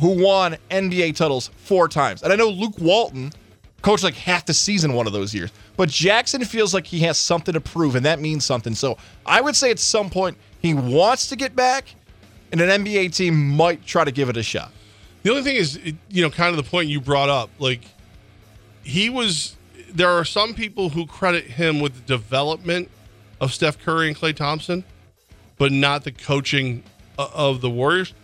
who 0.00 0.22
won 0.22 0.56
NBA 0.70 1.16
titles 1.16 1.50
four 1.56 1.88
times. 1.88 2.22
And 2.22 2.32
I 2.32 2.36
know 2.36 2.48
Luke 2.48 2.78
Walton 2.78 3.30
coached 3.84 4.02
like 4.02 4.14
half 4.14 4.46
the 4.46 4.54
season 4.54 4.94
one 4.94 5.06
of 5.06 5.12
those 5.12 5.34
years. 5.34 5.52
But 5.76 5.90
Jackson 5.90 6.42
feels 6.44 6.72
like 6.72 6.86
he 6.86 7.00
has 7.00 7.18
something 7.18 7.52
to 7.52 7.60
prove, 7.60 7.96
and 7.96 8.06
that 8.06 8.18
means 8.18 8.44
something. 8.44 8.74
So 8.74 8.96
I 9.26 9.42
would 9.42 9.54
say 9.54 9.70
at 9.70 9.78
some 9.78 10.08
point 10.08 10.38
he 10.60 10.72
wants 10.72 11.28
to 11.28 11.36
get 11.36 11.54
back, 11.54 11.94
and 12.50 12.62
an 12.62 12.84
NBA 12.84 13.14
team 13.14 13.50
might 13.50 13.84
try 13.84 14.02
to 14.02 14.10
give 14.10 14.30
it 14.30 14.38
a 14.38 14.42
shot. 14.42 14.72
The 15.22 15.30
only 15.30 15.42
thing 15.42 15.56
is, 15.56 15.78
you 16.08 16.22
know, 16.22 16.30
kind 16.30 16.50
of 16.50 16.64
the 16.64 16.68
point 16.68 16.88
you 16.88 16.98
brought 16.98 17.28
up. 17.28 17.50
Like, 17.58 17.82
he 18.82 19.10
was. 19.10 19.54
There 19.92 20.10
are 20.10 20.24
some 20.24 20.54
people 20.54 20.88
who 20.88 21.06
credit 21.06 21.44
him 21.44 21.80
with 21.80 21.94
the 21.94 22.00
development 22.00 22.90
of 23.40 23.52
Steph 23.52 23.78
Curry 23.78 24.08
and 24.08 24.16
Klay 24.16 24.34
Thompson, 24.34 24.82
but 25.56 25.72
not 25.72 26.04
the 26.04 26.10
coaching 26.10 26.82
uh, 27.18 27.28
of 27.32 27.60
the 27.60 27.70
Warriors. 27.70 28.14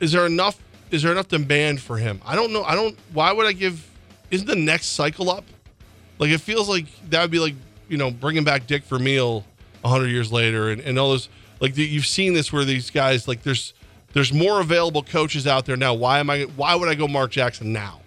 Is 0.00 0.10
there 0.12 0.26
enough? 0.26 0.58
Is 0.90 1.02
there 1.02 1.12
enough 1.12 1.28
demand 1.28 1.80
for 1.80 1.98
him? 1.98 2.20
I 2.26 2.34
don't 2.34 2.52
know. 2.52 2.64
I 2.64 2.74
don't. 2.74 2.98
Why 3.12 3.32
would 3.32 3.46
I 3.46 3.52
give? 3.52 3.88
Isn't 4.34 4.48
the 4.48 4.56
next 4.56 4.86
cycle 4.86 5.30
up? 5.30 5.44
Like 6.18 6.30
it 6.30 6.40
feels 6.40 6.68
like 6.68 6.86
that 7.10 7.22
would 7.22 7.30
be 7.30 7.38
like 7.38 7.54
you 7.88 7.96
know 7.96 8.10
bringing 8.10 8.42
back 8.42 8.66
Dick 8.66 8.84
Vermeil 8.84 9.44
hundred 9.84 10.08
years 10.08 10.32
later, 10.32 10.70
and, 10.70 10.80
and 10.80 10.98
all 10.98 11.10
those 11.10 11.28
like 11.60 11.74
the, 11.74 11.84
you've 11.84 12.06
seen 12.06 12.34
this 12.34 12.52
where 12.52 12.64
these 12.64 12.90
guys 12.90 13.28
like 13.28 13.44
there's 13.44 13.74
there's 14.12 14.32
more 14.32 14.60
available 14.60 15.04
coaches 15.04 15.46
out 15.46 15.66
there 15.66 15.76
now. 15.76 15.94
Why 15.94 16.18
am 16.18 16.30
I? 16.30 16.42
Why 16.56 16.74
would 16.74 16.88
I 16.88 16.96
go 16.96 17.06
Mark 17.06 17.30
Jackson 17.30 17.72
now? 17.72 18.00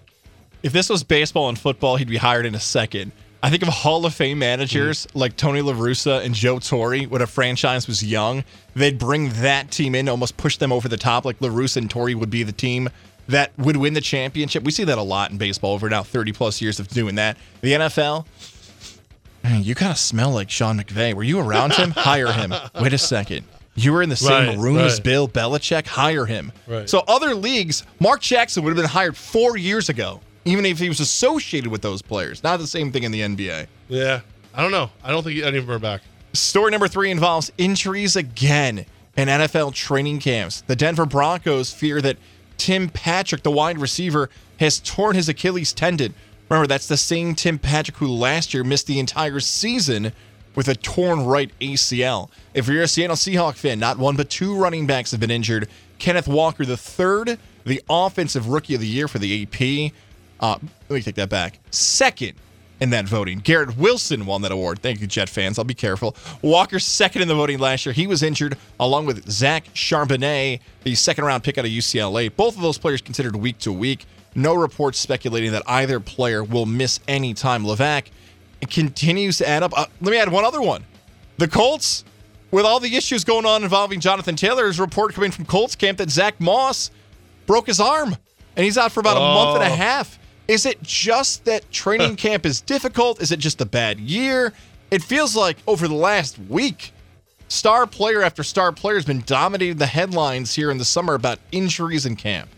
If 0.64 0.74
this 0.74 0.90
was 0.90 1.04
baseball 1.04 1.48
and 1.48 1.58
football, 1.58 1.96
he'd 1.96 2.10
be 2.10 2.18
hired 2.18 2.46
in 2.46 2.56
a 2.56 2.60
second. 2.60 3.14
I 3.42 3.50
think 3.50 3.62
of 3.62 3.70
Hall 3.70 4.06
of 4.06 4.14
Fame 4.14 4.40
managers 4.40 5.06
mm-hmm. 5.06 5.20
like 5.20 5.38
Tony 5.38 5.62
La 5.62 5.72
Russa 5.72 6.26
and 6.26 6.34
Joe 6.34 6.60
Torre 6.60 6.98
when 7.04 7.22
a 7.22 7.28
franchise 7.28 7.88
was 7.88 8.04
young. 8.04 8.44
They'd 8.76 8.98
bring 8.98 9.30
that 9.42 9.72
team 9.72 9.96
in, 9.96 10.10
almost 10.10 10.36
push 10.36 10.58
them 10.58 10.74
over 10.74 10.90
the 10.90 10.98
top. 10.98 11.24
Like 11.24 11.40
La 11.40 11.48
Russa 11.48 11.78
and 11.78 11.90
Torre 11.90 12.18
would 12.18 12.32
be 12.32 12.44
the 12.44 12.52
team 12.52 12.90
that 13.28 13.52
would 13.58 13.78
win 13.78 13.94
the 13.94 14.02
championship. 14.02 14.64
We 14.64 14.72
see 14.72 14.84
that 14.86 14.98
a 14.98 15.02
lot 15.04 15.32
in 15.32 15.38
baseball 15.38 15.74
over 15.74 15.90
now 15.90 16.04
30 16.04 16.32
plus 16.34 16.62
years 16.62 16.80
of 16.80 16.88
doing 16.88 17.16
that. 17.16 17.38
The 17.62 17.74
NFL, 17.74 18.26
man, 19.44 19.64
you 19.64 19.76
kind 19.76 19.92
of 19.92 19.98
smell 19.98 20.32
like 20.32 20.50
Sean 20.50 20.80
McVay. 20.80 21.14
Were 21.14 21.24
you 21.24 21.40
around 21.40 21.74
him? 21.74 21.92
Hire 21.96 22.32
him. 22.32 22.54
Wait 22.82 22.94
a 22.94 22.98
second. 22.98 23.46
You 23.76 23.94
were 23.94 24.02
in 24.02 24.10
the 24.10 24.16
same 24.16 24.48
Right, 24.50 24.58
room 24.58 24.78
as. 24.80 25.00
Bill 25.00 25.28
Belichick. 25.28 25.86
Hire 25.86 26.26
him. 26.26 26.52
Right. 26.66 26.90
So 26.90 27.04
other 27.08 27.36
leagues, 27.36 27.84
Mark 28.00 28.22
Jackson 28.22 28.64
would 28.64 28.72
have 28.72 28.78
been 28.78 28.90
hired 28.90 29.16
four 29.16 29.56
years 29.56 29.90
ago, 29.90 30.20
even 30.46 30.66
if 30.66 30.80
he 30.80 30.90
was 30.90 31.00
associated 31.00 31.70
with 31.72 31.82
those 31.84 32.02
players. 32.02 32.44
Not 32.44 32.58
the 32.58 32.66
same 32.68 32.92
thing 32.92 33.04
in 33.04 33.12
the 33.12 33.22
NBA. 33.22 33.68
Yeah, 33.88 34.22
I 34.56 34.64
don't 34.64 34.72
know. 34.72 34.90
I 35.04 35.12
don't 35.12 35.22
think 35.24 35.44
any 35.44 35.58
of 35.60 35.68
them 35.68 35.76
are 35.76 35.80
back. 35.80 36.02
Story 36.34 36.72
number 36.72 36.88
three 36.88 37.12
involves 37.12 37.52
injuries 37.60 38.16
again 38.16 38.86
in 39.16 39.28
NFL 39.28 39.74
training 39.76 40.20
camps. 40.20 40.62
The 40.66 40.76
Denver 40.76 41.06
Broncos 41.06 41.72
fear 41.72 42.02
that 42.02 42.18
Tim 42.58 42.90
Patrick, 42.90 43.44
the 43.44 43.52
wide 43.52 43.80
receiver, 43.80 44.30
has 44.60 44.80
torn 44.80 45.16
his 45.16 45.30
Achilles 45.30 45.74
tendon. 45.74 46.14
Remember, 46.50 46.68
that's 46.68 46.88
the 46.88 46.98
same 46.98 47.36
Tim 47.36 47.60
Patrick 47.60 47.98
who 47.98 48.08
last 48.08 48.54
year 48.54 48.64
missed 48.64 48.88
the 48.88 49.00
entire 49.00 49.40
season 49.40 50.14
with 50.56 50.68
a 50.68 50.76
torn 50.76 51.26
right 51.26 51.52
ACL. 51.60 52.30
If 52.54 52.68
you're 52.68 52.84
a 52.84 52.88
Seattle 52.88 53.16
Seahawk 53.16 53.56
fan, 53.56 53.80
not 53.80 54.00
one 54.00 54.16
but 54.16 54.30
two 54.30 54.56
running 54.56 54.88
backs 54.88 55.12
have 55.12 55.20
been 55.20 55.32
injured. 55.32 55.70
Kenneth 56.00 56.28
Walker, 56.28 56.66
the 56.66 56.78
third, 56.78 57.38
the 57.66 57.82
offensive 57.90 58.48
rookie 58.48 58.74
of 58.76 58.82
the 58.82 58.88
year 58.88 59.08
for 59.08 59.20
the 59.20 59.44
AP. 59.44 59.94
Uh, 60.40 60.58
let 60.90 60.96
me 60.96 61.02
take 61.02 61.16
that 61.16 61.30
back. 61.30 61.60
Second 61.72 62.34
in 62.80 62.92
that 62.92 63.06
voting. 63.08 63.40
Garrett 63.40 63.76
Wilson 63.78 64.26
won 64.26 64.42
that 64.44 64.52
award. 64.52 64.80
Thank 64.82 65.02
you, 65.02 65.08
Jet 65.08 65.30
fans. 65.30 65.58
I'll 65.58 65.66
be 65.66 65.74
careful. 65.74 66.16
Walker 66.42 66.80
second 66.80 67.22
in 67.24 67.28
the 67.28 67.36
voting 67.36 67.58
last 67.60 67.86
year. 67.86 67.94
He 67.94 68.06
was 68.08 68.22
injured 68.22 68.58
along 68.80 69.06
with 69.08 69.28
Zach 69.30 69.66
Charbonnet, 69.74 70.60
the 70.84 70.96
second 70.96 71.26
round 71.26 71.44
pick 71.44 71.58
out 71.58 71.66
of 71.66 71.72
UCLA. 71.72 72.34
Both 72.36 72.56
of 72.56 72.62
those 72.62 72.78
players 72.78 73.02
considered 73.02 73.36
week 73.36 73.58
to 73.60 73.72
week. 73.74 74.06
No 74.36 74.54
reports 74.54 75.00
speculating 75.00 75.52
that 75.54 75.64
either 75.66 76.00
player 76.00 76.44
will 76.44 76.68
miss 76.68 77.00
any 77.08 77.34
time. 77.34 77.64
Levac 77.64 78.06
continues 78.70 79.38
to 79.40 79.48
add 79.48 79.64
up. 79.64 79.74
Uh, 79.78 79.86
let 80.02 80.12
me 80.12 80.18
add 80.18 80.32
one 80.32 80.46
other 80.46 80.62
one. 80.62 80.84
The 81.38 81.48
Colts, 81.48 82.04
with 82.52 82.66
all 82.66 82.80
the 82.80 82.96
issues 82.96 83.24
going 83.24 83.46
on 83.46 83.64
involving 83.64 84.00
Jonathan 84.00 84.36
Taylor, 84.36 84.64
there's 84.64 84.80
a 84.80 84.84
report 84.84 85.14
coming 85.14 85.32
from 85.32 85.46
Colts 85.46 85.76
camp 85.76 85.98
that 86.00 86.10
Zach 86.10 86.40
Moss 86.40 86.92
broke 87.46 87.68
his 87.68 87.80
arm 87.80 88.16
and 88.56 88.64
he's 88.64 88.78
out 88.78 88.92
for 88.92 89.00
about 89.00 89.18
a 89.18 89.20
month 89.20 89.62
and 89.62 89.72
a 89.72 89.74
Oh. 89.74 89.78
half. 89.78 90.20
Is 90.48 90.66
it 90.66 90.82
just 90.82 91.46
that 91.46 91.70
training 91.72 92.16
camp 92.16 92.46
is 92.46 92.62
difficult? 92.62 93.22
Is 93.22 93.32
it 93.32 93.40
just 93.40 93.60
a 93.60 93.66
bad 93.66 94.00
year? 94.00 94.54
It 94.92 95.04
feels 95.04 95.36
like 95.36 95.58
over 95.68 95.88
the 95.88 95.94
last 95.94 96.40
week, 96.40 96.94
star 97.50 97.86
player 97.86 98.22
after 98.22 98.44
star 98.44 98.72
player 98.72 98.96
has 98.96 99.06
been 99.06 99.24
dominating 99.26 99.78
the 99.78 99.88
headlines 99.88 100.56
here 100.56 100.72
in 100.72 100.78
the 100.78 100.86
summer 100.86 101.16
about 101.16 101.40
injuries 101.52 102.06
in 102.06 102.16
camp. 102.16 102.50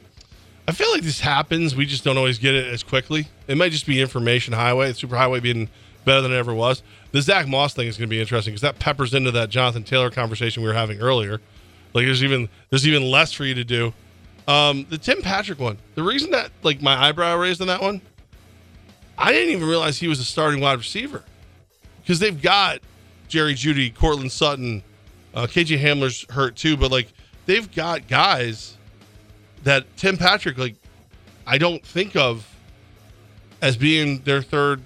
I 0.67 0.71
feel 0.71 0.91
like 0.91 1.01
this 1.01 1.19
happens. 1.19 1.75
We 1.75 1.87
just 1.87 2.03
don't 2.03 2.17
always 2.17 2.37
get 2.37 2.53
it 2.53 2.67
as 2.67 2.83
quickly. 2.83 3.27
It 3.47 3.57
might 3.57 3.71
just 3.71 3.87
be 3.87 3.99
information 3.99 4.53
highway, 4.53 4.93
super 4.93 5.15
highway 5.15 5.39
being 5.39 5.67
better 6.05 6.21
than 6.21 6.31
it 6.31 6.37
ever 6.37 6.53
was. 6.53 6.83
The 7.11 7.23
Zach 7.23 7.47
Moss 7.47 7.73
thing 7.73 7.87
is 7.87 7.97
going 7.97 8.07
to 8.07 8.11
be 8.15 8.21
interesting 8.21 8.51
because 8.51 8.61
that 8.61 8.77
peppers 8.77 9.15
into 9.15 9.31
that 9.31 9.49
Jonathan 9.49 9.83
Taylor 9.83 10.11
conversation 10.11 10.61
we 10.61 10.69
were 10.69 10.75
having 10.75 10.99
earlier. 10.99 11.41
Like 11.95 12.05
there's 12.05 12.23
even 12.23 12.49
there's 12.69 12.87
even 12.87 13.01
less 13.09 13.33
for 13.33 13.45
you 13.45 13.55
to 13.55 13.63
do. 13.63 13.93
Um, 14.49 14.87
the 14.89 14.97
Tim 14.97 15.21
Patrick 15.21 15.59
one. 15.59 15.77
The 15.93 16.01
reason 16.01 16.31
that 16.31 16.49
like 16.63 16.81
my 16.81 16.95
eyebrow 16.99 17.37
raised 17.37 17.61
on 17.61 17.67
that 17.67 17.81
one, 17.81 18.01
I 19.15 19.31
didn't 19.31 19.53
even 19.53 19.67
realize 19.67 19.99
he 19.99 20.07
was 20.07 20.19
a 20.19 20.23
starting 20.23 20.59
wide 20.59 20.79
receiver 20.79 21.23
because 22.01 22.17
they've 22.17 22.41
got 22.41 22.79
Jerry 23.27 23.53
Jeudy, 23.53 23.93
Courtland 23.93 24.31
Sutton, 24.31 24.81
uh, 25.35 25.45
KJ 25.45 25.79
Hamler's 25.79 26.25
hurt 26.31 26.55
too, 26.55 26.75
but 26.75 26.89
like 26.89 27.13
they've 27.45 27.71
got 27.75 28.07
guys 28.07 28.75
that 29.65 29.85
Tim 29.97 30.17
Patrick, 30.17 30.57
like, 30.57 30.77
I 31.45 31.59
don't 31.59 31.85
think 31.85 32.15
of 32.15 32.47
as 33.61 33.77
being 33.77 34.19
their 34.21 34.41
third 34.41 34.81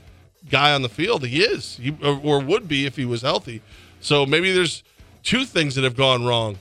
guy 0.49 0.73
on 0.73 0.81
the 0.81 0.89
field. 0.89 1.25
He 1.25 1.41
is, 1.41 1.77
he, 1.77 1.95
or, 2.03 2.41
would 2.41 2.67
be 2.67 2.85
if 2.85 2.97
he 2.97 3.05
was 3.05 3.21
healthy. 3.21 3.61
So 4.01 4.25
maybe 4.25 4.51
there's 4.51 4.83
two 5.23 5.45
things 5.45 5.75
that 5.75 5.85
have 5.85 5.95
gone 5.95 6.25
wrong 6.25 6.57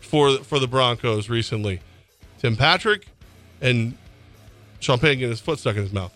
for 0.00 0.38
for 0.38 0.58
the 0.58 0.68
Broncos 0.68 1.30
recently: 1.30 1.80
Tim 2.46 2.54
Patrick 2.56 3.08
and 3.60 3.96
Payton 4.80 5.00
getting 5.00 5.30
his 5.30 5.40
foot 5.40 5.58
stuck 5.58 5.74
in 5.74 5.82
his 5.82 5.92
mouth. 5.92 6.12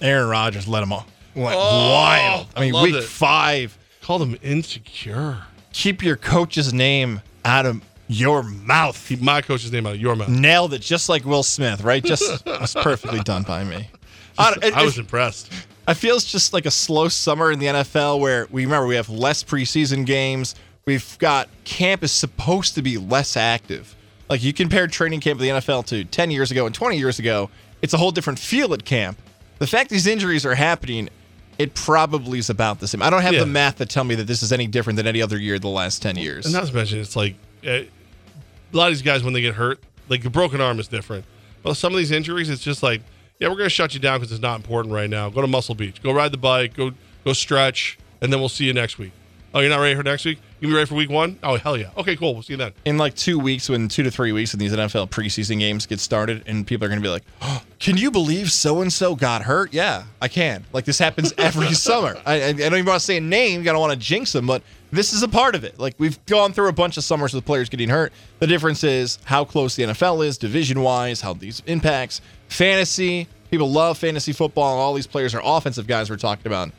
Aaron 0.00 0.28
Rodgers 0.28 0.68
let 0.68 0.84
him 0.84 0.92
off. 0.92 1.10
Went 1.34 1.56
Oh, 1.58 1.90
wild. 1.92 2.46
I 2.54 2.60
mean, 2.60 2.80
week 2.80 2.94
it. 2.94 3.02
five. 3.02 3.76
Called 4.02 4.22
him 4.22 4.38
insecure. 4.40 5.38
Keep 5.72 6.04
your 6.04 6.14
coach's 6.14 6.72
name 6.72 7.22
out 7.44 7.66
of 7.66 7.82
your 8.06 8.44
mouth. 8.44 9.04
Keep 9.08 9.20
my 9.20 9.42
coach's 9.42 9.72
name 9.72 9.84
out 9.84 9.94
of 9.94 10.00
your 10.00 10.14
mouth. 10.14 10.28
Nailed 10.28 10.72
it, 10.74 10.80
just 10.80 11.08
like 11.08 11.24
Will 11.24 11.42
Smith, 11.42 11.82
right? 11.82 12.04
Just 12.04 12.46
was 12.46 12.72
perfectly 12.74 13.18
done 13.18 13.42
by 13.42 13.64
me. 13.64 13.90
I, 14.38 14.54
it- 14.62 14.74
I 14.74 14.84
was 14.84 14.96
it- 14.96 15.00
impressed. 15.00 15.52
I 15.88 15.94
feel 15.94 16.14
it's 16.14 16.30
just 16.30 16.52
like 16.52 16.66
a 16.66 16.70
slow 16.70 17.08
summer 17.08 17.50
in 17.50 17.58
the 17.58 17.66
NFL 17.66 18.20
where 18.20 18.46
we 18.52 18.64
remember 18.64 18.86
we 18.86 18.94
have 18.94 19.08
less 19.08 19.42
preseason 19.42 20.06
games. 20.06 20.54
We've 20.84 21.18
got 21.18 21.48
camp 21.64 22.04
is 22.04 22.12
supposed 22.12 22.76
to 22.76 22.82
be 22.82 22.96
less 22.96 23.36
active. 23.36 23.95
Like 24.28 24.42
you 24.42 24.52
compare 24.52 24.86
training 24.86 25.20
camp 25.20 25.38
of 25.38 25.42
the 25.42 25.48
NFL 25.50 25.86
to 25.86 26.04
10 26.04 26.30
years 26.30 26.50
ago 26.50 26.66
and 26.66 26.74
20 26.74 26.98
years 26.98 27.18
ago, 27.18 27.50
it's 27.82 27.94
a 27.94 27.98
whole 27.98 28.10
different 28.10 28.38
feel 28.38 28.72
at 28.74 28.84
camp. 28.84 29.18
The 29.58 29.66
fact 29.66 29.90
these 29.90 30.06
injuries 30.06 30.44
are 30.44 30.54
happening, 30.54 31.08
it 31.58 31.74
probably 31.74 32.38
is 32.38 32.50
about 32.50 32.80
the 32.80 32.88
same. 32.88 33.02
I 33.02 33.10
don't 33.10 33.22
have 33.22 33.34
Yeah. 33.34 33.40
the 33.40 33.46
math 33.46 33.76
to 33.78 33.86
tell 33.86 34.04
me 34.04 34.14
that 34.16 34.26
this 34.26 34.42
is 34.42 34.52
any 34.52 34.66
different 34.66 34.96
than 34.96 35.06
any 35.06 35.22
other 35.22 35.38
year 35.38 35.58
the 35.58 35.68
last 35.68 36.02
10 36.02 36.16
years. 36.16 36.44
And 36.44 36.52
not 36.54 36.66
to 36.66 36.74
mention, 36.74 36.98
it's 37.00 37.16
like 37.16 37.36
uh, 37.66 37.70
a 37.70 37.86
lot 38.72 38.86
of 38.88 38.92
these 38.92 39.02
guys 39.02 39.22
when 39.22 39.32
they 39.32 39.40
get 39.40 39.54
hurt, 39.54 39.78
like 40.08 40.24
a 40.24 40.30
broken 40.30 40.60
arm 40.60 40.80
is 40.80 40.88
different. 40.88 41.24
But 41.62 41.74
some 41.74 41.92
of 41.92 41.98
these 41.98 42.10
injuries, 42.10 42.50
it's 42.50 42.62
just 42.62 42.82
like, 42.82 43.02
yeah, 43.38 43.48
we're 43.48 43.56
gonna 43.56 43.68
shut 43.68 43.94
you 43.94 44.00
down 44.00 44.18
because 44.18 44.32
it's 44.32 44.42
not 44.42 44.56
important 44.56 44.92
right 44.94 45.08
now. 45.10 45.28
Go 45.30 45.40
to 45.40 45.46
Muscle 45.46 45.74
Beach, 45.74 46.02
go 46.02 46.12
ride 46.12 46.32
the 46.32 46.38
bike, 46.38 46.74
go 46.74 46.92
go 47.24 47.32
stretch, 47.32 47.98
and 48.20 48.32
then 48.32 48.40
we'll 48.40 48.48
see 48.48 48.64
you 48.64 48.72
next 48.72 48.98
week. 48.98 49.12
Oh, 49.52 49.60
you're 49.60 49.68
not 49.70 49.80
ready 49.80 49.94
for 49.94 50.02
next 50.02 50.24
week? 50.24 50.38
You 50.58 50.68
be 50.68 50.74
ready 50.74 50.86
for 50.86 50.94
week 50.94 51.10
one? 51.10 51.38
Oh 51.42 51.56
hell 51.58 51.76
yeah. 51.76 51.90
Okay, 51.98 52.16
cool. 52.16 52.32
We'll 52.32 52.42
see 52.42 52.54
you 52.54 52.56
then. 52.56 52.72
in 52.86 52.96
like 52.96 53.14
two 53.14 53.38
weeks, 53.38 53.68
when 53.68 53.88
two 53.88 54.02
to 54.02 54.10
three 54.10 54.32
weeks, 54.32 54.54
when 54.54 54.58
these 54.60 54.72
NFL 54.72 55.10
preseason 55.10 55.58
games 55.58 55.84
get 55.84 56.00
started, 56.00 56.44
and 56.46 56.66
people 56.66 56.86
are 56.86 56.88
going 56.88 56.98
to 56.98 57.02
be 57.06 57.10
like, 57.10 57.24
oh, 57.42 57.62
"Can 57.78 57.98
you 57.98 58.10
believe 58.10 58.50
so 58.50 58.80
and 58.80 58.90
so 58.90 59.14
got 59.14 59.42
hurt?" 59.42 59.74
Yeah, 59.74 60.04
I 60.22 60.28
can. 60.28 60.64
Like 60.72 60.86
this 60.86 60.98
happens 60.98 61.34
every 61.38 61.72
summer. 61.74 62.16
I, 62.24 62.34
I 62.34 62.46
I 62.46 62.52
don't 62.52 62.72
even 62.74 62.86
want 62.86 63.00
to 63.00 63.04
say 63.04 63.18
a 63.18 63.20
name. 63.20 63.60
I 63.60 63.64
don't 63.64 63.80
want 63.80 63.92
to 63.92 63.98
jinx 63.98 64.32
them, 64.32 64.46
but 64.46 64.62
this 64.90 65.12
is 65.12 65.22
a 65.22 65.28
part 65.28 65.54
of 65.54 65.62
it. 65.64 65.78
Like 65.78 65.94
we've 65.98 66.24
gone 66.24 66.54
through 66.54 66.68
a 66.68 66.72
bunch 66.72 66.96
of 66.96 67.04
summers 67.04 67.34
with 67.34 67.44
players 67.44 67.68
getting 67.68 67.90
hurt. 67.90 68.12
The 68.38 68.46
difference 68.46 68.82
is 68.82 69.18
how 69.24 69.44
close 69.44 69.76
the 69.76 69.82
NFL 69.82 70.24
is 70.26 70.38
division 70.38 70.80
wise, 70.80 71.20
how 71.20 71.34
these 71.34 71.62
impacts 71.66 72.22
fantasy. 72.48 73.28
People 73.50 73.70
love 73.70 73.98
fantasy 73.98 74.32
football, 74.32 74.72
and 74.72 74.80
all 74.80 74.94
these 74.94 75.06
players 75.06 75.34
are 75.34 75.40
offensive 75.44 75.86
guys 75.86 76.08
we're 76.10 76.16
talking 76.16 76.46
about 76.46 76.70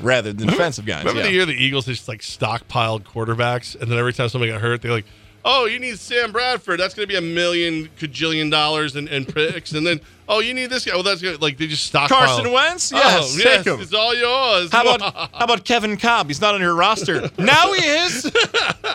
rather 0.00 0.32
than 0.32 0.48
defensive 0.48 0.86
guys. 0.86 1.04
Remember 1.04 1.20
yeah. 1.20 1.26
the 1.26 1.32
year 1.32 1.46
the 1.46 1.52
Eagles 1.52 1.86
just 1.86 2.08
like 2.08 2.20
stockpiled 2.20 3.04
quarterbacks, 3.04 3.80
and 3.80 3.90
then 3.90 3.98
every 3.98 4.12
time 4.12 4.28
somebody 4.28 4.52
got 4.52 4.60
hurt, 4.60 4.82
they're 4.82 4.92
like, 4.92 5.06
"Oh, 5.44 5.66
you 5.66 5.78
need 5.78 5.98
Sam 5.98 6.32
Bradford. 6.32 6.80
That's 6.80 6.94
going 6.94 7.08
to 7.08 7.12
be 7.12 7.16
a 7.16 7.20
million 7.20 7.88
cajillion 7.98 8.50
dollars 8.50 8.96
in, 8.96 9.08
in 9.08 9.24
picks." 9.24 9.72
And 9.72 9.86
then, 9.86 10.00
"Oh, 10.28 10.40
you 10.40 10.54
need 10.54 10.70
this 10.70 10.84
guy. 10.84 10.94
Well, 10.94 11.02
that's 11.02 11.20
good." 11.20 11.40
Like 11.40 11.58
they 11.58 11.66
just 11.66 11.92
stockpiled. 11.92 12.08
Carson 12.08 12.52
Wentz? 12.52 12.92
Oh, 12.92 12.96
yes, 12.96 13.34
oh, 13.34 13.42
yes, 13.42 13.66
him. 13.66 13.80
it's 13.80 13.94
all 13.94 14.14
yours. 14.14 14.72
How 14.72 14.82
about 14.82 15.00
how 15.34 15.44
about 15.44 15.64
Kevin 15.64 15.96
Kolb? 15.96 16.28
He's 16.28 16.40
not 16.40 16.54
on 16.54 16.60
your 16.60 16.74
roster. 16.74 17.30
now 17.38 17.72
he 17.72 17.84
is. 17.84 18.30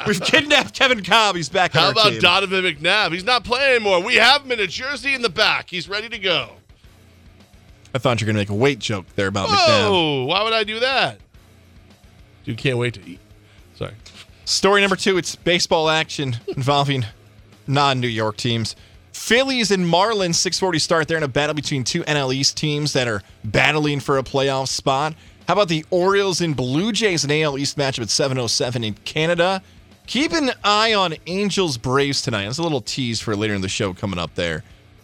We've 0.08 0.22
kidnapped 0.22 0.74
Kevin 0.74 1.04
Kolb. 1.04 1.36
He's 1.36 1.50
back 1.50 1.74
How 1.74 1.91
about 1.91 2.12
team. 2.12 2.22
Donovan 2.22 2.66
McNabb? 2.66 3.14
He's 3.14 3.24
not 3.24 3.43
playing 3.43 3.76
anymore. 3.76 4.04
We 4.04 4.16
have 4.16 4.43
him 4.43 4.52
in 4.52 4.60
a 4.60 4.68
jersey 4.68 5.14
in 5.14 5.22
the 5.22 5.30
back. 5.30 5.70
He's 5.70 5.88
ready 5.88 6.10
to 6.10 6.20
go. 6.20 6.56
I 7.94 7.98
thought 7.98 8.22
you 8.22 8.26
were 8.26 8.30
gonna 8.34 8.42
make 8.42 8.50
a 8.50 8.56
weight 8.56 8.80
joke 8.80 9.06
there 9.16 9.28
about 9.28 9.50
McNabb. 9.50 9.88
Oh, 9.88 10.26
why 10.26 10.44
would 10.44 10.54
I 10.54 10.64
do 10.64 10.80
that? 10.80 11.20
Dude 12.44 12.58
can't 12.58 12.78
wait 12.78 12.94
to 12.96 13.10
eat. 13.10 13.20
Sorry. 13.76 13.94
Story 14.46 14.82
number 14.82 14.96
two: 14.96 15.18
It's 15.18 15.36
baseball 15.36 15.90
action 15.90 16.38
involving 16.48 17.06
non-New 17.68 18.08
York 18.08 18.38
teams. 18.38 18.76
Phillies 19.14 19.72
and 19.72 19.84
Marlins 19.86 20.36
640 20.36 20.80
start 20.80 21.08
there 21.08 21.18
in 21.18 21.24
a 21.24 21.28
battle 21.28 21.54
between 21.54 21.84
two 21.84 22.04
NL 22.04 22.34
East 22.34 22.56
teams 22.58 22.94
that 22.94 23.08
are 23.08 23.22
battling 23.44 24.00
for 24.00 24.18
a 24.18 24.24
playoff 24.24 24.70
spot. 24.70 25.14
How 25.48 25.54
about 25.54 25.68
the 25.68 25.84
Orioles 25.90 26.42
and 26.42 26.56
Blue 26.56 26.92
Jays 26.92 27.24
an 27.24 27.32
AL 27.32 27.58
East 27.58 27.78
matchup 27.78 28.04
at 28.04 28.10
707 28.10 28.84
in 28.84 28.94
Canada? 29.04 29.62
Keep 30.08 30.34
an 30.34 30.52
eye 30.64 30.94
on 30.94 31.16
Angels 31.28 31.78
Braves 31.78 32.22
tonight. 32.22 32.46
That's 32.46 32.60
a 32.60 32.64
little 32.64 32.82
tease 32.82 33.20
for 33.20 33.36
later 33.36 33.54
in 33.54 33.62
the 33.62 33.70
show 33.70 33.94
coming 33.94 34.20
up 34.20 34.36
there. 34.36 34.64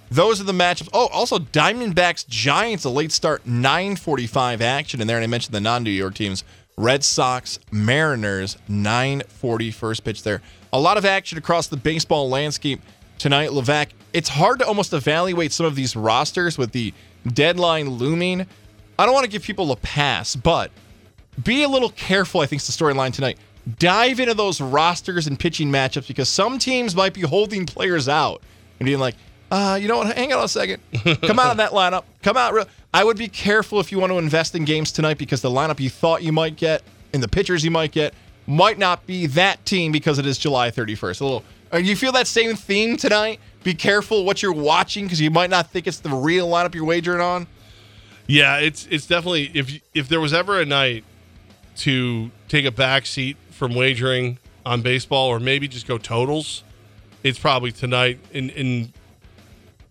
Those 0.09 0.39
are 0.39 0.43
the 0.43 0.53
matchups. 0.53 0.89
Oh, 0.93 1.07
also 1.07 1.39
Diamondbacks 1.39 2.27
Giants, 2.27 2.85
a 2.85 2.89
late 2.89 3.11
start 3.11 3.45
945 3.45 4.61
action 4.61 5.01
in 5.01 5.07
there. 5.07 5.17
And 5.17 5.23
I 5.23 5.27
mentioned 5.27 5.53
the 5.53 5.61
non-New 5.61 5.91
York 5.91 6.13
teams. 6.13 6.43
Red 6.77 7.03
Sox, 7.03 7.59
Mariners, 7.71 8.57
940 8.67 9.71
first 9.71 10.03
pitch 10.03 10.23
there. 10.23 10.41
A 10.73 10.79
lot 10.79 10.97
of 10.97 11.05
action 11.05 11.37
across 11.37 11.67
the 11.67 11.77
baseball 11.77 12.29
landscape 12.29 12.81
tonight, 13.17 13.51
Levac. 13.51 13.89
It's 14.13 14.29
hard 14.29 14.59
to 14.59 14.67
almost 14.67 14.93
evaluate 14.93 15.53
some 15.53 15.65
of 15.65 15.75
these 15.75 15.95
rosters 15.95 16.57
with 16.57 16.71
the 16.71 16.93
deadline 17.27 17.89
looming. 17.89 18.45
I 18.99 19.05
don't 19.05 19.13
want 19.13 19.23
to 19.23 19.29
give 19.29 19.43
people 19.43 19.71
a 19.71 19.77
pass, 19.77 20.35
but 20.35 20.71
be 21.43 21.63
a 21.63 21.69
little 21.69 21.89
careful, 21.91 22.41
I 22.41 22.45
think 22.45 22.61
is 22.61 22.75
the 22.75 22.83
storyline 22.83 23.13
tonight. 23.13 23.37
Dive 23.79 24.19
into 24.19 24.33
those 24.33 24.61
rosters 24.61 25.27
and 25.27 25.39
pitching 25.39 25.69
matchups 25.69 26.07
because 26.07 26.29
some 26.29 26.59
teams 26.59 26.95
might 26.95 27.13
be 27.13 27.21
holding 27.21 27.65
players 27.65 28.07
out 28.07 28.41
and 28.79 28.85
being 28.85 28.99
like, 28.99 29.15
uh, 29.55 29.75
you 29.75 29.87
know 29.87 29.99
what? 29.99 30.17
Hang 30.17 30.33
on 30.33 30.43
a 30.43 30.47
second. 30.49 30.81
Come 31.21 31.39
out 31.39 31.49
of 31.51 31.57
that 31.57 31.71
lineup. 31.71 32.03
Come 32.21 32.35
out. 32.35 32.53
Real. 32.53 32.65
I 32.93 33.05
would 33.05 33.17
be 33.17 33.29
careful 33.29 33.79
if 33.79 33.89
you 33.89 33.99
want 33.99 34.11
to 34.11 34.17
invest 34.17 34.53
in 34.53 34.65
games 34.65 34.91
tonight 34.91 35.17
because 35.17 35.41
the 35.41 35.49
lineup 35.49 35.79
you 35.79 35.89
thought 35.89 36.21
you 36.23 36.33
might 36.33 36.57
get 36.57 36.83
and 37.13 37.23
the 37.23 37.29
pitchers 37.29 37.63
you 37.63 37.71
might 37.71 37.93
get 37.93 38.13
might 38.47 38.77
not 38.77 39.07
be 39.07 39.27
that 39.27 39.65
team 39.65 39.93
because 39.93 40.19
it 40.19 40.25
is 40.25 40.37
July 40.37 40.71
31st. 40.71 41.21
A 41.21 41.23
little. 41.23 41.43
Uh, 41.73 41.77
you 41.77 41.95
feel 41.95 42.11
that 42.11 42.27
same 42.27 42.57
theme 42.57 42.97
tonight? 42.97 43.39
Be 43.63 43.73
careful 43.73 44.25
what 44.25 44.43
you're 44.43 44.51
watching 44.51 45.05
because 45.05 45.21
you 45.21 45.31
might 45.31 45.49
not 45.49 45.71
think 45.71 45.87
it's 45.87 45.99
the 45.99 46.09
real 46.09 46.49
lineup 46.49 46.75
you're 46.75 46.83
wagering 46.83 47.21
on. 47.21 47.47
Yeah, 48.27 48.57
it's 48.57 48.85
it's 48.91 49.07
definitely 49.07 49.51
if 49.53 49.81
if 49.93 50.09
there 50.09 50.19
was 50.19 50.33
ever 50.33 50.59
a 50.59 50.65
night 50.65 51.05
to 51.77 52.29
take 52.49 52.65
a 52.65 52.71
back 52.71 53.05
seat 53.05 53.37
from 53.51 53.73
wagering 53.73 54.37
on 54.65 54.81
baseball 54.81 55.29
or 55.29 55.39
maybe 55.39 55.69
just 55.69 55.87
go 55.87 55.97
totals, 55.97 56.63
it's 57.23 57.39
probably 57.39 57.71
tonight. 57.71 58.19
In 58.33 58.49
in 58.49 58.93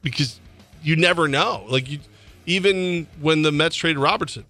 because 0.05 0.39
you 0.85 0.95
never 0.95 1.27
know. 1.27 1.65
Like 1.69 1.91
you, 1.91 1.99
even 2.47 3.09
when 3.21 3.43
the 3.43 3.51
Mets 3.51 3.75
traded 3.75 3.99
Robertson, 3.99 4.45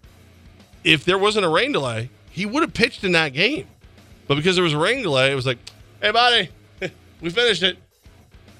if 0.82 1.04
there 1.06 1.16
wasn't 1.16 1.46
a 1.46 1.48
rain 1.48 1.72
delay, 1.72 2.10
he 2.30 2.44
would 2.44 2.62
have 2.62 2.74
pitched 2.74 3.04
in 3.04 3.12
that 3.12 3.32
game. 3.32 3.66
But 4.26 4.34
because 4.34 4.56
there 4.56 4.64
was 4.64 4.74
a 4.74 4.78
rain 4.78 5.02
delay, 5.02 5.32
it 5.32 5.34
was 5.34 5.46
like, 5.46 5.58
hey 6.02 6.10
buddy, 6.10 6.50
we 7.22 7.30
finished 7.30 7.62
it. 7.62 7.78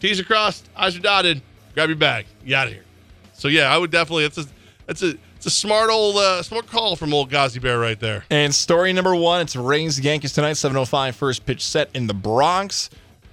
T's 0.01 0.19
are 0.19 0.25
crossed, 0.25 0.69
eyes 0.75 0.97
are 0.97 1.01
dotted. 1.01 1.43
Grab 1.75 1.89
your 1.89 1.97
bag. 1.97 2.27
You 2.45 2.57
out 2.57 2.69
of 2.69 2.73
here. 2.73 2.85
So 3.35 3.49
yeah, 3.49 3.75
I 3.75 3.77
would 3.77 3.91
definitely. 3.91 4.25
It's 4.25 4.39
a 4.39 4.47
it's 4.89 5.03
a 5.03 5.17
it's 5.37 5.47
a 5.47 5.51
smart 5.51 5.91
old 5.91 6.17
uh, 6.17 6.43
smart 6.43 6.67
call 6.69 6.95
from 6.95 7.13
old 7.13 7.31
Ghazi 7.31 7.59
Bear 7.59 7.79
right 7.79 7.99
there. 7.99 8.25
And 8.31 8.55
story 8.55 8.93
number 8.93 9.15
one, 9.15 9.41
it's 9.41 9.57
Rays 9.57 9.99
Yankees 10.01 10.33
tonight, 10.33 10.53
7.05 10.53 11.15
first 11.15 11.45
pitch 11.45 11.65
set 11.65 11.91
in 11.95 12.07
the 12.07 12.15
Bronx. 12.15 12.91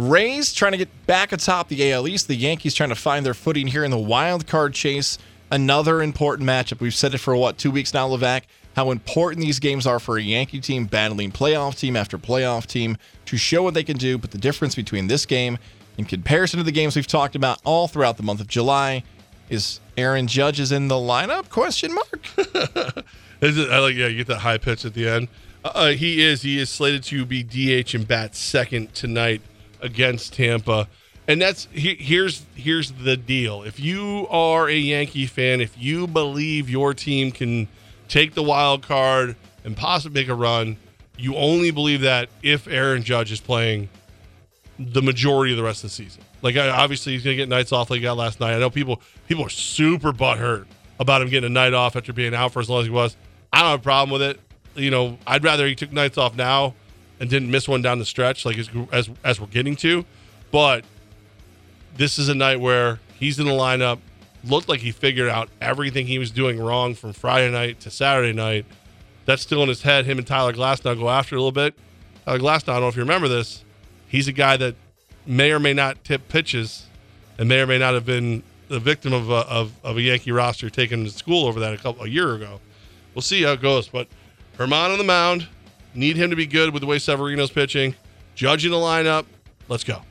Rays 0.09 0.51
trying 0.51 0.71
to 0.71 0.79
get 0.79 1.05
back 1.05 1.31
atop 1.31 1.67
the 1.67 1.91
AL 1.91 2.07
East. 2.07 2.27
The 2.27 2.35
Yankees 2.35 2.73
trying 2.73 2.89
to 2.89 2.95
find 2.95 3.23
their 3.23 3.35
footing 3.35 3.67
here 3.67 3.83
in 3.83 3.91
the 3.91 3.99
wild 3.99 4.47
card 4.47 4.73
chase. 4.73 5.19
Another 5.51 6.01
important 6.01 6.49
matchup. 6.49 6.79
We've 6.79 6.95
said 6.95 7.13
it 7.13 7.19
for 7.19 7.35
what, 7.35 7.59
two 7.59 7.69
weeks 7.69 7.93
now, 7.93 8.09
Levac, 8.09 8.43
how 8.75 8.89
important 8.89 9.45
these 9.45 9.59
games 9.59 9.85
are 9.85 9.99
for 9.99 10.17
a 10.17 10.21
Yankee 10.21 10.59
team 10.59 10.85
battling 10.85 11.31
playoff 11.31 11.77
team 11.77 11.95
after 11.95 12.17
playoff 12.17 12.65
team 12.65 12.97
to 13.25 13.37
show 13.37 13.61
what 13.61 13.75
they 13.75 13.83
can 13.83 13.95
do. 13.95 14.17
But 14.17 14.31
the 14.31 14.39
difference 14.39 14.73
between 14.73 15.05
this 15.05 15.27
game 15.27 15.59
in 15.99 16.05
comparison 16.05 16.57
to 16.57 16.63
the 16.63 16.71
games 16.71 16.95
we've 16.95 17.05
talked 17.05 17.35
about 17.35 17.59
all 17.63 17.87
throughout 17.87 18.17
the 18.17 18.23
month 18.23 18.41
of 18.41 18.47
July 18.47 19.03
is 19.51 19.81
Aaron 19.97 20.25
Judge 20.25 20.59
is 20.59 20.71
in 20.71 20.87
the 20.87 20.95
lineup? 20.95 21.49
Question 21.49 21.93
mark. 21.93 22.25
Is 23.41 23.57
it, 23.57 23.71
I 23.71 23.79
like 23.79 23.95
yeah, 23.95 24.05
you 24.05 24.17
get 24.17 24.27
that 24.27 24.39
high 24.39 24.59
pitch 24.59 24.85
at 24.85 24.93
the 24.93 25.07
end. 25.09 25.27
Uh, 25.65 25.89
he 25.89 26.23
is 26.23 26.43
he 26.43 26.59
is 26.59 26.69
slated 26.69 27.03
to 27.05 27.25
be 27.25 27.43
DH 27.43 27.95
and 27.95 28.07
bat 28.07 28.35
second 28.35 28.93
tonight 28.93 29.41
against 29.81 30.33
Tampa. 30.33 30.87
And 31.27 31.41
that's 31.41 31.67
he, 31.71 31.95
here's 31.95 32.43
here's 32.55 32.91
the 32.91 33.15
deal. 33.15 33.63
If 33.63 33.79
you 33.79 34.27
are 34.29 34.67
a 34.67 34.75
Yankee 34.75 35.27
fan, 35.27 35.61
if 35.61 35.77
you 35.77 36.07
believe 36.07 36.69
your 36.69 36.93
team 36.93 37.31
can 37.31 37.67
take 38.07 38.33
the 38.33 38.43
wild 38.43 38.81
card 38.83 39.35
and 39.63 39.77
possibly 39.77 40.21
make 40.21 40.29
a 40.29 40.35
run, 40.35 40.77
you 41.17 41.35
only 41.35 41.71
believe 41.71 42.01
that 42.01 42.29
if 42.41 42.67
Aaron 42.67 43.03
Judge 43.03 43.31
is 43.31 43.39
playing 43.39 43.89
the 44.79 45.01
majority 45.01 45.53
of 45.53 45.57
the 45.57 45.63
rest 45.63 45.83
of 45.83 45.89
the 45.89 45.95
season. 45.95 46.23
Like 46.41 46.57
obviously 46.57 47.13
he's 47.13 47.23
gonna 47.23 47.35
get 47.35 47.49
nights 47.49 47.71
off 47.71 47.89
like 47.89 47.99
he 47.99 48.03
got 48.03 48.17
last 48.17 48.39
night. 48.39 48.55
I 48.55 48.59
know 48.59 48.69
people 48.69 49.01
people 49.27 49.45
are 49.45 49.49
super 49.49 50.11
butthurt 50.11 50.65
about 50.99 51.21
him 51.21 51.29
getting 51.29 51.47
a 51.47 51.53
night 51.53 51.73
off 51.73 51.95
after 51.95 52.13
being 52.13 52.33
out 52.33 52.51
for 52.51 52.59
as 52.59 52.69
long 52.69 52.81
as 52.81 52.87
he 52.87 52.91
was. 52.91 53.15
I 53.53 53.61
don't 53.61 53.71
have 53.71 53.79
a 53.79 53.83
problem 53.83 54.11
with 54.11 54.21
it. 54.23 54.39
You 54.75 54.89
know, 54.89 55.17
I'd 55.27 55.43
rather 55.43 55.67
he 55.67 55.75
took 55.75 55.91
nights 55.91 56.17
off 56.17 56.35
now 56.35 56.73
and 57.21 57.29
didn't 57.29 57.51
miss 57.51 57.69
one 57.69 57.83
down 57.83 57.99
the 57.99 58.05
stretch, 58.05 58.45
like 58.45 58.57
as 58.57 58.69
as, 58.91 59.09
as 59.23 59.39
we're 59.39 59.47
getting 59.47 59.75
to. 59.77 60.03
But 60.51 60.83
this 61.95 62.17
is 62.17 62.27
a 62.27 62.35
night 62.35 62.59
where 62.59 62.99
he's 63.13 63.39
in 63.39 63.45
the 63.45 63.51
lineup. 63.51 63.99
Looked 64.43 64.67
like 64.67 64.79
he 64.79 64.91
figured 64.91 65.29
out 65.29 65.49
everything 65.61 66.07
he 66.07 66.17
was 66.17 66.31
doing 66.31 66.59
wrong 66.59 66.95
from 66.95 67.13
Friday 67.13 67.51
night 67.51 67.79
to 67.81 67.91
Saturday 67.91 68.33
night. 68.33 68.65
That's 69.25 69.43
still 69.43 69.61
in 69.61 69.69
his 69.69 69.83
head. 69.83 70.05
Him 70.05 70.17
and 70.17 70.25
Tyler 70.25 70.51
Glasnow 70.51 70.97
go 70.97 71.09
after 71.09 71.35
a 71.35 71.37
little 71.37 71.51
bit. 71.51 71.75
Tyler 72.25 72.39
Glasnow, 72.39 72.69
I 72.69 72.73
don't 72.73 72.81
know 72.81 72.87
if 72.87 72.95
you 72.95 73.03
remember 73.03 73.27
this. 73.27 73.63
He's 74.07 74.27
a 74.27 74.31
guy 74.31 74.57
that 74.57 74.75
may 75.27 75.51
or 75.51 75.59
may 75.59 75.75
not 75.75 76.03
tip 76.03 76.27
pitches 76.27 76.87
and 77.37 77.47
may 77.47 77.61
or 77.61 77.67
may 77.67 77.77
not 77.77 77.93
have 77.93 78.05
been 78.05 78.41
the 78.67 78.79
victim 78.79 79.13
of 79.13 79.29
a, 79.29 79.47
of, 79.47 79.73
of 79.83 79.97
a 79.97 80.01
Yankee 80.01 80.31
roster 80.31 80.71
taken 80.71 81.03
to 81.03 81.11
school 81.11 81.45
over 81.45 81.59
that 81.59 81.73
a 81.73 81.77
couple 81.77 82.03
a 82.03 82.09
year 82.09 82.33
ago. 82.33 82.59
We'll 83.13 83.21
see 83.21 83.43
how 83.43 83.51
it 83.51 83.61
goes. 83.61 83.87
But 83.87 84.07
Germán 84.57 84.91
on 84.91 84.97
the 84.97 85.03
mound, 85.03 85.47
need 85.93 86.17
him 86.17 86.29
to 86.29 86.35
be 86.35 86.45
good 86.45 86.73
with 86.73 86.81
the 86.81 86.87
way 86.87 86.99
Severino's 86.99 87.51
pitching. 87.51 87.95
Judging 88.35 88.71
the 88.71 88.77
lineup, 88.77 89.25
let's 89.67 89.83
go. 89.83 90.01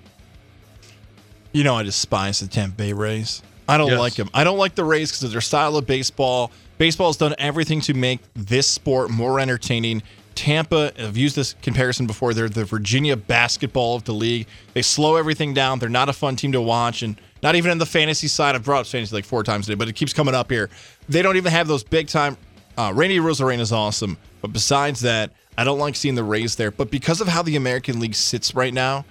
You 1.52 1.64
know, 1.64 1.74
I 1.74 1.82
despise 1.82 2.40
the 2.40 2.46
Tampa 2.46 2.76
Bay 2.76 2.92
Rays. 2.92 3.42
I 3.68 3.76
don't 3.78 3.88
Yes. 3.90 3.98
like 3.98 4.14
them. 4.14 4.30
I 4.34 4.44
don't 4.44 4.58
like 4.58 4.74
the 4.74 4.84
Rays 4.84 5.10
because 5.10 5.24
of 5.24 5.32
their 5.32 5.40
style 5.40 5.76
of 5.76 5.86
baseball. 5.86 6.50
Baseball 6.78 7.08
has 7.08 7.16
done 7.16 7.34
everything 7.38 7.80
to 7.82 7.94
make 7.94 8.20
this 8.34 8.66
sport 8.66 9.10
more 9.10 9.38
entertaining. 9.40 10.02
Tampa, 10.34 10.92
I've 10.98 11.16
used 11.16 11.36
this 11.36 11.54
comparison 11.60 12.06
before. 12.06 12.32
They're 12.34 12.48
the 12.48 12.64
Virginia 12.64 13.16
basketball 13.16 13.96
of 13.96 14.04
the 14.04 14.14
league. 14.14 14.46
They 14.74 14.82
slow 14.82 15.16
everything 15.16 15.52
down. 15.54 15.78
They're 15.78 15.88
not 15.88 16.08
a 16.08 16.12
fun 16.12 16.36
team 16.36 16.52
to 16.52 16.60
watch. 16.60 17.02
And 17.02 17.16
not 17.42 17.56
even 17.56 17.70
in 17.70 17.78
the 17.78 17.86
fantasy 17.86 18.28
side. 18.28 18.54
I've 18.54 18.64
brought 18.64 18.80
up 18.80 18.86
fantasy 18.86 19.14
like 19.14 19.24
four 19.24 19.42
times 19.42 19.66
today, 19.66 19.74
but 19.76 19.88
it 19.88 19.94
keeps 19.94 20.12
coming 20.12 20.34
up 20.34 20.50
here. 20.50 20.70
They 21.08 21.22
don't 21.22 21.36
even 21.36 21.52
have 21.52 21.68
those 21.68 21.82
big 21.84 22.06
time. 22.08 22.36
Uh, 22.78 22.92
Randy 22.94 23.18
Arozarena 23.18 23.60
is 23.60 23.72
awesome. 23.72 24.16
But 24.40 24.52
besides 24.52 25.00
that, 25.00 25.32
I 25.58 25.64
don't 25.64 25.78
like 25.78 25.96
seeing 25.96 26.14
the 26.14 26.24
Rays 26.24 26.56
there. 26.56 26.70
But 26.70 26.90
because 26.90 27.20
of 27.20 27.28
how 27.28 27.42
the 27.42 27.56
American 27.56 28.00
League 28.00 28.14
sits 28.14 28.54
right 28.54 28.72
now, 28.72 29.04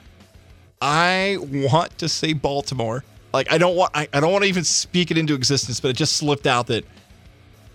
I 0.81 1.37
want 1.41 1.97
to 1.99 2.09
say 2.09 2.33
Baltimore. 2.33 3.03
Like 3.33 3.51
I 3.51 3.57
don't 3.57 3.75
want 3.75 3.91
I, 3.93 4.07
I 4.13 4.19
don't 4.19 4.31
want 4.31 4.43
to 4.43 4.49
even 4.49 4.63
speak 4.63 5.11
it 5.11 5.17
into 5.17 5.35
existence, 5.35 5.79
but 5.79 5.89
it 5.89 5.97
just 5.97 6.17
slipped 6.17 6.47
out 6.47 6.67
that 6.67 6.85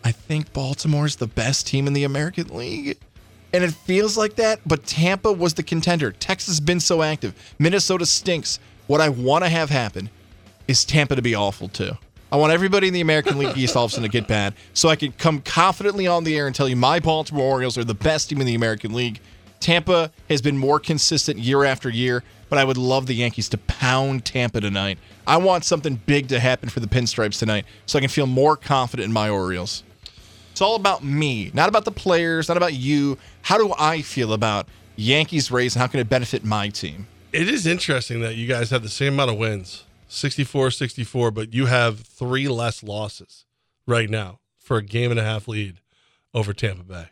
I 0.05 0.13
think 0.13 0.53
Baltimore's 0.53 1.17
the 1.17 1.27
best 1.27 1.67
team 1.67 1.87
in 1.87 1.93
the 1.93 2.05
American 2.05 2.49
League. 2.49 2.99
And 3.53 3.63
it 3.63 3.73
feels 3.73 4.17
like 4.17 4.35
that, 4.37 4.59
but 4.67 4.85
Tampa 4.85 5.33
was 5.33 5.55
the 5.55 5.63
contender. 5.63 6.11
Texas 6.11 6.55
has 6.55 6.61
been 6.61 6.81
so 6.81 7.03
active. 7.03 7.35
Minnesota 7.61 8.05
stinks. 8.05 8.59
What 8.89 9.01
I 9.01 9.09
want 9.09 9.45
to 9.45 9.49
have 9.51 9.71
happen 9.71 10.11
is 10.67 10.85
Tampa 10.85 11.15
to 11.15 11.23
be 11.23 11.37
awful 11.37 11.69
too. 11.69 11.93
I 12.35 12.37
want 12.37 12.53
everybody 12.53 12.89
in 12.89 12.95
the 12.95 13.01
American 13.01 13.39
League 13.39 13.57
East 13.57 13.77
all 13.77 13.89
to 13.89 14.09
get 14.09 14.27
bad 14.27 14.55
so 14.73 14.89
I 14.89 14.97
can 14.97 15.13
come 15.13 15.41
confidently 15.41 16.09
on 16.09 16.25
the 16.25 16.37
air 16.37 16.49
and 16.49 16.57
tell 16.57 16.69
you 16.69 16.75
my 16.75 16.99
Baltimore 16.99 17.45
Orioles 17.45 17.79
are 17.79 17.85
the 17.85 17.95
best 17.95 18.29
team 18.29 18.41
in 18.41 18.47
the 18.49 18.57
American 18.57 18.93
League. 18.93 19.21
Tampa 19.61 20.11
has 20.29 20.43
been 20.43 20.59
more 20.59 20.81
consistent 20.81 21.39
year 21.39 21.63
after 21.63 21.89
year, 21.89 22.25
but 22.49 22.59
I 22.59 22.65
would 22.65 22.77
love 22.77 23.07
the 23.07 23.15
Yankees 23.15 23.49
to 23.51 23.59
pound 23.59 24.25
Tampa 24.25 24.61
tonight. 24.61 24.99
I 25.29 25.37
want 25.37 25.65
something 25.65 25.95
big 26.07 26.27
to 26.31 26.41
happen 26.41 26.69
for 26.71 26.81
the 26.81 26.89
Pinstripes 26.89 27.39
tonight 27.39 27.67
so 27.87 27.99
I 27.99 28.01
can 28.01 28.11
feel 28.11 28.27
more 28.27 28.57
confident 28.57 29.07
in 29.07 29.13
my 29.13 29.29
Orioles. 29.31 29.85
It's 30.51 30.61
all 30.61 30.75
about 30.75 31.05
me, 31.05 31.53
not 31.55 31.69
about 31.69 31.85
the 31.85 31.93
players, 31.93 32.49
not 32.49 32.57
about 32.57 32.75
you. 32.75 33.17
How 33.43 33.59
do 33.59 33.73
I 33.79 34.03
feel 34.03 34.33
about 34.33 34.67
Yankees 34.97 35.53
Rays 35.53 35.77
and 35.77 35.83
how 35.83 35.87
can 35.87 36.01
it 36.01 36.09
benefit 36.09 36.45
my 36.45 36.69
team? 36.69 37.07
It 37.33 37.49
is 37.49 37.65
interesting 37.65 38.23
that 38.23 38.35
you 38.35 38.49
guys 38.49 38.71
have 38.71 38.83
the 38.83 38.89
same 38.89 39.13
amount 39.13 39.31
of 39.31 39.39
wins 39.39 39.85
64 40.15 40.71
64, 40.71 41.31
but 41.31 41.53
you 41.53 41.67
have 41.67 42.01
three 42.01 42.49
less 42.49 42.83
losses 42.83 43.45
right 43.87 44.09
now 44.09 44.41
for 44.59 44.77
a 44.77 44.83
game 44.83 45.11
and 45.11 45.21
a 45.21 45.25
half 45.25 45.49
lead 45.49 45.81
over 46.33 46.53
Tampa 46.53 46.85
Bay. 46.85 47.07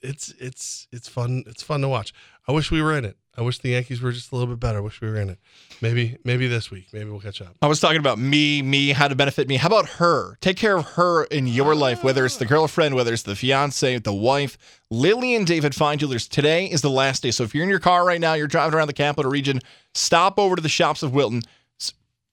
It's 0.00 0.30
it's 0.38 0.88
it's 0.90 1.08
fun. 1.08 1.44
It's 1.46 1.62
fun 1.62 1.80
to 1.82 1.88
watch. 1.88 2.12
I 2.48 2.52
wish 2.52 2.70
we 2.70 2.82
were 2.82 2.96
in 2.96 3.04
it. 3.04 3.16
I 3.36 3.40
wish 3.40 3.60
the 3.60 3.70
Yankees 3.70 4.02
were 4.02 4.12
just 4.12 4.30
a 4.30 4.36
little 4.36 4.52
bit 4.52 4.60
better. 4.60 4.78
I 4.78 4.80
wish 4.82 5.00
we 5.00 5.08
were 5.08 5.16
in 5.16 5.30
it. 5.30 5.38
Maybe 5.80 6.18
maybe 6.24 6.48
this 6.48 6.70
week. 6.70 6.88
Maybe 6.92 7.08
we'll 7.08 7.20
catch 7.20 7.40
up. 7.40 7.56
I 7.62 7.68
was 7.68 7.78
talking 7.78 7.98
about 7.98 8.18
me, 8.18 8.62
me, 8.62 8.90
how 8.90 9.08
to 9.08 9.14
benefit 9.14 9.48
me. 9.48 9.56
How 9.56 9.68
about 9.68 9.88
her? 9.90 10.36
Take 10.40 10.56
care 10.56 10.76
of 10.76 10.84
her 10.84 11.24
in 11.24 11.46
your 11.46 11.74
life, 11.74 12.02
whether 12.02 12.26
it's 12.26 12.36
the 12.36 12.46
girlfriend, 12.46 12.94
whether 12.94 13.12
it's 13.12 13.22
the 13.22 13.36
fiance, 13.36 13.98
the 13.98 14.12
wife. 14.12 14.58
Lily 14.90 15.34
and 15.34 15.46
David 15.46 15.74
Fine 15.74 15.98
Jewelers, 15.98 16.26
today 16.28 16.66
is 16.66 16.82
the 16.82 16.90
last 16.90 17.22
day. 17.22 17.30
So 17.30 17.44
if 17.44 17.54
you're 17.54 17.64
in 17.64 17.70
your 17.70 17.78
car 17.78 18.04
right 18.04 18.20
now, 18.20 18.34
you're 18.34 18.48
driving 18.48 18.76
around 18.76 18.88
the 18.88 18.92
capital 18.92 19.30
region, 19.30 19.60
stop 19.94 20.38
over 20.38 20.56
to 20.56 20.62
the 20.62 20.68
shops 20.68 21.02
of 21.02 21.14
Wilton, 21.14 21.42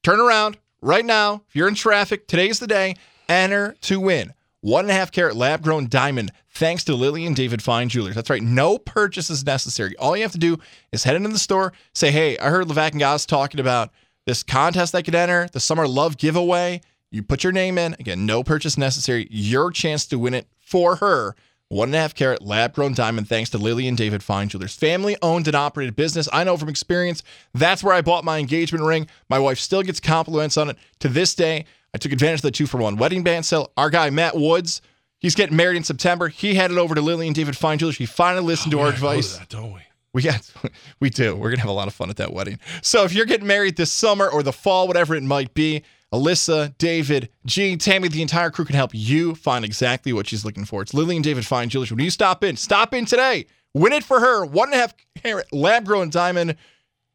turn 0.03 0.19
around 0.19 0.57
right 0.81 1.05
now. 1.05 1.43
If 1.47 1.55
you're 1.55 1.67
in 1.67 1.75
traffic, 1.75 2.27
today's 2.27 2.59
the 2.59 2.67
day. 2.67 2.95
Enter 3.27 3.75
to 3.81 3.99
win. 3.99 4.33
One 4.61 4.85
and 4.85 4.91
a 4.91 4.93
half 4.93 5.11
carat 5.11 5.35
lab 5.35 5.63
grown 5.63 5.87
diamond, 5.87 6.31
thanks 6.49 6.83
to 6.85 6.95
Lily 6.95 7.25
and 7.25 7.35
David 7.35 7.61
Fine 7.61 7.89
Jewelers. 7.89 8.15
That's 8.15 8.29
right. 8.29 8.41
No 8.41 8.77
purchase 8.77 9.29
is 9.29 9.45
necessary. 9.45 9.95
All 9.97 10.17
you 10.17 10.23
have 10.23 10.33
to 10.33 10.37
do 10.37 10.57
is 10.91 11.05
head 11.05 11.15
into 11.15 11.29
the 11.29 11.39
store, 11.39 11.71
say, 11.93 12.11
hey, 12.11 12.37
I 12.37 12.49
heard 12.49 12.67
Levac 12.67 12.91
and 12.91 12.99
Goz 12.99 13.25
talking 13.25 13.61
about 13.61 13.91
this 14.25 14.43
contest 14.43 14.93
I 14.93 15.01
could 15.01 15.15
enter, 15.15 15.47
the 15.53 15.61
Summer 15.61 15.87
Love 15.87 16.17
giveaway. 16.17 16.81
You 17.09 17.23
put 17.23 17.43
your 17.43 17.53
name 17.53 17.77
in. 17.77 17.93
Again, 17.99 18.25
no 18.25 18.43
purchase 18.43 18.77
necessary. 18.77 19.27
Your 19.31 19.71
chance 19.71 20.05
to 20.07 20.19
win 20.19 20.33
it 20.33 20.47
for 20.59 20.97
her. 20.97 21.35
One 21.69 21.89
and 21.89 21.95
a 21.95 21.99
half 21.99 22.15
carat 22.15 22.41
lab 22.41 22.73
grown 22.73 22.95
diamond, 22.95 23.29
thanks 23.29 23.51
to 23.51 23.59
Lily 23.59 23.87
and 23.87 23.95
David 23.95 24.23
Fine 24.23 24.49
Jewelers. 24.49 24.75
Family 24.75 25.15
owned 25.21 25.47
and 25.47 25.55
operated 25.55 25.95
business. 25.95 26.27
I 26.33 26.43
know 26.43 26.57
from 26.57 26.67
experience. 26.67 27.21
That's 27.53 27.83
where 27.83 27.93
I 27.93 28.01
bought 28.01 28.23
my 28.23 28.39
engagement 28.39 28.83
ring. 28.83 29.07
My 29.29 29.37
wife 29.37 29.59
still 29.59 29.83
gets 29.83 29.99
compliments 29.99 30.57
on 30.57 30.71
it 30.71 30.77
to 30.99 31.07
this 31.07 31.35
day. 31.35 31.65
I 31.93 31.99
took 31.99 32.11
advantage 32.11 32.39
of 32.39 32.43
the 32.43 32.51
two 32.51 32.65
for 32.65 32.77
one 32.79 32.95
wedding 32.97 33.21
band 33.21 33.45
sale. 33.45 33.71
Our 33.77 33.91
guy, 33.91 34.09
Matt 34.09 34.35
Woods, 34.35 34.81
he's 35.19 35.35
getting 35.35 35.55
married 35.55 35.77
in 35.77 35.83
September. 35.83 36.27
He 36.27 36.55
headed 36.55 36.79
over 36.79 36.95
to 36.95 37.01
Lily 37.01 37.27
and 37.27 37.35
David 37.35 37.55
Fine 37.55 37.77
Jewelers. 37.77 37.97
He 37.97 38.07
finally 38.07 38.43
listened 38.45 38.71
to 38.71 38.79
oh, 38.79 38.81
our 38.81 38.87
Oh, 38.87 38.89
to 38.89 38.95
advice. 38.95 39.37
that, 39.37 39.49
don't 39.49 39.71
we? 39.71 39.81
We 40.11 40.23
got, 40.23 40.51
we 40.99 41.11
do. 41.11 41.35
We're 41.35 41.51
gonna 41.51 41.61
have 41.61 41.69
a 41.69 41.73
lot 41.73 41.87
of 41.87 41.93
fun 41.93 42.09
at 42.09 42.17
that 42.17 42.33
wedding. 42.33 42.57
So 42.81 43.03
if 43.03 43.13
you're 43.13 43.27
getting 43.27 43.45
married 43.45 43.75
this 43.75 43.91
summer 43.91 44.27
or 44.27 44.41
the 44.41 44.53
fall, 44.53 44.87
whatever 44.87 45.13
it 45.13 45.21
might 45.21 45.53
be, 45.53 45.83
Alyssa, 46.13 46.75
David, 46.77 47.29
G, 47.45 47.77
Tammy, 47.77 48.07
the 48.07 48.21
entire 48.21 48.49
crew 48.49 48.65
can 48.65 48.75
help 48.75 48.91
you 48.93 49.35
find 49.35 49.63
exactly 49.63 50.11
what 50.11 50.27
she's 50.27 50.43
looking 50.43 50.65
for. 50.65 50.81
It's 50.81 50.93
Lily 50.93 51.15
and 51.15 51.23
David 51.23 51.45
Fine 51.45 51.69
Jewelers. 51.69 51.91
When 51.91 51.99
you 51.99 52.09
stop 52.09 52.43
in, 52.43 52.55
stop 52.55 52.93
in 52.93 53.05
today. 53.05 53.45
Win 53.73 53.93
it 53.93 54.03
for 54.03 54.19
her. 54.19 54.43
One 54.43 54.69
and 54.69 54.75
a 54.75 54.77
half 54.77 54.95
carat 55.21 55.53
lab 55.53 55.85
grown 55.85 56.09
diamond. 56.09 56.55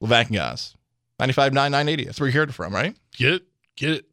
Levac 0.03 0.27
and 0.27 0.37
Goz. 0.37 0.77
95.9, 1.21 1.53
980. 1.53 2.05
That's 2.05 2.21
where 2.21 2.29
you 2.29 2.39
heard 2.39 2.51
it 2.51 2.53
from, 2.53 2.75
right? 2.75 2.97
Get 3.17 3.35
it, 3.35 3.43
get 3.77 3.91
it. 3.91 4.05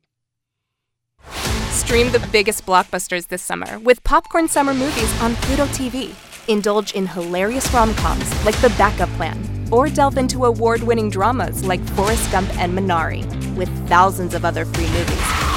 Stream 1.71 2.11
the 2.11 2.27
biggest 2.31 2.65
blockbusters 2.65 3.27
this 3.27 3.41
summer 3.41 3.79
with 3.79 4.03
Popcorn 4.03 4.47
Summer 4.47 4.73
Movies 4.73 5.21
on 5.21 5.35
Pluto 5.37 5.65
TV. 5.67 6.13
Indulge 6.47 6.93
in 6.93 7.05
hilarious 7.05 7.71
rom 7.73 7.93
coms 7.95 8.45
like 8.45 8.59
The 8.61 8.69
Backup 8.69 9.09
Plan, 9.11 9.37
or 9.71 9.89
delve 9.89 10.17
into 10.17 10.45
award 10.45 10.83
winning 10.83 11.09
dramas 11.09 11.63
like 11.65 11.81
Forrest 11.91 12.31
Gump 12.31 12.49
and 12.57 12.77
Minari, 12.77 13.25
with 13.55 13.69
thousands 13.87 14.33
of 14.33 14.45
other 14.45 14.65
free 14.65 14.87
movies. 14.87 15.51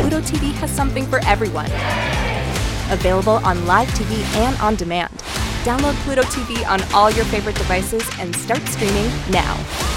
Pluto 0.00 0.20
TV 0.20 0.52
has 0.54 0.70
something 0.70 1.06
for 1.06 1.20
everyone. 1.26 1.70
Available 2.90 3.40
on 3.44 3.66
live 3.66 3.88
TV 3.88 4.22
and 4.36 4.56
on 4.60 4.76
demand. 4.76 5.12
Download 5.64 5.94
Pluto 6.04 6.22
TV 6.22 6.66
on 6.68 6.80
all 6.94 7.10
your 7.10 7.24
favorite 7.26 7.56
devices 7.56 8.02
and 8.18 8.34
start 8.34 8.66
streaming 8.68 9.10
now. 9.30 9.89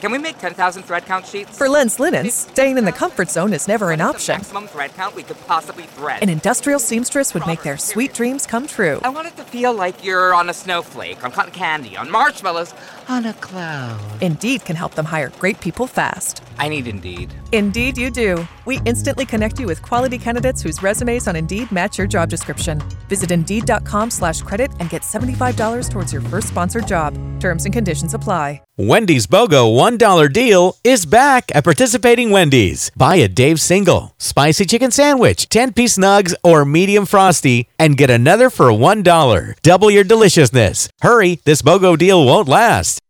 Can 0.00 0.12
we 0.12 0.16
make 0.16 0.38
10,000 0.38 0.82
thread 0.82 1.04
count 1.04 1.26
sheets? 1.26 1.58
For 1.58 1.68
Lens 1.68 2.00
Linens, 2.00 2.32
staying 2.32 2.78
in 2.78 2.86
the 2.86 2.92
comfort 2.92 3.28
zone 3.28 3.52
is 3.52 3.68
never 3.68 3.90
an 3.90 4.00
option. 4.00 4.36
Maximum 4.36 4.66
thread 4.66 4.94
count 4.94 5.14
we 5.14 5.22
could 5.22 5.38
possibly 5.46 5.82
thread. 5.82 6.22
An 6.22 6.30
industrial 6.30 6.78
seamstress 6.78 7.34
would 7.34 7.46
make 7.46 7.62
their 7.62 7.76
sweet 7.76 8.14
dreams 8.14 8.46
come 8.46 8.66
true. 8.66 9.00
I 9.04 9.10
want 9.10 9.28
it 9.28 9.36
to 9.36 9.44
feel 9.44 9.74
like 9.74 10.02
you're 10.02 10.34
on 10.34 10.48
a 10.48 10.54
snowflake, 10.54 11.22
on 11.22 11.32
cotton 11.32 11.52
candy, 11.52 11.98
on 11.98 12.10
marshmallows, 12.10 12.74
on 13.08 13.26
a 13.26 13.34
cloud. 13.34 14.00
Indeed 14.22 14.64
can 14.64 14.74
help 14.74 14.94
them 14.94 15.04
hire 15.04 15.28
great 15.38 15.60
people 15.60 15.86
fast. 15.86 16.42
I 16.56 16.68
need 16.68 16.86
Indeed. 16.86 17.34
Indeed, 17.52 17.98
you 17.98 18.10
do. 18.10 18.46
We 18.64 18.80
instantly 18.86 19.26
connect 19.26 19.58
you 19.60 19.66
with 19.66 19.82
quality 19.82 20.16
candidates 20.16 20.62
whose 20.62 20.82
resumes 20.82 21.28
on 21.28 21.36
Indeed 21.36 21.70
match 21.70 21.98
your 21.98 22.06
job 22.06 22.30
description. 22.30 22.82
Visit 23.08 23.30
Indeed.com 23.30 24.10
slash 24.10 24.40
credit 24.40 24.70
and 24.80 24.88
get 24.88 25.02
$75 25.02 25.90
towards 25.90 26.10
your 26.10 26.22
first 26.22 26.48
sponsored 26.48 26.86
job. 26.86 27.18
Terms 27.38 27.64
and 27.66 27.74
conditions 27.74 28.14
apply. 28.14 28.60
Wendy's 28.80 29.26
BOGO 29.26 29.76
$1 29.76 30.32
deal 30.32 30.74
is 30.82 31.04
back 31.04 31.54
at 31.54 31.64
participating 31.64 32.30
Wendy's. 32.30 32.90
Buy 32.96 33.16
a 33.16 33.28
Dave 33.28 33.60
single, 33.60 34.14
spicy 34.16 34.64
chicken 34.64 34.90
sandwich, 34.90 35.50
10 35.50 35.74
piece 35.74 35.98
nugs, 35.98 36.34
or 36.42 36.64
medium 36.64 37.04
frosty, 37.04 37.68
and 37.78 37.98
get 37.98 38.08
another 38.08 38.48
for 38.48 38.70
$1. 38.70 39.54
Double 39.60 39.90
your 39.90 40.04
deliciousness. 40.04 40.88
Hurry, 41.02 41.40
this 41.44 41.60
BOGO 41.60 41.98
deal 41.98 42.24
won't 42.24 42.48
last. 42.48 43.02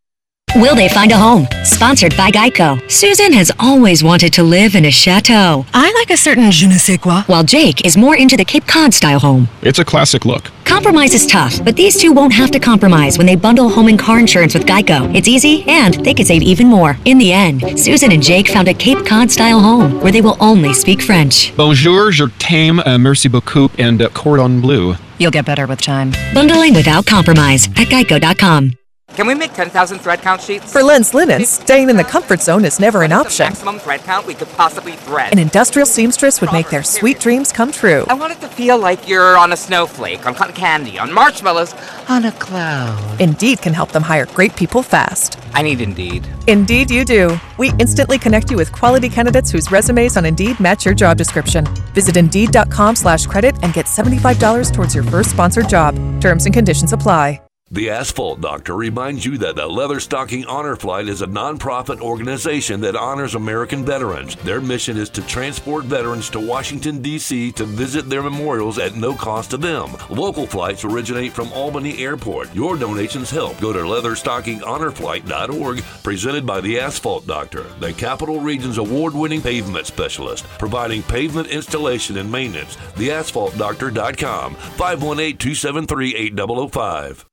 Will 0.56 0.74
they 0.74 0.88
find 0.88 1.12
a 1.12 1.16
home? 1.16 1.46
Sponsored 1.64 2.16
by 2.16 2.30
Geico. 2.32 2.78
Susan 2.90 3.32
has 3.32 3.52
always 3.60 4.02
wanted 4.02 4.32
to 4.32 4.42
live 4.42 4.74
in 4.74 4.84
a 4.84 4.90
chateau. 4.90 5.64
I 5.72 5.92
like 5.92 6.10
a 6.10 6.16
certain 6.16 6.50
je 6.50 6.66
ne 6.66 6.74
sais 6.76 6.98
quoi. 6.98 7.22
While 7.28 7.44
Jake 7.44 7.86
is 7.86 7.96
more 7.96 8.16
into 8.16 8.36
the 8.36 8.44
Cape 8.44 8.66
Cod 8.66 8.92
style 8.92 9.20
home. 9.20 9.48
It's 9.62 9.78
a 9.78 9.84
classic 9.84 10.24
look. 10.24 10.50
Compromise 10.64 11.14
is 11.14 11.24
tough, 11.26 11.64
but 11.64 11.76
these 11.76 11.96
two 12.00 12.12
won't 12.12 12.32
have 12.32 12.50
to 12.50 12.58
compromise 12.58 13.16
when 13.16 13.28
they 13.28 13.36
bundle 13.36 13.68
home 13.68 13.86
and 13.86 13.96
car 13.98 14.18
insurance 14.18 14.52
with 14.54 14.66
Geico. 14.66 15.14
It's 15.14 15.28
easy, 15.28 15.62
and 15.68 15.94
they 16.04 16.14
can 16.14 16.26
save 16.26 16.42
even 16.42 16.66
more. 16.66 16.96
In 17.04 17.18
the 17.18 17.32
end, 17.32 17.78
Susan 17.78 18.10
and 18.10 18.22
Jake 18.22 18.48
found 18.48 18.66
a 18.66 18.74
Cape 18.74 19.06
Cod 19.06 19.30
style 19.30 19.60
home 19.60 20.00
where 20.00 20.10
they 20.12 20.20
will 20.20 20.36
only 20.40 20.74
speak 20.74 21.00
French. 21.00 21.54
Bonjour, 21.56 22.10
je 22.10 22.26
t'aime, 22.40 22.80
uh, 22.80 22.98
merci 22.98 23.28
beaucoup, 23.28 23.70
and 23.78 24.02
uh, 24.02 24.08
cordon 24.10 24.60
bleu. 24.60 24.96
You'll 25.18 25.30
get 25.30 25.44
better 25.46 25.66
with 25.68 25.80
time. 25.80 26.12
Bundling 26.34 26.74
without 26.74 27.06
compromise 27.06 27.66
at 27.76 27.86
geico.com. 27.88 28.72
Can 29.16 29.26
we 29.26 29.34
make 29.34 29.52
10,000 29.52 29.98
thread 29.98 30.20
count 30.20 30.40
sheets? 30.40 30.72
For 30.72 30.82
Lens 30.82 31.12
Linens, 31.14 31.48
staying 31.48 31.90
in 31.90 31.96
the 31.96 32.04
comfort 32.04 32.40
zone 32.40 32.64
is 32.64 32.78
never 32.78 33.02
an 33.02 33.12
option. 33.12 33.46
Maximum 33.46 33.78
thread 33.78 34.00
count 34.00 34.26
we 34.26 34.34
could 34.34 34.48
possibly 34.50 34.92
thread. 34.92 35.32
An 35.32 35.38
industrial 35.38 35.84
seamstress 35.84 36.40
would 36.40 36.52
make 36.52 36.70
their 36.70 36.84
sweet 36.84 37.18
dreams 37.18 37.50
come 37.50 37.72
true. 37.72 38.04
I 38.08 38.14
want 38.14 38.32
it 38.32 38.40
to 38.40 38.48
feel 38.48 38.78
like 38.78 39.08
you're 39.08 39.36
on 39.36 39.52
a 39.52 39.56
snowflake, 39.56 40.26
on 40.26 40.34
cotton 40.34 40.54
candy, 40.54 40.98
on 40.98 41.12
marshmallows, 41.12 41.74
on 42.08 42.24
a 42.24 42.32
cloud. 42.32 43.20
Indeed 43.20 43.60
can 43.60 43.74
help 43.74 43.90
them 43.90 44.02
hire 44.04 44.26
great 44.26 44.54
people 44.54 44.82
fast. 44.82 45.38
I 45.54 45.62
need 45.62 45.80
Indeed. 45.80 46.26
Indeed, 46.46 46.90
you 46.90 47.04
do. 47.04 47.36
We 47.58 47.72
instantly 47.80 48.16
connect 48.16 48.50
you 48.50 48.56
with 48.56 48.70
quality 48.70 49.08
candidates 49.08 49.50
whose 49.50 49.72
resumes 49.72 50.16
on 50.16 50.24
Indeed 50.24 50.60
match 50.60 50.84
your 50.84 50.94
job 50.94 51.16
description. 51.18 51.66
Visit 51.94 52.16
Indeed.com 52.16 52.94
slash 52.94 53.26
credit 53.26 53.56
and 53.64 53.74
get 53.74 53.86
$75 53.86 54.72
towards 54.72 54.94
your 54.94 55.04
first 55.04 55.30
sponsored 55.30 55.68
job. 55.68 55.96
Terms 56.20 56.46
and 56.46 56.54
conditions 56.54 56.92
apply. 56.92 57.40
The 57.72 57.90
Asphalt 57.90 58.40
Doctor 58.40 58.74
reminds 58.74 59.24
you 59.24 59.38
that 59.38 59.54
the 59.54 59.68
Leather 59.68 60.00
Stocking 60.00 60.44
Honor 60.46 60.74
Flight 60.74 61.06
is 61.06 61.22
a 61.22 61.28
nonprofit 61.28 62.00
organization 62.00 62.80
that 62.80 62.96
honors 62.96 63.36
American 63.36 63.84
veterans. 63.84 64.34
Their 64.34 64.60
mission 64.60 64.96
is 64.96 65.08
to 65.10 65.24
transport 65.28 65.84
veterans 65.84 66.30
to 66.30 66.40
Washington, 66.40 67.00
D.C. 67.00 67.52
to 67.52 67.64
visit 67.64 68.10
their 68.10 68.24
memorials 68.24 68.80
at 68.80 68.96
no 68.96 69.14
cost 69.14 69.50
to 69.50 69.56
them. 69.56 69.94
Local 70.10 70.48
flights 70.48 70.84
originate 70.84 71.32
from 71.32 71.52
Albany 71.52 72.02
Airport. 72.02 72.52
Your 72.56 72.76
donations 72.76 73.30
help. 73.30 73.60
Go 73.60 73.72
to 73.72 73.78
leatherstockinghonorflight.org, 73.78 75.84
presented 76.02 76.44
by 76.44 76.60
the 76.60 76.80
Asphalt 76.80 77.24
Doctor, 77.28 77.62
the 77.78 77.92
Capital 77.92 78.40
Region's 78.40 78.78
award 78.78 79.14
winning 79.14 79.42
pavement 79.42 79.86
specialist, 79.86 80.44
providing 80.58 81.04
pavement 81.04 81.46
installation 81.46 82.16
and 82.16 82.32
maintenance. 82.32 82.74
TheAsphaltDoctor.com, 82.96 84.56
518 84.56 85.36
273 85.36 86.16
8005. 86.16 87.29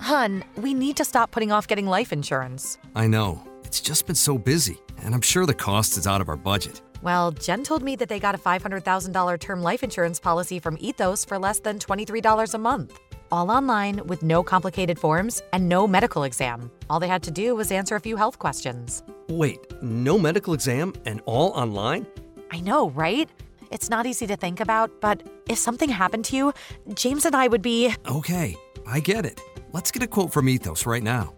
Hun, 0.00 0.44
we 0.56 0.74
need 0.74 0.96
to 0.96 1.04
stop 1.04 1.30
putting 1.30 1.52
off 1.52 1.66
getting 1.66 1.86
life 1.86 2.12
insurance. 2.12 2.78
I 2.94 3.06
know. 3.06 3.42
It's 3.64 3.80
just 3.80 4.06
been 4.06 4.14
so 4.16 4.38
busy, 4.38 4.78
and 5.02 5.14
I'm 5.14 5.20
sure 5.20 5.46
the 5.46 5.54
cost 5.54 5.98
is 5.98 6.06
out 6.06 6.20
of 6.20 6.28
our 6.28 6.36
budget. 6.36 6.80
Well, 7.02 7.30
Jen 7.32 7.62
told 7.62 7.82
me 7.82 7.96
that 7.96 8.08
they 8.08 8.18
got 8.18 8.34
a 8.34 8.38
$500,000 8.38 9.38
term 9.40 9.62
life 9.62 9.82
insurance 9.82 10.20
policy 10.20 10.58
from 10.58 10.76
Ethos 10.80 11.24
for 11.24 11.38
less 11.38 11.60
than 11.60 11.78
$23 11.78 12.54
a 12.54 12.58
month. 12.58 12.98
All 13.32 13.50
online 13.50 14.06
with 14.06 14.22
no 14.22 14.42
complicated 14.42 14.98
forms 14.98 15.42
and 15.52 15.68
no 15.68 15.86
medical 15.88 16.22
exam. 16.22 16.70
All 16.88 17.00
they 17.00 17.08
had 17.08 17.24
to 17.24 17.30
do 17.32 17.56
was 17.56 17.72
answer 17.72 17.96
a 17.96 18.00
few 18.00 18.16
health 18.16 18.38
questions. 18.38 19.02
Wait, 19.28 19.58
no 19.82 20.16
medical 20.16 20.54
exam 20.54 20.92
and 21.06 21.20
all 21.26 21.50
online? 21.50 22.06
I 22.52 22.60
know, 22.60 22.90
right? 22.90 23.28
It's 23.72 23.90
not 23.90 24.06
easy 24.06 24.28
to 24.28 24.36
think 24.36 24.60
about, 24.60 25.00
but 25.00 25.24
if 25.48 25.58
something 25.58 25.88
happened 25.88 26.24
to 26.26 26.36
you, 26.36 26.52
James 26.94 27.24
and 27.24 27.34
I 27.34 27.48
would 27.48 27.62
be. 27.62 27.92
Okay, 28.08 28.54
I 28.86 29.00
get 29.00 29.26
it. 29.26 29.40
Let's 29.72 29.90
get 29.90 30.02
a 30.02 30.06
quote 30.06 30.32
from 30.32 30.48
Ethos 30.48 30.86
right 30.86 31.02
now. 31.02 31.34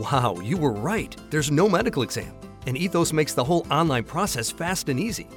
Wow, 0.00 0.36
you 0.42 0.56
were 0.56 0.72
right. 0.72 1.16
There's 1.30 1.50
no 1.50 1.68
medical 1.68 2.02
exam, 2.02 2.34
and 2.66 2.76
Ethos 2.76 3.12
makes 3.12 3.34
the 3.34 3.44
whole 3.44 3.66
online 3.70 4.04
process 4.04 4.50
fast 4.50 4.88
and 4.88 4.98
easy. 4.98 5.28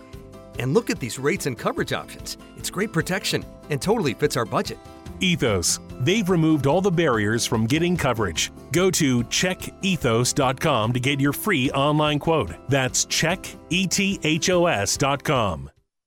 And 0.59 0.73
look 0.73 0.89
at 0.89 0.99
these 0.99 1.19
rates 1.19 1.45
and 1.45 1.57
coverage 1.57 1.93
options. 1.93 2.37
It's 2.57 2.69
great 2.69 2.91
protection 2.91 3.45
and 3.69 3.81
totally 3.81 4.13
fits 4.13 4.35
our 4.37 4.45
budget. 4.45 4.77
Ethos. 5.21 5.79
They've 6.01 6.29
removed 6.29 6.65
all 6.67 6.81
the 6.81 6.91
barriers 6.91 7.45
from 7.45 7.65
getting 7.67 7.97
coverage. 7.97 8.51
Go 8.71 8.89
to 8.91 9.23
checkethos.com 9.23 10.93
to 10.93 10.99
get 10.99 11.19
your 11.19 11.33
free 11.33 11.69
online 11.71 12.19
quote. 12.19 12.51
That's 12.69 13.05
checkethos.com. 13.05 13.79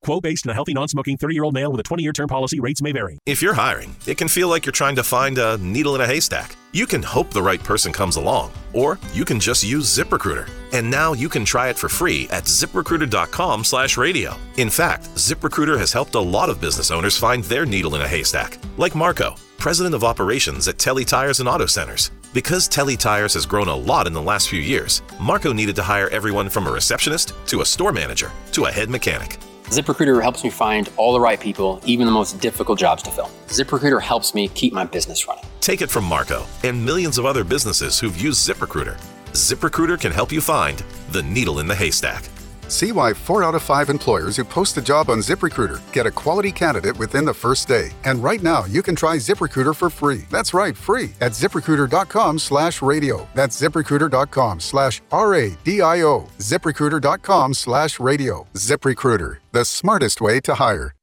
Quote 0.03 0.25
based 0.25 0.47
on 0.47 0.51
a 0.51 0.55
healthy, 0.55 0.75
non 0.75 0.89
smoking 0.89 1.17
30 1.17 1.35
year 1.35 1.45
old 1.45 1.55
male 1.55 1.71
with 1.71 1.79
a 1.79 1.85
20 1.85 2.03
year 2.03 2.13
term 2.13 2.27
policy. 2.29 2.59
Rates 2.59 2.83
may 2.83 2.93
vary. 2.93 3.19
If 3.25 3.41
you're 3.41 3.55
hiring, 3.55 3.95
it 4.07 4.17
can 4.17 4.27
feel 4.27 4.49
like 4.49 4.67
you're 4.67 4.73
trying 4.73 4.97
to 4.97 5.05
find 5.05 5.39
a 5.39 5.59
needle 5.59 5.95
in 5.95 6.01
a 6.01 6.07
haystack. 6.07 6.57
You 6.73 6.87
can 6.87 7.03
hope 7.03 7.31
the 7.31 7.43
right 7.43 7.63
person 7.63 7.93
comes 7.93 8.17
along, 8.17 8.51
or 8.73 8.99
you 9.13 9.25
can 9.25 9.39
just 9.39 9.63
use 9.63 9.95
ZipRecruiter. 9.97 10.49
And 10.73 10.91
now 10.91 11.13
you 11.13 11.29
can 11.29 11.45
try 11.45 11.69
it 11.69 11.79
for 11.79 11.89
free 11.89 12.27
at 12.31 12.45
ziprecruiter.com 12.45 13.63
slash 13.63 13.97
radio. 13.97 14.35
In 14.57 14.71
fact, 14.71 15.05
ZipRecruiter 15.15 15.79
has 15.79 15.93
helped 15.93 16.15
a 16.15 16.21
lot 16.21 16.49
of 16.49 16.61
business 16.63 16.91
owners 16.91 17.19
find 17.19 17.45
their 17.45 17.67
needle 17.67 17.95
in 17.95 18.01
a 18.01 18.09
haystack, 18.09 18.59
like 18.79 18.95
Marco, 18.95 19.37
president 19.59 19.95
of 19.95 20.03
operations 20.03 20.67
at 20.67 20.79
Telly 20.79 21.05
Tires 21.05 21.41
and 21.41 21.49
Auto 21.49 21.67
Centers. 21.67 22.11
Because 22.33 22.67
Telly 22.67 22.97
Tires 22.97 23.35
has 23.35 23.45
grown 23.45 23.69
a 23.69 23.77
lot 23.77 24.07
in 24.07 24.15
the 24.15 24.23
last 24.23 24.49
few 24.49 24.61
years, 24.61 25.03
Marco 25.21 25.53
needed 25.53 25.77
to 25.77 25.83
hire 25.83 26.09
everyone 26.09 26.49
from 26.49 26.67
a 26.67 26.73
receptionist 26.73 27.35
to 27.47 27.61
a 27.61 27.67
store 27.67 27.93
manager 27.93 28.33
to 28.53 28.65
a 28.65 28.73
head 28.73 28.89
mechanic. 28.89 29.37
ZipRecruiter 29.65 30.23
helps 30.23 30.45
me 30.45 30.51
find 30.51 30.91
all 30.97 31.13
the 31.13 31.21
right 31.21 31.41
people, 31.41 31.81
even 31.85 32.07
the 32.07 32.13
most 32.13 32.41
difficult 32.41 32.79
jobs 32.79 33.03
to 33.05 33.11
fill. 33.11 33.31
ZipRecruiter 33.49 34.01
helps 34.01 34.35
me 34.35 34.49
keep 34.49 34.73
my 34.73 34.85
business 34.85 35.27
running. 35.27 35.45
Take 35.61 35.83
it 35.83 35.91
from 35.91 36.05
Marco 36.05 36.45
and 36.63 36.85
millions 36.85 37.19
of 37.19 37.25
other 37.25 37.45
businesses 37.45 37.99
who've 37.99 38.21
used 38.21 38.49
ZipRecruiter. 38.49 39.01
ZipRecruiter 39.33 39.99
can 39.99 40.13
help 40.13 40.31
you 40.31 40.41
find 40.41 40.83
the 41.11 41.23
needle 41.23 41.59
in 41.59 41.67
the 41.67 41.75
haystack. 41.75 42.29
See 42.73 42.91
why 42.91 43.13
four 43.13 43.45
out 43.45 43.55
of 43.55 43.63
five 43.63 43.91
employers 43.91 44.39
who 44.39 44.45
post 44.45 44.79
a 44.79 44.83
job 44.83 45.11
on 45.11 45.19
ZipRecruiter 45.19 45.81
get 45.93 46.07
a 46.07 46.11
quality 46.11 46.51
candidate 46.51 46.99
within 46.99 47.27
the 47.27 47.35
first 47.35 47.69
day. 47.69 47.91
And 48.05 48.25
right 48.25 48.43
now, 48.43 48.65
you 48.65 48.83
can 48.83 48.97
try 48.97 49.17
ZipRecruiter 49.17 49.77
for 49.77 49.91
free. 49.91 50.23
That's 50.31 50.55
right, 50.55 50.75
free 50.75 51.11
at 51.21 51.33
ziprecruiter.com 51.33 52.39
slash 52.39 52.81
radio. 52.81 53.29
That's 53.35 53.61
ziprecruiter.com 53.61 54.61
slash 54.61 55.03
R-A-D-I-O. 55.13 56.29
ZipRecruiter.com 56.39 57.53
slash 57.53 58.01
radio. 58.01 58.47
ZipRecruiter, 58.55 59.37
the 59.53 59.67
smartest 59.67 60.23
way 60.23 60.41
to 60.41 60.55
hire. 60.55 60.95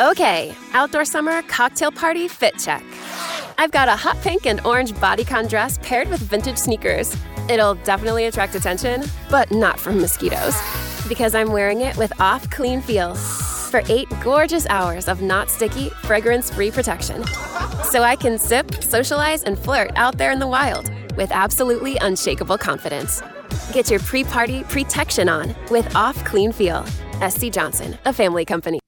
Okay, 0.00 0.52
outdoor 0.72 1.04
summer 1.04 1.42
cocktail 1.42 1.92
party 1.92 2.26
fit 2.26 2.58
check. 2.58 2.82
I've 3.58 3.70
got 3.70 3.86
a 3.86 3.94
hot 3.94 4.20
pink 4.22 4.46
and 4.46 4.60
orange 4.66 4.92
bodycon 4.94 5.48
dress 5.48 5.78
paired 5.82 6.08
with 6.08 6.20
vintage 6.20 6.58
sneakers. 6.58 7.16
It'll 7.48 7.74
definitely 7.76 8.24
attract 8.24 8.56
attention, 8.56 9.04
but 9.30 9.52
not 9.52 9.78
from 9.78 10.00
mosquitoes. 10.00 10.56
Because 11.12 11.34
I'm 11.34 11.52
wearing 11.52 11.82
it 11.82 11.94
with 11.98 12.10
off 12.22 12.48
clean 12.48 12.80
feel 12.80 13.14
for 13.16 13.82
eight 13.90 14.08
gorgeous 14.24 14.66
hours 14.70 15.08
of 15.08 15.20
not 15.20 15.50
sticky, 15.50 15.90
fragrance 15.90 16.48
free 16.48 16.70
protection. 16.70 17.22
So 17.84 18.02
I 18.02 18.16
can 18.16 18.38
sip, 18.38 18.82
socialize, 18.82 19.42
and 19.42 19.58
flirt 19.58 19.90
out 19.96 20.16
there 20.16 20.32
in 20.32 20.38
the 20.38 20.46
wild 20.46 20.90
with 21.18 21.30
absolutely 21.30 21.98
unshakable 21.98 22.56
confidence. 22.56 23.20
Get 23.74 23.90
your 23.90 24.00
pre 24.00 24.24
party 24.24 24.64
protection 24.64 25.28
on 25.28 25.54
with 25.70 25.94
Off 25.94 26.16
Clean 26.24 26.50
Feel. 26.50 26.82
SC 27.28 27.50
Johnson, 27.52 27.98
a 28.06 28.12
family 28.14 28.46
company. 28.46 28.80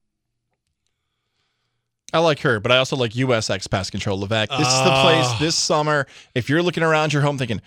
I 2.11 2.17
like 2.17 2.39
her, 2.39 2.59
but 2.59 2.71
I 2.71 2.77
also 2.79 2.95
like 2.95 3.11
USX 3.11 3.69
Pest 3.69 3.91
Control. 3.91 4.17
Levac, 4.19 4.47
this 4.47 4.67
is 4.67 4.83
the 4.83 5.01
place 5.03 5.27
Ah. 5.27 5.37
this 5.39 5.55
summer. 5.55 6.07
If 6.33 6.49
you're 6.49 6.63
looking 6.63 6.81
around 6.81 7.13
your 7.13 7.21
home 7.21 7.37
thinking, 7.37 7.61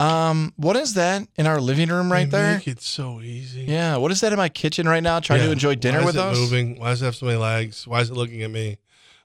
um, 0.00 0.52
what 0.56 0.76
is 0.76 0.94
that 0.94 1.26
in 1.36 1.46
our 1.46 1.60
living 1.60 1.88
room 1.88 2.10
right 2.10 2.28
They 2.30 2.36
there? 2.38 2.54
Make 2.56 2.66
it 2.68 2.80
so 2.82 3.20
easy. 3.20 3.62
Yeah, 3.62 3.96
what 3.98 4.10
is 4.10 4.20
that 4.22 4.32
in 4.32 4.38
my 4.38 4.48
kitchen 4.48 4.88
right 4.88 5.02
now? 5.02 5.20
Trying 5.20 5.40
Yeah. 5.40 5.46
to 5.46 5.52
enjoy 5.52 5.74
dinner 5.76 6.00
Why 6.00 6.04
with 6.06 6.16
is 6.16 6.20
it 6.22 6.26
us. 6.26 6.36
Moving? 6.38 6.78
Why 6.80 6.90
does 6.90 7.02
it 7.02 7.04
have 7.06 7.14
so 7.16 7.26
many 7.26 7.38
legs? 7.38 7.86
Why 7.86 8.00
is 8.00 8.10
it 8.10 8.14
looking 8.14 8.42
at 8.42 8.50
me? 8.50 8.78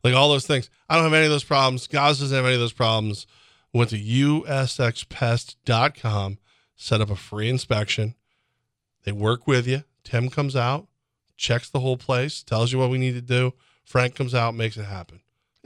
Like 0.03 0.13
all 0.13 0.29
those 0.29 0.45
things. 0.45 0.69
I 0.87 0.95
don't 0.95 1.03
have 1.05 1.13
any 1.13 1.25
of 1.25 1.31
those 1.31 1.43
problems. 1.43 1.87
Goz 1.87 2.19
doesn't 2.19 2.35
have 2.35 2.45
any 2.45 2.53
of 2.55 2.59
those 2.61 2.73
problems. 2.73 3.25
Went 3.73 3.89
to 3.89 3.97
usxpest.com. 5.07 6.37
set 6.75 7.01
up 7.01 7.09
a 7.09 7.15
free 7.15 7.49
inspection. 7.49 8.13
They 9.03 9.11
work 9.11 9.47
with 9.47 9.67
you. 9.67 9.83
Tim 10.03 10.29
comes 10.29 10.55
out, 10.55 10.87
checks 11.35 11.69
the 11.69 11.79
whole 11.79 11.97
place, 11.97 12.43
tells 12.43 12.71
you 12.71 12.77
what 12.79 12.89
we 12.91 12.97
need 12.99 13.13
to 13.15 13.21
do. 13.21 13.53
Frank 13.83 14.13
comes 14.15 14.35
out, 14.35 14.53
makes 14.53 14.77
it 14.77 14.83
happen. 14.83 15.21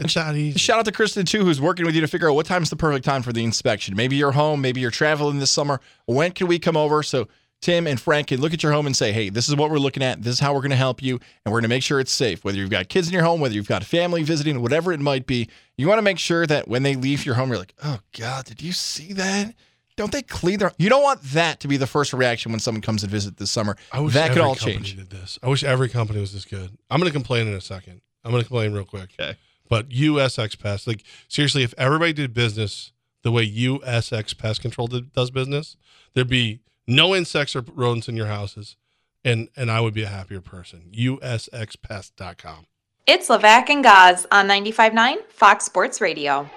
Shout 0.07 0.79
out 0.79 0.85
to 0.85 0.91
Kristen 0.91 1.25
too, 1.25 1.43
who's 1.43 1.61
working 1.61 1.85
with 1.85 1.95
you 1.95 2.01
to 2.01 2.07
figure 2.07 2.29
out 2.29 2.35
what 2.35 2.45
time's 2.45 2.69
the 2.69 2.75
perfect 2.75 3.05
time 3.05 3.21
for 3.21 3.33
the 3.33 3.43
inspection. 3.43 3.95
Maybe 3.95 4.15
you're 4.15 4.31
home, 4.31 4.61
maybe 4.61 4.81
you're 4.81 4.91
traveling 4.91 5.39
this 5.39 5.51
summer. 5.51 5.79
When 6.05 6.31
can 6.31 6.47
we 6.47 6.59
come 6.59 6.77
over? 6.77 7.03
So 7.03 7.27
Tim 7.61 7.85
and 7.85 8.01
Frank 8.01 8.27
can 8.27 8.41
look 8.41 8.53
at 8.53 8.63
your 8.63 8.71
home 8.71 8.87
and 8.87 8.95
say, 8.95 9.11
hey, 9.11 9.29
this 9.29 9.47
is 9.47 9.55
what 9.55 9.69
we're 9.69 9.77
looking 9.77 10.01
at. 10.01 10.23
This 10.23 10.33
is 10.33 10.39
how 10.39 10.53
we're 10.53 10.61
going 10.61 10.71
to 10.71 10.75
help 10.75 11.01
you. 11.01 11.19
And 11.45 11.51
we're 11.51 11.59
going 11.59 11.63
to 11.63 11.69
make 11.69 11.83
sure 11.83 11.99
it's 11.99 12.11
safe. 12.11 12.43
Whether 12.43 12.57
you've 12.57 12.71
got 12.71 12.89
kids 12.89 13.07
in 13.07 13.13
your 13.13 13.23
home, 13.23 13.39
whether 13.39 13.53
you've 13.53 13.67
got 13.67 13.83
family 13.83 14.23
visiting, 14.23 14.61
whatever 14.61 14.91
it 14.91 14.99
might 14.99 15.27
be, 15.27 15.47
you 15.77 15.87
want 15.87 15.99
to 15.99 16.03
make 16.03 16.17
sure 16.17 16.47
that 16.47 16.67
when 16.67 16.81
they 16.81 16.95
leave 16.95 17.23
your 17.25 17.35
home, 17.35 17.49
you're 17.49 17.59
like, 17.59 17.75
oh 17.83 17.99
God, 18.17 18.45
did 18.45 18.61
you 18.61 18.71
see 18.71 19.13
that? 19.13 19.53
Don't 19.95 20.11
they 20.11 20.23
clean 20.23 20.57
their 20.57 20.71
You 20.79 20.89
don't 20.89 21.03
want 21.03 21.21
that 21.21 21.59
to 21.59 21.67
be 21.67 21.77
the 21.77 21.85
first 21.85 22.13
reaction 22.13 22.51
when 22.51 22.59
someone 22.59 22.81
comes 22.81 23.01
to 23.01 23.07
visit 23.07 23.37
this 23.37 23.51
summer. 23.51 23.77
I 23.91 23.99
wish 23.99 24.15
that 24.15 24.31
could 24.31 24.41
all 24.41 24.55
change. 24.55 24.95
Did 24.95 25.11
this. 25.11 25.37
I 25.43 25.47
wish 25.47 25.63
every 25.63 25.89
company 25.89 26.19
was 26.19 26.33
this 26.33 26.45
good. 26.45 26.71
I'm 26.89 26.99
going 26.99 27.11
to 27.11 27.13
complain 27.13 27.47
in 27.47 27.53
a 27.53 27.61
second. 27.61 28.01
I'm 28.23 28.31
going 28.31 28.41
to 28.41 28.47
complain 28.47 28.73
real 28.73 28.85
quick. 28.85 29.11
Okay. 29.19 29.35
But 29.71 29.87
USX 29.87 30.59
Pest, 30.59 30.85
like 30.85 31.01
seriously, 31.29 31.63
if 31.63 31.73
everybody 31.77 32.11
did 32.11 32.33
business 32.33 32.91
the 33.21 33.31
way 33.31 33.49
USX 33.49 34.37
Pest 34.37 34.61
Control 34.61 34.87
did, 34.87 35.13
does 35.13 35.31
business, 35.31 35.77
there'd 36.13 36.27
be 36.27 36.59
no 36.87 37.15
insects 37.15 37.55
or 37.55 37.63
rodents 37.73 38.09
in 38.09 38.17
your 38.17 38.25
houses, 38.25 38.75
and 39.23 39.47
and 39.55 39.71
I 39.71 39.79
would 39.79 39.93
be 39.93 40.03
a 40.03 40.09
happier 40.09 40.41
person. 40.41 40.91
USXPest.com. 40.91 42.65
It's 43.07 43.29
Levac 43.29 43.69
and 43.69 43.81
Goz 43.81 44.27
on 44.29 44.49
95.9 44.49 45.15
Fox 45.29 45.63
Sports 45.63 46.01
Radio. 46.01 46.49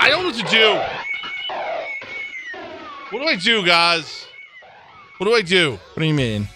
I 0.00 0.08
don't 0.08 0.22
know 0.22 0.30
what 0.30 0.36
to 0.36 0.50
do. 0.50 0.80
What 3.10 3.22
do 3.22 3.28
I 3.28 3.36
do, 3.36 3.66
guys? 3.66 4.26
What 5.18 5.26
do 5.26 5.34
I 5.34 5.42
do? 5.42 5.72
What 5.72 6.00
do 6.00 6.06
you 6.06 6.14
mean? 6.14 6.48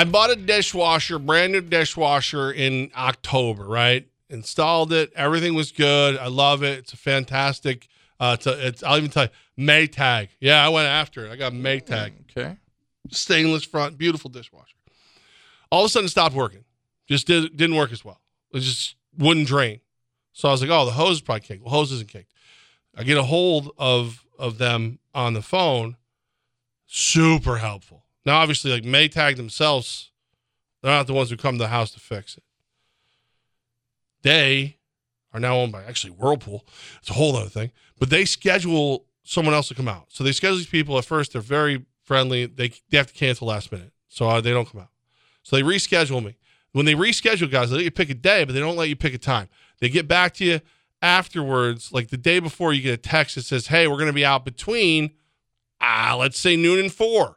I 0.00 0.04
bought 0.04 0.30
a 0.30 0.36
dishwasher, 0.36 1.18
brand 1.18 1.52
new 1.52 1.60
dishwasher 1.60 2.50
in 2.50 2.90
October, 2.96 3.66
right? 3.66 4.08
Installed 4.30 4.94
it. 4.94 5.12
Everything 5.14 5.52
was 5.52 5.72
good. 5.72 6.16
I 6.16 6.28
love 6.28 6.62
it. 6.62 6.78
It's 6.78 6.94
a 6.94 6.96
fantastic. 6.96 7.86
Uh, 8.18 8.34
it's, 8.38 8.46
a, 8.46 8.66
it's 8.66 8.82
I'll 8.82 8.96
even 8.96 9.10
tell 9.10 9.24
you, 9.24 9.66
Maytag. 9.66 10.30
Yeah, 10.40 10.64
I 10.64 10.70
went 10.70 10.88
after 10.88 11.26
it. 11.26 11.30
I 11.30 11.36
got 11.36 11.52
Maytag. 11.52 12.12
Okay. 12.30 12.56
Stainless 13.10 13.62
front, 13.62 13.98
beautiful 13.98 14.30
dishwasher. 14.30 14.74
All 15.70 15.84
of 15.84 15.86
a 15.86 15.90
sudden, 15.90 16.06
it 16.06 16.08
stopped 16.08 16.34
working. 16.34 16.64
Just 17.06 17.26
did, 17.26 17.54
didn't 17.54 17.76
work 17.76 17.92
as 17.92 18.02
well. 18.02 18.22
It 18.54 18.60
just 18.60 18.94
wouldn't 19.18 19.48
drain. 19.48 19.80
So 20.32 20.48
I 20.48 20.52
was 20.52 20.62
like, 20.62 20.70
oh, 20.70 20.86
the 20.86 20.92
hose 20.92 21.16
is 21.16 21.20
probably 21.20 21.42
kicked. 21.42 21.62
Well, 21.62 21.74
hose 21.74 21.92
isn't 21.92 22.08
kicked. 22.08 22.32
I 22.96 23.02
get 23.02 23.18
a 23.18 23.22
hold 23.22 23.72
of 23.76 24.24
of 24.38 24.56
them 24.56 24.98
on 25.14 25.34
the 25.34 25.42
phone. 25.42 25.98
Super 26.86 27.58
helpful. 27.58 28.06
Now, 28.24 28.38
obviously, 28.38 28.70
like 28.70 28.82
Maytag 28.82 29.36
themselves, 29.36 30.10
they're 30.82 30.92
not 30.92 31.06
the 31.06 31.14
ones 31.14 31.30
who 31.30 31.36
come 31.36 31.56
to 31.56 31.64
the 31.64 31.68
house 31.68 31.90
to 31.92 32.00
fix 32.00 32.36
it. 32.36 32.42
They 34.22 34.78
are 35.32 35.40
now 35.40 35.56
owned 35.56 35.72
by 35.72 35.82
actually 35.84 36.12
Whirlpool. 36.12 36.66
It's 37.00 37.10
a 37.10 37.14
whole 37.14 37.36
other 37.36 37.48
thing. 37.48 37.70
But 37.98 38.10
they 38.10 38.24
schedule 38.24 39.06
someone 39.22 39.54
else 39.54 39.68
to 39.68 39.74
come 39.74 39.88
out. 39.88 40.06
So 40.08 40.24
they 40.24 40.32
schedule 40.32 40.56
these 40.56 40.66
people. 40.66 40.98
At 40.98 41.04
first, 41.04 41.32
they're 41.32 41.40
very 41.40 41.84
friendly. 42.02 42.46
They, 42.46 42.72
they 42.90 42.96
have 42.96 43.06
to 43.06 43.14
cancel 43.14 43.46
last 43.46 43.70
minute. 43.72 43.92
So 44.08 44.28
uh, 44.28 44.40
they 44.40 44.50
don't 44.50 44.68
come 44.68 44.80
out. 44.80 44.90
So 45.42 45.56
they 45.56 45.62
reschedule 45.62 46.24
me. 46.24 46.36
When 46.72 46.86
they 46.86 46.94
reschedule 46.94 47.50
guys, 47.50 47.70
they 47.70 47.76
let 47.76 47.84
you 47.84 47.90
pick 47.90 48.10
a 48.10 48.14
day, 48.14 48.44
but 48.44 48.52
they 48.52 48.60
don't 48.60 48.76
let 48.76 48.88
you 48.88 48.96
pick 48.96 49.14
a 49.14 49.18
time. 49.18 49.48
They 49.80 49.88
get 49.88 50.06
back 50.06 50.34
to 50.34 50.44
you 50.44 50.60
afterwards, 51.02 51.92
like 51.92 52.08
the 52.10 52.16
day 52.16 52.38
before 52.40 52.72
you 52.72 52.82
get 52.82 52.94
a 52.94 52.96
text 52.96 53.34
that 53.36 53.44
says, 53.44 53.68
Hey, 53.68 53.86
we're 53.86 53.96
going 53.96 54.06
to 54.06 54.12
be 54.12 54.24
out 54.24 54.44
between, 54.44 55.12
ah, 55.80 56.16
let's 56.18 56.38
say 56.38 56.56
noon 56.56 56.78
and 56.78 56.92
four. 56.92 57.36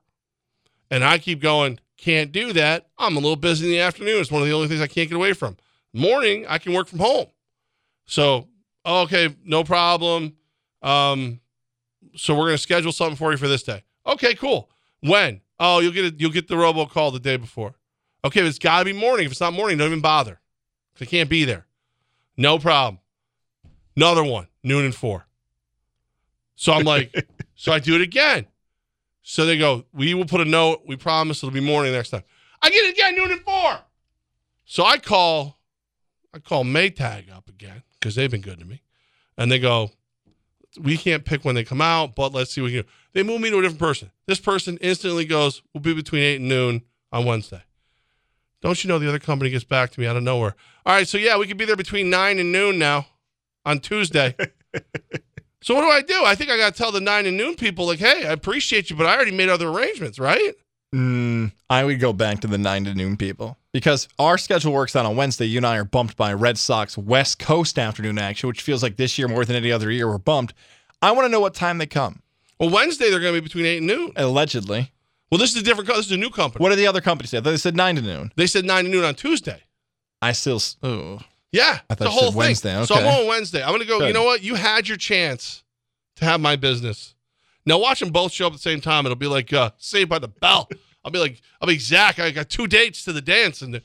And 0.94 1.04
I 1.04 1.18
keep 1.18 1.42
going, 1.42 1.80
can't 1.98 2.32
do 2.32 2.54
that. 2.54 2.86
I'm 3.00 3.18
a 3.18 3.20
little 3.20 3.36
busy 3.36 3.66
in 3.66 3.72
the 3.72 3.80
afternoon. 3.80 4.22
It's 4.22 4.30
one 4.30 4.44
of 4.44 4.48
the 4.48 4.54
only 4.54 4.68
things 4.68 4.80
I 4.80 4.86
can't 4.86 5.10
get 5.10 5.16
away 5.16 5.34
from. 5.34 5.58
Morning, 5.92 6.46
I 6.48 6.60
can 6.60 6.72
work 6.72 6.88
from 6.88 7.00
home. 7.00 7.26
So, 8.06 8.48
okay, 8.86 9.36
no 9.44 9.64
problem. 9.64 10.36
Um, 10.84 11.40
so 12.16 12.36
we're 12.38 12.46
gonna 12.46 12.60
schedule 12.60 12.92
something 12.92 13.16
for 13.16 13.32
you 13.32 13.40
for 13.40 13.48
this 13.48 13.64
day. 13.64 13.84
Okay, 14.06 14.36
cool. 14.36 14.70
When? 15.00 15.42
Oh, 15.60 15.80
you'll 15.80 15.94
get 15.94 16.20
you'll 16.20 16.30
get 16.30 16.48
the 16.48 16.54
robocall 16.54 17.12
the 17.12 17.20
day 17.20 17.38
before. 17.38 17.74
Okay, 18.24 18.42
but 18.42 18.48
it's 18.48 18.60
gotta 18.60 18.86
be 18.86 18.94
morning. 18.94 19.26
If 19.26 19.32
it's 19.32 19.42
not 19.42 19.54
morning, 19.54 19.80
don't 19.80 19.88
even 19.88 20.00
bother. 20.00 20.42
I 21.02 21.06
can't 21.06 21.28
be 21.28 21.44
there. 21.44 21.66
No 22.38 22.60
problem. 22.60 23.00
Another 23.96 24.24
one, 24.24 24.46
noon 24.62 24.86
and 24.86 24.94
four. 24.94 25.26
So 26.54 26.72
I'm 26.72 26.84
like, 26.84 27.12
so 27.56 27.72
I 27.72 27.80
do 27.80 27.96
it 27.96 28.02
again. 28.02 28.46
So 29.24 29.46
they 29.46 29.58
go, 29.58 29.86
we 29.94 30.14
will 30.14 30.26
put 30.26 30.42
a 30.42 30.46
note. 30.46 30.84
We 30.86 30.98
promise 30.98 31.40
it'll 31.40 31.54
be 31.54 31.62
morning 31.62 31.94
next 31.94 32.10
time. 32.10 32.24
I 32.62 32.70
get 32.70 32.86
it 32.86 32.94
again, 32.94 33.16
noon 33.16 33.32
and 33.32 33.42
four. 33.42 33.80
So 34.66 34.86
I 34.86 34.98
call, 34.98 35.58
I 36.34 36.40
call 36.40 36.64
Maytag 36.64 37.34
up 37.34 37.50
again 37.50 37.84
because 37.94 38.16
they've 38.16 38.30
been 38.30 38.42
good 38.42 38.60
to 38.60 38.66
me, 38.66 38.82
and 39.38 39.52
they 39.52 39.60
go, 39.60 39.92
we 40.80 40.98
can't 40.98 41.24
pick 41.24 41.46
when 41.46 41.56
they 41.56 41.64
come 41.64 41.82
out, 41.82 42.16
but 42.16 42.34
let's 42.34 42.52
see 42.52 42.62
what 42.62 42.72
we 42.72 42.82
do. 42.82 42.88
They 43.14 43.24
move 43.24 43.42
me 43.42 43.50
to 43.50 43.60
a 43.60 43.62
different 43.62 43.80
person. 43.80 44.12
This 44.26 44.40
person 44.40 44.78
instantly 44.82 45.26
goes, 45.26 45.62
we'll 45.74 45.82
be 45.82 45.94
between 45.94 46.24
eight 46.24 46.40
and 46.40 46.50
noon 46.50 46.84
on 47.12 47.26
Wednesday. 47.26 47.64
Don't 48.62 48.82
you 48.84 48.88
know 48.88 48.98
the 48.98 49.08
other 49.08 49.20
company 49.20 49.52
gets 49.52 49.66
back 49.66 49.92
to 49.92 50.00
me 50.00 50.08
out 50.08 50.16
of 50.16 50.24
nowhere? 50.24 50.56
All 50.86 50.96
right, 50.96 51.08
so 51.08 51.18
yeah, 51.18 51.38
we 51.38 51.48
could 51.48 51.58
be 51.58 51.66
there 51.66 51.76
between 51.76 52.10
nine 52.10 52.40
and 52.40 52.52
noon 52.52 52.80
now 52.80 53.08
on 53.66 53.80
Tuesday. 53.80 54.36
so 55.64 55.74
what 55.76 55.82
do 55.82 55.88
I 55.88 56.02
do? 56.02 56.24
I 56.26 56.36
think 56.36 56.50
I 56.52 56.58
got 56.58 56.74
to 56.74 56.78
tell 56.78 56.92
the 56.92 57.02
nine 57.02 57.26
and 57.26 57.36
noon 57.38 57.56
people, 57.56 57.86
like, 57.88 58.00
hey, 58.00 58.26
I 58.28 58.32
appreciate 58.32 58.90
you, 58.90 58.96
but 58.96 59.06
I 59.08 59.16
already 59.16 59.32
made 59.32 59.50
other 59.50 59.70
arrangements, 59.70 60.20
right? 60.20 60.54
Mm, 60.94 61.52
I 61.70 61.84
would 61.84 62.00
go 62.00 62.14
back 62.14 62.42
to 62.42 62.48
the 62.48 62.58
nine 62.60 62.84
to 62.86 62.94
noon 62.94 63.18
people 63.18 63.58
because 63.72 64.08
our 64.20 64.38
schedule 64.38 64.72
works 64.74 64.96
out 64.96 65.08
on 65.08 65.16
Wednesday. 65.16 65.46
You 65.46 65.58
and 65.58 65.66
I 65.66 65.78
are 65.78 65.84
bumped 65.84 66.16
by 66.16 66.34
Red 66.34 66.58
Sox 66.60 66.96
West 66.98 67.40
Coast 67.40 67.80
afternoon 67.80 68.20
action, 68.20 68.48
which 68.48 68.62
feels 68.62 68.84
like 68.84 68.98
this 68.98 69.18
year 69.18 69.28
more 69.28 69.44
than 69.44 69.56
any 69.56 69.72
other 69.72 69.90
year 69.90 70.08
we're 70.08 70.20
bumped. 70.20 70.54
I 71.02 71.12
want 71.12 71.26
to 71.26 71.30
know 71.30 71.40
what 71.40 71.56
time 71.56 71.80
they 71.80 71.88
come. 71.88 72.22
Well, 72.60 72.70
Wednesday 72.70 73.10
they're 73.10 73.20
going 73.20 73.34
to 73.34 73.42
be 73.42 73.44
between 73.44 73.66
eight 73.66 73.78
and 73.80 73.88
noon. 73.88 74.12
Allegedly. 74.16 74.92
Well, 75.32 75.40
this 75.40 75.56
is 75.56 75.62
a 75.62 75.66
different. 75.66 75.90
co- 75.90 75.96
This 75.98 76.06
is 76.06 76.12
a 76.12 76.18
new 76.18 76.30
company. 76.30 76.62
What 76.62 76.70
did 76.70 76.78
the 76.78 76.86
other 76.86 77.02
company 77.02 77.26
say? 77.28 77.40
They 77.40 77.58
said 77.58 77.76
nine 77.76 77.96
to 77.96 78.02
noon. 78.04 78.32
They 78.36 78.46
said 78.46 78.64
nine 78.64 78.84
to 78.84 78.90
noon 78.92 79.04
on 79.04 79.16
Tuesday. 79.16 79.64
I 80.22 80.32
still. 80.34 80.62
Oh. 80.84 81.20
Yeah, 81.54 81.80
I 81.90 81.96
thought 81.96 82.04
the 82.04 82.10
whole 82.10 82.32
thing. 82.32 82.38
Wednesday. 82.40 82.84
So 82.86 82.96
I'm 82.96 83.06
Okay. 83.06 83.22
on 83.22 83.28
Wednesday. 83.28 83.62
I'm 83.62 83.70
going 83.70 83.80
to 83.82 83.88
go. 83.88 84.06
You 84.06 84.12
know 84.12 84.24
what? 84.26 84.44
You 84.44 84.56
had 84.56 84.88
your 84.88 84.98
chance 84.98 85.64
to 86.18 86.26
have 86.26 86.42
my 86.42 86.56
business. 86.58 87.16
Now 87.66 87.78
watch 87.78 88.00
them 88.02 88.10
both 88.10 88.34
show 88.34 88.48
up 88.48 88.54
at 88.54 88.58
the 88.58 88.62
same 88.62 88.82
time. 88.82 89.06
It'll 89.06 89.16
be 89.16 89.28
like 89.28 89.54
uh, 89.54 89.70
Saved 89.78 90.10
by 90.10 90.20
the 90.20 90.28
Bell. 90.28 90.68
I'll 91.06 91.12
be 91.12 91.20
like, 91.20 91.42
I'll 91.62 91.68
be 91.68 91.78
Zach. 91.78 92.20
I 92.20 92.32
got 92.32 92.50
two 92.50 92.68
dates 92.68 93.04
to 93.06 93.14
the 93.14 93.22
dance, 93.22 93.62
and 93.62 93.76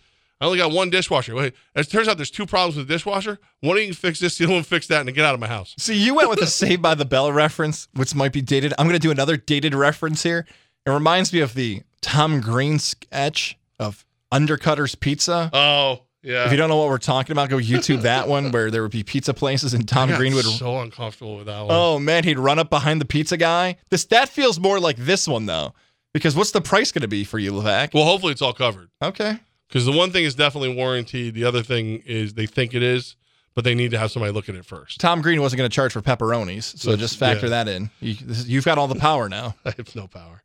I 0.41 0.45
only 0.47 0.59
got 0.59 0.71
one 0.73 0.89
dishwasher. 0.89 1.35
Wait, 1.35 1.53
it 1.75 1.85
turns 1.91 2.09
out 2.09 2.17
there's 2.17 2.31
two 2.31 2.47
problems 2.47 2.77
with 2.77 2.89
the 2.89 2.95
dishwasher. 2.95 3.39
One 3.61 3.77
of 3.77 3.81
you 3.83 3.89
can 3.89 3.95
fix 3.95 4.19
this, 4.19 4.39
the 4.39 4.45
other 4.47 4.55
one 4.55 4.63
fix 4.63 4.87
that, 4.89 5.01
and 5.07 5.15
get 5.15 5.25
out 5.25 5.35
of 5.35 5.41
my 5.41 5.47
house. 5.49 5.75
See, 5.79 5.95
you 5.97 6.15
went 6.15 6.31
with 6.31 6.41
a 6.41 6.47
Saved 6.49 6.81
by 6.81 6.95
the 6.95 7.05
Bell 7.05 7.31
reference, 7.33 7.87
which 7.95 8.15
might 8.15 8.33
be 8.33 8.41
dated. 8.41 8.73
I'm 8.79 8.87
going 8.87 8.95
to 8.95 8.99
do 9.01 9.11
another 9.11 9.37
dated 9.37 9.75
reference 9.75 10.23
here. 10.23 10.47
It 10.87 10.91
reminds 10.91 11.33
me 11.33 11.41
of 11.41 11.55
the 11.55 11.83
Tom 12.01 12.41
Green 12.41 12.79
sketch 12.79 13.59
of 13.79 14.05
Undercutter's 14.33 14.95
Pizza. 14.95 15.51
Oh, 15.53 16.03
yeah. 16.29 16.45
If 16.45 16.51
you 16.51 16.59
don't 16.59 16.69
know 16.69 16.77
what 16.77 16.89
we're 16.89 16.99
talking 16.99 17.33
about, 17.33 17.49
go 17.49 17.57
YouTube 17.57 18.03
that 18.03 18.29
one 18.29 18.53
where 18.53 18.71
there 18.71 18.83
would 18.83 18.93
be 18.93 19.03
pizza 19.03 19.33
places 19.33 19.73
and 19.73 19.89
Tom 19.89 20.15
Green 20.15 20.35
would. 20.35 20.45
so 20.45 20.81
uncomfortable 20.81 21.39
with 21.39 21.47
that 21.47 21.61
one. 21.61 21.69
Oh 21.71 21.99
man, 21.99 22.23
he'd 22.23 22.39
run 22.39 22.59
up 22.59 22.69
behind 22.69 23.01
the 23.01 23.07
pizza 23.07 23.39
guy. 23.39 23.79
This 23.89 24.05
that 24.07 24.29
feels 24.29 24.61
more 24.61 24.79
like 24.79 24.97
this 24.99 25.27
one 25.27 25.47
though, 25.47 25.73
because 26.13 26.37
what's 26.37 26.51
the 26.51 26.61
price 26.61 26.93
going 26.93 27.03
to 27.03 27.09
be 27.09 27.25
for 27.25 27.39
you, 27.39 27.53
Levac? 27.53 27.95
Well, 27.95 28.05
hopefully 28.05 28.33
it's 28.33 28.43
all 28.43 28.53
covered. 28.53 28.91
Okay. 29.01 29.39
Because 29.69 29.87
the 29.87 29.93
one 29.93 30.11
thing 30.13 30.25
is 30.25 30.35
definitely 30.35 30.75
warranted. 30.75 31.35
The 31.35 31.45
other 31.45 31.63
thing 31.63 32.03
is 32.05 32.35
they 32.35 32.47
think 32.47 32.75
it 32.75 32.83
is, 32.83 33.17
but 33.55 33.65
they 33.65 33.75
need 33.75 33.91
to 33.93 33.99
have 33.99 34.11
somebody 34.11 34.33
look 34.33 34.51
at 34.51 34.55
it 34.55 34.67
first. 34.67 35.01
Tom 35.01 35.23
Green 35.23 35.41
wasn't 35.41 35.59
going 35.59 35.71
to 35.71 35.75
charge 35.75 35.93
for 35.93 36.03
pepperonis, 36.03 36.79
so 36.79 36.95
just 36.95 37.19
factor 37.19 37.47
yeah. 37.47 37.65
that 37.65 37.69
in. 37.69 37.91
You, 38.01 38.17
you've 38.45 38.65
got 38.67 38.77
all 38.77 38.89
the 38.89 38.95
power 38.95 39.31
now. 39.31 39.55
I 39.65 39.73
have 39.77 39.97
no 39.97 40.07
power. 40.07 40.43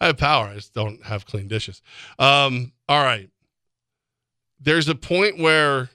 I 0.00 0.06
have 0.06 0.16
power. 0.16 0.46
I 0.46 0.54
just 0.54 0.74
don't 0.74 1.02
have 1.04 1.26
clean 1.26 1.48
dishes. 1.48 1.82
Um, 2.18 2.72
all 2.88 3.02
right. 3.02 3.30
There's 4.58 4.88
a 4.88 4.94
point 4.94 5.38
where 5.38 5.90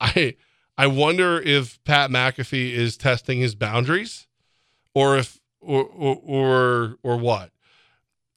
I 0.00 0.36
I 0.78 0.86
wonder 0.86 1.40
if 1.40 1.82
Pat 1.84 2.10
McAfee 2.10 2.72
is 2.72 2.96
testing 2.96 3.38
his 3.38 3.54
boundaries, 3.54 4.26
or 4.94 5.16
if 5.16 5.40
or 5.60 5.84
or 5.84 6.96
or, 7.02 7.16
what. 7.16 7.50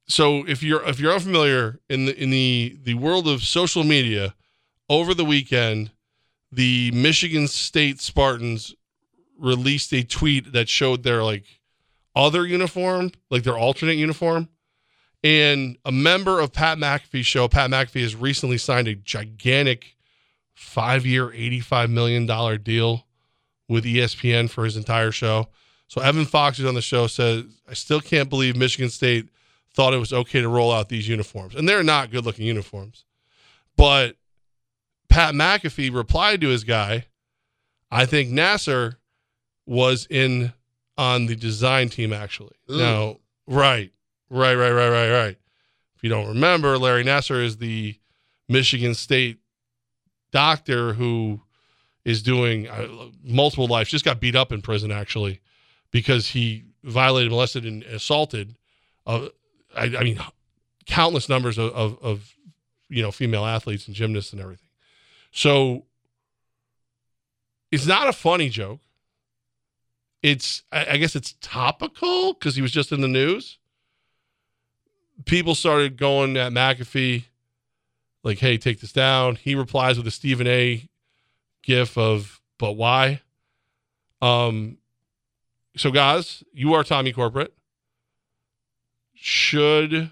So 0.08 0.48
if 0.48 0.64
you're 0.64 0.84
if 0.88 1.00
you're 1.00 1.14
unfamiliar 1.14 1.80
in 1.90 2.06
the 2.06 2.22
in 2.22 2.30
the 2.30 2.78
the 2.82 2.96
world 2.96 3.28
of 3.28 3.44
social 3.44 3.84
media, 3.84 4.36
over 4.90 5.14
the 5.14 5.26
weekend, 5.26 5.92
the 6.52 6.92
Michigan 6.92 7.48
State 7.48 8.00
Spartans 8.00 8.74
released 9.38 9.94
a 9.94 10.04
tweet 10.04 10.52
that 10.54 10.70
showed 10.70 11.04
their 11.04 11.24
like 11.24 11.46
other 12.16 12.46
uniform, 12.46 13.12
like 13.30 13.44
their 13.44 13.58
alternate 13.58 13.98
uniform. 13.98 14.50
And 15.24 15.78
a 15.84 15.92
member 15.92 16.40
of 16.40 16.54
Pat 16.54 16.78
McAfee's 16.78 17.26
show, 17.26 17.48
Pat 17.48 17.70
McAfee 17.70 18.02
has 18.02 18.16
recently 18.16 18.58
signed 18.58 18.88
a 18.88 18.96
gigantic 18.96 19.98
five 20.54 21.06
year, 21.06 21.28
$85 21.28 21.90
million 21.90 22.26
deal 22.64 23.06
with 23.68 23.84
ESPN 23.84 24.50
for 24.50 24.66
his 24.66 24.78
entire 24.78 25.12
show. 25.12 25.48
So 25.88 26.02
Evan 26.02 26.26
Fox, 26.26 26.58
who's 26.58 26.68
on 26.68 26.76
the 26.76 26.82
show, 26.82 27.08
says, 27.08 27.44
I 27.68 27.74
still 27.74 28.00
can't 28.00 28.30
believe 28.30 28.56
Michigan 28.56 28.90
State 28.90 29.30
thought 29.74 29.94
it 29.94 29.98
was 29.98 30.14
okay 30.14 30.42
to 30.42 30.48
roll 30.48 30.72
out 30.72 30.90
these 30.90 31.08
uniforms. 31.08 31.56
And 31.56 31.68
they're 31.68 31.84
not 31.84 32.12
good 32.12 32.26
looking 32.26 32.46
uniforms. 32.46 33.06
But 33.76 34.16
Pat 35.10 35.34
McAfee 35.34 35.94
replied 35.94 36.42
to 36.42 36.48
his 36.50 36.64
guy, 36.64 37.06
I 37.92 38.06
think 38.06 38.30
Nassar 38.30 38.98
was 39.66 40.08
in 40.10 40.54
on 40.98 41.26
the 41.26 41.36
design 41.36 41.90
team 41.90 42.14
actually. 42.14 42.56
Ooh. 42.70 42.78
Now, 42.78 43.18
right, 43.48 43.92
right, 44.30 44.56
right, 44.56 44.72
right, 44.72 44.90
right, 44.90 45.12
right. 45.12 45.38
If 45.96 46.04
you 46.04 46.10
don't 46.10 46.28
remember, 46.28 46.78
Larry 46.78 47.04
Nassar 47.04 47.44
is 47.44 47.58
the 47.58 47.96
Michigan 48.48 48.94
State 48.94 49.40
doctor 50.32 50.94
who 50.94 51.42
is 52.06 52.22
doing 52.24 52.68
uh, 52.68 52.88
multiple 53.24 53.68
lives. 53.68 53.90
Just 53.90 54.06
got 54.06 54.20
beat 54.20 54.36
up 54.36 54.52
in 54.52 54.62
prison 54.62 54.92
actually 54.92 55.42
because 55.92 56.28
he 56.28 56.64
violated, 56.84 57.32
molested, 57.32 57.66
and 57.66 57.84
assaulted. 57.84 58.56
Uh, 59.06 59.28
I, 59.76 59.84
I 59.86 60.04
mean, 60.04 60.20
countless 60.86 61.30
numbers 61.30 61.58
of, 61.58 61.72
of, 61.74 61.98
of 62.02 62.36
you 62.90 63.02
know 63.02 63.12
female 63.12 63.46
athletes 63.46 63.88
and 63.88 63.96
gymnasts 63.96 64.34
and 64.34 64.42
everything. 64.42 64.68
So 65.32 65.86
it's 67.72 67.86
not 67.86 68.08
a 68.08 68.14
funny 68.14 68.50
joke. 68.50 68.80
It's 70.24 70.64
I, 70.72 70.86
I 70.92 70.98
guess 70.98 71.16
it's 71.16 71.36
topical 71.42 72.34
because 72.34 72.56
he 72.56 72.62
was 72.62 72.72
just 72.72 72.92
in 72.92 73.02
the 73.02 73.08
news. 73.08 73.58
People 75.26 75.56
started 75.56 75.98
going 75.98 76.38
at 76.38 76.52
McAfee, 76.52 77.26
like, 78.24 78.40
"Hey, 78.40 78.58
take 78.58 78.80
this 78.80 78.92
down." 78.94 79.36
He 79.36 79.56
replies 79.56 79.98
with 79.98 80.08
a 80.08 80.12
Stephen 80.12 80.48
A. 80.48 80.88
gif 81.64 81.98
of 81.98 82.42
"But 82.58 82.74
why?" 82.74 83.22
Um. 84.22 84.78
So, 85.78 85.92
guys, 85.92 86.44
you 86.54 86.74
are 86.74 86.84
Tommy 86.84 87.12
Corporate. 87.14 87.54
Should 89.14 90.12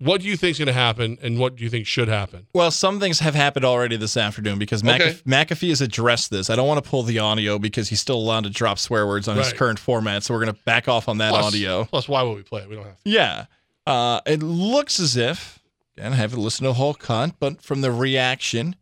what 0.00 0.20
do 0.20 0.28
you 0.28 0.36
think 0.36 0.52
is 0.52 0.58
going 0.58 0.66
to 0.68 0.72
happen, 0.72 1.18
and 1.22 1.38
what 1.40 1.56
do 1.56 1.64
you 1.64 1.70
think 1.70 1.84
should 1.86 2.06
happen? 2.06 2.46
Well, 2.54 2.70
some 2.70 3.00
things 3.00 3.18
have 3.18 3.34
happened 3.34 3.64
already 3.64 3.96
this 3.96 4.16
afternoon 4.16 4.56
because 4.58 4.82
McAfee, 4.84 4.94
Okay. 5.00 5.14
McAfee 5.26 5.70
has 5.70 5.80
addressed 5.80 6.30
this. 6.30 6.50
I 6.50 6.56
don't 6.56 6.68
want 6.68 6.82
to 6.82 6.88
pull 6.88 7.02
the 7.02 7.18
audio 7.18 7.58
because 7.58 7.88
he's 7.88 7.98
still 8.00 8.16
allowed 8.16 8.44
to 8.44 8.50
drop 8.50 8.78
swear 8.78 9.08
words 9.08 9.26
on 9.26 9.36
his 9.36 9.52
current 9.52 9.80
format, 9.80 10.22
so 10.22 10.34
we're 10.34 10.44
going 10.44 10.54
to 10.54 10.62
back 10.62 10.86
off 10.86 11.08
on 11.08 11.18
that 11.18 11.30
Plus- 11.30 11.46
audio. 11.46 11.84
Plus, 11.84 12.08
why 12.08 12.22
would 12.22 12.36
we 12.36 12.42
play 12.44 12.62
it? 12.62 12.68
We 12.68 12.76
don't 12.76 12.84
have 12.84 12.94
to. 13.02 13.10
Yeah. 13.10 13.46
Uh, 13.88 14.20
it 14.26 14.42
looks 14.42 15.00
as 15.00 15.16
if, 15.16 15.60
and 15.96 16.12
I 16.12 16.18
haven't 16.18 16.40
listened 16.42 16.66
to 16.66 16.68
the 16.68 16.74
whole 16.74 16.92
cunt, 16.92 17.36
but 17.40 17.62
from 17.62 17.80
the 17.80 17.90
reaction, 17.90 18.76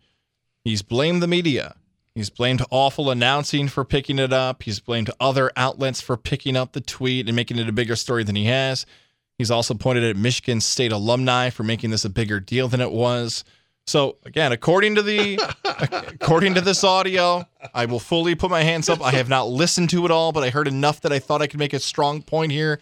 he's 0.65 0.83
blamed 0.83 1.23
the 1.23 1.28
media. 1.28 1.77
He's 2.16 2.28
blamed 2.28 2.65
awful 2.73 3.09
announcing 3.09 3.69
for 3.69 3.85
picking 3.85 4.19
it 4.19 4.33
up. 4.33 4.65
He's 4.65 4.81
blamed 4.81 5.12
other 5.20 5.53
outlets 5.57 6.01
for 6.01 6.16
picking 6.16 6.57
up 6.57 6.73
the 6.73 6.81
tweet 6.81 7.28
and 7.28 7.37
making 7.37 7.57
it 7.59 7.69
a 7.69 7.73
bigger 7.73 7.95
story 7.95 8.24
than 8.24 8.35
he 8.35 8.47
has. 8.47 8.85
He's 9.39 9.49
also 9.51 9.74
pointed 9.74 10.03
at 10.03 10.16
Michigan 10.16 10.61
State 10.61 10.91
alumni 10.91 11.51
for 11.51 11.62
making 11.62 11.91
this 11.91 12.05
a 12.05 12.11
bigger 12.11 12.41
deal 12.41 12.66
than 12.66 12.81
it 12.81 12.91
was. 12.91 13.45
So 13.87 14.16
again, 14.24 14.51
according 14.51 14.97
to 14.97 15.03
the 15.03 15.39
according 16.20 16.55
to 16.55 16.61
this 16.61 16.83
audio, 16.83 17.47
I 17.73 17.85
will 17.85 18.01
fully 18.01 18.35
put 18.35 18.51
my 18.51 18.62
hands 18.62 18.89
up. 18.89 19.01
I 19.01 19.12
have 19.12 19.28
not 19.28 19.47
listened 19.47 19.91
to 19.91 20.05
it 20.05 20.11
all, 20.11 20.33
but 20.33 20.43
I 20.43 20.51
heard 20.51 20.66
enough 20.66 21.03
that 21.03 21.12
I 21.12 21.20
thought 21.20 21.43
I 21.43 21.47
could 21.47 21.61
make 21.61 21.74
a 21.74 21.78
strong 21.78 22.23
point 22.23 22.51
here 22.51 22.81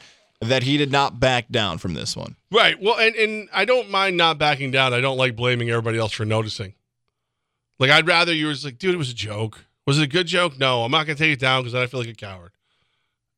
that 0.49 0.63
he 0.63 0.77
did 0.77 0.91
not 0.91 1.21
back 1.21 1.49
down 1.51 1.79
from 1.79 1.95
this 1.95 2.17
one. 2.17 2.37
Right. 2.51 2.81
Well, 2.81 2.99
and, 2.99 3.15
and 3.17 3.49
I 3.53 3.65
don't 3.65 3.91
mind 3.91 4.17
not 4.17 4.39
backing 4.39 4.71
down. 4.71 4.93
I 4.95 5.01
don't 5.01 5.17
like 5.17 5.37
blaming 5.37 5.71
everybody 5.71 5.99
else 5.99 6.13
for 6.13 6.25
noticing. 6.25 6.75
Like, 7.79 7.91
I'd 7.91 8.07
rather 8.07 8.33
you 8.33 8.47
was 8.47 8.65
like, 8.65 8.79
dude, 8.79 8.95
it 8.95 8.99
was 8.99 9.11
a 9.11 9.15
joke. 9.15 9.65
Was 9.87 9.99
it 9.99 10.05
a 10.05 10.09
good 10.09 10.27
joke? 10.27 10.59
No, 10.59 10.85
I'm 10.85 10.91
not 10.91 11.07
going 11.07 11.17
to 11.17 11.23
take 11.23 11.33
it 11.33 11.41
down 11.41 11.63
because 11.63 11.73
then 11.73 11.83
I 11.83 11.87
feel 11.87 12.01
like 12.01 12.09
a 12.09 12.15
coward. 12.15 12.53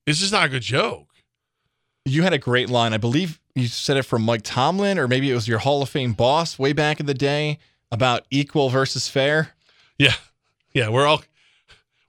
This 0.06 0.22
is 0.22 0.30
not 0.30 0.46
a 0.46 0.48
good 0.48 0.62
joke. 0.62 1.08
You 2.04 2.22
had 2.22 2.32
a 2.32 2.38
great 2.38 2.70
line. 2.70 2.92
I 2.92 2.98
believe 2.98 3.40
you 3.54 3.66
said 3.66 3.96
it 3.96 4.04
from 4.04 4.22
Mike 4.22 4.42
Tomlin, 4.44 4.98
or 4.98 5.08
maybe 5.08 5.30
it 5.30 5.34
was 5.34 5.48
your 5.48 5.58
Hall 5.58 5.82
of 5.82 5.88
Fame 5.88 6.12
boss 6.12 6.58
way 6.58 6.72
back 6.72 7.00
in 7.00 7.06
the 7.06 7.14
day 7.14 7.58
about 7.90 8.24
equal 8.30 8.68
versus 8.68 9.08
fair. 9.08 9.54
Yeah. 9.98 10.14
Yeah. 10.72 10.90
We're 10.90 11.06
all, 11.06 11.22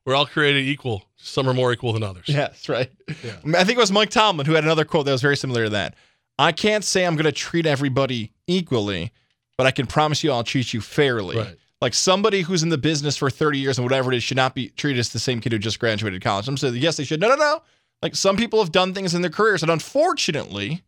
we're 0.06 0.14
all 0.14 0.28
created 0.28 0.66
equal. 0.66 1.07
Some 1.28 1.48
are 1.50 1.54
more 1.54 1.74
equal 1.74 1.94
than 1.94 2.04
others. 2.04 2.26
Yes, 2.28 2.70
right. 2.70 2.92
Yeah. 3.24 3.36
I 3.56 3.64
think 3.64 3.78
it 3.78 3.82
was 3.82 3.92
Mike 3.92 4.10
Tomlin 4.10 4.46
who 4.46 4.54
had 4.54 4.64
another 4.64 4.86
quote 4.86 5.06
that 5.06 5.12
was 5.12 5.22
very 5.22 5.38
similar 5.38 5.66
to 5.66 5.70
that. 5.72 5.96
I 6.40 6.52
can't 6.52 6.84
say 6.84 7.06
I'm 7.06 7.16
going 7.16 7.26
to 7.26 7.32
treat 7.32 7.66
everybody 7.66 8.32
equally, 8.48 9.12
but 9.58 9.68
I 9.68 9.72
can 9.72 9.88
promise 9.88 10.24
you 10.24 10.32
I'll 10.32 10.44
treat 10.44 10.74
you 10.74 10.82
fairly. 10.82 11.38
Right. 11.38 11.58
Like 11.82 11.94
somebody 11.94 12.42
who's 12.42 12.64
in 12.64 12.70
the 12.70 12.78
business 12.78 13.18
for 13.18 13.30
30 13.30 13.60
years 13.60 13.78
and 13.78 13.86
whatever 13.86 14.12
it 14.12 14.18
is 14.18 14.24
should 14.24 14.38
not 14.38 14.56
be 14.56 14.70
treated 14.70 15.00
as 15.00 15.10
the 15.10 15.20
same 15.20 15.42
kid 15.42 15.52
who 15.52 15.60
just 15.60 15.80
graduated 15.80 16.22
college. 16.22 16.48
I'm 16.48 16.58
saying, 16.58 16.76
yes, 16.76 16.98
they 16.98 17.04
should. 17.04 17.20
No, 17.20 17.30
no, 17.30 17.36
no. 17.36 17.62
Like 18.02 18.16
some 18.16 18.38
people 18.38 18.60
have 18.60 18.72
done 18.72 18.94
things 18.94 19.14
in 19.14 19.22
their 19.22 19.32
careers, 19.32 19.64
and 19.64 19.72
unfortunately, 19.72 20.84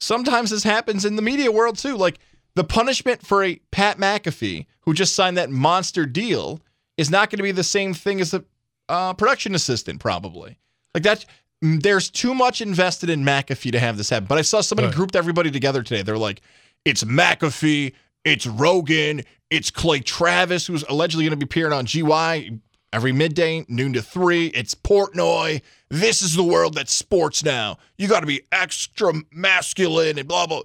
sometimes 0.00 0.50
this 0.50 0.62
happens 0.62 1.04
in 1.04 1.16
the 1.16 1.22
media 1.22 1.50
world 1.50 1.78
too. 1.78 1.96
Like 1.96 2.18
the 2.54 2.64
punishment 2.64 3.26
for 3.26 3.42
a 3.42 3.56
Pat 3.70 3.98
McAfee 3.98 4.66
who 4.80 4.92
just 4.94 5.14
signed 5.14 5.36
that 5.38 5.50
monster 5.50 6.04
deal 6.04 6.60
is 6.98 7.10
not 7.10 7.30
going 7.30 7.38
to 7.38 7.42
be 7.42 7.52
the 7.52 7.64
same 7.64 7.94
thing 7.94 8.20
as 8.20 8.34
a 8.34 8.44
uh, 8.92 9.14
production 9.14 9.54
assistant, 9.54 9.98
probably. 10.00 10.58
Like 10.94 11.02
that, 11.04 11.24
mm, 11.64 11.82
there's 11.82 12.10
too 12.10 12.34
much 12.34 12.60
invested 12.60 13.08
in 13.10 13.24
McAfee 13.24 13.72
to 13.72 13.78
have 13.80 13.96
this 13.96 14.10
happen. 14.10 14.26
But 14.26 14.38
I 14.38 14.42
saw 14.42 14.60
somebody 14.60 14.86
Right. 14.88 14.94
grouped 14.96 15.16
everybody 15.16 15.50
together 15.50 15.82
today. 15.82 16.02
They're 16.02 16.18
like, 16.18 16.42
it's 16.84 17.02
McAfee, 17.04 17.92
it's 18.24 18.46
Rogan, 18.46 19.22
it's 19.50 19.70
Clay 19.70 20.00
Travis, 20.00 20.66
who's 20.66 20.82
allegedly 20.84 21.24
going 21.24 21.38
to 21.38 21.44
be 21.44 21.48
appearing 21.48 21.72
on 21.72 21.86
GY 21.86 22.50
every 22.92 23.12
midday, 23.12 23.64
noon 23.68 23.92
to 23.94 24.02
three. 24.02 24.46
It's 24.48 24.74
Portnoy. 24.74 25.62
This 25.88 26.20
is 26.22 26.34
the 26.34 26.42
world 26.44 26.74
that's 26.74 26.92
sports 26.92 27.42
now. 27.44 27.78
You 27.98 28.08
got 28.08 28.20
to 28.20 28.26
be 28.26 28.42
extra 28.52 29.12
masculine 29.32 30.18
and 30.18 30.28
blah 30.28 30.46
blah. 30.46 30.62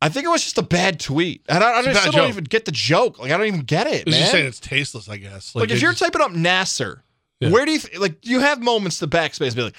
I 0.00 0.08
think 0.08 0.24
it 0.26 0.28
was 0.28 0.44
just 0.44 0.58
a 0.58 0.62
bad 0.62 1.00
tweet. 1.00 1.42
And 1.48 1.62
I, 1.64 1.78
I 1.78 1.82
just 1.82 2.04
don't 2.04 2.14
joke. 2.14 2.28
even 2.28 2.44
get 2.44 2.64
the 2.66 2.70
joke. 2.72 3.18
Like 3.18 3.32
I 3.32 3.36
don't 3.36 3.46
even 3.46 3.62
get 3.62 3.86
it, 3.88 4.02
It's 4.06 4.10
man. 4.12 4.20
just 4.20 4.30
saying 4.32 4.46
it's 4.46 4.60
tasteless, 4.60 5.08
I 5.08 5.16
guess. 5.16 5.54
Like, 5.54 5.70
if 5.70 5.82
you're 5.82 5.90
just- 5.92 6.02
typing 6.02 6.20
up 6.22 6.30
Nassar, 6.30 7.00
Yeah. 7.40 7.50
where 7.50 7.64
do 7.64 7.72
you 7.72 7.78
th- 7.78 7.98
like? 7.98 8.26
You 8.26 8.40
have 8.40 8.60
moments 8.60 8.98
to 8.98 9.06
backspace 9.06 9.48
and 9.48 9.56
be 9.56 9.62
like, 9.62 9.76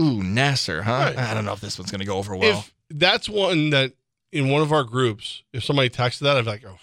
"Ooh, 0.00 0.22
Nassar, 0.22 0.82
huh? 0.82 1.12
I 1.16 1.34
don't 1.34 1.44
know 1.44 1.52
if 1.52 1.60
this 1.60 1.78
one's 1.78 1.90
gonna 1.90 2.06
go 2.06 2.16
over 2.16 2.34
well." 2.34 2.58
if 2.60 2.72
that's 2.90 3.28
one 3.28 3.70
that 3.70 3.92
in 4.32 4.48
one 4.48 4.62
of 4.62 4.72
our 4.72 4.84
groups, 4.84 5.42
if 5.52 5.62
somebody 5.62 5.90
texted 5.90 6.20
that, 6.20 6.36
I'd 6.36 6.44
be 6.44 6.50
like, 6.50 6.64
oh, 6.66 6.78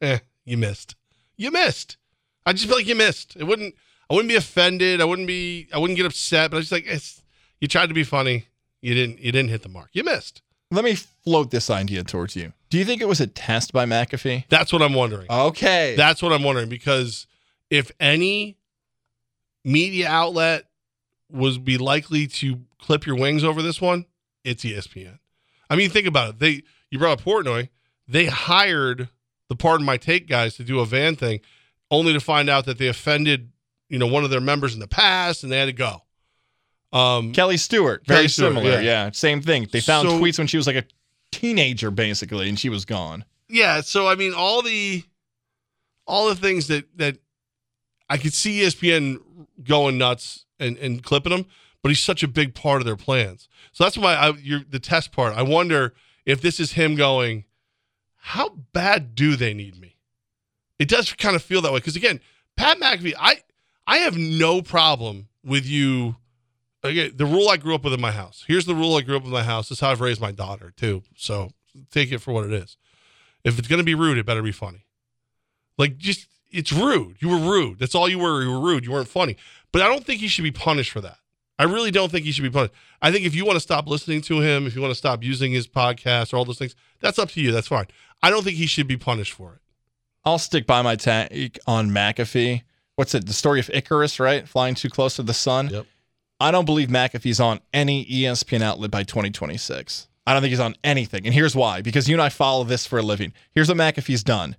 eh, 0.00 0.18
you 0.44 0.56
missed. 0.56 0.96
You 1.36 1.50
missed. 1.50 1.98
I'd 2.46 2.56
just 2.56 2.66
feel 2.66 2.76
like 2.76 2.86
you 2.86 2.94
missed. 2.94 3.36
It 3.36 3.44
wouldn't, 3.44 3.74
I 4.08 4.14
wouldn't 4.14 4.30
be 4.30 4.36
offended. 4.36 5.00
I 5.00 5.04
wouldn't 5.04 5.28
be, 5.28 5.68
I 5.72 5.78
wouldn't 5.78 5.96
get 5.96 6.06
upset, 6.06 6.50
but 6.50 6.56
I 6.56 6.58
was 6.58 6.68
just 6.68 6.72
like, 6.72 6.86
it's, 6.86 7.22
you 7.60 7.68
tried 7.68 7.88
to 7.88 7.94
be 7.94 8.04
funny. 8.04 8.46
You 8.80 8.94
didn't, 8.94 9.20
you 9.20 9.32
didn't 9.32 9.50
hit 9.50 9.62
the 9.62 9.68
mark. 9.68 9.90
You 9.92 10.04
missed. 10.04 10.42
Let 10.70 10.84
me 10.84 10.94
float 10.94 11.50
this 11.50 11.70
idea 11.70 12.04
towards 12.04 12.36
you. 12.36 12.52
Do 12.70 12.78
you 12.78 12.84
think 12.84 13.00
it 13.00 13.08
was 13.08 13.20
a 13.20 13.26
test 13.26 13.72
by 13.72 13.86
McAfee? 13.86 14.44
That's 14.48 14.72
what 14.72 14.82
I'm 14.82 14.94
wondering. 14.94 15.26
Okay. 15.30 15.94
That's 15.96 16.22
what 16.22 16.32
I'm 16.32 16.42
wondering 16.42 16.68
because 16.68 17.26
if 17.70 17.92
any 18.00 18.56
media 19.64 20.08
outlet 20.08 20.66
was 21.30 21.58
be 21.58 21.78
likely 21.78 22.26
to 22.26 22.60
clip 22.78 23.06
your 23.06 23.16
wings 23.16 23.42
over 23.44 23.62
this 23.62 23.80
one, 23.80 24.06
it's 24.44 24.64
ESPN. 24.64 25.18
I 25.70 25.76
mean, 25.76 25.90
think 25.90 26.06
about 26.06 26.30
it. 26.30 26.38
They 26.38 26.62
you 26.90 26.98
brought 26.98 27.18
up 27.20 27.24
Portnoy. 27.24 27.70
They 28.06 28.26
hired 28.26 29.08
the 29.48 29.56
Pardon 29.56 29.84
My 29.86 29.96
Take 29.96 30.28
guys 30.28 30.54
to 30.56 30.64
do 30.64 30.80
a 30.80 30.86
van 30.86 31.16
thing, 31.16 31.40
only 31.90 32.12
to 32.12 32.20
find 32.20 32.48
out 32.50 32.66
that 32.66 32.78
they 32.78 32.86
offended, 32.88 33.50
you 33.88 33.98
know, 33.98 34.06
one 34.06 34.24
of 34.24 34.30
their 34.30 34.40
members 34.40 34.74
in 34.74 34.80
the 34.80 34.86
past, 34.88 35.42
and 35.42 35.50
they 35.50 35.58
had 35.58 35.66
to 35.66 35.72
go. 35.72 36.02
Um, 36.92 37.32
Kelly 37.32 37.56
Stewart, 37.56 38.04
very 38.06 38.18
Kelly 38.18 38.28
Stewart, 38.28 38.54
similar. 38.54 38.70
yeah. 38.74 38.80
Yeah. 38.80 39.10
same 39.12 39.40
thing. 39.42 39.66
They 39.72 39.80
found 39.80 40.08
So- 40.08 40.20
tweets 40.20 40.38
when 40.38 40.46
she 40.46 40.56
was 40.56 40.66
like 40.66 40.76
a 40.76 40.84
teenager, 41.32 41.90
basically, 41.90 42.48
and 42.48 42.58
she 42.58 42.68
was 42.68 42.84
gone. 42.84 43.24
yeah 43.48 43.80
so 43.82 44.06
i 44.08 44.14
mean 44.14 44.32
all 44.32 44.62
the 44.62 45.02
all 46.06 46.28
the 46.28 46.34
things 46.34 46.68
that 46.68 46.84
that 46.96 47.18
i 48.14 48.18
could 48.18 48.32
see 48.32 48.60
espn 48.60 49.18
going 49.62 49.98
nuts 49.98 50.44
and 50.58 50.76
and 50.78 51.02
clipping 51.02 51.32
him 51.32 51.46
but 51.84 51.90
he's 51.90 52.00
such 52.00 52.22
a 52.22 52.28
big 52.28 52.54
part 52.54 52.80
of 52.80 52.86
their 52.86 52.96
plans. 52.96 53.46
So 53.72 53.84
that's 53.84 53.98
why 53.98 54.14
i 54.14 54.30
you're 54.40 54.62
the 54.66 54.80
test 54.80 55.12
part. 55.12 55.36
I 55.36 55.42
wonder 55.42 55.92
if 56.24 56.40
this 56.40 56.58
is 56.58 56.72
him 56.72 56.96
going 56.96 57.44
how 58.16 58.48
bad 58.72 59.14
do 59.14 59.36
they 59.36 59.52
need 59.52 59.78
me? 59.78 59.98
It 60.78 60.88
does 60.88 61.12
kind 61.12 61.36
of 61.36 61.42
feel 61.42 61.60
that 61.60 61.72
way 61.72 61.80
because 61.80 61.94
again 61.94 62.20
pat 62.56 62.78
mcafee 62.78 63.12
i 63.18 63.36
i 63.86 63.98
have 63.98 64.16
no 64.16 64.62
problem 64.62 65.28
with 65.44 65.66
you 65.66 66.16
again 66.82 67.12
the 67.16 67.26
rule 67.26 67.50
i 67.50 67.58
grew 67.58 67.74
up 67.74 67.84
with 67.84 67.92
in 67.92 68.00
my 68.00 68.12
house. 68.12 68.44
Here's 68.48 68.64
the 68.64 68.74
rule 68.74 68.96
i 68.96 69.02
grew 69.02 69.16
up 69.16 69.22
with 69.22 69.32
in 69.32 69.34
my 69.34 69.44
house. 69.44 69.68
This 69.68 69.76
is 69.76 69.80
how 69.80 69.90
i've 69.90 70.00
raised 70.00 70.22
my 70.22 70.32
daughter 70.32 70.72
too. 70.74 71.02
So 71.16 71.50
take 71.90 72.10
it 72.12 72.18
for 72.18 72.32
what 72.32 72.46
it 72.46 72.52
is. 72.52 72.78
If 73.44 73.58
it's 73.58 73.68
going 73.68 73.78
to 73.80 73.84
be 73.84 73.94
rude, 73.94 74.16
it 74.16 74.24
better 74.24 74.42
be 74.42 74.52
funny. 74.52 74.86
Like, 75.76 75.98
just, 75.98 76.28
it's 76.54 76.72
rude. 76.72 77.16
You 77.20 77.28
were 77.28 77.38
rude. 77.38 77.78
That's 77.78 77.94
all 77.94 78.08
you 78.08 78.18
were. 78.18 78.42
You 78.42 78.50
were 78.50 78.60
rude. 78.60 78.84
You 78.84 78.92
weren't 78.92 79.08
funny. 79.08 79.36
But 79.72 79.82
I 79.82 79.88
don't 79.88 80.04
think 80.04 80.20
he 80.20 80.28
should 80.28 80.44
be 80.44 80.50
punished 80.52 80.90
for 80.90 81.00
that. 81.00 81.18
I 81.58 81.64
really 81.64 81.90
don't 81.90 82.10
think 82.10 82.24
he 82.24 82.32
should 82.32 82.42
be 82.42 82.50
punished. 82.50 82.74
I 83.00 83.12
think 83.12 83.24
if 83.26 83.34
you 83.34 83.44
want 83.44 83.56
to 83.56 83.60
stop 83.60 83.86
listening 83.86 84.22
to 84.22 84.40
him, 84.40 84.66
if 84.66 84.74
you 84.74 84.80
want 84.80 84.90
to 84.92 84.98
stop 84.98 85.22
using 85.22 85.52
his 85.52 85.68
podcast 85.68 86.32
or 86.32 86.36
all 86.36 86.44
those 86.44 86.58
things, 86.58 86.74
that's 87.00 87.18
up 87.18 87.30
to 87.30 87.40
you. 87.40 87.52
That's 87.52 87.68
fine. 87.68 87.86
I 88.22 88.30
don't 88.30 88.42
think 88.42 88.56
he 88.56 88.66
should 88.66 88.86
be 88.86 88.96
punished 88.96 89.32
for 89.32 89.54
it. 89.54 89.60
I'll 90.24 90.38
stick 90.38 90.66
by 90.66 90.82
my 90.82 90.96
take 90.96 91.58
on 91.66 91.90
McAfee. 91.90 92.62
What's 92.96 93.14
it? 93.14 93.26
The 93.26 93.32
story 93.32 93.60
of 93.60 93.70
Icarus, 93.70 94.18
right? 94.18 94.48
Flying 94.48 94.74
too 94.74 94.88
close 94.88 95.16
to 95.16 95.22
the 95.22 95.34
sun. 95.34 95.68
Yep. 95.68 95.86
I 96.40 96.50
don't 96.50 96.64
believe 96.64 96.88
McAfee's 96.88 97.40
on 97.40 97.60
any 97.72 98.04
ESPN 98.06 98.62
outlet 98.62 98.90
by 98.90 99.02
2026. 99.02 100.08
I 100.26 100.32
don't 100.32 100.42
think 100.42 100.50
he's 100.50 100.60
on 100.60 100.74
anything. 100.82 101.26
And 101.26 101.34
here's 101.34 101.54
why 101.54 101.82
because 101.82 102.08
you 102.08 102.14
and 102.14 102.22
I 102.22 102.28
follow 102.28 102.64
this 102.64 102.86
for 102.86 102.98
a 102.98 103.02
living. 103.02 103.32
Here's 103.52 103.68
what 103.68 103.76
McAfee's 103.76 104.24
done 104.24 104.56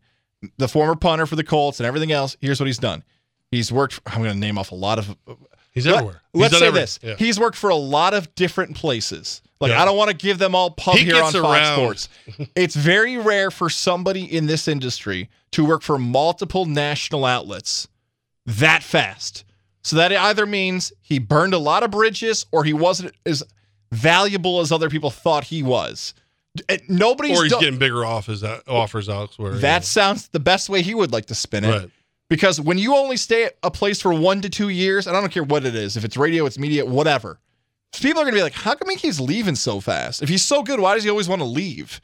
the 0.58 0.68
former 0.68 0.96
punter 0.96 1.26
for 1.26 1.36
the 1.36 1.44
Colts 1.44 1.80
and 1.80 1.88
everything 1.88 2.12
else. 2.12 2.36
Here's 2.42 2.60
what 2.60 2.68
he's 2.68 2.78
done. 2.78 3.04
He's 3.52 3.72
worked, 3.72 4.00
I'm 4.06 4.22
going 4.22 4.34
to 4.34 4.40
name 4.40 4.58
off 4.58 4.72
a 4.72 4.76
lot 4.76 5.00
of. 5.00 5.16
He's 5.72 5.86
Let- 5.86 5.96
everywhere. 5.96 6.22
He's 6.34 6.42
Let's 6.42 6.60
say 6.60 6.68
every- 6.68 6.80
this. 6.80 7.00
yeah. 7.04 7.16
He's 7.18 7.40
worked 7.40 7.58
for 7.58 7.70
a 7.70 7.76
lot 7.76 8.14
of 8.14 8.34
different 8.36 8.76
places. 8.76 9.42
Like, 9.62 9.72
Yeah. 9.72 9.82
I 9.82 9.86
don't 9.86 9.98
want 9.98 10.10
to 10.12 10.16
give 10.16 10.38
them 10.38 10.54
all 10.56 10.72
pub 10.72 10.96
He 10.96 11.06
here 11.06 11.16
on 11.22 11.32
gets 11.32 11.42
Fox. 11.44 11.70
Sports. 11.70 12.10
it's 12.56 12.76
very 12.76 13.18
rare 13.18 13.52
for 13.52 13.70
somebody 13.70 14.24
in 14.24 14.48
this 14.48 14.68
industry 14.68 15.30
to 15.52 15.64
work 15.66 15.82
for 15.82 15.98
multiple 15.98 16.66
national 16.66 17.24
outlets 17.26 17.88
that 18.46 18.84
fast. 18.84 19.44
So 19.84 19.96
that 19.98 20.12
either 20.12 20.46
means 20.46 20.92
he 21.02 21.20
burned 21.20 21.54
a 21.54 21.58
lot 21.60 21.84
of 21.84 21.92
bridges 21.92 22.46
or 22.52 22.64
he 22.64 22.74
wasn't 22.74 23.14
as 23.26 23.44
valuable 23.92 24.60
as 24.60 24.72
other 24.72 24.90
people 24.90 25.10
thought 25.12 25.46
he 25.46 25.64
was. 25.64 26.14
Nobody's 26.88 27.38
or 27.38 27.44
he's 27.44 27.52
done- 27.52 27.62
getting 27.62 27.80
bigger 27.80 28.06
offers 28.06 28.44
uh, 28.44 28.60
offers 28.68 29.10
elsewhere. 29.10 29.54
that 29.56 29.84
sounds 29.86 30.28
the 30.30 30.40
best 30.40 30.70
way 30.70 30.82
he 30.82 30.94
would 30.96 31.12
like 31.12 31.26
to 31.28 31.36
spin 31.36 31.64
it. 31.66 31.70
Right. 31.70 31.90
Because 32.30 32.60
when 32.60 32.78
you 32.78 32.96
only 32.96 33.18
stay 33.18 33.44
at 33.46 33.56
a 33.62 33.70
place 33.70 34.02
for 34.02 34.14
one 34.14 34.42
to 34.42 34.50
two 34.50 34.70
years, 34.70 35.06
and 35.06 35.16
I 35.16 35.22
don't 35.22 35.32
care 35.32 35.44
what 35.44 35.64
it 35.66 35.76
is, 35.76 35.96
if 35.96 36.04
it's 36.04 36.18
radio, 36.18 36.46
it's 36.48 36.58
media, 36.58 36.84
whatever, 36.86 37.40
people 38.02 38.20
are 38.22 38.26
going 38.26 38.34
to 38.34 38.40
be 38.40 38.42
like, 38.44 38.54
how 38.54 38.74
come 38.74 38.90
he's 38.98 39.20
leaving 39.20 39.56
so 39.56 39.80
fast? 39.80 40.24
If 40.24 40.30
he's 40.30 40.44
so 40.44 40.64
good, 40.64 40.80
why 40.80 40.96
does 40.96 41.04
he 41.04 41.10
always 41.10 41.30
want 41.30 41.42
to 41.42 41.46
leave? 41.48 42.02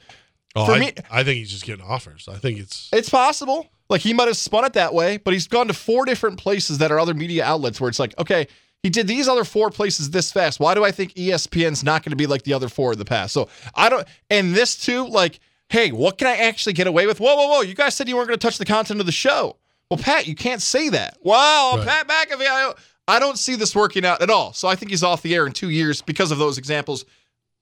Oh, 0.54 0.66
For 0.66 0.72
I, 0.72 0.78
me- 0.78 0.92
I 1.10 1.24
think 1.24 1.38
he's 1.38 1.50
just 1.50 1.64
getting 1.64 1.84
offers. 1.84 2.28
I 2.28 2.36
think 2.36 2.60
it's 2.60 2.88
It's 2.92 3.08
possible. 3.08 3.68
Like 3.90 4.00
he 4.02 4.12
might 4.14 4.28
have 4.28 4.36
spun 4.36 4.64
it 4.64 4.74
that 4.74 4.94
way, 4.94 5.16
but 5.16 5.32
he's 5.34 5.48
gone 5.48 5.66
to 5.66 5.74
four 5.74 6.04
different 6.04 6.38
places 6.38 6.78
that 6.78 6.92
are 6.92 7.00
other 7.00 7.14
media 7.14 7.44
outlets 7.44 7.80
where 7.80 7.88
it's 7.88 7.98
like, 7.98 8.14
okay, 8.18 8.46
he 8.82 8.90
did 8.90 9.06
these 9.06 9.28
other 9.28 9.44
four 9.44 9.70
places 9.70 10.10
this 10.10 10.32
fast. 10.32 10.58
Why 10.58 10.74
do 10.74 10.84
I 10.84 10.90
think 10.90 11.14
ESPN's 11.14 11.84
not 11.84 12.02
going 12.02 12.10
to 12.10 12.16
be 12.16 12.26
like 12.26 12.42
the 12.42 12.52
other 12.52 12.68
four 12.68 12.92
in 12.92 12.98
the 12.98 13.04
past? 13.04 13.32
So 13.32 13.48
I 13.74 13.88
don't, 13.88 14.06
and 14.30 14.54
this 14.54 14.76
too, 14.76 15.06
like, 15.06 15.38
hey, 15.68 15.92
what 15.92 16.18
can 16.18 16.26
I 16.26 16.36
actually 16.36 16.72
get 16.72 16.86
away 16.86 17.06
with? 17.06 17.20
Whoa, 17.20 17.34
whoa, 17.34 17.48
whoa! 17.48 17.60
You 17.60 17.74
guys 17.74 17.94
said 17.94 18.08
you 18.08 18.16
weren't 18.16 18.28
going 18.28 18.38
to 18.38 18.44
touch 18.46 18.58
the 18.58 18.64
content 18.64 19.00
of 19.00 19.06
the 19.06 19.12
show. 19.12 19.56
Well, 19.90 19.98
Pat, 19.98 20.26
you 20.26 20.34
can't 20.34 20.62
say 20.62 20.88
that. 20.88 21.18
Wow, 21.22 21.82
Pat 21.84 22.08
McAfee, 22.08 22.46
I, 22.46 22.72
I 23.06 23.18
don't 23.18 23.38
see 23.38 23.56
this 23.56 23.76
working 23.76 24.04
out 24.06 24.22
at 24.22 24.30
all. 24.30 24.52
So 24.54 24.66
I 24.66 24.74
think 24.74 24.90
he's 24.90 25.02
off 25.02 25.22
the 25.22 25.34
air 25.34 25.46
in 25.46 25.52
two 25.52 25.68
years 25.70 26.00
because 26.00 26.30
of 26.30 26.38
those 26.38 26.56
examples. 26.56 27.04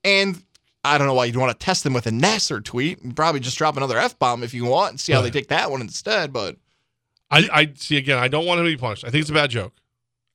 And 0.05 0.41
I 0.85 0.97
don't 0.97 1.07
know 1.07 1.15
why 1.15 1.25
you'd 1.27 1.37
want 1.37 1.59
to 1.59 1.65
test 1.65 1.83
them 1.85 1.93
with 1.93 2.07
a 2.07 2.11
Nassar 2.11 2.63
tweet. 2.65 3.03
and 3.03 3.15
Probably 3.17 3.41
just 3.41 3.59
drop 3.59 3.77
another 3.77 3.99
F 3.99 4.19
bomb 4.19 4.43
if 4.43 4.55
you 4.55 4.65
want 4.65 4.91
and 4.93 5.01
see 5.01 5.13
how 5.13 5.21
they 5.23 5.31
take 5.31 5.49
that 5.49 5.71
one 5.71 5.81
instead. 5.81 6.33
But 6.33 6.57
I, 7.31 7.49
I 7.53 7.73
see 7.75 7.97
again. 7.97 8.19
I 8.19 8.29
don't 8.29 8.47
want 8.47 8.61
him 8.61 8.67
to 8.67 8.73
be 8.73 8.77
punished. 8.77 9.05
I 9.05 9.11
think 9.11 9.23
it's 9.23 9.31
a 9.31 9.35
bad 9.35 9.51
joke. 9.51 9.73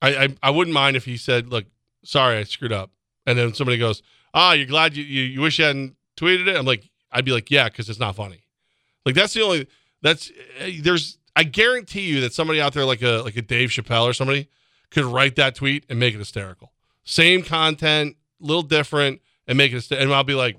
I, 0.01 0.15
I, 0.15 0.35
I 0.43 0.49
wouldn't 0.49 0.73
mind 0.73 0.95
if 0.95 1.05
he 1.05 1.17
said, 1.17 1.49
"Look, 1.49 1.65
sorry, 2.03 2.37
I 2.37 2.43
screwed 2.43 2.73
up," 2.73 2.91
and 3.25 3.37
then 3.37 3.53
somebody 3.53 3.77
goes, 3.77 4.01
"Ah, 4.33 4.53
you're 4.53 4.67
glad 4.67 4.95
you, 4.95 5.03
you 5.03 5.23
you 5.23 5.41
wish 5.41 5.59
you 5.59 5.65
hadn't 5.65 5.95
tweeted 6.17 6.47
it." 6.47 6.57
I'm 6.57 6.65
like, 6.65 6.89
I'd 7.11 7.25
be 7.25 7.31
like, 7.31 7.49
"Yeah," 7.49 7.69
because 7.69 7.89
it's 7.89 7.99
not 7.99 8.15
funny. 8.15 8.43
Like 9.05 9.15
that's 9.15 9.33
the 9.33 9.41
only 9.41 9.67
that's 10.01 10.31
eh, 10.59 10.79
there's. 10.81 11.17
I 11.37 11.43
guarantee 11.43 12.01
you 12.01 12.21
that 12.21 12.33
somebody 12.33 12.61
out 12.61 12.73
there 12.73 12.85
like 12.85 13.01
a 13.01 13.21
like 13.23 13.35
a 13.35 13.41
Dave 13.41 13.69
Chappelle 13.69 14.05
or 14.05 14.13
somebody 14.13 14.47
could 14.89 15.03
write 15.05 15.35
that 15.35 15.55
tweet 15.55 15.85
and 15.89 15.99
make 15.99 16.13
it 16.13 16.17
hysterical. 16.17 16.71
Same 17.03 17.43
content, 17.43 18.15
little 18.39 18.63
different, 18.63 19.21
and 19.47 19.57
make 19.57 19.73
it. 19.73 19.91
And 19.91 20.13
I'll 20.13 20.23
be 20.23 20.33
like, 20.33 20.57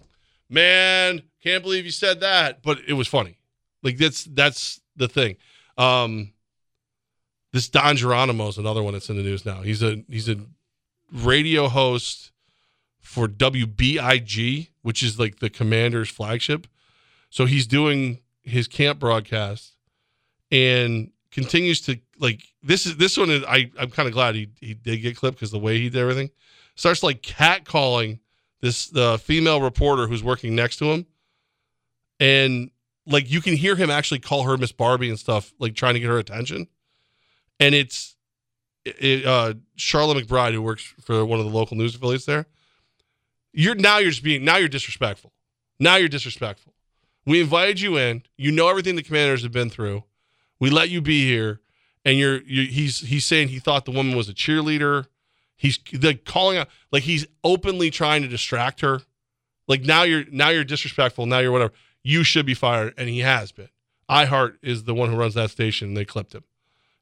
"Man, 0.50 1.22
can't 1.42 1.62
believe 1.62 1.84
you 1.84 1.90
said 1.90 2.20
that," 2.20 2.62
but 2.62 2.78
it 2.86 2.92
was 2.92 3.08
funny. 3.08 3.38
Like 3.82 3.96
that's 3.98 4.24
that's 4.24 4.80
the 4.96 5.08
thing. 5.08 5.36
Um, 5.78 6.32
this 7.56 7.70
Don 7.70 7.96
Geronimo 7.96 8.48
is 8.48 8.58
another 8.58 8.82
one 8.82 8.92
that's 8.92 9.08
in 9.08 9.16
the 9.16 9.22
news 9.22 9.46
now. 9.46 9.62
He's 9.62 9.82
a 9.82 10.04
he's 10.10 10.28
a 10.28 10.36
radio 11.10 11.68
host 11.68 12.30
for 13.00 13.26
WBIG, 13.26 14.68
which 14.82 15.02
is 15.02 15.18
like 15.18 15.38
the 15.38 15.48
Commander's 15.48 16.10
flagship. 16.10 16.66
So 17.30 17.46
he's 17.46 17.66
doing 17.66 18.20
his 18.42 18.68
camp 18.68 18.98
broadcast 18.98 19.72
and 20.52 21.12
continues 21.30 21.80
to 21.82 21.98
like 22.18 22.42
this 22.62 22.84
is 22.84 22.98
this 22.98 23.16
one 23.16 23.30
is 23.30 23.42
I 23.44 23.70
I'm 23.80 23.90
kind 23.90 24.06
of 24.06 24.12
glad 24.12 24.34
he 24.34 24.50
he 24.60 24.74
did 24.74 24.98
get 24.98 25.16
clipped 25.16 25.38
because 25.38 25.50
the 25.50 25.58
way 25.58 25.78
he 25.78 25.88
did 25.88 25.98
everything 25.98 26.28
starts 26.74 27.02
like 27.02 27.22
catcalling 27.22 28.18
this 28.60 28.88
the 28.88 29.16
female 29.16 29.62
reporter 29.62 30.06
who's 30.06 30.22
working 30.22 30.54
next 30.54 30.76
to 30.76 30.92
him 30.92 31.06
and 32.20 32.70
like 33.06 33.30
you 33.30 33.40
can 33.40 33.56
hear 33.56 33.76
him 33.76 33.88
actually 33.90 34.20
call 34.20 34.42
her 34.42 34.58
Miss 34.58 34.72
Barbie 34.72 35.08
and 35.08 35.18
stuff, 35.18 35.54
like 35.58 35.74
trying 35.74 35.94
to 35.94 36.00
get 36.00 36.08
her 36.08 36.18
attention. 36.18 36.66
And 37.58 37.74
it's 37.74 38.16
it, 38.86 39.26
uh, 39.26 39.54
Charlotte 39.76 40.26
McBride, 40.26 40.52
who 40.52 40.62
works 40.62 40.94
for 41.00 41.24
one 41.24 41.38
of 41.38 41.44
the 41.44 41.52
local 41.52 41.76
news 41.76 41.94
affiliates 41.94 42.24
there. 42.24 42.46
You're 43.52 43.74
now 43.74 43.98
you're 43.98 44.10
just 44.10 44.22
being 44.22 44.44
now 44.44 44.56
you're 44.56 44.68
disrespectful. 44.68 45.32
Now 45.80 45.96
you're 45.96 46.08
disrespectful. 46.08 46.74
We 47.24 47.40
invited 47.40 47.80
you 47.80 47.96
in. 47.96 48.22
You 48.36 48.52
know 48.52 48.68
everything 48.68 48.96
the 48.96 49.02
commanders 49.02 49.42
have 49.42 49.52
been 49.52 49.70
through. 49.70 50.04
We 50.60 50.70
let 50.70 50.88
you 50.90 51.00
be 51.00 51.26
here, 51.26 51.60
and 52.04 52.18
you're, 52.18 52.42
you 52.42 52.66
he's 52.66 53.00
he's 53.00 53.24
saying 53.24 53.48
he 53.48 53.58
thought 53.58 53.84
the 53.84 53.90
woman 53.90 54.16
was 54.16 54.28
a 54.28 54.34
cheerleader. 54.34 55.06
He's 55.56 55.78
like 56.02 56.24
calling 56.24 56.58
out 56.58 56.68
like 56.92 57.04
he's 57.04 57.26
openly 57.42 57.90
trying 57.90 58.22
to 58.22 58.28
distract 58.28 58.82
her. 58.82 59.00
Like 59.66 59.82
now 59.82 60.02
you're 60.02 60.24
now 60.30 60.50
you're 60.50 60.64
disrespectful. 60.64 61.26
Now 61.26 61.38
you're 61.38 61.52
whatever. 61.52 61.72
You 62.02 62.22
should 62.22 62.46
be 62.46 62.54
fired, 62.54 62.94
and 62.96 63.08
he 63.08 63.20
has 63.20 63.50
been. 63.50 63.68
iHeart 64.08 64.58
is 64.62 64.84
the 64.84 64.94
one 64.94 65.10
who 65.10 65.16
runs 65.16 65.34
that 65.34 65.50
station. 65.50 65.88
and 65.88 65.96
They 65.96 66.04
clipped 66.04 66.34
him 66.34 66.44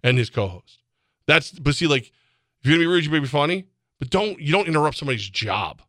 and 0.05 0.19
his 0.19 0.31
co-host. 0.31 0.79
That's 1.27 1.51
but 1.51 1.75
see, 1.75 1.89
like 1.89 2.13
if 2.61 2.71
you're 2.71 2.77
gonna 2.77 2.85
be 2.85 2.87
rude, 2.87 3.05
you 3.05 3.11
may 3.11 3.19
be 3.19 3.27
funny, 3.27 3.65
but 3.99 4.11
don't 4.11 4.39
you 4.39 4.53
don't 4.53 4.69
interrupt 4.69 4.99
somebody's 4.99 5.29
job. 5.29 5.83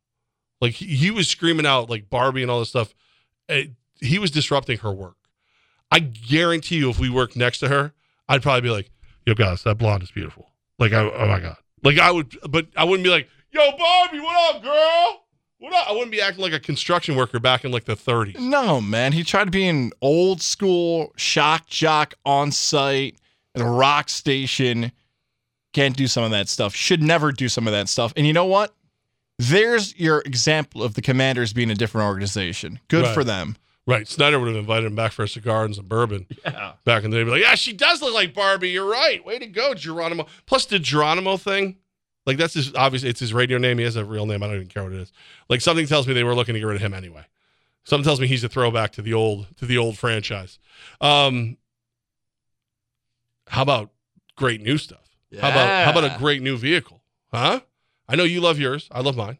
Like 0.61 0.73
he, 0.73 1.11
was 1.11 1.27
screaming 1.27 1.65
out 1.65 1.89
like 1.89 2.09
Barbie 2.09 2.41
and 2.41 2.49
all 2.49 2.59
this 2.59 2.69
stuff. 2.69 2.95
Eh, 3.49 3.65
he 3.99 4.17
was 4.17 4.31
disrupting 4.31 4.79
her 4.79 4.91
work. 4.91 5.17
I 5.91 5.99
guarantee 5.99 6.77
you, 6.77 6.89
if 6.89 6.97
we 6.97 7.09
worked 7.09 7.35
next 7.35 7.59
to 7.59 7.67
her, 7.67 7.93
I'd 8.27 8.41
probably 8.41 8.61
be 8.61 8.69
like, 8.69 8.89
"Yo, 9.25 9.35
guys, 9.35 9.63
that 9.63 9.77
blonde 9.77 10.01
is 10.01 10.11
beautiful." 10.11 10.49
Like, 10.79 10.93
I, 10.93 11.01
oh 11.01 11.27
my 11.27 11.39
god, 11.39 11.57
like 11.83 11.99
I 11.99 12.09
would, 12.09 12.35
but 12.49 12.67
I 12.75 12.85
wouldn't 12.85 13.03
be 13.03 13.09
like, 13.09 13.29
"Yo, 13.51 13.61
Barbie, 13.77 14.19
what 14.21 14.55
up, 14.55 14.63
girl? 14.63 15.25
What 15.59 15.73
up?" 15.73 15.89
I 15.89 15.91
wouldn't 15.91 16.11
be 16.11 16.21
acting 16.21 16.41
like 16.41 16.53
a 16.53 16.59
construction 16.59 17.15
worker 17.15 17.39
back 17.39 17.65
in 17.65 17.71
like 17.71 17.85
the 17.85 17.95
30s. 17.95 18.39
no, 18.39 18.79
man, 18.81 19.11
he 19.11 19.23
tried 19.23 19.45
to 19.45 19.51
be 19.51 19.67
an 19.67 19.91
old 20.01 20.41
school 20.41 21.13
shock 21.17 21.67
jock 21.67 22.13
on 22.25 22.51
site 22.51 23.17
a 23.55 23.65
rock 23.65 24.09
station. 24.09 24.91
Can't 25.73 25.95
do 25.97 26.07
some 26.07 26.23
of 26.23 26.31
that 26.31 26.47
stuff. 26.47 26.73
Should 26.75 27.01
never 27.03 27.31
do 27.31 27.49
some 27.49 27.67
of 27.67 27.73
that 27.73 27.89
stuff. 27.89 28.13
And 28.15 28.25
you 28.25 28.33
know 28.33 28.45
what? 28.45 28.73
There's 29.37 29.97
your 29.99 30.19
example 30.21 30.81
of 30.83 30.93
the 30.93 31.01
commanders 31.01 31.51
being 31.51 31.69
a 31.69 31.75
different 31.75 32.07
organization. 32.07 32.79
Good 32.87 33.03
Right. 33.03 33.13
for 33.13 33.23
them. 33.25 33.57
Right. 33.87 34.07
Snyder 34.07 34.39
would 34.39 34.47
have 34.47 34.55
invited 34.55 34.85
him 34.87 34.95
back 34.95 35.11
for 35.11 35.23
a 35.23 35.27
cigar 35.27 35.65
and 35.65 35.75
some 35.75 35.85
bourbon. 35.87 36.25
Yeah. 36.45 36.73
Back 36.85 37.03
in 37.03 37.11
the 37.11 37.17
day, 37.17 37.23
Be 37.25 37.31
like, 37.31 37.41
yeah, 37.41 37.55
she 37.55 37.73
does 37.73 38.01
look 38.01 38.13
like 38.13 38.33
Barbie. 38.33 38.69
You're 38.69 38.89
right. 38.89 39.23
Way 39.25 39.37
to 39.39 39.45
go, 39.47 39.73
Geronimo. 39.73 40.25
Plus 40.45 40.65
the 40.65 40.79
Geronimo 40.79 41.35
thing, 41.37 41.75
like 42.25 42.37
that's 42.37 42.53
his 42.53 42.73
obviously 42.73 43.09
it's 43.09 43.19
his 43.19 43.33
radio 43.33 43.57
name. 43.57 43.77
He 43.77 43.83
has 43.83 43.95
a 43.97 44.05
real 44.05 44.25
name. 44.25 44.41
I 44.41 44.47
don't 44.47 44.55
even 44.55 44.67
care 44.69 44.83
what 44.83 44.93
it 44.93 44.99
is. 45.01 45.11
Like 45.49 45.61
something 45.61 45.85
tells 45.85 46.07
me 46.07 46.13
they 46.13 46.23
were 46.23 46.33
looking 46.33 46.53
to 46.53 46.59
get 46.59 46.65
rid 46.65 46.77
of 46.77 46.81
him 46.81 46.93
anyway. 46.93 47.25
Something 47.83 48.05
tells 48.05 48.19
me 48.19 48.25
he's 48.27 48.43
a 48.43 48.49
throwback 48.49 48.93
to 48.93 49.01
the 49.03 49.13
old 49.13 49.45
to 49.57 49.65
the 49.65 49.77
old 49.77 49.97
franchise. 49.97 50.57
Um, 51.01 51.57
how 53.47 53.61
about 53.61 53.91
great 54.35 54.61
new 54.61 54.77
stuff? 54.77 54.99
How 55.39 55.49
about 55.49 55.85
how 55.85 55.91
about 55.91 56.15
a 56.15 56.17
great 56.17 56.41
new 56.41 56.57
vehicle? 56.57 57.01
Huh? 57.33 57.61
I 58.07 58.15
know 58.15 58.23
you 58.23 58.41
love 58.41 58.59
yours. 58.59 58.87
I 58.91 59.01
love 59.01 59.17
mine. 59.17 59.37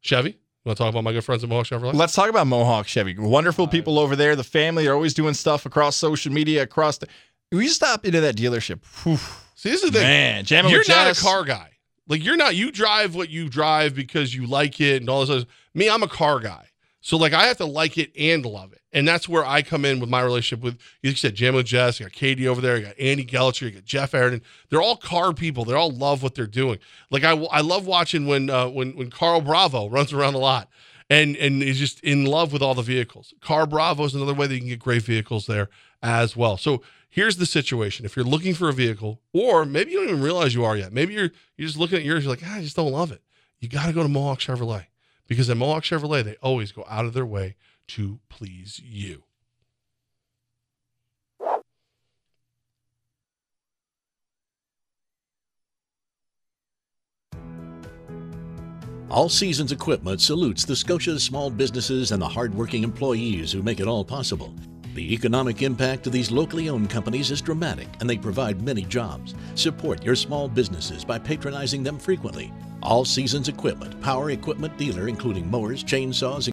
Chevy. 0.00 0.30
You 0.30 0.36
want 0.64 0.76
to 0.76 0.84
talk 0.84 0.90
about 0.90 1.04
my 1.04 1.12
good 1.12 1.24
friends 1.24 1.42
at 1.42 1.48
Mohawk 1.48 1.66
Chevrolet? 1.66 1.94
Let's 1.94 2.14
talk 2.14 2.28
about 2.28 2.46
Mohawk 2.46 2.86
Chevy. 2.86 3.16
Wonderful 3.16 3.68
people 3.68 3.98
over 3.98 4.16
there. 4.16 4.36
The 4.36 4.44
family 4.44 4.86
are 4.86 4.92
always 4.92 5.14
doing 5.14 5.34
stuff 5.34 5.64
across 5.64 5.96
social 5.96 6.32
media, 6.32 6.62
across 6.62 6.98
the. 6.98 7.08
We 7.50 7.68
stop 7.68 8.04
into 8.04 8.20
that 8.20 8.36
dealership. 8.36 8.80
Whew. 9.02 9.16
See, 9.54 9.70
this 9.70 9.82
is 9.82 9.90
the 9.90 9.98
thing. 9.98 10.06
Man, 10.06 10.44
jamming 10.44 10.70
you're 10.70 10.80
not 10.80 11.06
Jess. 11.06 11.20
a 11.20 11.24
car 11.24 11.44
guy. 11.44 11.70
Like 12.06 12.24
you're 12.24 12.36
not. 12.36 12.54
You 12.54 12.70
drive 12.70 13.14
what 13.14 13.30
you 13.30 13.48
drive 13.48 13.94
because 13.94 14.34
you 14.34 14.46
like 14.46 14.80
it 14.80 15.00
and 15.00 15.08
all 15.08 15.20
this. 15.20 15.30
Other, 15.30 15.46
me, 15.74 15.88
I'm 15.88 16.02
a 16.02 16.08
car 16.08 16.40
guy. 16.40 16.66
So 17.00 17.16
like 17.16 17.32
I 17.32 17.46
have 17.46 17.56
to 17.58 17.66
like 17.66 17.96
it 17.96 18.10
and 18.18 18.44
love 18.44 18.72
it, 18.72 18.77
and 18.92 19.06
that's 19.06 19.28
where 19.28 19.44
I 19.44 19.62
come 19.62 19.84
in 19.84 20.00
with 20.00 20.08
my 20.08 20.20
relationship 20.20 20.62
with. 20.62 20.78
You 21.02 21.14
said 21.14 21.34
Jam 21.34 21.54
with 21.54 21.66
Jess. 21.66 22.00
You 22.00 22.06
got 22.06 22.12
Katie 22.12 22.48
over 22.48 22.60
there. 22.60 22.76
You 22.76 22.86
got 22.86 22.98
Andy 22.98 23.24
Gelcher. 23.24 23.62
You 23.62 23.70
got 23.72 23.84
Jeff 23.84 24.12
Aridon. 24.12 24.40
They're 24.70 24.82
all 24.82 24.96
car 24.96 25.32
people. 25.32 25.64
They 25.64 25.74
all 25.74 25.90
love 25.90 26.22
what 26.22 26.34
they're 26.34 26.46
doing. 26.46 26.78
Like 27.10 27.24
I, 27.24 27.32
I 27.32 27.60
love 27.60 27.86
watching 27.86 28.26
when 28.26 28.50
uh, 28.50 28.68
when 28.68 28.96
when 28.96 29.10
Carl 29.10 29.40
Bravo 29.40 29.88
runs 29.88 30.12
around 30.12 30.34
a 30.34 30.38
lot. 30.38 30.68
And, 31.10 31.36
and 31.38 31.62
is 31.62 31.78
just 31.78 32.00
in 32.00 32.26
love 32.26 32.52
with 32.52 32.60
all 32.60 32.74
the 32.74 32.82
vehicles. 32.82 33.32
Car 33.40 33.66
Bravo 33.66 34.04
is 34.04 34.14
another 34.14 34.34
way 34.34 34.46
that 34.46 34.52
you 34.52 34.60
can 34.60 34.68
get 34.68 34.78
great 34.78 35.00
vehicles 35.00 35.46
there 35.46 35.70
as 36.02 36.36
well. 36.36 36.58
So 36.58 36.82
here's 37.08 37.38
the 37.38 37.46
situation: 37.46 38.04
if 38.04 38.14
you're 38.14 38.26
looking 38.26 38.52
for 38.52 38.68
a 38.68 38.74
vehicle, 38.74 39.22
or 39.32 39.64
maybe 39.64 39.92
you 39.92 40.00
don't 40.00 40.10
even 40.10 40.20
realize 40.20 40.54
you 40.54 40.66
are 40.66 40.76
yet, 40.76 40.92
maybe 40.92 41.14
you're 41.14 41.30
you're 41.56 41.66
just 41.66 41.78
looking 41.78 41.96
at 41.96 42.04
yours, 42.04 42.24
you're 42.24 42.30
like, 42.30 42.42
ah, 42.44 42.56
I 42.56 42.60
just 42.60 42.76
don't 42.76 42.92
love 42.92 43.10
it. 43.10 43.22
You 43.58 43.70
got 43.70 43.86
to 43.86 43.94
go 43.94 44.02
to 44.02 44.08
Mohawk 44.10 44.40
Chevrolet 44.40 44.84
because 45.26 45.48
at 45.48 45.56
Mohawk 45.56 45.84
Chevrolet 45.84 46.24
they 46.24 46.36
always 46.42 46.72
go 46.72 46.84
out 46.90 47.06
of 47.06 47.14
their 47.14 47.24
way 47.24 47.56
to 47.88 48.20
please 48.28 48.80
you. 48.84 49.24
All 59.10 59.30
Seasons 59.30 59.72
Equipment 59.72 60.20
salutes 60.20 60.66
the 60.66 60.76
Scotia's 60.76 61.22
small 61.22 61.48
businesses 61.48 62.12
and 62.12 62.20
the 62.20 62.28
hardworking 62.28 62.84
employees 62.84 63.50
who 63.50 63.62
make 63.62 63.80
it 63.80 63.88
all 63.88 64.04
possible. 64.04 64.54
The 64.94 65.14
economic 65.14 65.62
impact 65.62 66.06
of 66.06 66.12
these 66.12 66.30
locally 66.30 66.68
owned 66.68 66.90
companies 66.90 67.30
is 67.30 67.40
dramatic 67.40 67.88
and 68.00 68.10
they 68.10 68.18
provide 68.18 68.60
many 68.60 68.82
jobs. 68.82 69.34
Support 69.54 70.04
your 70.04 70.14
small 70.14 70.46
businesses 70.46 71.06
by 71.06 71.18
patronizing 71.18 71.82
them 71.82 71.98
frequently. 71.98 72.52
All 72.82 73.06
Seasons 73.06 73.48
Equipment, 73.48 73.98
power 74.02 74.30
equipment 74.30 74.76
dealer 74.76 75.08
including 75.08 75.50
mowers, 75.50 75.82
chainsaws, 75.82 76.46